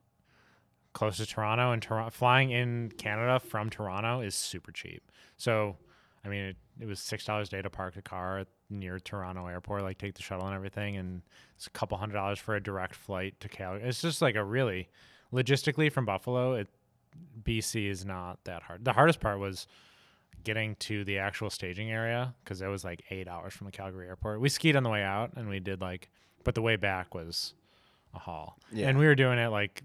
close 0.94 1.18
to 1.18 1.26
Toronto 1.26 1.72
and 1.72 1.82
Toronto 1.82 2.10
flying 2.10 2.52
in 2.52 2.92
Canada 2.98 3.40
from 3.40 3.70
Toronto 3.70 4.20
is 4.22 4.36
super 4.36 4.72
cheap. 4.72 5.10
So, 5.38 5.78
I 6.26 6.28
mean, 6.28 6.44
it, 6.44 6.58
it 6.82 6.86
was 6.86 7.00
$6 7.00 7.42
a 7.42 7.46
day 7.46 7.62
to 7.62 7.70
park 7.70 7.94
the 7.94 8.02
car 8.02 8.44
near 8.70 9.00
Toronto 9.00 9.48
airport, 9.48 9.84
like 9.84 9.98
take 10.00 10.16
the 10.16 10.22
shuttle 10.22 10.46
and 10.48 10.56
everything 10.56 10.98
and 10.98 11.22
it's 11.56 11.68
a 11.68 11.72
couple 11.72 11.98
hundred 11.98 12.14
dollars 12.16 12.40
for 12.40 12.56
a 12.56 12.62
direct 12.62 12.96
flight 12.96 13.40
to 13.40 13.48
Calgary. 13.48 13.88
It's 13.88 14.02
just 14.02 14.22
like 14.22 14.36
a 14.36 14.44
really 14.44 14.90
logistically 15.32 15.92
from 15.92 16.06
Buffalo, 16.06 16.56
it 16.56 16.68
BC 17.44 17.90
is 17.90 18.06
not 18.06 18.44
that 18.46 18.64
hard. 18.64 18.84
The 18.86 18.94
hardest 18.94 19.20
part 19.20 19.40
was 19.40 19.68
getting 20.44 20.76
to 20.78 21.04
the 21.04 21.18
actual 21.18 21.50
staging 21.50 21.92
area 21.92 22.34
because 22.44 22.62
it 22.62 22.68
was 22.68 22.84
like 22.84 23.04
eight 23.10 23.28
hours 23.28 23.54
from 23.54 23.66
the 23.66 23.72
Calgary 23.72 24.08
airport. 24.08 24.39
We 24.39 24.50
skied 24.50 24.76
on 24.76 24.84
the 24.84 24.89
way 24.89 25.04
out 25.04 25.32
and 25.36 25.50
we 25.50 25.60
did 25.60 25.82
like, 25.82 26.10
but 26.44 26.56
the 26.56 26.62
way 26.62 26.76
back 26.76 27.14
was 27.14 27.54
a 28.14 28.20
haul. 28.20 28.58
Yeah. 28.72 28.89
And 28.89 28.98
we 28.98 29.06
were 29.06 29.16
doing 29.16 29.39
it 29.39 29.50
like 29.50 29.84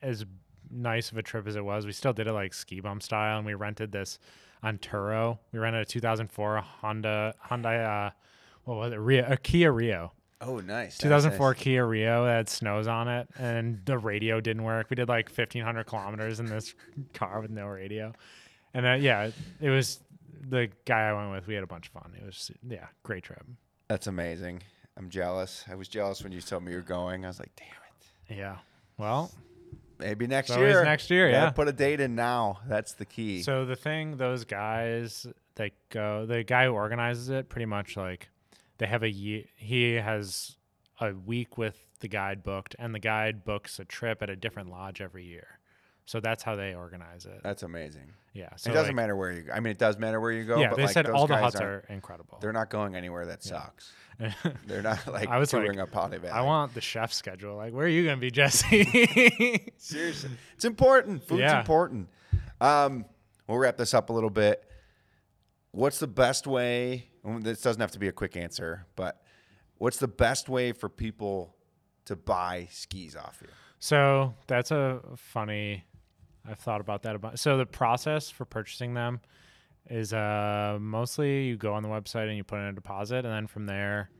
as 0.00 0.24
nice 0.70 1.10
of 1.12 1.18
a 1.18 1.22
trip 1.22 1.46
as 1.46 1.56
it 1.56 1.64
was. 1.64 1.86
We 1.86 1.92
still 1.92 2.12
did 2.12 2.26
it 2.26 2.32
like 2.32 2.54
ski 2.54 2.80
bum 2.80 3.00
style 3.00 3.38
and 3.38 3.46
we 3.46 3.54
rented 3.54 3.92
this 3.92 4.18
on 4.62 4.78
Turo. 4.78 5.38
We 5.52 5.58
rented 5.58 5.82
a 5.82 5.84
2004 5.84 6.56
Honda, 6.58 7.34
Hyundai, 7.50 8.08
uh, 8.08 8.10
what 8.64 8.76
was 8.76 8.92
it? 8.92 8.96
Rio, 8.96 9.26
a 9.28 9.36
Kia 9.36 9.72
Rio. 9.72 10.12
Oh, 10.40 10.56
nice. 10.56 10.66
Nice, 10.66 10.98
2004 10.98 11.50
nice. 11.50 11.62
Kia 11.62 11.86
Rio 11.86 12.24
that 12.24 12.36
had 12.36 12.48
snows 12.48 12.88
on 12.88 13.06
it, 13.06 13.28
and 13.38 13.80
the 13.84 13.96
radio 13.96 14.40
didn't 14.40 14.64
work. 14.64 14.90
We 14.90 14.96
did 14.96 15.08
like 15.08 15.28
1,500 15.28 15.84
kilometers 15.84 16.40
in 16.40 16.46
this 16.46 16.74
car 17.14 17.40
with 17.40 17.50
no 17.50 17.66
radio, 17.66 18.12
and 18.74 18.86
uh, 18.86 18.92
yeah, 18.92 19.30
it 19.60 19.70
was 19.70 20.00
the 20.48 20.68
guy 20.84 21.08
I 21.08 21.12
went 21.12 21.32
with. 21.32 21.46
We 21.46 21.54
had 21.54 21.64
a 21.64 21.68
bunch 21.68 21.88
of 21.88 21.92
fun. 21.92 22.12
It 22.18 22.24
was 22.24 22.50
yeah, 22.68 22.86
great 23.02 23.24
trip. 23.24 23.44
That's 23.88 24.06
amazing. 24.06 24.62
I'm 24.96 25.08
jealous. 25.08 25.64
I 25.70 25.74
was 25.74 25.88
jealous 25.88 26.22
when 26.22 26.32
you 26.32 26.40
told 26.40 26.64
me 26.64 26.72
you're 26.72 26.82
going. 26.82 27.24
I 27.24 27.28
was 27.28 27.38
like, 27.38 27.52
damn 27.56 27.66
it. 27.68 28.38
Yeah. 28.38 28.56
Well, 28.98 29.30
Maybe 30.02 30.26
next 30.26 30.50
year. 30.50 30.84
next 30.84 31.10
year, 31.10 31.30
yeah. 31.30 31.50
Put 31.50 31.68
a 31.68 31.72
date 31.72 32.00
in 32.00 32.14
now. 32.14 32.58
That's 32.66 32.92
the 32.94 33.04
key. 33.04 33.42
so 33.42 33.64
the 33.64 33.76
thing, 33.76 34.16
those 34.16 34.44
guys 34.44 35.26
that 35.54 35.72
go, 35.90 36.26
the 36.26 36.42
guy 36.42 36.66
who 36.66 36.72
organizes 36.72 37.28
it, 37.28 37.48
pretty 37.48 37.66
much 37.66 37.96
like 37.96 38.28
they 38.78 38.86
have 38.86 39.02
a 39.02 39.10
year. 39.10 39.44
He 39.56 39.92
has 39.94 40.56
a 41.00 41.12
week 41.12 41.56
with 41.56 41.78
the 42.00 42.08
guide 42.08 42.42
booked, 42.42 42.74
and 42.78 42.94
the 42.94 42.98
guide 42.98 43.44
books 43.44 43.78
a 43.78 43.84
trip 43.84 44.22
at 44.22 44.30
a 44.30 44.36
different 44.36 44.70
lodge 44.70 45.00
every 45.00 45.24
year. 45.24 45.60
So 46.12 46.20
that's 46.20 46.42
how 46.42 46.56
they 46.56 46.74
organize 46.74 47.24
it. 47.24 47.40
That's 47.42 47.62
amazing. 47.62 48.12
Yeah. 48.34 48.54
So 48.56 48.70
it 48.70 48.74
doesn't 48.74 48.88
like- 48.88 48.96
matter 48.96 49.16
where 49.16 49.32
you 49.32 49.40
go. 49.44 49.52
I 49.54 49.60
mean, 49.60 49.70
it 49.70 49.78
does 49.78 49.96
matter 49.98 50.20
where 50.20 50.30
you 50.30 50.44
go. 50.44 50.60
yeah, 50.60 50.68
but 50.68 50.76
they 50.76 50.82
like 50.82 50.92
said 50.92 51.08
all 51.08 51.26
the 51.26 51.38
huts 51.38 51.56
aren't- 51.56 51.86
incredible. 51.88 52.36
They're 52.38 52.52
not 52.52 52.68
going 52.68 52.94
anywhere 52.94 53.24
that 53.24 53.42
sucks. 53.42 53.90
They're 54.66 54.82
not 54.82 55.06
like 55.06 55.30
I 55.30 55.38
was 55.38 55.48
touring 55.48 55.78
like, 55.78 55.84
up 55.88 55.90
Potty 55.90 56.18
Valley. 56.18 56.34
I 56.34 56.42
want 56.42 56.74
the 56.74 56.82
chef 56.82 57.14
schedule. 57.14 57.56
Like, 57.56 57.72
where 57.72 57.86
are 57.86 57.88
you 57.88 58.04
gonna 58.04 58.18
be, 58.18 58.30
Jesse? 58.30 59.72
Seriously, 59.78 60.28
it's 60.54 60.66
important. 60.66 61.24
Food's 61.26 61.40
Yeah. 61.40 61.60
important. 61.60 62.10
Um, 62.60 63.06
we'll 63.46 63.56
wrap 63.56 63.78
this 63.78 63.94
up 63.94 64.10
a 64.10 64.12
little 64.12 64.28
bit. 64.28 64.62
What's 65.70 65.98
the 65.98 66.06
best 66.08 66.46
way? 66.46 67.06
This 67.24 67.62
doesn't 67.62 67.80
have 67.80 67.92
to 67.92 67.98
be 67.98 68.08
a 68.08 68.12
quick 68.12 68.36
answer, 68.36 68.84
but 68.96 69.22
what's 69.78 69.96
the 69.96 70.08
best 70.08 70.50
way 70.50 70.72
for 70.72 70.90
people 70.90 71.56
to 72.04 72.16
buy 72.16 72.68
skis 72.70 73.16
off 73.16 73.38
you? 73.40 73.48
so 73.78 74.34
that's 74.46 74.70
a 74.72 75.00
funny. 75.16 75.84
I've 76.48 76.58
thought 76.58 76.80
about 76.80 77.02
that 77.02 77.14
about. 77.14 77.38
So 77.38 77.56
the 77.56 77.66
process 77.66 78.30
for 78.30 78.44
purchasing 78.44 78.94
them 78.94 79.20
is 79.90 80.12
uh 80.12 80.78
mostly 80.80 81.46
you 81.46 81.56
go 81.56 81.74
on 81.74 81.82
the 81.82 81.88
website 81.88 82.28
and 82.28 82.36
you 82.36 82.44
put 82.44 82.58
in 82.58 82.66
a 82.66 82.72
deposit, 82.72 83.24
and 83.24 83.34
then 83.34 83.46
from 83.46 83.66
there 83.66 84.10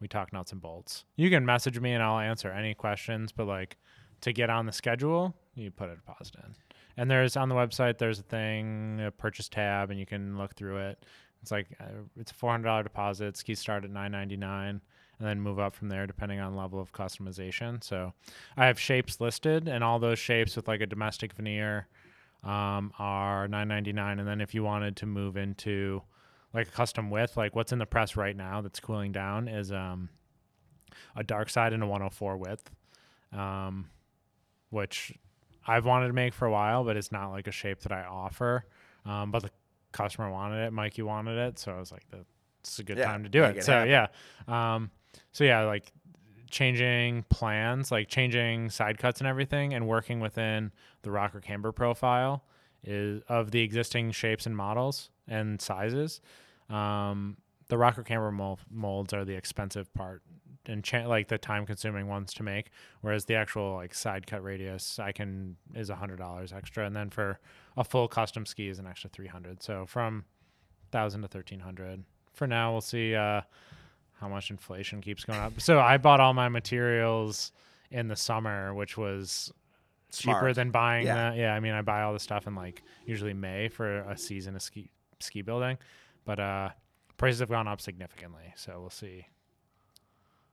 we 0.00 0.08
talk 0.08 0.32
nuts 0.32 0.52
and 0.52 0.60
bolts. 0.60 1.04
You 1.16 1.30
can 1.30 1.44
message 1.44 1.78
me 1.78 1.92
and 1.92 2.02
I'll 2.02 2.18
answer 2.18 2.50
any 2.50 2.74
questions, 2.74 3.32
but 3.32 3.46
like 3.46 3.76
to 4.22 4.32
get 4.32 4.50
on 4.50 4.66
the 4.66 4.72
schedule, 4.72 5.34
you 5.54 5.70
put 5.70 5.88
a 5.88 5.94
deposit 5.94 6.36
in. 6.36 6.54
And 6.96 7.10
there's 7.10 7.36
on 7.36 7.48
the 7.48 7.54
website 7.54 7.96
there's 7.98 8.18
a 8.18 8.22
thing, 8.24 9.00
a 9.00 9.10
purchase 9.10 9.48
tab, 9.48 9.90
and 9.90 9.98
you 9.98 10.06
can 10.06 10.36
look 10.36 10.54
through 10.54 10.78
it. 10.78 11.04
It's 11.42 11.50
like 11.50 11.68
uh, 11.80 12.02
it's 12.18 12.30
a 12.30 12.34
four 12.34 12.50
hundred 12.50 12.64
dollar 12.64 12.82
deposit. 12.82 13.36
Skis 13.36 13.58
start 13.58 13.84
at 13.84 13.90
nine 13.90 14.12
ninety 14.12 14.36
nine, 14.36 14.82
and 15.20 15.28
then 15.28 15.40
move 15.40 15.58
up 15.60 15.76
from 15.76 15.88
there 15.90 16.06
depending 16.06 16.40
on 16.40 16.56
level 16.56 16.80
of 16.80 16.92
customization. 16.92 17.84
So 17.84 18.12
I 18.56 18.66
have 18.66 18.80
shapes 18.80 19.20
listed, 19.20 19.68
and 19.68 19.84
all 19.84 20.00
those 20.00 20.18
shapes 20.18 20.56
with 20.56 20.66
like 20.66 20.80
a 20.80 20.86
domestic 20.86 21.34
veneer 21.34 21.86
um, 22.42 22.92
are 22.98 23.46
nine 23.46 23.68
ninety 23.68 23.92
nine. 23.92 24.18
And 24.18 24.26
then 24.26 24.40
if 24.40 24.54
you 24.54 24.64
wanted 24.64 24.96
to 24.96 25.06
move 25.06 25.36
into 25.36 26.02
like 26.52 26.66
a 26.66 26.70
custom 26.72 27.10
width, 27.10 27.36
like 27.36 27.54
what's 27.54 27.70
in 27.70 27.78
the 27.78 27.86
press 27.86 28.16
right 28.16 28.34
now 28.36 28.60
that's 28.62 28.80
cooling 28.80 29.12
down 29.12 29.46
is 29.46 29.70
um, 29.70 30.08
a 31.14 31.22
dark 31.22 31.48
side 31.50 31.72
and 31.72 31.82
a 31.82 31.86
104 31.86 32.36
width, 32.38 32.70
um, 33.32 33.88
which 34.70 35.12
I've 35.66 35.84
wanted 35.84 36.08
to 36.08 36.12
make 36.12 36.32
for 36.34 36.46
a 36.46 36.50
while, 36.50 36.82
but 36.82 36.96
it's 36.96 37.12
not 37.12 37.30
like 37.30 37.46
a 37.46 37.52
shape 37.52 37.80
that 37.80 37.92
I 37.92 38.02
offer. 38.04 38.64
Um, 39.04 39.30
but 39.30 39.42
the 39.42 39.50
customer 39.92 40.30
wanted 40.30 40.66
it, 40.66 40.72
Mikey 40.72 41.02
wanted 41.02 41.38
it, 41.38 41.58
so 41.58 41.72
I 41.72 41.78
was 41.78 41.92
like, 41.92 42.02
"That's 42.10 42.78
a 42.78 42.82
good 42.82 42.98
Yeah, 42.98 43.04
time 43.06 43.22
to 43.22 43.28
do 43.28 43.44
it." 43.44 43.58
it 43.58 43.64
so 43.64 43.72
happen. 43.72 43.90
yeah, 43.90 44.74
um, 44.74 44.90
so 45.32 45.44
yeah, 45.44 45.62
like 45.62 45.92
changing 46.50 47.24
plans, 47.30 47.90
like 47.90 48.08
changing 48.08 48.70
side 48.70 48.98
cuts 48.98 49.20
and 49.20 49.28
everything, 49.28 49.74
and 49.74 49.86
working 49.86 50.20
within 50.20 50.72
the 51.02 51.10
rocker 51.10 51.40
camber 51.40 51.72
profile 51.72 52.44
is 52.82 53.22
of 53.28 53.50
the 53.50 53.60
existing 53.60 54.10
shapes 54.10 54.46
and 54.46 54.56
models, 54.56 55.10
and 55.28 55.60
sizes. 55.60 56.20
Um, 56.68 57.36
the 57.68 57.78
rocker 57.78 58.02
camber 58.02 58.32
mol- 58.32 58.58
molds 58.70 59.12
are 59.12 59.24
the 59.24 59.34
expensive 59.34 59.92
part 59.94 60.22
and 60.66 60.84
cha- 60.84 61.06
like 61.06 61.28
the 61.28 61.38
time 61.38 61.66
consuming 61.66 62.06
ones 62.06 62.34
to 62.34 62.42
make, 62.42 62.70
whereas 63.00 63.24
the 63.24 63.34
actual 63.34 63.74
like 63.74 63.94
side 63.94 64.26
cut 64.26 64.42
radius 64.42 64.98
I 64.98 65.12
can 65.12 65.56
is 65.74 65.90
a 65.90 65.94
hundred 65.94 66.18
dollars 66.18 66.52
extra, 66.52 66.86
and 66.86 66.94
then 66.94 67.10
for 67.10 67.38
a 67.76 67.84
full 67.84 68.08
custom 68.08 68.44
ski 68.46 68.68
is 68.68 68.78
an 68.78 68.86
extra 68.86 69.10
three 69.10 69.28
hundred. 69.28 69.62
So 69.62 69.86
from 69.86 70.24
thousand 70.90 71.22
to 71.22 71.28
thirteen 71.28 71.60
hundred. 71.60 72.04
For 72.32 72.46
now, 72.46 72.72
we'll 72.72 72.80
see 72.80 73.14
uh, 73.14 73.42
how 74.20 74.28
much 74.28 74.50
inflation 74.50 75.00
keeps 75.00 75.24
going 75.24 75.38
up. 75.38 75.60
So 75.60 75.80
I 75.80 75.96
bought 75.96 76.20
all 76.20 76.34
my 76.34 76.48
materials 76.48 77.52
in 77.90 78.08
the 78.08 78.16
summer, 78.16 78.74
which 78.74 78.96
was 78.96 79.52
cheaper 80.12 80.52
than 80.52 80.70
buying. 80.70 81.06
Yeah. 81.06 81.32
Yeah. 81.32 81.40
yeah, 81.40 81.54
I 81.54 81.60
mean, 81.60 81.72
I 81.72 81.82
buy 81.82 82.02
all 82.02 82.12
the 82.12 82.20
stuff 82.20 82.46
in 82.46 82.54
like 82.54 82.82
usually 83.06 83.34
May 83.34 83.68
for 83.68 84.00
a 84.00 84.16
season 84.16 84.54
of 84.56 84.62
ski 84.62 84.90
ski 85.20 85.42
building, 85.42 85.78
but 86.24 86.38
uh, 86.38 86.70
prices 87.16 87.40
have 87.40 87.48
gone 87.48 87.66
up 87.66 87.80
significantly. 87.80 88.52
So 88.56 88.78
we'll 88.80 88.90
see. 88.90 89.26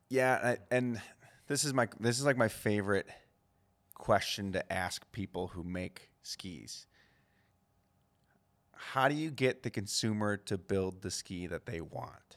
Yeah, 0.10 0.40
I, 0.44 0.58
and 0.72 1.02
this 1.48 1.64
is 1.66 1.74
my 1.74 1.88
this 2.00 2.20
is 2.20 2.26
like 2.26 2.38
my 2.38 2.48
favorite 2.48 3.08
question 3.96 4.54
to 4.54 4.72
ask 4.72 5.12
people 5.12 5.48
who 5.48 5.64
make 5.64 6.10
skis. 6.24 6.88
How 8.74 9.10
do 9.10 9.16
you 9.16 9.32
get 9.32 9.64
the 9.64 9.70
consumer 9.70 10.38
to 10.38 10.58
build 10.58 11.02
the 11.02 11.12
ski 11.12 11.48
that 11.48 11.66
they 11.66 11.82
want? 11.82 12.37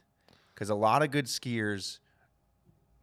Because 0.60 0.68
a 0.68 0.74
lot 0.74 1.02
of 1.02 1.10
good 1.10 1.24
skiers 1.24 2.00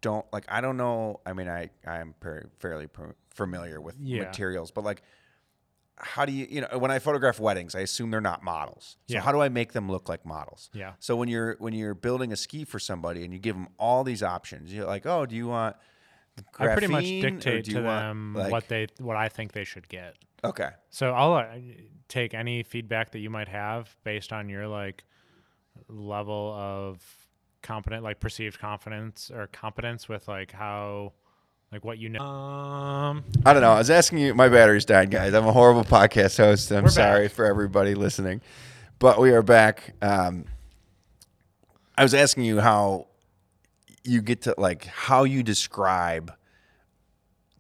don't 0.01 0.23
like. 0.31 0.45
I 0.47 0.61
don't 0.61 0.77
know. 0.77 1.21
I 1.25 1.33
mean, 1.33 1.49
I 1.49 1.71
I 1.87 1.97
am 2.01 2.13
per, 2.19 2.51
fairly 2.59 2.85
per, 2.85 3.15
familiar 3.31 3.81
with 3.81 3.95
Yeah. 3.99 4.25
materials, 4.25 4.69
but 4.69 4.83
like, 4.83 5.01
how 5.95 6.23
do 6.27 6.31
you 6.33 6.45
you 6.47 6.61
know 6.61 6.77
when 6.77 6.91
I 6.91 6.99
photograph 6.99 7.39
weddings, 7.39 7.73
I 7.73 7.79
assume 7.79 8.11
they're 8.11 8.21
not 8.21 8.43
models. 8.43 8.97
So 9.07 9.15
Yeah. 9.15 9.21
how 9.21 9.31
do 9.31 9.41
I 9.41 9.49
make 9.49 9.73
them 9.73 9.89
look 9.89 10.07
like 10.07 10.23
models? 10.23 10.69
Yeah. 10.71 10.93
So 10.99 11.15
when 11.15 11.29
you're 11.29 11.55
when 11.57 11.73
you're 11.73 11.95
building 11.95 12.31
a 12.31 12.35
ski 12.35 12.63
for 12.63 12.77
somebody 12.77 13.23
and 13.23 13.33
you 13.33 13.39
give 13.39 13.55
them 13.55 13.69
all 13.79 14.03
these 14.03 14.21
options, 14.21 14.71
you're 14.71 14.85
like, 14.85 15.07
oh, 15.07 15.25
do 15.25 15.35
you 15.35 15.47
want? 15.47 15.75
I 16.59 16.67
pretty 16.67 16.85
much 16.85 17.05
dictate 17.05 17.65
to 17.65 17.81
want, 17.81 17.85
them 17.85 18.33
like- 18.35 18.51
what 18.51 18.67
they 18.67 18.85
what 18.99 19.15
I 19.17 19.29
think 19.29 19.53
they 19.53 19.63
should 19.63 19.89
get. 19.89 20.15
Okay. 20.43 20.69
So 20.91 21.11
I'll 21.11 21.33
uh, 21.33 21.47
take 22.07 22.35
any 22.35 22.61
feedback 22.61 23.13
that 23.13 23.19
you 23.19 23.31
might 23.31 23.47
have 23.47 23.95
based 24.03 24.31
on 24.31 24.47
your 24.47 24.67
like 24.67 25.03
level 25.87 26.53
of 26.55 27.01
competent, 27.61 28.03
like 28.03 28.19
perceived 28.19 28.59
confidence 28.59 29.31
or 29.33 29.47
competence 29.47 30.07
with 30.07 30.27
like 30.27 30.51
how, 30.51 31.13
like 31.71 31.83
what 31.83 31.97
you 31.97 32.09
know. 32.09 32.21
Um, 32.21 33.23
I 33.45 33.53
don't 33.53 33.61
know. 33.61 33.71
I 33.71 33.77
was 33.77 33.89
asking 33.89 34.19
you. 34.19 34.33
My 34.33 34.49
battery's 34.49 34.85
died, 34.85 35.11
guys. 35.11 35.33
I'm 35.33 35.45
a 35.45 35.51
horrible 35.51 35.83
podcast 35.83 36.37
host. 36.37 36.71
I'm 36.71 36.89
sorry 36.89 37.25
back. 37.25 37.35
for 37.35 37.45
everybody 37.45 37.95
listening, 37.95 38.41
but 38.99 39.19
we 39.19 39.31
are 39.31 39.43
back. 39.43 39.93
Um, 40.01 40.45
I 41.97 42.03
was 42.03 42.13
asking 42.13 42.43
you 42.43 42.59
how 42.59 43.07
you 44.03 44.21
get 44.21 44.43
to 44.43 44.55
like 44.57 44.85
how 44.85 45.23
you 45.23 45.43
describe 45.43 46.33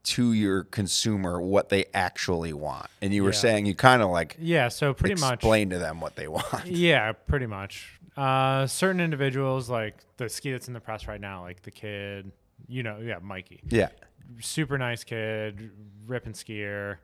to 0.07 0.33
your 0.33 0.63
consumer 0.63 1.41
what 1.41 1.69
they 1.69 1.85
actually 1.93 2.53
want, 2.53 2.87
and 3.01 3.13
you 3.13 3.23
were 3.23 3.29
Yeah. 3.31 3.35
saying 3.37 3.65
you 3.65 3.75
kind 3.75 4.01
of 4.01 4.09
like 4.09 4.35
yeah. 4.39 4.67
So 4.69 4.93
pretty 4.93 5.19
much. 5.19 5.35
explain 5.35 5.69
to 5.71 5.79
them 5.79 5.99
what 6.01 6.15
they 6.15 6.27
want. 6.27 6.65
Yeah, 6.65 7.11
pretty 7.13 7.45
much. 7.47 7.99
Uh, 8.15 8.65
certain 8.67 8.99
individuals, 9.01 9.69
like 9.69 9.95
the 10.17 10.27
ski 10.29 10.51
that's 10.51 10.67
in 10.67 10.73
the 10.73 10.79
press 10.79 11.07
right 11.07 11.21
now, 11.21 11.41
like 11.43 11.61
the 11.61 11.71
kid, 11.71 12.31
you 12.67 12.81
know, 12.83 12.97
yeah, 12.99 13.19
Mikey, 13.21 13.61
Yeah. 13.69 13.89
super 14.39 14.77
nice 14.77 15.03
kid, 15.03 15.69
ripping 16.07 16.33
skier, 16.33 16.97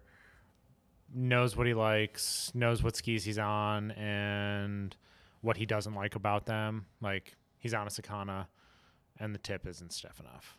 knows 1.14 1.56
what 1.56 1.68
he 1.68 1.74
likes, 1.74 2.52
knows 2.56 2.82
what 2.84 2.96
skis 2.96 3.24
he's 3.24 3.38
on, 3.38 3.92
and 3.92 4.96
what 5.42 5.58
he 5.58 5.66
doesn't 5.66 5.94
like 5.94 6.16
about 6.16 6.46
them. 6.46 6.86
Like 7.02 7.36
he's 7.60 7.74
on 7.74 7.86
a 7.86 7.90
Sakana, 7.92 8.48
and 9.20 9.36
the 9.36 9.40
tip 9.40 9.68
isn't 9.68 9.94
stiff 9.94 10.20
enough. 10.20 10.58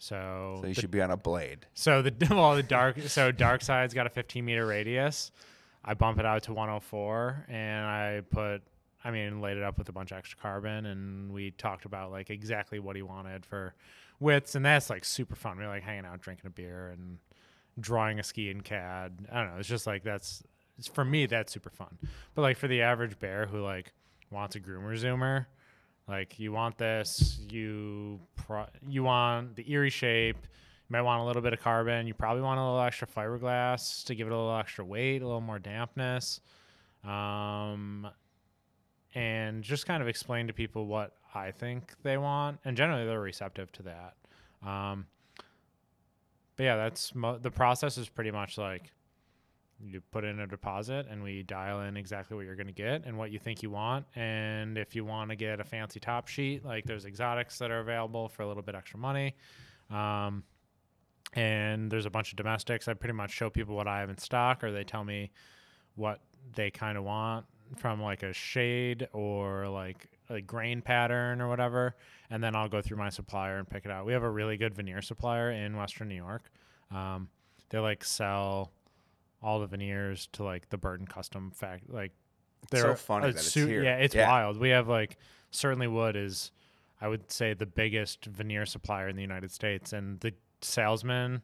So, 0.00 0.56
So 0.60 0.66
you 0.66 0.74
the 0.74 0.80
should 0.80 0.90
be 0.90 1.02
on 1.02 1.10
a 1.10 1.16
blade. 1.16 1.66
so 1.74 2.00
the 2.00 2.12
well, 2.30 2.56
the 2.56 2.62
dark 2.62 2.98
so 3.02 3.30
dark 3.30 3.60
side's 3.60 3.92
got 3.92 4.06
a 4.06 4.10
15 4.10 4.42
meter 4.42 4.66
radius. 4.66 5.30
I 5.84 5.92
bump 5.92 6.18
it 6.18 6.24
out 6.26 6.42
to 6.44 6.54
104, 6.54 7.46
and 7.48 7.86
I 7.86 8.22
put, 8.30 8.62
I 9.04 9.10
mean, 9.10 9.40
laid 9.40 9.56
it 9.58 9.62
up 9.62 9.78
with 9.78 9.88
a 9.90 9.92
bunch 9.92 10.10
of 10.10 10.18
extra 10.18 10.38
carbon, 10.40 10.86
and 10.86 11.32
we 11.32 11.50
talked 11.52 11.84
about 11.84 12.10
like 12.10 12.30
exactly 12.30 12.78
what 12.78 12.96
he 12.96 13.02
wanted 13.02 13.44
for 13.44 13.74
widths, 14.20 14.54
and 14.54 14.64
that's 14.64 14.88
like 14.88 15.04
super 15.04 15.36
fun. 15.36 15.58
We 15.58 15.64
are 15.64 15.68
like 15.68 15.82
hanging 15.82 16.06
out, 16.06 16.20
drinking 16.22 16.46
a 16.46 16.50
beer, 16.50 16.88
and 16.88 17.18
drawing 17.78 18.18
a 18.18 18.22
ski 18.22 18.48
in 18.50 18.62
CAD. 18.62 19.26
I 19.30 19.38
don't 19.42 19.52
know. 19.52 19.58
It's 19.58 19.68
just 19.68 19.86
like 19.86 20.02
that's 20.02 20.42
it's, 20.78 20.88
for 20.88 21.04
me 21.04 21.26
that's 21.26 21.52
super 21.52 21.70
fun. 21.70 21.98
But 22.34 22.40
like 22.42 22.56
for 22.56 22.68
the 22.68 22.80
average 22.80 23.18
bear 23.18 23.46
who 23.46 23.62
like 23.62 23.92
wants 24.30 24.56
a 24.56 24.60
groomer 24.60 24.98
zoomer, 24.98 25.46
like 26.10 26.40
you 26.40 26.50
want 26.50 26.76
this, 26.76 27.38
you 27.48 28.18
pro- 28.34 28.66
you 28.88 29.04
want 29.04 29.54
the 29.54 29.70
Erie 29.70 29.90
shape. 29.90 30.36
You 30.42 30.92
might 30.92 31.02
want 31.02 31.22
a 31.22 31.24
little 31.24 31.40
bit 31.40 31.52
of 31.52 31.60
carbon. 31.60 32.08
You 32.08 32.14
probably 32.14 32.42
want 32.42 32.58
a 32.58 32.64
little 32.64 32.80
extra 32.80 33.06
fiberglass 33.06 34.04
to 34.06 34.14
give 34.16 34.26
it 34.26 34.32
a 34.32 34.36
little 34.36 34.56
extra 34.56 34.84
weight, 34.84 35.22
a 35.22 35.24
little 35.24 35.40
more 35.40 35.60
dampness, 35.60 36.40
um, 37.04 38.08
and 39.14 39.62
just 39.62 39.86
kind 39.86 40.02
of 40.02 40.08
explain 40.08 40.48
to 40.48 40.52
people 40.52 40.86
what 40.86 41.14
I 41.32 41.52
think 41.52 41.94
they 42.02 42.18
want. 42.18 42.58
And 42.64 42.76
generally, 42.76 43.06
they're 43.06 43.20
receptive 43.20 43.70
to 43.72 43.82
that. 43.84 44.14
Um, 44.68 45.06
but 46.56 46.64
yeah, 46.64 46.76
that's 46.76 47.14
mo- 47.14 47.38
the 47.38 47.52
process 47.52 47.96
is 47.98 48.08
pretty 48.08 48.32
much 48.32 48.58
like 48.58 48.90
you 49.82 50.00
put 50.12 50.24
in 50.24 50.40
a 50.40 50.46
deposit 50.46 51.06
and 51.10 51.22
we 51.22 51.42
dial 51.42 51.80
in 51.82 51.96
exactly 51.96 52.36
what 52.36 52.44
you're 52.44 52.56
going 52.56 52.66
to 52.66 52.72
get 52.72 53.04
and 53.04 53.16
what 53.16 53.30
you 53.30 53.38
think 53.38 53.62
you 53.62 53.70
want. 53.70 54.06
And 54.14 54.76
if 54.76 54.94
you 54.94 55.04
want 55.04 55.30
to 55.30 55.36
get 55.36 55.60
a 55.60 55.64
fancy 55.64 56.00
top 56.00 56.28
sheet, 56.28 56.64
like 56.64 56.84
there's 56.84 57.04
exotics 57.04 57.58
that 57.58 57.70
are 57.70 57.80
available 57.80 58.28
for 58.28 58.42
a 58.42 58.48
little 58.48 58.62
bit 58.62 58.74
extra 58.74 58.98
money. 58.98 59.34
Um, 59.90 60.44
and 61.34 61.90
there's 61.90 62.06
a 62.06 62.10
bunch 62.10 62.32
of 62.32 62.36
domestics. 62.36 62.88
I 62.88 62.94
pretty 62.94 63.14
much 63.14 63.30
show 63.30 63.50
people 63.50 63.76
what 63.76 63.86
I 63.86 64.00
have 64.00 64.10
in 64.10 64.18
stock, 64.18 64.64
or 64.64 64.72
they 64.72 64.84
tell 64.84 65.04
me 65.04 65.30
what 65.94 66.20
they 66.54 66.70
kind 66.70 66.98
of 66.98 67.04
want 67.04 67.46
from 67.76 68.02
like 68.02 68.22
a 68.22 68.32
shade 68.32 69.08
or 69.12 69.68
like 69.68 70.08
a 70.28 70.40
grain 70.40 70.82
pattern 70.82 71.40
or 71.40 71.48
whatever. 71.48 71.96
And 72.30 72.42
then 72.42 72.54
I'll 72.54 72.68
go 72.68 72.82
through 72.82 72.96
my 72.96 73.10
supplier 73.10 73.58
and 73.58 73.68
pick 73.68 73.84
it 73.84 73.90
out. 73.90 74.06
We 74.06 74.12
have 74.12 74.22
a 74.22 74.30
really 74.30 74.56
good 74.56 74.74
veneer 74.74 75.02
supplier 75.02 75.50
in 75.50 75.76
Western 75.76 76.08
New 76.08 76.16
York. 76.16 76.50
Um, 76.90 77.28
they 77.70 77.78
like 77.78 78.04
sell 78.04 78.72
all 79.42 79.60
the 79.60 79.66
veneers 79.66 80.28
to 80.32 80.42
like 80.44 80.68
the 80.70 80.76
Burton 80.78 81.06
Custom 81.06 81.50
fact. 81.50 81.88
Like 81.88 82.12
they're 82.70 82.82
so 82.82 82.94
funny 82.94 83.26
that 83.26 83.36
it's 83.36 83.46
su- 83.52 83.66
here. 83.66 83.82
Yeah, 83.82 83.96
it's 83.96 84.14
Yeah. 84.14 84.28
wild. 84.28 84.58
We 84.58 84.70
have 84.70 84.88
like 84.88 85.16
certainly 85.50 85.86
wood 85.86 86.16
is, 86.16 86.52
I 87.00 87.08
would 87.08 87.30
say, 87.30 87.54
the 87.54 87.66
biggest 87.66 88.26
veneer 88.26 88.66
supplier 88.66 89.08
in 89.08 89.16
the 89.16 89.22
United 89.22 89.50
States, 89.50 89.92
and 89.92 90.20
the 90.20 90.34
salesman 90.60 91.42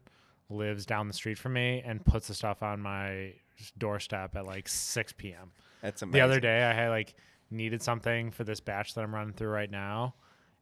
lives 0.49 0.85
down 0.85 1.07
the 1.07 1.13
street 1.13 1.37
from 1.37 1.53
me 1.53 1.81
and 1.85 2.05
puts 2.05 2.27
the 2.27 2.33
stuff 2.33 2.61
on 2.63 2.79
my 2.79 3.33
doorstep 3.77 4.35
at 4.35 4.45
like 4.45 4.67
6 4.67 5.13
p.m. 5.17 5.51
That's 5.81 6.01
amazing. 6.03 6.13
The 6.13 6.21
other 6.21 6.39
day, 6.39 6.63
I 6.63 6.73
had 6.73 6.89
like 6.89 7.15
needed 7.49 7.81
something 7.81 8.29
for 8.31 8.43
this 8.43 8.59
batch 8.59 8.93
that 8.93 9.01
I'm 9.03 9.13
running 9.13 9.33
through 9.33 9.49
right 9.49 9.69
now, 9.71 10.13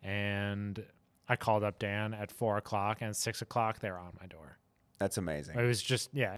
and 0.01 0.83
I 1.27 1.35
called 1.35 1.63
up 1.63 1.79
Dan 1.79 2.13
at 2.13 2.31
four 2.31 2.57
o'clock, 2.57 2.99
and 3.01 3.09
at 3.09 3.15
six 3.15 3.41
o'clock 3.41 3.79
they're 3.79 3.97
on 3.97 4.13
my 4.19 4.27
door. 4.27 4.57
That's 4.99 5.17
amazing. 5.17 5.57
It 5.59 5.63
was 5.63 5.81
just 5.81 6.09
yeah, 6.13 6.37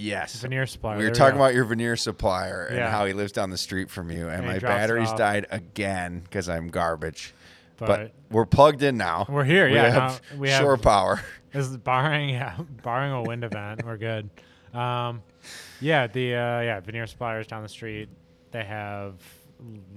Yes. 0.00 0.40
veneer 0.40 0.66
supplier. 0.66 0.96
We 0.98 1.04
were 1.04 1.08
there 1.10 1.14
talking 1.14 1.38
go. 1.38 1.44
about 1.44 1.54
your 1.54 1.64
veneer 1.64 1.96
supplier 1.96 2.66
and 2.66 2.76
Yeah. 2.78 2.90
how 2.90 3.06
he 3.06 3.12
lives 3.12 3.32
down 3.32 3.50
the 3.50 3.58
street 3.58 3.90
from 3.90 4.10
you, 4.10 4.26
and, 4.28 4.36
And 4.36 4.44
he 4.44 4.48
my 4.52 4.58
drops 4.58 4.74
it 4.74 4.78
batteries 4.78 5.08
off. 5.10 5.18
died 5.18 5.46
again 5.50 6.20
because 6.20 6.48
I'm 6.48 6.68
garbage. 6.68 7.34
But, 7.76 7.86
but, 7.86 8.12
we're 8.30 8.46
plugged 8.46 8.82
in 8.82 8.96
now. 8.96 9.26
we're 9.28 9.44
here. 9.44 9.68
We 9.68 9.74
yeah, 9.74 9.90
have 9.90 10.22
now 10.32 10.38
we 10.38 10.50
have 10.50 10.60
shore 10.60 10.76
power. 10.76 11.20
This 11.52 11.66
is 11.66 11.76
barring 11.78 12.28
yeah, 12.30 12.56
barring 12.84 13.10
a 13.12 13.22
wind 13.22 13.42
event, 13.42 13.84
we're 13.84 13.96
good. 13.96 14.30
Um, 14.72 15.20
yeah, 15.80 16.06
the 16.06 16.34
uh, 16.36 16.60
yeah 16.60 16.78
veneer 16.78 17.08
suppliers 17.08 17.48
down 17.48 17.64
the 17.64 17.68
street, 17.68 18.08
they 18.52 18.62
have 18.62 19.14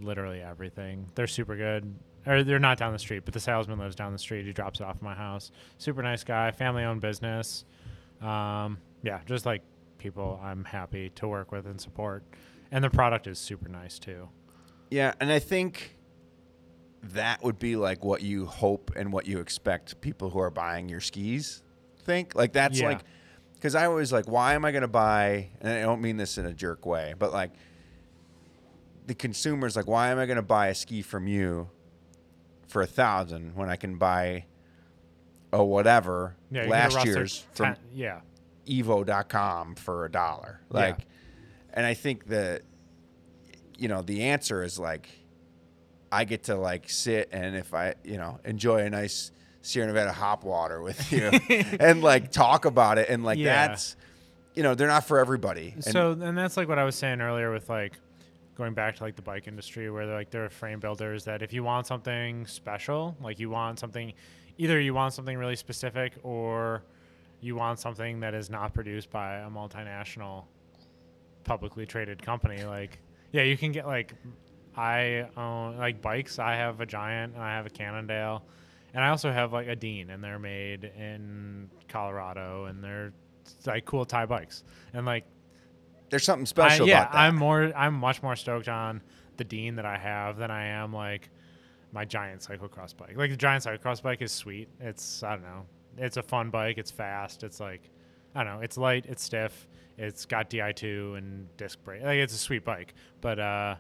literally 0.02 0.42
everything. 0.42 1.06
They're 1.14 1.28
super 1.28 1.56
good. 1.56 1.94
Or 2.26 2.42
they're 2.44 2.58
not 2.58 2.78
down 2.80 2.92
the 2.94 2.98
street, 3.00 3.24
but 3.26 3.34
the 3.36 3.40
salesman 3.40 3.78
lives 3.78 3.96
down 3.96 4.14
the 4.14 4.18
street. 4.18 4.46
He 4.46 4.54
drops 4.54 4.80
it 4.80 4.84
off 4.86 4.96
at 4.96 5.02
my 5.02 5.14
house. 5.14 5.52
Super 5.78 6.02
nice 6.02 6.24
guy, 6.24 6.50
family 6.52 6.84
owned 6.84 7.02
business. 7.02 7.66
Um, 8.22 8.78
yeah, 9.04 9.20
just 9.26 9.46
like 9.46 9.62
people 10.04 10.40
I'm 10.44 10.66
happy 10.66 11.10
to 11.16 11.28
work 11.28 11.52
with 11.54 11.66
and 11.66 11.80
support. 11.80 12.24
And 12.72 12.84
the 12.84 12.90
product 12.90 13.26
is 13.26 13.40
super 13.40 13.70
nice 13.70 13.98
too. 13.98 14.28
Yeah, 14.92 15.14
and 15.22 15.32
I 15.32 15.40
think 15.40 15.98
that 17.02 17.42
would 17.44 17.58
be 17.58 17.76
like 17.78 18.04
what 18.04 18.22
you 18.22 18.46
hope 18.46 18.92
and 18.96 19.12
what 19.14 19.26
you 19.28 19.40
expect 19.40 20.02
people 20.02 20.30
who 20.30 20.40
are 20.40 20.50
buying 20.52 20.90
your 20.90 21.00
skis 21.00 21.64
think. 22.04 22.36
Like 22.36 22.52
that's 22.54 22.80
Yeah. 22.80 22.90
like 22.90 23.00
because 23.56 23.76
I 23.76 23.88
was 23.88 24.12
like, 24.12 24.26
why 24.28 24.56
am 24.56 24.66
I 24.66 24.72
going 24.72 24.82
to 24.82 24.88
buy? 24.90 25.48
And 25.62 25.72
I 25.72 25.82
don't 25.82 26.02
mean 26.02 26.18
this 26.18 26.38
in 26.38 26.46
a 26.46 26.54
jerk 26.54 26.86
way, 26.86 27.14
but 27.18 27.32
like 27.32 27.52
the 29.08 29.16
consumer's 29.16 29.76
like, 29.78 29.88
why 29.88 30.10
am 30.10 30.20
I 30.20 30.26
going 30.26 30.36
to 30.36 30.42
buy 30.42 30.68
a 30.68 30.76
ski 30.76 31.02
from 31.02 31.28
you 31.28 31.70
for 32.68 32.82
a 32.82 32.88
thousand 32.88 33.56
when 33.56 33.70
I 33.70 33.78
can 33.78 33.98
buy 33.98 34.46
a 35.54 35.64
whatever 35.64 36.36
Yeah, 36.52 36.64
you 36.64 36.68
get 36.68 36.70
a 36.70 36.96
last 36.96 37.06
year's 37.06 37.46
from 37.54 37.76
10 37.76 37.78
yeah. 37.94 38.22
evo.com 38.68 39.76
for 39.76 40.06
a 40.06 40.12
dollar. 40.12 40.62
Yeah. 40.72 40.80
Like, 40.80 40.98
and 41.74 41.86
I 41.86 41.94
think 41.94 42.28
that, 42.28 42.62
you 43.78 43.88
know, 43.88 44.02
the 44.02 44.24
answer 44.24 44.64
is 44.64 44.78
like, 44.80 45.10
I 46.12 46.26
get 46.26 46.44
to 46.44 46.56
like 46.56 46.90
sit 46.90 47.30
and 47.32 47.56
if 47.56 47.74
I, 47.74 47.96
you 48.04 48.18
know, 48.18 48.40
enjoy 48.46 48.82
a 48.86 48.90
nice 48.90 49.32
Sierra 49.62 49.88
Nevada 49.88 50.12
hop 50.12 50.44
water 50.44 50.82
with 50.82 51.12
you 51.12 51.32
and 51.80 52.04
like 52.04 52.32
talk 52.32 52.66
about 52.66 52.98
it 52.98 53.10
and 53.10 53.24
like 53.24 53.40
Yeah. 53.40 53.68
that's, 53.68 53.96
you 54.54 54.62
know, 54.62 54.76
they're 54.76 54.88
not 54.88 55.06
for 55.08 55.18
everybody. 55.18 55.72
And 55.74 55.84
so 55.84 56.12
and 56.12 56.38
that's 56.38 56.56
like 56.58 56.68
what 56.68 56.78
I 56.78 56.84
was 56.84 56.96
saying 56.96 57.22
earlier 57.22 57.52
with 57.52 57.68
like 57.70 57.94
going 58.56 58.76
back 58.76 58.98
to 58.98 59.04
like 59.04 59.16
the 59.16 59.22
bike 59.24 59.48
industry 59.48 59.90
where 59.90 60.06
they're 60.06 60.16
like 60.16 60.30
they're 60.30 60.50
frame 60.52 60.80
builders 60.80 61.24
that 61.26 61.42
if 61.42 61.52
you 61.52 61.64
want 61.64 61.88
something 61.88 62.46
special, 62.46 63.18
like 63.20 63.40
you 63.40 63.50
want 63.50 63.80
something 63.80 64.14
either 64.60 64.80
you 64.80 64.94
want 64.94 65.16
something 65.16 65.36
really 65.36 65.56
specific 65.56 66.14
or 66.22 66.84
you 67.44 67.56
want 67.56 67.80
something 67.80 68.20
that 68.22 68.34
is 68.34 68.50
not 68.50 68.74
produced 68.74 69.10
by 69.10 69.38
a 69.38 69.50
multinational 69.50 70.46
publicly 71.44 71.86
traded 71.86 72.22
company 72.22 72.64
like 72.64 73.00
yeah, 73.34 73.42
you 73.42 73.58
can 73.58 73.72
get 73.72 73.86
like 73.86 74.14
I 74.78 75.28
own 75.36 75.78
like 75.78 76.02
bikes, 76.02 76.40
I 76.40 76.56
have 76.56 76.80
a 76.80 76.86
Giant 76.86 77.34
and 77.34 77.44
I 77.44 77.56
have 77.56 77.66
a 77.66 77.70
Cannondale 77.70 78.44
and 78.94 79.04
I 79.04 79.10
also 79.10 79.32
have 79.32 79.52
like 79.52 79.68
a 79.68 79.76
Dean 79.76 80.12
and 80.12 80.24
they're 80.24 80.40
made 80.40 80.86
in 80.86 81.70
Colorado 81.88 82.66
and 82.66 82.84
they're 82.84 83.12
like 83.66 83.86
cool 83.86 84.06
Ti 84.06 84.26
bikes. 84.28 84.64
And 84.94 85.06
like 85.06 85.26
there's 86.10 86.24
something 86.24 86.44
I, 86.44 86.46
special 86.46 86.88
yeah, 86.88 87.02
about 87.02 87.14
that. 87.14 87.18
I'm 87.18 87.36
more. 87.36 87.74
I'm 87.76 87.96
much 87.96 88.22
more 88.22 88.36
stoked 88.36 88.70
on 88.70 89.02
the 89.38 89.44
Dean 89.44 89.76
that 89.76 89.86
I 89.86 89.98
have 89.98 90.38
than 90.38 90.52
I 90.52 90.68
am 90.68 90.94
like 90.94 91.30
my 91.92 92.06
giant 92.06 92.42
cyclocross 92.42 92.96
bike. 92.96 93.18
Like 93.18 93.32
the 93.32 93.38
giant 93.38 93.64
cyclocross 93.64 94.02
bike 94.02 94.22
is 94.22 94.32
sweet. 94.32 94.70
It's 94.80 95.24
I 95.24 95.32
don't 95.32 95.44
know. 95.44 95.66
It's 95.98 96.18
a 96.18 96.24
fun 96.24 96.50
bike. 96.50 96.78
It's 96.78 96.92
fast. 96.92 97.44
It's 97.44 97.60
like 97.60 97.90
I 98.36 98.44
don't 98.44 98.56
know. 98.56 98.62
It's 98.62 98.78
light. 98.78 99.06
It's 99.08 99.24
stiff. 99.24 99.68
It's 99.98 100.26
got 100.26 100.50
Di2 100.50 101.18
and 101.18 101.48
disc 101.58 101.78
brake. 101.84 102.02
Like 102.04 102.18
it's 102.18 102.34
a 102.34 102.38
sweet 102.38 102.66
bike. 102.66 102.94
But 103.22 103.40
uh, 103.40 103.76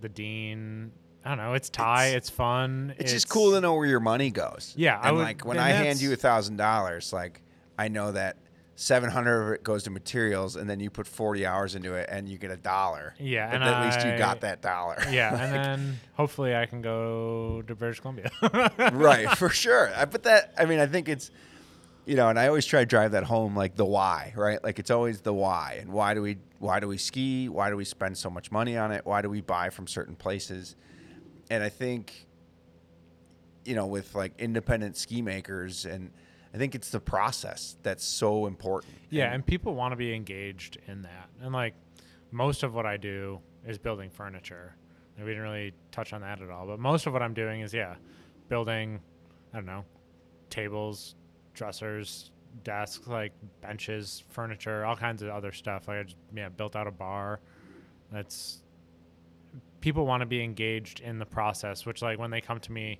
the 0.00 0.08
Dean. 0.08 0.92
I 1.24 1.30
don't 1.30 1.38
know. 1.38 1.54
It's 1.54 1.68
Ti. 1.70 1.82
It's- 1.82 2.14
It's, 2.14 2.30
fun. 2.30 2.94
it's, 2.98 3.10
just 3.12 3.28
cool 3.28 3.50
to 3.52 3.60
know 3.60 3.74
where 3.74 3.86
your 3.86 3.98
money 4.00 4.30
goes. 4.30 4.72
Yeah, 4.76 4.98
I 5.00 5.08
and 5.08 5.16
would- 5.16 5.22
like 5.24 5.44
when 5.44 5.58
I 5.58 5.70
hand 5.70 6.00
you 6.00 6.12
a 6.12 6.16
thousand 6.16 6.56
dollars, 6.56 7.12
like 7.12 7.42
I 7.78 7.88
know 7.88 8.12
that 8.12 8.36
seven 8.76 9.10
hundred 9.10 9.40
of 9.42 9.52
it 9.54 9.64
goes 9.64 9.82
to 9.84 9.90
materials, 9.90 10.54
and 10.54 10.70
then 10.70 10.78
you 10.78 10.90
put 10.90 11.06
forty 11.06 11.44
hours 11.44 11.74
into 11.74 11.94
it, 11.94 12.08
and 12.10 12.28
you 12.28 12.38
get 12.38 12.50
a 12.50 12.56
dollar. 12.56 13.14
Yeah, 13.18 13.46
but 13.50 13.54
and 13.56 13.64
at 13.64 13.84
least 13.84 14.06
you 14.06 14.16
got 14.16 14.42
that 14.42 14.62
dollar. 14.62 14.96
Yeah, 15.10 15.30
and 15.30 15.52
then 15.80 16.00
hopefully 16.14 16.54
I 16.54 16.66
can 16.66 16.82
go 16.82 17.62
to 17.66 17.74
British 17.74 18.00
Columbia. 18.00 18.30
right, 18.92 19.28
for 19.36 19.48
sure. 19.48 19.90
I 19.96 20.04
put 20.04 20.22
that 20.24 20.54
I 20.58 20.66
mean 20.66 20.78
I 20.78 20.86
think 20.86 21.08
it's 21.08 21.30
you 22.04 22.14
know, 22.14 22.28
and 22.28 22.38
I 22.38 22.46
always 22.46 22.64
try 22.64 22.80
to 22.80 22.86
drive 22.86 23.12
that 23.12 23.24
home 23.24 23.56
like 23.56 23.74
the 23.74 23.84
why, 23.84 24.32
right? 24.36 24.62
Like 24.62 24.78
it's 24.78 24.92
always 24.92 25.22
the 25.22 25.34
why. 25.34 25.78
And 25.80 25.92
why 25.92 26.14
do 26.14 26.22
we 26.22 26.38
why 26.58 26.78
do 26.78 26.86
we 26.86 26.98
ski? 26.98 27.48
Why 27.48 27.70
do 27.70 27.76
we 27.76 27.84
spend 27.84 28.16
so 28.16 28.30
much 28.30 28.52
money 28.52 28.76
on 28.76 28.92
it? 28.92 29.04
Why 29.04 29.22
do 29.22 29.28
we 29.28 29.40
buy 29.40 29.70
from 29.70 29.86
certain 29.86 30.14
places? 30.14 30.76
And 31.50 31.64
I 31.64 31.68
think 31.68 32.26
you 33.64 33.74
know, 33.74 33.86
with 33.86 34.14
like 34.14 34.32
independent 34.38 34.96
ski 34.96 35.22
makers 35.22 35.84
and 35.86 36.10
I 36.56 36.58
think 36.58 36.74
it's 36.74 36.88
the 36.88 37.00
process 37.00 37.76
that's 37.82 38.02
so 38.02 38.46
important. 38.46 38.94
Yeah, 39.10 39.30
and 39.30 39.44
people 39.44 39.74
want 39.74 39.92
to 39.92 39.96
be 39.96 40.14
engaged 40.14 40.78
in 40.86 41.02
that. 41.02 41.28
And 41.42 41.52
like 41.52 41.74
most 42.30 42.62
of 42.62 42.74
what 42.74 42.86
I 42.86 42.96
do 42.96 43.40
is 43.66 43.76
building 43.76 44.08
furniture. 44.08 44.74
And 45.16 45.26
we 45.26 45.32
didn't 45.32 45.44
really 45.44 45.74
touch 45.92 46.14
on 46.14 46.22
that 46.22 46.40
at 46.40 46.48
all, 46.48 46.66
but 46.66 46.78
most 46.78 47.06
of 47.06 47.12
what 47.12 47.20
I'm 47.20 47.34
doing 47.34 47.60
is 47.60 47.74
yeah, 47.74 47.96
building 48.48 49.00
I 49.52 49.58
don't 49.58 49.66
know, 49.66 49.84
tables, 50.48 51.14
dressers, 51.52 52.30
desks, 52.64 53.06
like 53.06 53.32
benches, 53.60 54.22
furniture, 54.30 54.86
all 54.86 54.96
kinds 54.96 55.20
of 55.20 55.28
other 55.28 55.52
stuff. 55.52 55.88
Like 55.88 55.98
I 55.98 56.02
just 56.04 56.16
yeah, 56.34 56.48
built 56.48 56.74
out 56.74 56.86
a 56.86 56.90
bar. 56.90 57.40
That's 58.10 58.62
people 59.82 60.06
want 60.06 60.22
to 60.22 60.26
be 60.26 60.42
engaged 60.42 61.00
in 61.00 61.18
the 61.18 61.26
process, 61.26 61.84
which 61.84 62.00
like 62.00 62.18
when 62.18 62.30
they 62.30 62.40
come 62.40 62.60
to 62.60 62.72
me 62.72 62.98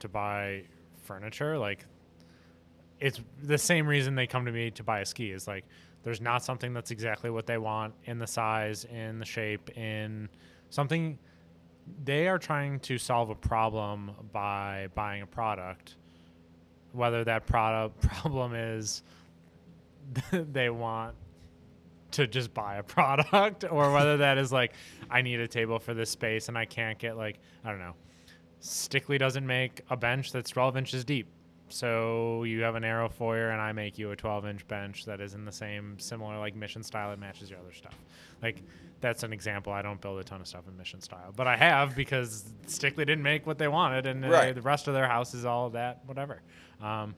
to 0.00 0.08
buy 0.08 0.64
furniture, 1.02 1.56
like 1.56 1.86
it's 3.00 3.20
the 3.42 3.58
same 3.58 3.86
reason 3.86 4.14
they 4.14 4.26
come 4.26 4.44
to 4.44 4.52
me 4.52 4.70
to 4.72 4.82
buy 4.82 5.00
a 5.00 5.06
ski 5.06 5.30
is 5.30 5.48
like 5.48 5.64
there's 6.02 6.20
not 6.20 6.44
something 6.44 6.72
that's 6.72 6.90
exactly 6.90 7.30
what 7.30 7.46
they 7.46 7.58
want 7.58 7.94
in 8.04 8.18
the 8.18 8.26
size, 8.26 8.84
in 8.84 9.18
the 9.18 9.24
shape, 9.24 9.76
in 9.76 10.28
something 10.70 11.18
they 12.04 12.28
are 12.28 12.38
trying 12.38 12.78
to 12.80 12.98
solve 12.98 13.30
a 13.30 13.34
problem 13.34 14.12
by 14.32 14.88
buying 14.94 15.22
a 15.22 15.26
product. 15.26 15.96
Whether 16.92 17.24
that 17.24 17.46
product 17.46 18.00
problem 18.08 18.54
is 18.54 19.02
they 20.32 20.70
want 20.70 21.14
to 22.12 22.26
just 22.26 22.52
buy 22.52 22.76
a 22.76 22.82
product 22.82 23.64
or 23.70 23.92
whether 23.92 24.18
that 24.18 24.38
is 24.38 24.52
like 24.52 24.72
I 25.10 25.22
need 25.22 25.40
a 25.40 25.48
table 25.48 25.78
for 25.78 25.94
this 25.94 26.10
space 26.10 26.48
and 26.48 26.58
I 26.58 26.64
can't 26.64 26.98
get 26.98 27.16
like 27.16 27.38
I 27.64 27.70
don't 27.70 27.78
know. 27.78 27.94
Stickley 28.60 29.18
doesn't 29.18 29.46
make 29.46 29.80
a 29.88 29.96
bench 29.96 30.32
that's 30.32 30.50
12 30.50 30.76
inches 30.76 31.04
deep. 31.04 31.26
So 31.72 32.42
you 32.44 32.62
have 32.62 32.74
an 32.74 32.84
arrow 32.84 33.08
foyer 33.08 33.50
and 33.50 33.60
I 33.60 33.72
make 33.72 33.98
you 33.98 34.10
a 34.10 34.16
12 34.16 34.46
inch 34.46 34.66
bench 34.68 35.04
that 35.06 35.20
is 35.20 35.34
in 35.34 35.44
the 35.44 35.52
same 35.52 35.98
similar 35.98 36.38
like 36.38 36.54
mission 36.54 36.82
style 36.82 37.10
that 37.10 37.18
matches 37.18 37.50
your 37.50 37.58
other 37.60 37.72
stuff. 37.72 37.94
Like 38.42 38.62
that's 39.00 39.22
an 39.22 39.32
example. 39.32 39.72
I 39.72 39.80
don't 39.82 40.00
build 40.00 40.18
a 40.20 40.24
ton 40.24 40.40
of 40.40 40.46
stuff 40.46 40.64
in 40.68 40.76
mission 40.76 41.00
style, 41.00 41.32
but 41.34 41.46
I 41.46 41.56
have 41.56 41.94
because 41.96 42.52
Stickley 42.66 42.98
didn't 43.06 43.22
make 43.22 43.46
what 43.46 43.56
they 43.58 43.68
wanted 43.68 44.06
and 44.06 44.24
uh, 44.24 44.28
Right. 44.28 44.54
the 44.54 44.62
rest 44.62 44.88
of 44.88 44.94
their 44.94 45.08
house 45.08 45.32
is 45.34 45.44
all 45.44 45.70
that 45.70 46.00
whatever. 46.06 46.42
Um, 46.82 47.14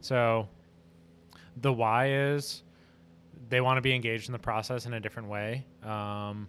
so 0.00 0.48
the 1.56 1.72
why 1.72 2.10
is 2.12 2.62
they 3.48 3.60
want 3.60 3.78
to 3.78 3.80
be 3.80 3.94
engaged 3.94 4.28
in 4.28 4.32
the 4.32 4.38
process 4.38 4.86
in 4.86 4.94
a 4.94 5.00
different 5.00 5.28
way. 5.28 5.64
Um, 5.82 6.48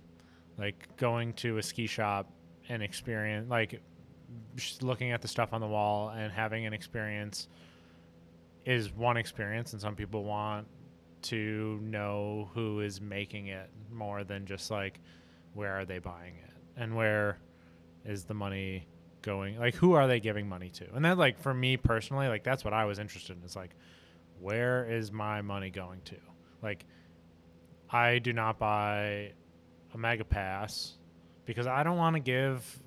like 0.58 0.88
going 0.98 1.34
to 1.34 1.58
a 1.58 1.64
ski 1.64 1.88
shop 1.88 2.30
and 2.68 2.84
experience, 2.84 3.50
like 3.50 3.82
looking 4.82 5.12
at 5.12 5.22
the 5.22 5.28
stuff 5.28 5.54
on 5.54 5.62
the 5.62 5.68
wall 5.68 6.10
and 6.10 6.32
having 6.32 6.66
an 6.66 6.74
experience 6.74 7.48
is 8.66 8.92
one 8.92 9.18
experience, 9.18 9.74
and 9.74 9.82
some 9.82 9.96
people 9.96 10.24
want 10.24 10.68
to 11.24 11.80
know 11.82 12.50
who 12.54 12.80
is 12.80 13.02
making 13.02 13.48
it 13.48 13.70
more 13.92 14.24
than 14.24 14.46
just 14.46 14.72
like 14.72 15.00
where 15.54 15.74
are 15.74 15.86
they 15.86 16.00
buying 16.00 16.36
it? 16.36 16.54
And 16.78 16.96
where 16.96 17.40
is 18.06 18.24
the 18.24 18.34
money 18.34 18.88
going? 19.22 19.58
Like 19.60 19.76
who 19.76 19.94
are 19.94 20.08
they 20.08 20.20
giving 20.20 20.48
money 20.48 20.70
to? 20.70 20.86
And 20.94 21.04
then 21.04 21.18
like 21.18 21.40
for 21.40 21.54
me 21.54 21.78
personally 21.78 22.28
like 22.28 22.44
that's 22.44 22.64
what 22.64 22.74
i 22.74 22.86
was 22.86 23.00
interested 23.00 23.38
in 23.38 23.44
is 23.44 23.56
like 23.56 23.76
where 24.40 24.86
is 24.86 25.12
my 25.12 25.42
money 25.42 25.70
going 25.70 26.02
to? 26.06 26.16
Like 26.62 26.86
i 27.90 28.20
do 28.20 28.34
not 28.34 28.60
buy 28.60 29.34
a 29.94 29.98
mega 29.98 30.24
pass 30.24 30.98
because 31.46 31.66
i 31.66 31.82
don't 31.82 31.98
want 31.98 32.16
to 32.16 32.20
give 32.20 32.80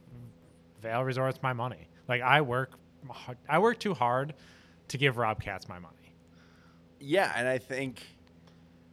Vail 0.83 1.03
Resorts 1.05 1.41
my 1.43 1.53
money. 1.53 1.89
Like 2.09 2.21
I 2.23 2.41
work, 2.41 2.73
I 3.49 3.59
work 3.59 3.79
too 3.79 3.95
hard 3.95 4.35
to 4.89 4.99
give 4.99 5.17
Rob 5.17 5.41
Katz 5.41 5.69
my 5.69 5.79
money. 5.79 6.15
Yeah, 7.01 7.33
and 7.37 7.49
I 7.49 7.59
think 7.59 8.03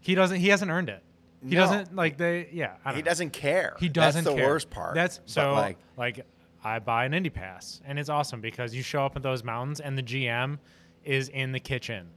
He 0.02 0.16
doesn't. 0.16 0.40
He 0.40 0.48
hasn't 0.50 0.72
earned 0.72 0.90
it. 0.90 1.04
He 1.44 1.56
No. 1.56 1.62
doesn't 1.62 1.96
like 1.96 2.18
they. 2.18 2.48
Yeah, 2.52 2.76
I 2.86 2.90
don't 2.90 2.96
he 2.98 3.02
know. 3.02 3.06
doesn't 3.10 3.32
care. 3.32 3.76
He 3.80 3.90
doesn't. 3.90 4.24
That's 4.24 4.36
the 4.36 4.42
care. 4.42 4.50
worst 4.50 4.70
part. 4.70 4.96
That's 4.96 5.20
so 5.26 5.54
like 5.54 5.78
like, 5.98 6.26
I 6.64 6.80
buy 6.80 7.06
an 7.06 7.14
Indy 7.14 7.30
Pass 7.30 7.82
and 7.86 7.98
it's 8.00 8.10
awesome 8.10 8.42
because 8.42 8.74
you 8.74 8.82
show 8.84 9.06
up 9.06 9.16
in 9.16 9.22
those 9.22 9.44
mountains 9.44 9.80
and 9.80 9.98
the 9.98 10.04
GM 10.04 10.58
is 11.04 11.30
in 11.30 11.52
the 11.52 11.60
kitchen. 11.60 12.10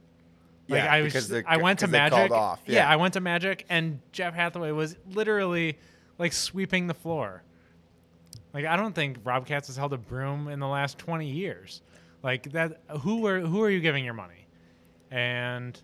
Like 0.69 0.83
Yeah, 0.83 0.93
I 0.93 1.01
was, 1.01 1.11
because 1.13 1.27
they're- 1.29 1.43
I 1.45 1.57
went 1.57 1.79
to 1.79 1.87
Magic. 1.87 2.31
off, 2.31 2.61
Yeah. 2.65 2.75
yeah. 2.83 2.89
I 2.89 2.95
went 2.95 3.13
to 3.15 3.19
Magic 3.21 3.65
and 3.69 3.99
Geoff 4.13 4.33
Hatheway 4.33 4.71
was 4.71 4.95
literally 5.09 5.77
like 6.17 6.31
sweeping 6.33 6.87
the 6.87 6.93
floor. 6.93 7.43
Like 8.53 8.65
I 8.65 8.75
don't 8.75 8.93
think 8.93 9.17
Rob 9.23 9.45
Katz 9.47 9.67
has 9.67 9.77
held 9.77 9.93
a 9.93 9.97
broom 9.97 10.47
in 10.47 10.59
the 10.59 10.67
last 10.67 10.97
twenty 10.97 11.29
years. 11.29 11.81
Like 12.21 12.51
that, 12.51 12.81
who 13.01 13.25
are 13.27 13.39
who 13.39 13.61
are 13.63 13.69
you 13.69 13.79
giving 13.79 14.05
your 14.05 14.13
money? 14.13 14.47
And 15.11 15.79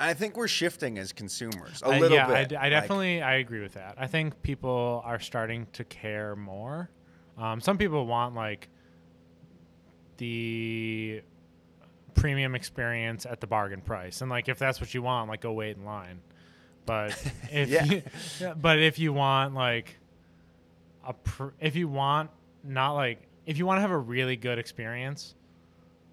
I 0.00 0.14
think 0.14 0.36
we're 0.36 0.48
shifting 0.48 0.98
as 0.98 1.12
consumers 1.12 1.82
a 1.82 1.86
I- 1.86 1.98
little 1.98 2.08
bit. 2.08 2.14
yeah, 2.14 2.26
I 2.28 2.40
bit. 2.40 2.48
d- 2.48 2.56
I, 2.56 2.62
Like, 2.62 2.70
definitely 2.70 3.22
I 3.22 3.34
agree 3.36 3.60
with 3.60 3.74
that. 3.74 3.94
I 3.98 4.06
think 4.06 4.42
people 4.42 5.02
are 5.04 5.20
starting 5.20 5.66
to 5.74 5.84
care 5.84 6.34
more. 6.34 6.90
Um, 7.38 7.60
some 7.60 7.78
people 7.78 8.04
want 8.06 8.34
like 8.34 8.68
the 10.18 11.22
premium 12.14 12.54
experience 12.54 13.26
at 13.26 13.40
the 13.40 13.46
bargain 13.46 13.80
price, 13.80 14.20
and 14.20 14.30
like 14.30 14.48
if 14.48 14.58
that's 14.58 14.80
what 14.80 14.92
you 14.94 15.02
want, 15.02 15.28
like 15.28 15.40
go 15.40 15.52
wait 15.52 15.76
in 15.76 15.84
line. 15.84 16.20
But 16.86 17.10
if 17.52 17.68
Yeah. 17.68 17.84
you, 17.84 18.02
but 18.60 18.78
if 18.78 18.98
you 18.98 19.12
want 19.12 19.54
like 19.54 19.98
a 21.04 21.12
pr- 21.12 21.48
if 21.60 21.76
you 21.76 21.88
want 21.88 22.30
not 22.64 22.92
like 22.92 23.18
if 23.46 23.58
you 23.58 23.66
want 23.66 23.78
to 23.78 23.80
have 23.82 23.90
a 23.90 23.98
really 23.98 24.36
good 24.36 24.58
experience, 24.58 25.34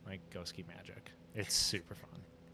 like 0.08 0.20
go 0.34 0.44
ski 0.44 0.64
magic. 0.68 1.12
It's 1.36 1.54
super 1.54 1.96
fun. 1.96 2.10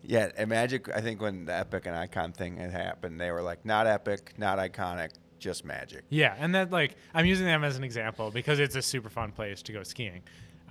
Yeah, 0.08 0.30
and 0.38 0.50
Magic. 0.50 0.88
I 0.96 1.02
think 1.02 1.20
when 1.20 1.46
the 1.46 1.56
Epic 1.56 1.88
and 1.88 1.96
Ikon 1.96 2.36
thing 2.36 2.58
had 2.58 2.70
happened, 2.72 3.20
they 3.20 3.32
were 3.32 3.42
like, 3.42 3.66
not 3.66 3.88
Epic, 3.88 4.34
not 4.38 4.60
iconic, 4.60 5.10
just 5.40 5.66
Magic. 5.66 6.04
Yeah, 6.10 6.36
and 6.38 6.54
that 6.54 6.70
like 6.72 6.96
I'm 7.14 7.26
using 7.26 7.46
them 7.48 7.64
as 7.64 7.76
an 7.78 7.84
example 7.84 8.30
because 8.30 8.60
it's 8.60 8.76
a 8.76 8.82
super 8.84 9.10
fun 9.10 9.32
place 9.32 9.64
to 9.64 9.72
go 9.74 9.82
skiing. 9.82 10.22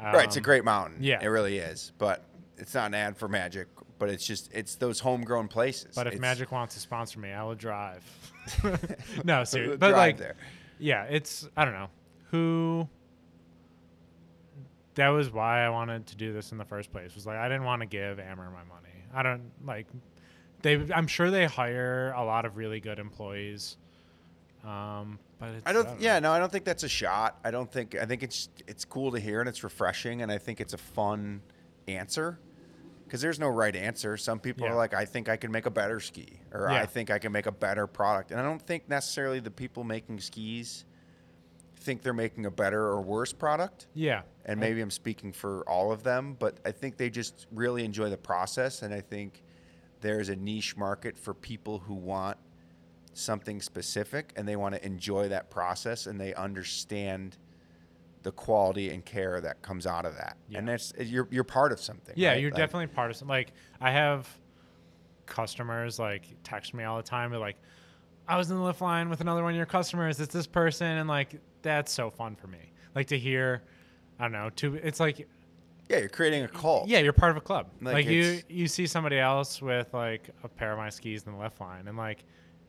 right, 0.00 0.24
it's 0.26 0.36
a 0.36 0.38
Um, 0.38 0.44
great 0.44 0.64
mountain. 0.64 0.98
yeah. 1.02 1.18
it 1.20 1.26
really 1.26 1.58
is. 1.58 1.90
But 1.98 2.24
it's 2.58 2.74
not 2.74 2.86
an 2.86 2.94
ad 2.94 3.16
for 3.16 3.26
Magic. 3.26 3.66
But 3.98 4.08
it's 4.10 4.26
just 4.26 4.52
it's 4.52 4.74
those 4.76 5.00
homegrown 5.00 5.48
places. 5.48 5.94
But 5.96 6.06
if 6.06 6.12
It's- 6.14 6.20
Magic 6.20 6.52
wants 6.52 6.74
to 6.74 6.80
sponsor 6.80 7.18
me, 7.20 7.32
I 7.32 7.42
will 7.42 7.54
drive. 7.56 8.04
no, 9.24 9.44
seriously, 9.44 9.76
Drive 9.76 9.80
but 9.80 9.92
like, 9.92 10.18
there. 10.18 10.36
Yeah, 10.78 11.04
it's 11.04 11.48
I 11.56 11.64
don't 11.64 11.74
know 11.74 11.88
who. 12.30 12.88
That 14.96 15.08
was 15.08 15.32
why 15.32 15.64
I 15.64 15.70
wanted 15.70 16.06
to 16.08 16.16
do 16.16 16.32
this 16.32 16.52
in 16.52 16.58
the 16.58 16.64
first 16.64 16.92
place. 16.92 17.14
Was 17.14 17.26
like 17.26 17.36
I 17.36 17.48
didn't 17.48 17.64
want 17.64 17.80
to 17.80 17.86
give 17.86 18.18
Amer 18.18 18.50
my 18.50 18.64
money. 18.64 18.94
I 19.12 19.22
don't 19.22 19.50
like. 19.64 19.86
They, 20.62 20.80
I'm 20.94 21.06
sure 21.06 21.30
they 21.30 21.44
hire 21.44 22.12
a 22.16 22.24
lot 22.24 22.44
of 22.44 22.56
really 22.56 22.80
good 22.80 22.98
employees. 22.98 23.76
Um, 24.64 25.18
but 25.38 25.50
it's, 25.50 25.66
I 25.66 25.72
don't. 25.72 25.86
know. 25.86 25.96
yeah, 25.98 26.20
no, 26.20 26.32
I 26.32 26.38
don't 26.38 26.50
think 26.50 26.64
that's 26.64 26.84
a 26.84 26.88
shot. 26.88 27.38
I 27.44 27.50
don't 27.50 27.70
think. 27.70 27.94
I 27.94 28.06
think 28.06 28.22
it's 28.22 28.48
it's 28.66 28.84
cool 28.84 29.12
to 29.12 29.20
hear 29.20 29.40
and 29.40 29.48
it's 29.48 29.62
refreshing, 29.62 30.22
and 30.22 30.32
I 30.32 30.38
think 30.38 30.60
it's 30.60 30.72
a 30.72 30.78
fun 30.78 31.42
answer 31.86 32.38
because 33.04 33.20
there's 33.20 33.38
no 33.38 33.48
right 33.48 33.74
answer. 33.74 34.16
Some 34.16 34.40
people 34.40 34.66
Yeah. 34.66 34.72
are 34.72 34.76
like, 34.76 34.94
I 34.94 35.04
think 35.04 35.28
I 35.28 35.36
can 35.36 35.50
make 35.52 35.66
a 35.66 35.70
better 35.70 36.00
ski, 36.00 36.40
or 36.52 36.68
Yeah. 36.70 36.80
I 36.82 36.86
think 36.86 37.10
I 37.10 37.18
can 37.18 37.32
make 37.32 37.46
a 37.46 37.52
better 37.52 37.86
product, 37.86 38.30
and 38.30 38.40
I 38.40 38.42
don't 38.42 38.60
think 38.62 38.88
necessarily 38.88 39.40
the 39.40 39.50
people 39.50 39.84
making 39.84 40.20
skis 40.20 40.84
think 41.76 42.02
they're 42.02 42.14
making 42.14 42.46
a 42.46 42.50
better 42.50 42.82
or 42.82 43.02
worse 43.02 43.32
product. 43.34 43.88
Yeah, 43.92 44.22
And 44.46 44.58
maybe 44.58 44.80
I'm 44.80 44.90
speaking 44.90 45.32
for 45.32 45.68
all 45.68 45.92
of 45.92 46.02
them, 46.02 46.34
but 46.38 46.58
I 46.64 46.70
think 46.72 46.96
they 46.96 47.10
just 47.10 47.46
really 47.52 47.84
enjoy 47.84 48.08
the 48.08 48.16
process, 48.16 48.80
and 48.82 48.94
I 48.94 49.00
think 49.02 49.42
there's 50.00 50.28
a 50.30 50.36
niche 50.36 50.76
market 50.76 51.18
for 51.18 51.34
people 51.34 51.80
who 51.80 51.94
want 51.94 52.38
something 53.12 53.60
specific 53.60 54.32
and 54.36 54.46
they 54.48 54.56
want 54.56 54.74
to 54.74 54.84
enjoy 54.84 55.28
that 55.28 55.48
process 55.50 56.06
and 56.06 56.20
they 56.20 56.34
understand 56.34 57.36
the 58.24 58.32
quality 58.32 58.90
and 58.90 59.04
care 59.04 59.40
that 59.40 59.62
comes 59.62 59.86
out 59.86 60.04
of 60.04 60.14
that. 60.16 60.36
And 60.54 60.66
Yeah. 60.66 60.72
that's 60.72 60.92
you're 60.98 61.28
you're 61.30 61.44
part 61.44 61.70
of 61.72 61.78
something. 61.80 62.14
Yeah, 62.16 62.30
right? 62.30 62.40
you're 62.40 62.50
Like, 62.50 62.58
definitely 62.58 62.88
part 62.88 63.10
of 63.10 63.16
some. 63.16 63.28
Like 63.28 63.52
I 63.80 63.90
have 63.92 64.28
customers 65.26 65.98
like 65.98 66.24
text 66.42 66.74
me 66.74 66.84
all 66.84 66.96
the 66.96 67.02
time. 67.02 67.30
They're 67.30 67.38
like, 67.40 67.56
"I 68.28 68.36
was 68.36 68.50
in 68.50 68.56
the 68.56 68.62
lift 68.62 68.80
line 68.80 69.08
with 69.08 69.20
another 69.20 69.42
one 69.42 69.52
of 69.52 69.56
your 69.56 69.66
customers. 69.66 70.20
It's 70.20 70.32
this 70.34 70.46
person," 70.46 70.86
and 70.86 71.08
like 71.08 71.40
that's 71.62 71.92
so 71.92 72.10
fun 72.10 72.34
for 72.36 72.46
me. 72.46 72.72
Like 72.94 73.06
to 73.08 73.18
hear, 73.18 73.62
I 74.18 74.24
don't 74.24 74.32
know. 74.32 74.50
To 74.56 74.74
it's 74.76 75.00
like 75.00 75.26
Yeah, 75.88 75.98
you're 75.98 76.08
creating 76.08 76.44
a 76.44 76.48
cult. 76.48 76.88
yeah, 76.88 76.98
you're 77.00 77.12
part 77.12 77.30
of 77.30 77.36
a 77.36 77.40
club. 77.40 77.68
Like, 77.80 77.94
Like, 77.94 78.06
you 78.06 78.40
you 78.48 78.68
see 78.68 78.86
somebody 78.86 79.18
else 79.18 79.60
with 79.62 79.92
like 79.94 80.30
a 80.42 80.48
pair 80.48 80.72
of 80.72 80.78
my 80.78 80.90
skis 80.90 81.24
in 81.24 81.32
the 81.32 81.38
lift 81.38 81.60
line, 81.60 81.88
and 81.88 81.96
like 81.96 82.24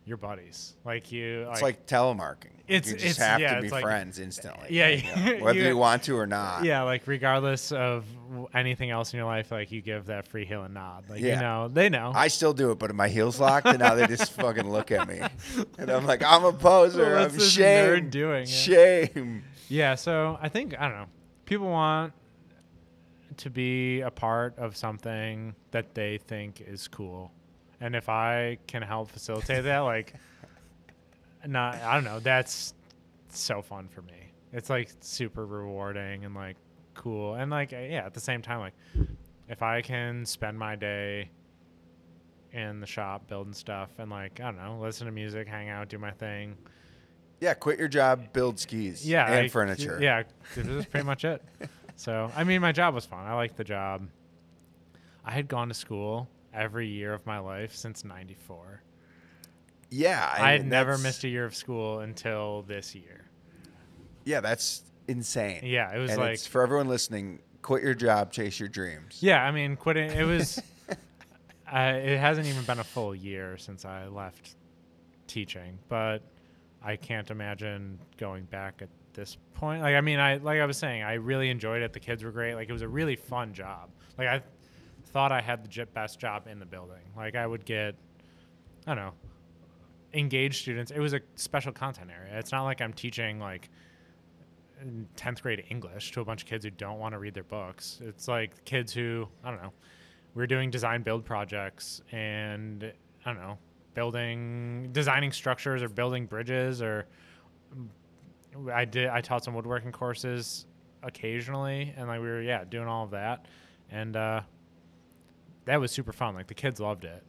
you're 0.06 0.18
buddies. 0.18 0.74
Like 0.86 1.12
you. 1.12 1.48
It's 1.52 1.62
like 1.64 1.88
telemarketing. 1.88 2.52
It's- 2.68 2.88
you 2.92 2.94
just 2.98 3.06
it's- 3.06 3.18
have 3.18 3.40
yeah, 3.40 3.56
to 3.56 3.62
be 3.62 3.70
like- 3.70 3.84
friends 3.84 4.20
instantly. 4.20 4.68
Yeah, 4.70 4.88
you 4.90 5.38
know, 5.38 5.44
whether 5.44 5.60
you- 5.60 5.68
you 5.70 5.78
want 5.78 6.04
to 6.04 6.16
or 6.18 6.26
not. 6.28 6.64
yeah, 6.64 6.84
like 6.84 7.08
regardless 7.08 7.72
of 7.72 8.06
anything 8.54 8.90
else 8.92 9.14
in 9.14 9.18
your 9.18 9.26
life, 9.28 9.52
like 9.52 9.72
you 9.72 9.82
give 9.82 10.06
that 10.08 10.28
free 10.28 10.46
heel 10.46 10.64
and 10.64 10.74
nod. 10.74 11.06
Like 11.10 11.22
Yeah. 11.22 11.36
you 11.36 11.42
know, 11.42 11.68
they 11.68 11.90
know. 11.90 12.12
I 12.16 12.28
still 12.28 12.54
do 12.54 12.72
it, 12.72 12.80
but 12.80 12.94
my 12.96 13.08
heels 13.08 13.40
locked, 13.40 13.68
and 13.68 13.80
now 13.80 13.96
they 13.96 14.08
just 14.08 14.32
fucking 14.40 14.70
look 14.70 14.92
at 14.92 15.08
me, 15.08 15.22
and 15.78 15.90
I'm 15.92 16.06
like, 16.06 16.24
I'm 16.24 16.44
a 16.46 16.54
poser. 16.54 17.18
I'm 17.18 17.38
shame. 17.40 18.10
doing? 18.10 18.46
Shame. 18.46 19.44
Yeah, 19.70 19.96
so 19.96 20.38
I 20.42 20.50
think 20.50 20.80
I 20.80 20.88
don't 20.88 20.98
know. 20.98 21.08
People 21.46 21.68
want 21.68 22.14
to 23.38 23.50
be 23.50 24.02
a 24.02 24.10
part 24.12 24.58
of 24.58 24.76
something 24.78 25.56
that 25.72 25.94
they 25.94 26.18
think 26.20 26.62
is 26.62 26.88
cool. 26.88 27.32
And 27.86 27.96
if 27.96 28.10
I 28.10 28.58
can 28.66 28.82
help 28.82 29.12
facilitate 29.12 29.66
that, 29.66 29.80
like 29.80 30.14
not 31.46 31.76
I 31.76 31.94
don't 31.94 32.04
know, 32.04 32.20
that's 32.20 32.74
so 33.30 33.62
fun 33.62 33.88
for 33.88 34.02
me. 34.02 34.32
It's 34.52 34.72
like 34.72 34.90
super 35.02 35.46
rewarding 35.46 36.26
and 36.26 36.34
like 36.34 36.56
cool. 36.96 37.36
And 37.36 37.52
like 37.52 37.74
uh, 37.74 37.78
yeah, 37.78 38.06
at 38.06 38.16
the 38.16 38.20
same 38.20 38.42
time 38.42 38.60
like 38.60 38.74
if 39.48 39.62
I 39.62 39.82
can 39.84 40.26
spend 40.26 40.58
my 40.58 40.76
day 40.76 41.30
in 42.54 42.80
the 42.80 42.88
shop 42.88 43.28
building 43.28 43.54
stuff 43.54 43.90
and 44.00 44.10
like 44.10 44.40
I 44.40 44.46
don't 44.46 44.58
know, 44.58 44.80
listen 44.82 45.06
to 45.06 45.12
music, 45.12 45.48
hang 45.48 45.70
out, 45.70 45.88
do 45.88 46.00
my 46.00 46.10
thing, 46.12 46.56
Yeah, 47.40 47.54
quit 47.54 47.78
your 47.78 47.88
job, 47.88 48.34
build 48.34 48.58
skis. 48.60 49.08
yeah, 49.08 49.28
and 49.28 49.46
I- 49.46 49.48
furniture. 49.48 50.00
Yeah, 50.02 50.24
this 50.56 50.66
is 50.66 50.86
pretty 50.88 51.06
much 51.06 51.24
it. 51.24 51.44
So, 51.98 52.30
I 52.36 52.44
mean, 52.44 52.60
my 52.60 52.74
job 52.74 52.94
was 52.94 53.06
fun. 53.06 53.26
I 53.26 53.36
liked 53.36 53.56
the 53.56 53.64
job. 53.64 54.10
I 55.24 55.32
had 55.32 55.48
gone 55.48 55.70
to 55.70 55.74
school 55.74 56.28
every 56.56 56.88
year 56.88 57.14
of 57.14 57.26
my 57.26 57.40
life 57.40 57.76
since 57.76 58.04
'94. 58.04 58.82
yeah. 59.90 60.34
I 60.38 60.52
had 60.52 60.66
never 60.66 60.98
missed 60.98 61.24
a 61.24 61.28
year 61.28 61.46
of 61.46 61.56
school 61.56 62.00
until 62.00 62.64
this 62.64 62.96
year. 62.96 63.26
Yeah, 64.24 64.40
that's 64.42 64.84
insane. 65.08 65.62
Yeah, 65.64 65.96
it 65.96 66.00
was 66.00 66.12
and 66.12 66.20
like, 66.20 66.34
it's 66.34 66.48
for 66.48 66.64
everyone 66.64 66.88
listening. 66.88 67.40
Quit 67.62 67.84
your 67.84 67.94
job, 67.96 68.32
chase 68.32 68.60
your 68.60 68.70
dreams. 68.70 69.20
yeah, 69.22 69.44
I 69.44 69.52
mean, 69.52 69.76
quitting. 69.76 70.12
It 70.12 70.26
was. 70.26 70.60
uh, 70.90 71.78
it 71.96 72.18
hasn't 72.18 72.48
even 72.48 72.64
been 72.64 72.80
a 72.80 72.84
full 72.84 73.16
year 73.16 73.58
since 73.58 73.86
I 73.86 74.08
left 74.08 74.56
teaching, 75.28 75.80
but 75.90 76.20
I 76.84 76.96
can't 76.96 77.30
imagine 77.32 78.00
going 78.18 78.44
back 78.46 78.82
at 78.82 78.90
this 79.14 79.38
point. 79.56 79.82
Like, 79.82 79.96
I 79.96 80.02
mean, 80.02 80.20
I 80.20 80.38
like 80.38 80.60
I 80.60 80.66
was 80.66 80.78
saying, 80.78 81.02
I 81.02 81.14
really 81.16 81.50
enjoyed 81.50 81.82
it. 81.82 81.94
The 81.94 82.00
kids 82.00 82.24
were 82.24 82.32
great. 82.32 82.54
Like, 82.56 82.70
it 82.70 82.74
was 82.74 82.84
a 82.84 82.88
really 82.88 83.16
fun 83.16 83.54
job. 83.54 83.90
Like, 84.18 84.28
I 84.28 84.42
thought 85.16 85.32
I 85.32 85.40
had 85.40 85.64
the 85.64 85.86
best 85.86 86.20
job 86.20 86.46
in 86.46 86.60
the 86.60 86.66
building. 86.66 87.00
Like, 87.16 87.38
I 87.38 87.48
would 87.48 87.64
get, 87.64 87.96
I 88.86 88.96
don't 88.96 89.06
know, 89.06 89.14
engaged 90.14 90.62
students. 90.62 90.92
It 90.92 91.00
was 91.00 91.14
a 91.14 91.22
special 91.36 91.72
content 91.72 92.12
area. 92.12 92.38
It's 92.38 92.52
not 92.52 92.66
like 92.66 92.82
I'm 92.82 92.92
teaching 92.92 93.40
like 93.40 93.70
10th 95.16 95.42
grade 95.42 95.64
English 95.70 96.12
to 96.12 96.20
a 96.20 96.26
bunch 96.26 96.44
of 96.44 96.50
kids 96.50 96.66
who 96.66 96.72
don't 96.72 97.00
want 97.00 97.14
to 97.14 97.20
read 97.20 97.34
their 97.34 97.46
books. 97.46 98.02
It's 98.04 98.28
like 98.28 98.66
kids 98.66 98.92
who, 98.92 99.26
I 99.42 99.52
don't 99.52 99.64
know, 99.64 99.72
we're 100.34 100.48
doing 100.48 100.70
design 100.70 101.02
build 101.02 101.24
projects 101.24 102.02
and 102.12 102.84
I 103.26 103.34
don't 103.34 103.42
know, 103.42 103.58
building, 103.94 104.90
designing 104.92 105.32
structures 105.32 105.82
or 105.82 105.88
building 105.88 106.26
bridges 106.26 106.82
or 106.82 107.08
I 108.70 108.84
did, 108.84 109.08
I 109.08 109.22
taught 109.22 109.46
some 109.46 109.54
woodworking 109.54 109.94
courses 109.94 110.66
occasionally 111.04 111.94
and 111.96 112.10
like 112.10 112.20
we 112.20 112.28
were, 112.28 112.42
yeah, 112.42 112.66
doing 112.66 112.90
all 112.90 113.06
of 113.06 113.12
that. 113.12 113.46
And, 113.90 114.18
uh, 114.18 114.42
that 115.66 115.80
was 115.80 115.92
super 115.92 116.14
fun. 116.14 116.36
Like 116.36 116.48
the 116.48 116.54
kids 116.54 116.80
loved 116.80 117.06
it, 117.06 117.24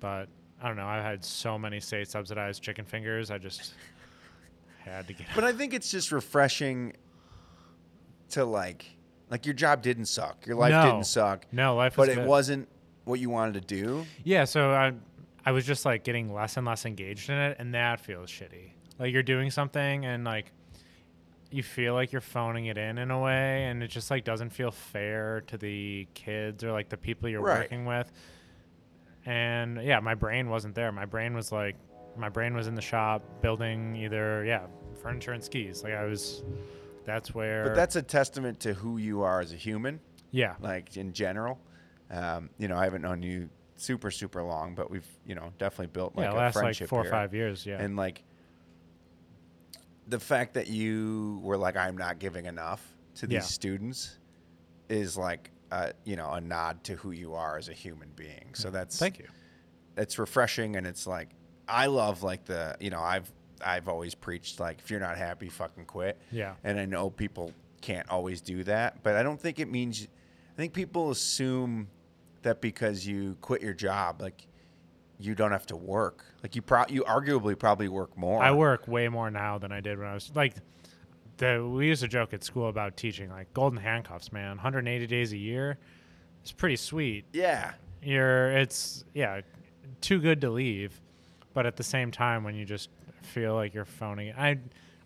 but 0.00 0.28
I 0.62 0.68
don't 0.68 0.76
know. 0.76 0.86
I 0.86 1.00
had 1.02 1.24
so 1.24 1.58
many 1.58 1.80
state 1.80 2.08
subsidized 2.08 2.62
chicken 2.62 2.84
fingers. 2.84 3.30
I 3.30 3.38
just 3.38 3.74
had 4.84 5.06
to 5.08 5.12
get. 5.12 5.22
It. 5.22 5.32
But 5.34 5.44
I 5.44 5.52
think 5.52 5.74
it's 5.74 5.90
just 5.90 6.12
refreshing 6.12 6.94
to 8.30 8.44
like, 8.44 8.86
like 9.30 9.46
your 9.46 9.54
job 9.54 9.82
didn't 9.82 10.06
suck, 10.06 10.46
your 10.46 10.56
life 10.56 10.70
No. 10.72 10.82
didn't 10.82 11.06
suck, 11.06 11.46
no 11.52 11.74
life, 11.76 11.94
but 11.96 12.08
it 12.08 12.16
good. 12.16 12.26
wasn't 12.26 12.68
what 13.04 13.20
you 13.20 13.30
wanted 13.30 13.54
to 13.54 13.60
do. 13.60 14.06
Yeah, 14.24 14.44
so 14.44 14.70
I 14.72 14.92
I 15.44 15.52
was 15.52 15.66
just 15.66 15.84
like 15.84 16.04
getting 16.04 16.32
less 16.32 16.56
and 16.56 16.66
less 16.66 16.86
engaged 16.86 17.28
in 17.28 17.36
it, 17.36 17.56
and 17.58 17.74
that 17.74 18.00
feels 18.00 18.30
shitty. 18.30 18.70
Like 18.98 19.12
you're 19.12 19.22
doing 19.22 19.50
something, 19.50 20.04
and 20.06 20.24
like 20.24 20.52
you 21.54 21.62
feel 21.62 21.94
like 21.94 22.10
you're 22.12 22.20
phoning 22.20 22.66
it 22.66 22.76
in 22.76 22.98
in 22.98 23.10
a 23.10 23.20
way, 23.20 23.64
and 23.64 23.82
it 23.82 23.88
just 23.88 24.10
like 24.10 24.24
doesn't 24.24 24.50
feel 24.50 24.70
fair 24.70 25.42
to 25.46 25.56
the 25.56 26.06
kids 26.14 26.64
or 26.64 26.72
like 26.72 26.88
the 26.88 26.96
people 26.96 27.28
you're 27.28 27.40
Right. 27.40 27.60
working 27.60 27.84
with. 27.86 28.10
And 29.26 29.82
yeah, 29.82 30.00
my 30.00 30.14
brain 30.14 30.50
wasn't 30.50 30.74
there. 30.74 30.92
My 30.92 31.06
brain 31.06 31.34
was 31.34 31.50
like, 31.52 31.76
my 32.16 32.28
brain 32.28 32.54
was 32.54 32.66
in 32.66 32.74
the 32.74 32.82
shop 32.82 33.22
building 33.40 33.96
either 33.96 34.44
yeah 34.44 34.66
furniture 35.02 35.32
and 35.32 35.42
skis. 35.42 35.82
Like 35.82 35.94
I 35.94 36.04
was, 36.04 36.42
that's 37.04 37.34
where. 37.34 37.64
But 37.64 37.74
that's 37.74 37.96
a 37.96 38.02
testament 38.02 38.60
to 38.60 38.74
who 38.74 38.98
you 38.98 39.22
are 39.22 39.40
as 39.40 39.52
a 39.52 39.56
human, 39.56 40.00
yeah, 40.30 40.54
like 40.60 40.96
in 40.96 41.12
general. 41.12 41.58
Um, 42.10 42.50
you 42.58 42.68
know, 42.68 42.76
I 42.76 42.84
haven't 42.84 43.02
known 43.02 43.22
you 43.22 43.48
super 43.76 44.10
super 44.10 44.42
long, 44.42 44.74
but 44.74 44.90
we've 44.90 45.06
you 45.26 45.34
know 45.34 45.52
definitely 45.58 45.86
built 45.92 46.14
like 46.16 46.24
yeah, 46.26 46.34
a 46.34 46.36
last 46.36 46.56
like 46.56 46.62
friendship 46.64 46.88
four 46.88 47.02
here. 47.02 47.08
or 47.08 47.12
five 47.12 47.32
years. 47.34 47.64
Yeah, 47.64 47.80
and 47.80 47.96
like 47.96 48.22
the 50.08 50.20
fact 50.20 50.54
that 50.54 50.66
you 50.68 51.40
were 51.42 51.56
like 51.56 51.76
i'm 51.76 51.96
not 51.96 52.18
giving 52.18 52.46
enough 52.46 52.82
to 53.16 53.26
these 53.26 53.34
Yeah. 53.36 53.40
students 53.40 54.18
is 54.88 55.16
like 55.16 55.50
uh, 55.70 55.90
you 56.04 56.14
know 56.16 56.30
a 56.30 56.40
nod 56.40 56.84
to 56.84 56.94
who 56.94 57.10
you 57.10 57.34
are 57.34 57.56
as 57.58 57.68
a 57.68 57.72
human 57.72 58.10
being. 58.14 58.50
So 58.52 58.70
that's 58.70 58.98
thank 58.98 59.18
you. 59.18 59.26
it's 59.96 60.18
refreshing 60.18 60.76
and 60.76 60.86
it's 60.86 61.06
like 61.06 61.30
i 61.66 61.86
love 61.86 62.22
like 62.22 62.44
the 62.44 62.76
you 62.78 62.90
know 62.90 63.00
i've 63.00 63.32
i've 63.64 63.88
always 63.88 64.14
preached 64.14 64.60
like 64.60 64.78
if 64.80 64.90
you're 64.90 65.00
not 65.00 65.16
happy 65.16 65.48
fucking 65.48 65.86
quit. 65.86 66.18
Yeah, 66.30 66.54
and 66.62 66.78
i 66.78 66.84
know 66.84 67.10
people 67.10 67.52
can't 67.80 68.08
always 68.10 68.40
do 68.40 68.62
that 68.64 69.02
but 69.02 69.16
i 69.16 69.22
don't 69.22 69.40
think 69.40 69.58
it 69.58 69.70
means 69.70 70.06
i 70.52 70.56
think 70.56 70.72
people 70.74 71.10
assume 71.10 71.88
that 72.42 72.60
because 72.60 73.06
you 73.06 73.36
quit 73.40 73.60
your 73.62 73.74
job 73.74 74.20
like 74.22 74.46
you 75.18 75.34
don't 75.34 75.52
have 75.52 75.66
to 75.66 75.76
work 75.76 76.24
like 76.44 76.54
you 76.54 76.60
pro 76.62 76.84
you 76.90 77.02
arguably 77.04 77.58
probably 77.58 77.88
work 77.88 78.16
more 78.18 78.42
I 78.42 78.52
work 78.52 78.86
way 78.86 79.08
more 79.08 79.30
now 79.30 79.56
than 79.58 79.72
I 79.72 79.80
did 79.80 79.98
when 79.98 80.06
I 80.06 80.12
was 80.14 80.30
like 80.34 80.54
the 81.38 81.66
we 81.66 81.86
used 81.88 82.02
to 82.02 82.08
joke 82.08 82.34
at 82.34 82.44
school 82.44 82.68
about 82.68 82.96
teaching 82.96 83.30
like 83.30 83.52
golden 83.54 83.80
handcuffs, 83.80 84.30
man. 84.30 84.50
180 84.50 85.06
days 85.06 85.32
a 85.32 85.36
year. 85.38 85.78
It's 86.42 86.52
pretty 86.52 86.76
sweet. 86.76 87.24
yeah 87.32 87.72
You're 88.02 88.52
it's 88.52 89.04
yeah, 89.14 89.40
too 90.02 90.20
good 90.20 90.42
to 90.42 90.50
leave. 90.50 91.00
But 91.54 91.64
at 91.66 91.76
the 91.76 91.82
same 91.82 92.10
time 92.10 92.44
when 92.44 92.54
you 92.54 92.64
just 92.66 92.90
feel 93.22 93.54
like 93.54 93.72
you're 93.72 93.86
phoning 93.86 94.28
it. 94.28 94.36
I 94.38 94.58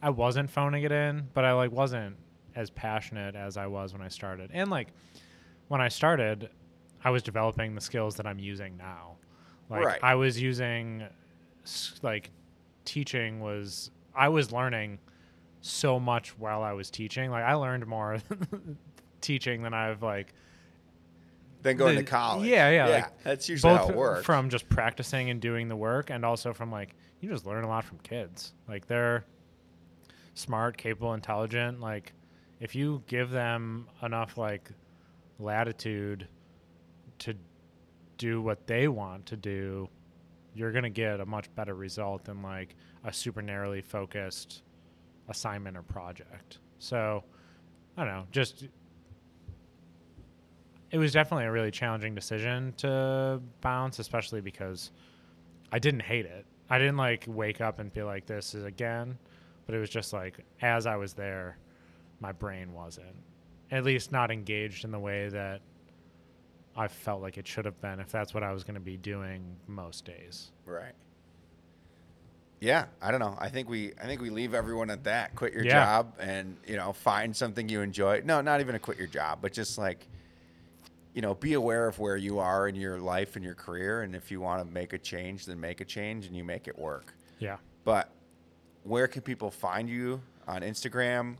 I 0.02 0.10
wasn't 0.10 0.50
phoning 0.50 0.82
it 0.82 0.90
in, 0.92 1.28
but 1.34 1.44
I 1.44 1.52
like 1.52 1.70
wasn't 1.70 2.16
as 2.56 2.68
passionate 2.70 3.36
as 3.36 3.56
I 3.56 3.68
was 3.68 3.92
when 3.92 4.02
I 4.02 4.08
started. 4.08 4.50
And 4.52 4.70
like 4.70 4.88
when 5.68 5.80
I 5.80 5.88
started, 5.88 6.50
I 7.04 7.10
was 7.10 7.22
developing 7.22 7.76
the 7.76 7.80
skills 7.80 8.16
that 8.16 8.26
I'm 8.26 8.40
using 8.40 8.76
now. 8.76 9.18
Like 9.70 9.84
Right. 9.84 10.00
I 10.02 10.16
was 10.16 10.40
using 10.40 11.04
like 12.02 12.30
teaching 12.84 13.40
was 13.40 13.90
I 14.14 14.28
was 14.28 14.52
learning 14.52 14.98
so 15.60 15.98
much 16.00 16.38
while 16.38 16.62
I 16.62 16.72
was 16.72 16.90
teaching. 16.90 17.30
Like 17.30 17.44
I 17.44 17.54
learned 17.54 17.86
more 17.86 18.18
teaching 19.20 19.62
than 19.62 19.74
I've 19.74 20.02
like 20.02 20.32
than 21.62 21.76
going 21.76 21.96
the- 21.96 22.02
to 22.02 22.08
college. 22.10 22.48
yeah, 22.48 22.70
yeah, 22.70 22.86
like, 22.86 23.22
that's 23.24 23.48
usually 23.48 23.74
how 23.74 23.88
it 23.88 23.96
works. 23.96 24.24
from 24.24 24.48
just 24.48 24.68
practicing 24.68 25.30
and 25.30 25.40
doing 25.40 25.68
the 25.68 25.76
work 25.76 26.10
and 26.10 26.24
also 26.24 26.52
from 26.52 26.70
like 26.70 26.94
you 27.20 27.28
just 27.28 27.46
learn 27.46 27.64
a 27.64 27.68
lot 27.68 27.84
from 27.84 27.98
kids. 27.98 28.52
Like 28.68 28.86
they're 28.86 29.24
smart, 30.34 30.76
capable, 30.76 31.14
intelligent. 31.14 31.80
Like 31.80 32.12
if 32.60 32.74
you 32.76 33.02
give 33.08 33.30
them 33.30 33.88
enough 34.02 34.38
like 34.38 34.70
latitude 35.40 36.28
to 37.20 37.34
do 38.18 38.40
what 38.40 38.66
they 38.66 38.86
want 38.88 39.26
to 39.26 39.36
do, 39.36 39.88
you're 40.54 40.72
gonna 40.72 40.90
get 40.90 41.20
a 41.20 41.26
much 41.26 41.54
better 41.54 41.74
result 41.74 42.24
than 42.24 42.42
like 42.42 42.74
a 43.04 43.12
super 43.12 43.42
narrowly 43.42 43.80
focused 43.80 44.62
assignment 45.28 45.76
or 45.76 45.82
project. 45.82 46.58
So 46.78 47.22
I 47.96 48.04
don't 48.04 48.14
know, 48.14 48.26
just 48.30 48.66
it 50.90 50.98
was 50.98 51.12
definitely 51.12 51.44
a 51.44 51.52
really 51.52 51.70
challenging 51.70 52.14
decision 52.14 52.72
to 52.78 53.40
bounce, 53.60 53.98
especially 53.98 54.40
because 54.40 54.90
I 55.70 55.78
didn't 55.78 56.00
hate 56.00 56.24
it. 56.24 56.46
I 56.70 56.78
didn't 56.78 56.96
like 56.96 57.24
wake 57.28 57.60
up 57.60 57.78
and 57.78 57.92
feel 57.92 58.06
like 58.06 58.26
this 58.26 58.54
is 58.54 58.64
again, 58.64 59.18
but 59.66 59.74
it 59.74 59.78
was 59.78 59.90
just 59.90 60.12
like 60.12 60.44
as 60.62 60.86
I 60.86 60.96
was 60.96 61.12
there, 61.12 61.58
my 62.20 62.32
brain 62.32 62.72
wasn't 62.72 63.16
at 63.70 63.84
least 63.84 64.12
not 64.12 64.30
engaged 64.30 64.84
in 64.84 64.90
the 64.90 64.98
way 64.98 65.28
that 65.28 65.60
I 66.78 66.88
felt 66.88 67.20
like 67.20 67.36
it 67.38 67.46
should 67.46 67.64
have 67.64 67.80
been 67.80 67.98
if 68.00 68.10
that's 68.12 68.32
what 68.32 68.42
I 68.42 68.52
was 68.52 68.62
going 68.64 68.74
to 68.76 68.80
be 68.80 68.96
doing 68.96 69.42
most 69.66 70.04
days. 70.04 70.50
Right. 70.64 70.92
Yeah, 72.60 72.86
I 73.00 73.10
don't 73.10 73.20
know. 73.20 73.36
I 73.38 73.48
think 73.48 73.68
we 73.68 73.92
I 74.02 74.06
think 74.06 74.20
we 74.20 74.30
leave 74.30 74.54
everyone 74.54 74.90
at 74.90 75.04
that. 75.04 75.34
Quit 75.36 75.52
your 75.52 75.64
Yeah. 75.64 75.84
job 75.84 76.14
and, 76.18 76.56
you 76.66 76.76
know, 76.76 76.92
find 76.92 77.34
something 77.36 77.68
you 77.68 77.82
enjoy. 77.82 78.22
No, 78.24 78.40
not 78.40 78.60
even 78.60 78.74
a 78.74 78.78
quit 78.78 78.98
your 78.98 79.06
job, 79.06 79.38
but 79.42 79.52
just 79.52 79.76
like 79.78 80.06
you 81.14 81.22
know, 81.22 81.34
be 81.34 81.54
aware 81.54 81.88
of 81.88 81.98
where 81.98 82.16
you 82.16 82.38
are 82.38 82.68
in 82.68 82.76
your 82.76 83.00
life 83.00 83.34
and 83.34 83.44
your 83.44 83.54
career 83.54 84.02
and 84.02 84.14
if 84.14 84.30
you 84.30 84.40
want 84.40 84.64
to 84.64 84.72
make 84.72 84.92
a 84.92 84.98
change, 84.98 85.46
then 85.46 85.58
make 85.58 85.80
a 85.80 85.84
change 85.84 86.26
and 86.26 86.36
you 86.36 86.44
make 86.44 86.68
it 86.68 86.78
work. 86.78 87.12
Yeah. 87.40 87.56
But 87.82 88.10
where 88.84 89.08
can 89.08 89.22
people 89.22 89.50
find 89.50 89.88
you 89.88 90.20
on 90.46 90.60
Instagram? 90.62 91.36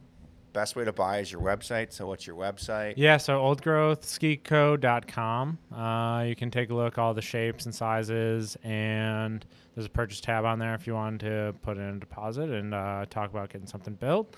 Best 0.53 0.77
way 0.77 0.85
to 0.85 0.93
buy 0.93 1.19
is 1.19 1.31
your 1.31 1.43
website. 1.43 1.93
So 1.93 2.07
what's 2.07 2.27
your 2.27 2.37
website? 2.37 2.95
Yeah, 2.97 3.19
so 3.19 3.39
oldgrowthskico.com. 3.39 5.59
Uh, 5.75 6.25
you 6.27 6.35
can 6.35 6.51
take 6.51 6.71
a 6.71 6.75
look 6.75 6.99
all 6.99 7.15
the 7.15 7.23
shapes 7.23 7.67
and 7.67 7.75
sizes, 7.75 8.57
and 8.65 9.45
there's 9.75 9.87
a 9.87 9.91
purchase 9.91 10.21
tab 10.21 10.45
on 10.45 10.59
there 10.59 10.75
if 10.75 10.87
you 10.87 10.95
want 10.95 11.21
to 11.21 11.55
put 11.63 11.77
in 11.77 11.83
a 11.83 11.99
deposit 11.99 12.51
and 12.51 12.75
uh, 12.75 13.05
talk 13.11 13.31
about 13.31 13.51
getting 13.51 13.67
something 13.67 13.95
built. 13.95 14.35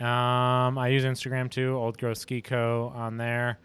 Um, 0.00 0.78
I 0.78 0.88
use 0.88 1.04
Instagram 1.04 1.50
too, 1.50 1.76
Old 1.76 1.96
Growth 1.96 2.26
on 2.52 3.16
there. 3.16 3.58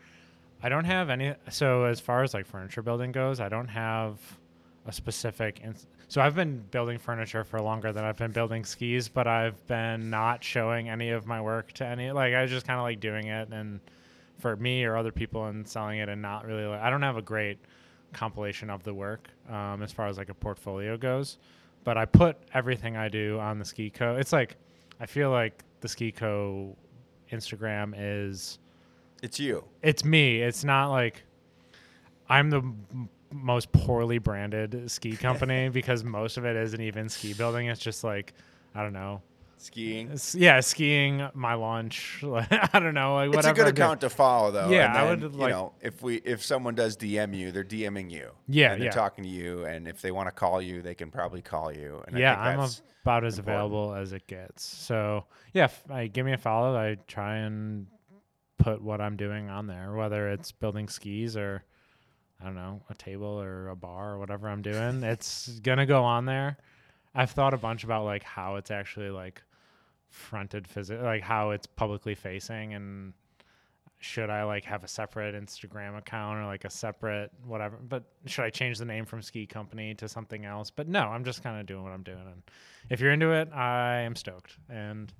I 0.64 0.70
don't 0.70 0.86
have 0.86 1.10
any. 1.10 1.34
So 1.49 1.86
as 1.86 1.99
far 1.99 2.24
as 2.24 2.34
like 2.34 2.45
furniture 2.45 2.82
building 2.82 3.12
goes, 3.12 3.40
I 3.40 3.49
don't 3.49 3.68
have 3.68 4.20
a 4.86 4.94
specific. 4.94 5.60
Ins- 5.64 5.88
so 6.12 6.20
I've 6.20 6.36
been 6.36 6.58
building 6.72 6.98
furniture 6.98 7.46
for 7.46 7.62
longer 7.62 7.94
than 7.94 8.04
I've 8.04 8.18
been 8.18 8.34
building 8.34 8.66
skis, 8.66 9.08
but 9.08 9.28
I've 9.28 9.66
been 9.68 10.10
not 10.10 10.44
showing 10.44 10.90
any 10.90 11.12
of 11.12 11.26
my 11.26 11.40
work 11.40 11.72
to 11.76 11.86
any. 11.86 12.12
Like 12.12 12.34
I 12.34 12.42
was 12.42 12.52
just 12.52 12.68
kind 12.68 12.78
of 12.78 12.84
like 12.84 13.00
doing 13.00 13.28
it 13.28 13.48
and 13.54 13.80
for 14.38 14.58
me 14.58 14.84
or 14.84 14.98
other 14.98 15.14
people 15.14 15.46
and 15.46 15.66
selling 15.66 16.00
it, 16.00 16.10
and 16.10 16.22
not 16.22 16.46
really. 16.46 16.66
Like, 16.66 16.82
I 16.82 16.90
don't 16.90 17.02
have 17.02 17.16
a 17.16 17.22
great 17.22 17.60
compilation 18.12 18.70
of 18.70 18.84
the 18.84 18.94
work 18.94 19.30
um, 19.50 19.82
as 19.82 19.94
far 19.94 20.08
as 20.08 20.18
like 20.18 20.28
a 20.28 20.34
portfolio 20.34 20.98
goes, 20.98 21.38
but 21.86 21.98
I 21.98 22.04
put 22.04 22.36
everything 22.54 22.98
I 22.98 23.08
do 23.08 23.40
on 23.40 23.58
the 23.58 23.64
Ski 23.64 23.90
Co. 23.90 24.18
It's 24.18 24.34
like 24.34 24.58
I 25.00 25.06
feel 25.06 25.32
like 25.32 25.64
the 25.80 25.88
Ski 25.88 26.12
Co. 26.12 26.76
Instagram 27.32 27.94
is 27.98 28.60
It's 29.24 29.40
you. 29.40 29.64
it's 29.82 30.04
me. 30.04 30.42
It's 30.42 30.66
not 30.66 30.90
like 30.90 31.24
I'm 32.28 32.50
the 32.50 32.62
most 33.32 33.72
poorly 33.72 34.18
branded 34.18 34.90
ski 34.90 35.16
company 35.18 35.70
because 35.70 36.03
most 36.03 36.38
of 36.38 36.45
it 36.45 36.56
isn't 36.56 36.82
even 36.82 37.10
ski 37.10 37.34
building. 37.34 37.68
It's 37.68 37.82
just 37.82 38.03
like 38.03 38.34
I 38.76 38.84
don't 38.84 38.94
know. 38.94 39.22
Skiing. 39.58 40.18
Yeah, 40.34 40.60
skiing, 40.62 41.30
my 41.36 41.53
lunch. 41.53 42.24
Like, 42.24 42.48
I 42.74 42.80
don't 42.80 42.95
know. 42.95 43.14
Like 43.14 43.36
It's 43.36 43.45
a 43.45 43.53
good 43.53 43.68
account 43.68 44.02
to 44.02 44.10
follow, 44.10 44.49
though. 44.49 44.70
Yeah, 44.72 44.88
and 44.90 44.98
I 44.98 45.06
then, 45.06 45.22
would 45.22 45.34
You 45.34 45.38
like- 45.38 45.52
know, 45.52 45.74
if 45.82 46.02
we 46.02 46.16
if 46.16 46.44
someone 46.44 46.74
does 46.74 46.98
DM 46.98 47.38
you, 47.38 47.52
they're 47.52 47.64
DMing 47.64 48.10
you. 48.10 48.32
Yeah, 48.48 48.72
and 48.72 48.82
they're 48.82 48.88
yeah. 48.88 48.91
talking 48.91 49.24
to 49.24 49.30
you, 49.30 49.66
and 49.66 49.88
if 49.88 50.02
they 50.02 50.10
want 50.12 50.28
to 50.28 50.32
call 50.32 50.64
you, 50.64 50.82
they 50.82 50.95
can 50.95 51.12
probably 51.12 51.44
call 51.44 51.72
you. 51.72 52.03
And 52.08 52.18
yeah, 52.18 52.32
I 52.32 52.36
think 52.36 52.45
I'm 52.45 52.60
that's, 52.62 52.82
about 53.03 53.24
as 53.24 53.38
important. 53.38 53.66
available 53.66 53.94
as 53.94 54.14
it 54.14 54.26
gets. 54.26 54.64
So 54.66 55.26
yeah, 55.53 55.66
if 55.66 55.84
I 55.91 56.08
give 56.08 56.26
me 56.26 56.34
a 56.34 56.40
follow. 56.40 56.76
I 56.76 56.98
try 57.08 57.38
and 57.38 57.86
put 58.58 58.82
what 58.82 58.99
I'm 58.99 59.16
doing 59.16 59.49
on 59.49 59.68
there, 59.68 59.94
whether 59.94 60.30
it's 60.30 60.52
building 60.52 60.88
skis 60.88 61.38
or 61.38 61.64
I 62.42 62.46
don't 62.46 62.56
know 62.56 62.82
a 62.90 62.96
table 62.96 63.40
or 63.42 63.70
a 63.70 63.76
bar 63.76 64.14
or 64.14 64.20
whatever 64.20 64.50
I'm 64.50 64.62
doing. 64.62 65.04
it's 65.04 65.60
gonna 65.60 65.86
go 65.86 66.04
on 66.04 66.26
there. 66.26 66.58
I've 67.14 67.32
thought 67.32 67.54
a 67.54 67.58
bunch 67.58 67.84
about 67.84 68.06
like 68.06 68.24
how 68.24 68.56
it's 68.56 68.72
actually 68.72 69.10
like 69.10 69.42
fronted 70.10 70.68
physical, 70.68 71.04
like 71.04 71.24
how 71.24 71.52
it's 71.52 71.68
publicly 71.68 72.16
facing 72.16 72.74
and 72.74 73.14
should 74.02 74.32
I 74.32 74.44
like 74.44 74.66
have 74.66 74.84
a 74.84 74.88
separate 74.88 75.36
Instagram 75.36 75.96
account 75.96 76.40
or 76.40 76.46
like 76.46 76.66
a 76.66 76.70
separate 76.72 77.32
whatever? 77.46 77.78
But 77.78 78.04
should 78.26 78.44
I 78.44 78.50
change 78.50 78.80
the 78.80 78.86
name 78.86 79.06
from 79.06 79.22
Ski 79.22 79.46
Company 79.46 79.94
to 79.96 80.10
something 80.10 80.44
else? 80.44 80.72
But 80.72 80.88
no, 80.88 81.02
I'm 81.02 81.24
just 81.24 81.44
kind 81.44 81.60
of 81.60 81.68
doing 81.68 81.84
what 81.84 81.92
I'm 81.92 82.02
doing. 82.02 82.26
And 82.26 82.42
if 82.90 83.00
you're 83.00 83.12
into 83.12 83.32
it, 83.32 83.50
I 83.54 84.00
am 84.00 84.16
stoked. 84.16 84.58
And 84.70 85.14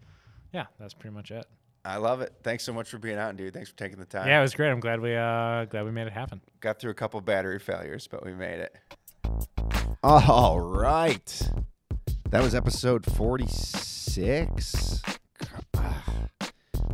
yeah, 0.52 0.65
that's 0.80 0.95
pretty 0.95 1.14
much 1.14 1.30
it. 1.30 1.45
I 1.83 1.97
love 1.97 2.21
it. 2.21 2.33
Thanks 2.43 2.63
so 2.63 2.73
much 2.73 2.89
for 2.89 2.97
being 2.99 3.17
out, 3.17 3.35
dude. 3.37 3.53
Thanks 3.53 3.69
for 3.69 3.75
taking 3.77 3.97
the 3.97 4.05
time. 4.05 4.27
Yeah, 4.27 4.39
it 4.39 4.41
was 4.43 4.53
great. 4.53 4.69
I'm 4.69 4.79
glad 4.79 4.99
we 4.99 5.15
uh 5.15 5.65
glad 5.65 5.85
we 5.85 5.91
made 5.91 6.07
it 6.07 6.13
happen. 6.13 6.41
Got 6.59 6.79
through 6.79 6.91
a 6.91 6.95
couple 6.95 7.19
battery 7.21 7.59
failures, 7.59 8.07
but 8.07 8.25
we 8.25 8.33
made 8.33 8.59
it. 8.59 8.75
All 10.03 10.59
right. 10.59 11.41
That 12.29 12.41
was 12.41 12.55
episode 12.55 13.05
46. 13.13 15.01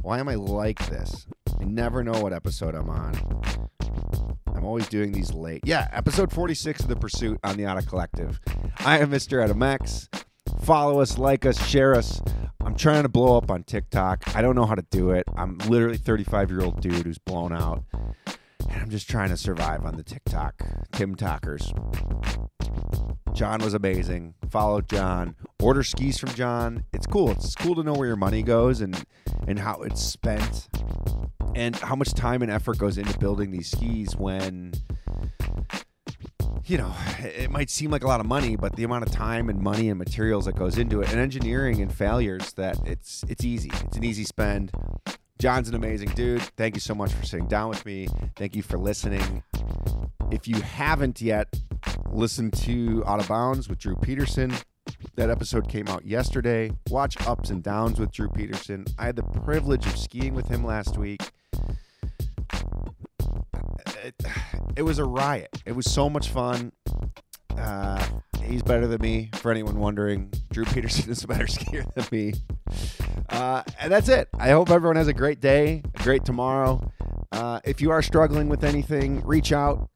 Why 0.01 0.19
am 0.19 0.29
I 0.29 0.35
like 0.35 0.89
this? 0.89 1.27
I 1.59 1.65
never 1.65 2.03
know 2.03 2.19
what 2.21 2.33
episode 2.33 2.75
I'm 2.75 2.89
on. 2.89 3.13
I'm 4.55 4.65
always 4.65 4.87
doing 4.87 5.11
these 5.11 5.33
late. 5.33 5.61
Yeah, 5.65 5.87
episode 5.91 6.31
46 6.31 6.81
of 6.81 6.87
The 6.87 6.95
Pursuit 6.95 7.39
on 7.43 7.57
the 7.57 7.67
Auto 7.67 7.81
Collective. 7.85 8.39
I 8.79 8.99
am 8.99 9.11
Mr. 9.11 9.43
Adam 9.43 9.61
X. 9.61 10.09
Follow 10.61 10.99
us, 11.01 11.17
like 11.17 11.45
us, 11.45 11.63
share 11.67 11.95
us. 11.95 12.21
I'm 12.61 12.75
trying 12.75 13.03
to 13.03 13.09
blow 13.09 13.37
up 13.37 13.49
on 13.49 13.63
TikTok. 13.63 14.35
I 14.35 14.41
don't 14.41 14.55
know 14.55 14.65
how 14.65 14.75
to 14.75 14.85
do 14.91 15.11
it. 15.11 15.25
I'm 15.35 15.57
literally 15.59 15.97
35 15.97 16.51
year 16.51 16.61
old 16.61 16.81
dude 16.81 17.05
who's 17.05 17.17
blown 17.17 17.53
out. 17.53 17.83
And 18.69 18.81
I'm 18.81 18.89
just 18.89 19.09
trying 19.09 19.29
to 19.29 19.37
survive 19.37 19.85
on 19.85 19.95
the 19.95 20.03
TikTok. 20.03 20.61
Tim 20.91 21.15
Talkers. 21.15 21.73
John 23.33 23.63
was 23.63 23.73
amazing. 23.73 24.33
Follow 24.49 24.81
John. 24.81 25.35
Order 25.61 25.83
skis 25.83 26.17
from 26.17 26.33
John. 26.33 26.83
It's 26.91 27.05
cool. 27.05 27.31
It's 27.31 27.55
cool 27.55 27.75
to 27.75 27.83
know 27.83 27.93
where 27.93 28.07
your 28.07 28.17
money 28.17 28.43
goes 28.43 28.81
and 28.81 29.05
and 29.47 29.59
how 29.59 29.83
it's 29.83 30.01
spent 30.01 30.67
and 31.55 31.75
how 31.75 31.95
much 31.95 32.13
time 32.13 32.41
and 32.41 32.51
effort 32.51 32.77
goes 32.77 32.97
into 32.97 33.17
building 33.17 33.51
these 33.51 33.71
skis 33.71 34.15
when 34.15 34.73
you 36.65 36.77
know, 36.77 36.93
it 37.19 37.49
might 37.49 37.69
seem 37.69 37.91
like 37.91 38.03
a 38.03 38.07
lot 38.07 38.19
of 38.19 38.25
money, 38.25 38.55
but 38.55 38.75
the 38.75 38.83
amount 38.83 39.05
of 39.05 39.11
time 39.11 39.49
and 39.49 39.59
money 39.61 39.89
and 39.89 39.97
materials 39.97 40.45
that 40.45 40.55
goes 40.55 40.77
into 40.77 41.01
it 41.01 41.09
and 41.11 41.19
engineering 41.19 41.81
and 41.81 41.93
failures 41.93 42.53
that 42.53 42.77
it's 42.85 43.23
it's 43.29 43.43
easy. 43.43 43.71
It's 43.85 43.97
an 43.97 44.03
easy 44.03 44.23
spend. 44.23 44.71
John's 45.39 45.69
an 45.69 45.75
amazing 45.75 46.09
dude. 46.09 46.41
Thank 46.57 46.75
you 46.75 46.81
so 46.81 46.95
much 46.95 47.13
for 47.13 47.23
sitting 47.25 47.47
down 47.47 47.69
with 47.69 47.85
me. 47.85 48.07
Thank 48.35 48.55
you 48.55 48.63
for 48.63 48.77
listening. 48.77 49.43
If 50.31 50.47
you 50.47 50.59
haven't 50.61 51.21
yet 51.21 51.47
listened 52.11 52.53
to 52.63 53.03
Out 53.05 53.19
of 53.19 53.27
Bounds 53.27 53.69
with 53.69 53.77
Drew 53.77 53.95
Peterson, 53.95 54.51
that 55.15 55.29
episode 55.29 55.69
came 55.69 55.87
out 55.87 56.05
yesterday. 56.05 56.71
Watch 56.89 57.15
Ups 57.27 57.49
and 57.49 57.61
Downs 57.61 57.99
with 57.99 58.11
Drew 58.11 58.29
Peterson. 58.29 58.85
I 58.97 59.05
had 59.05 59.15
the 59.15 59.23
privilege 59.23 59.85
of 59.85 59.95
skiing 59.97 60.33
with 60.33 60.47
him 60.47 60.63
last 60.63 60.97
week. 60.97 61.21
It, 64.03 64.15
it 64.77 64.81
was 64.83 64.99
a 64.99 65.05
riot. 65.05 65.49
It 65.65 65.73
was 65.73 65.91
so 65.91 66.09
much 66.09 66.29
fun. 66.29 66.71
Uh, 67.57 68.05
he's 68.43 68.61
better 68.61 68.87
than 68.87 69.01
me, 69.01 69.29
for 69.35 69.51
anyone 69.51 69.79
wondering. 69.79 70.31
Drew 70.51 70.65
Peterson 70.65 71.09
is 71.11 71.23
a 71.23 71.27
better 71.27 71.45
skier 71.45 71.91
than 71.93 72.05
me. 72.11 72.33
Uh, 73.29 73.63
and 73.79 73.91
that's 73.91 74.09
it. 74.09 74.29
I 74.37 74.49
hope 74.49 74.69
everyone 74.69 74.95
has 74.95 75.07
a 75.07 75.13
great 75.13 75.41
day, 75.41 75.83
a 75.95 76.03
great 76.03 76.25
tomorrow. 76.25 76.91
Uh, 77.31 77.59
if 77.65 77.81
you 77.81 77.91
are 77.91 78.01
struggling 78.01 78.49
with 78.49 78.63
anything, 78.63 79.21
reach 79.25 79.51
out. 79.51 79.89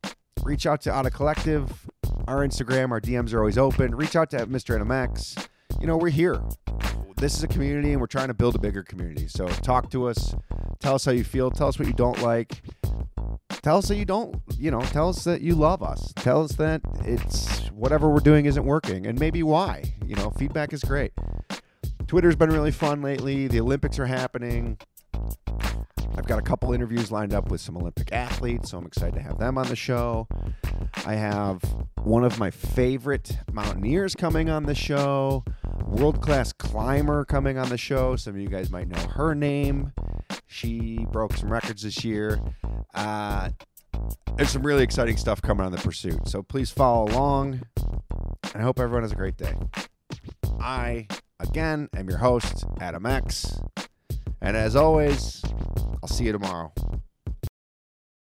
Reach 0.44 0.66
out 0.66 0.82
to 0.82 0.96
Auto 0.96 1.10
Collective. 1.10 1.88
Our 2.28 2.46
Instagram, 2.46 2.92
our 2.92 3.00
DMs 3.00 3.34
are 3.34 3.40
always 3.40 3.58
open. 3.58 3.96
Reach 3.96 4.16
out 4.16 4.32
to 4.32 4.48
Mr. 4.48 4.76
Adam 4.76 4.92
X. 4.92 5.36
You 5.82 5.88
know, 5.88 5.98
we're 5.98 6.10
here. 6.10 6.40
This 7.18 7.36
is 7.36 7.44
a 7.44 7.48
community, 7.48 7.92
and 7.92 8.00
we're 8.00 8.06
trying 8.06 8.28
to 8.28 8.36
build 8.36 8.54
a 8.54 8.60
bigger 8.60 8.84
community. 8.84 9.28
So 9.28 9.48
talk 9.48 9.90
to 9.90 10.08
us. 10.08 10.36
Tell 10.80 10.94
us 10.94 11.06
how 11.06 11.12
you 11.12 11.24
feel. 11.24 11.50
Tell 11.50 11.70
us 11.70 11.80
what 11.80 11.88
you 11.88 11.94
don't 11.96 12.22
like. 12.22 12.62
Tell 13.64 13.80
us 13.80 13.88
that 13.88 13.96
you 13.96 14.06
don't, 14.06 14.40
you 14.60 14.70
know, 14.70 14.82
tell 14.82 15.10
us 15.10 15.24
that 15.24 15.42
you 15.42 15.56
love 15.56 15.82
us. 15.82 16.14
Tell 16.18 16.44
us 16.44 16.52
that 16.54 16.82
it's 17.04 17.68
whatever 17.70 18.10
we're 18.10 18.20
doing 18.20 18.46
isn't 18.46 18.64
working 18.64 19.08
and 19.08 19.20
maybe 19.20 19.42
why. 19.42 19.96
You 20.06 20.16
know, 20.18 20.30
feedback 20.30 20.72
is 20.72 20.84
great. 20.84 21.14
Twitter's 22.06 22.36
been 22.36 22.52
really 22.52 22.72
fun 22.72 23.02
lately. 23.02 23.48
The 23.48 23.60
Olympics 23.62 23.98
are 23.98 24.06
happening. 24.06 24.78
I've 26.16 26.28
got 26.28 26.40
a 26.40 26.42
couple 26.42 26.74
interviews 26.74 27.12
lined 27.12 27.34
up 27.34 27.50
with 27.50 27.62
some 27.62 27.78
Olympic 27.78 28.12
athletes, 28.12 28.72
so 28.72 28.78
I'm 28.78 28.86
excited 28.86 29.16
to 29.16 29.22
have 29.22 29.40
them 29.40 29.58
on 29.58 29.68
the 29.68 29.76
show. 29.76 30.28
I 31.06 31.16
have 31.16 31.62
one 32.04 32.24
of 32.24 32.38
my 32.38 32.52
favorite 32.52 33.38
mountaineers 33.52 34.14
coming 34.14 34.50
on 34.50 34.64
the 34.64 34.76
show, 34.76 35.44
world 35.86 36.22
class 36.22 36.52
climber 36.54 37.26
coming 37.26 37.58
on 37.58 37.70
the 37.70 37.78
show. 37.78 38.16
Some 38.18 38.36
of 38.36 38.42
you 38.42 38.50
guys 38.50 38.70
might 38.70 38.88
know 38.90 39.02
her 39.14 39.34
name. 39.34 39.94
She 40.48 41.06
broke 41.12 41.38
some 41.38 41.52
records 41.52 41.84
this 41.84 42.04
year. 42.04 42.40
Uh, 42.94 43.50
there's 44.36 44.50
some 44.50 44.64
really 44.64 44.84
exciting 44.84 45.18
stuff 45.18 45.42
coming 45.42 45.66
on 45.66 45.72
the 45.72 45.78
pursuit, 45.78 46.28
so 46.28 46.44
please 46.44 46.72
follow 46.72 47.06
along. 47.06 47.62
And 48.54 48.56
I 48.56 48.62
hope 48.62 48.80
everyone 48.80 49.04
has 49.04 49.12
a 49.14 49.16
great 49.16 49.38
day. 49.38 49.54
I, 50.60 51.08
again, 51.40 51.90
am 51.96 52.10
your 52.10 52.20
host, 52.20 52.66
Adam 52.80 53.06
X. 53.06 53.60
And 54.42 54.58
as 54.58 54.76
always, 54.76 55.42
I'll 56.02 56.10
see 56.10 56.26
you 56.26 56.32
tomorrow. 56.32 56.74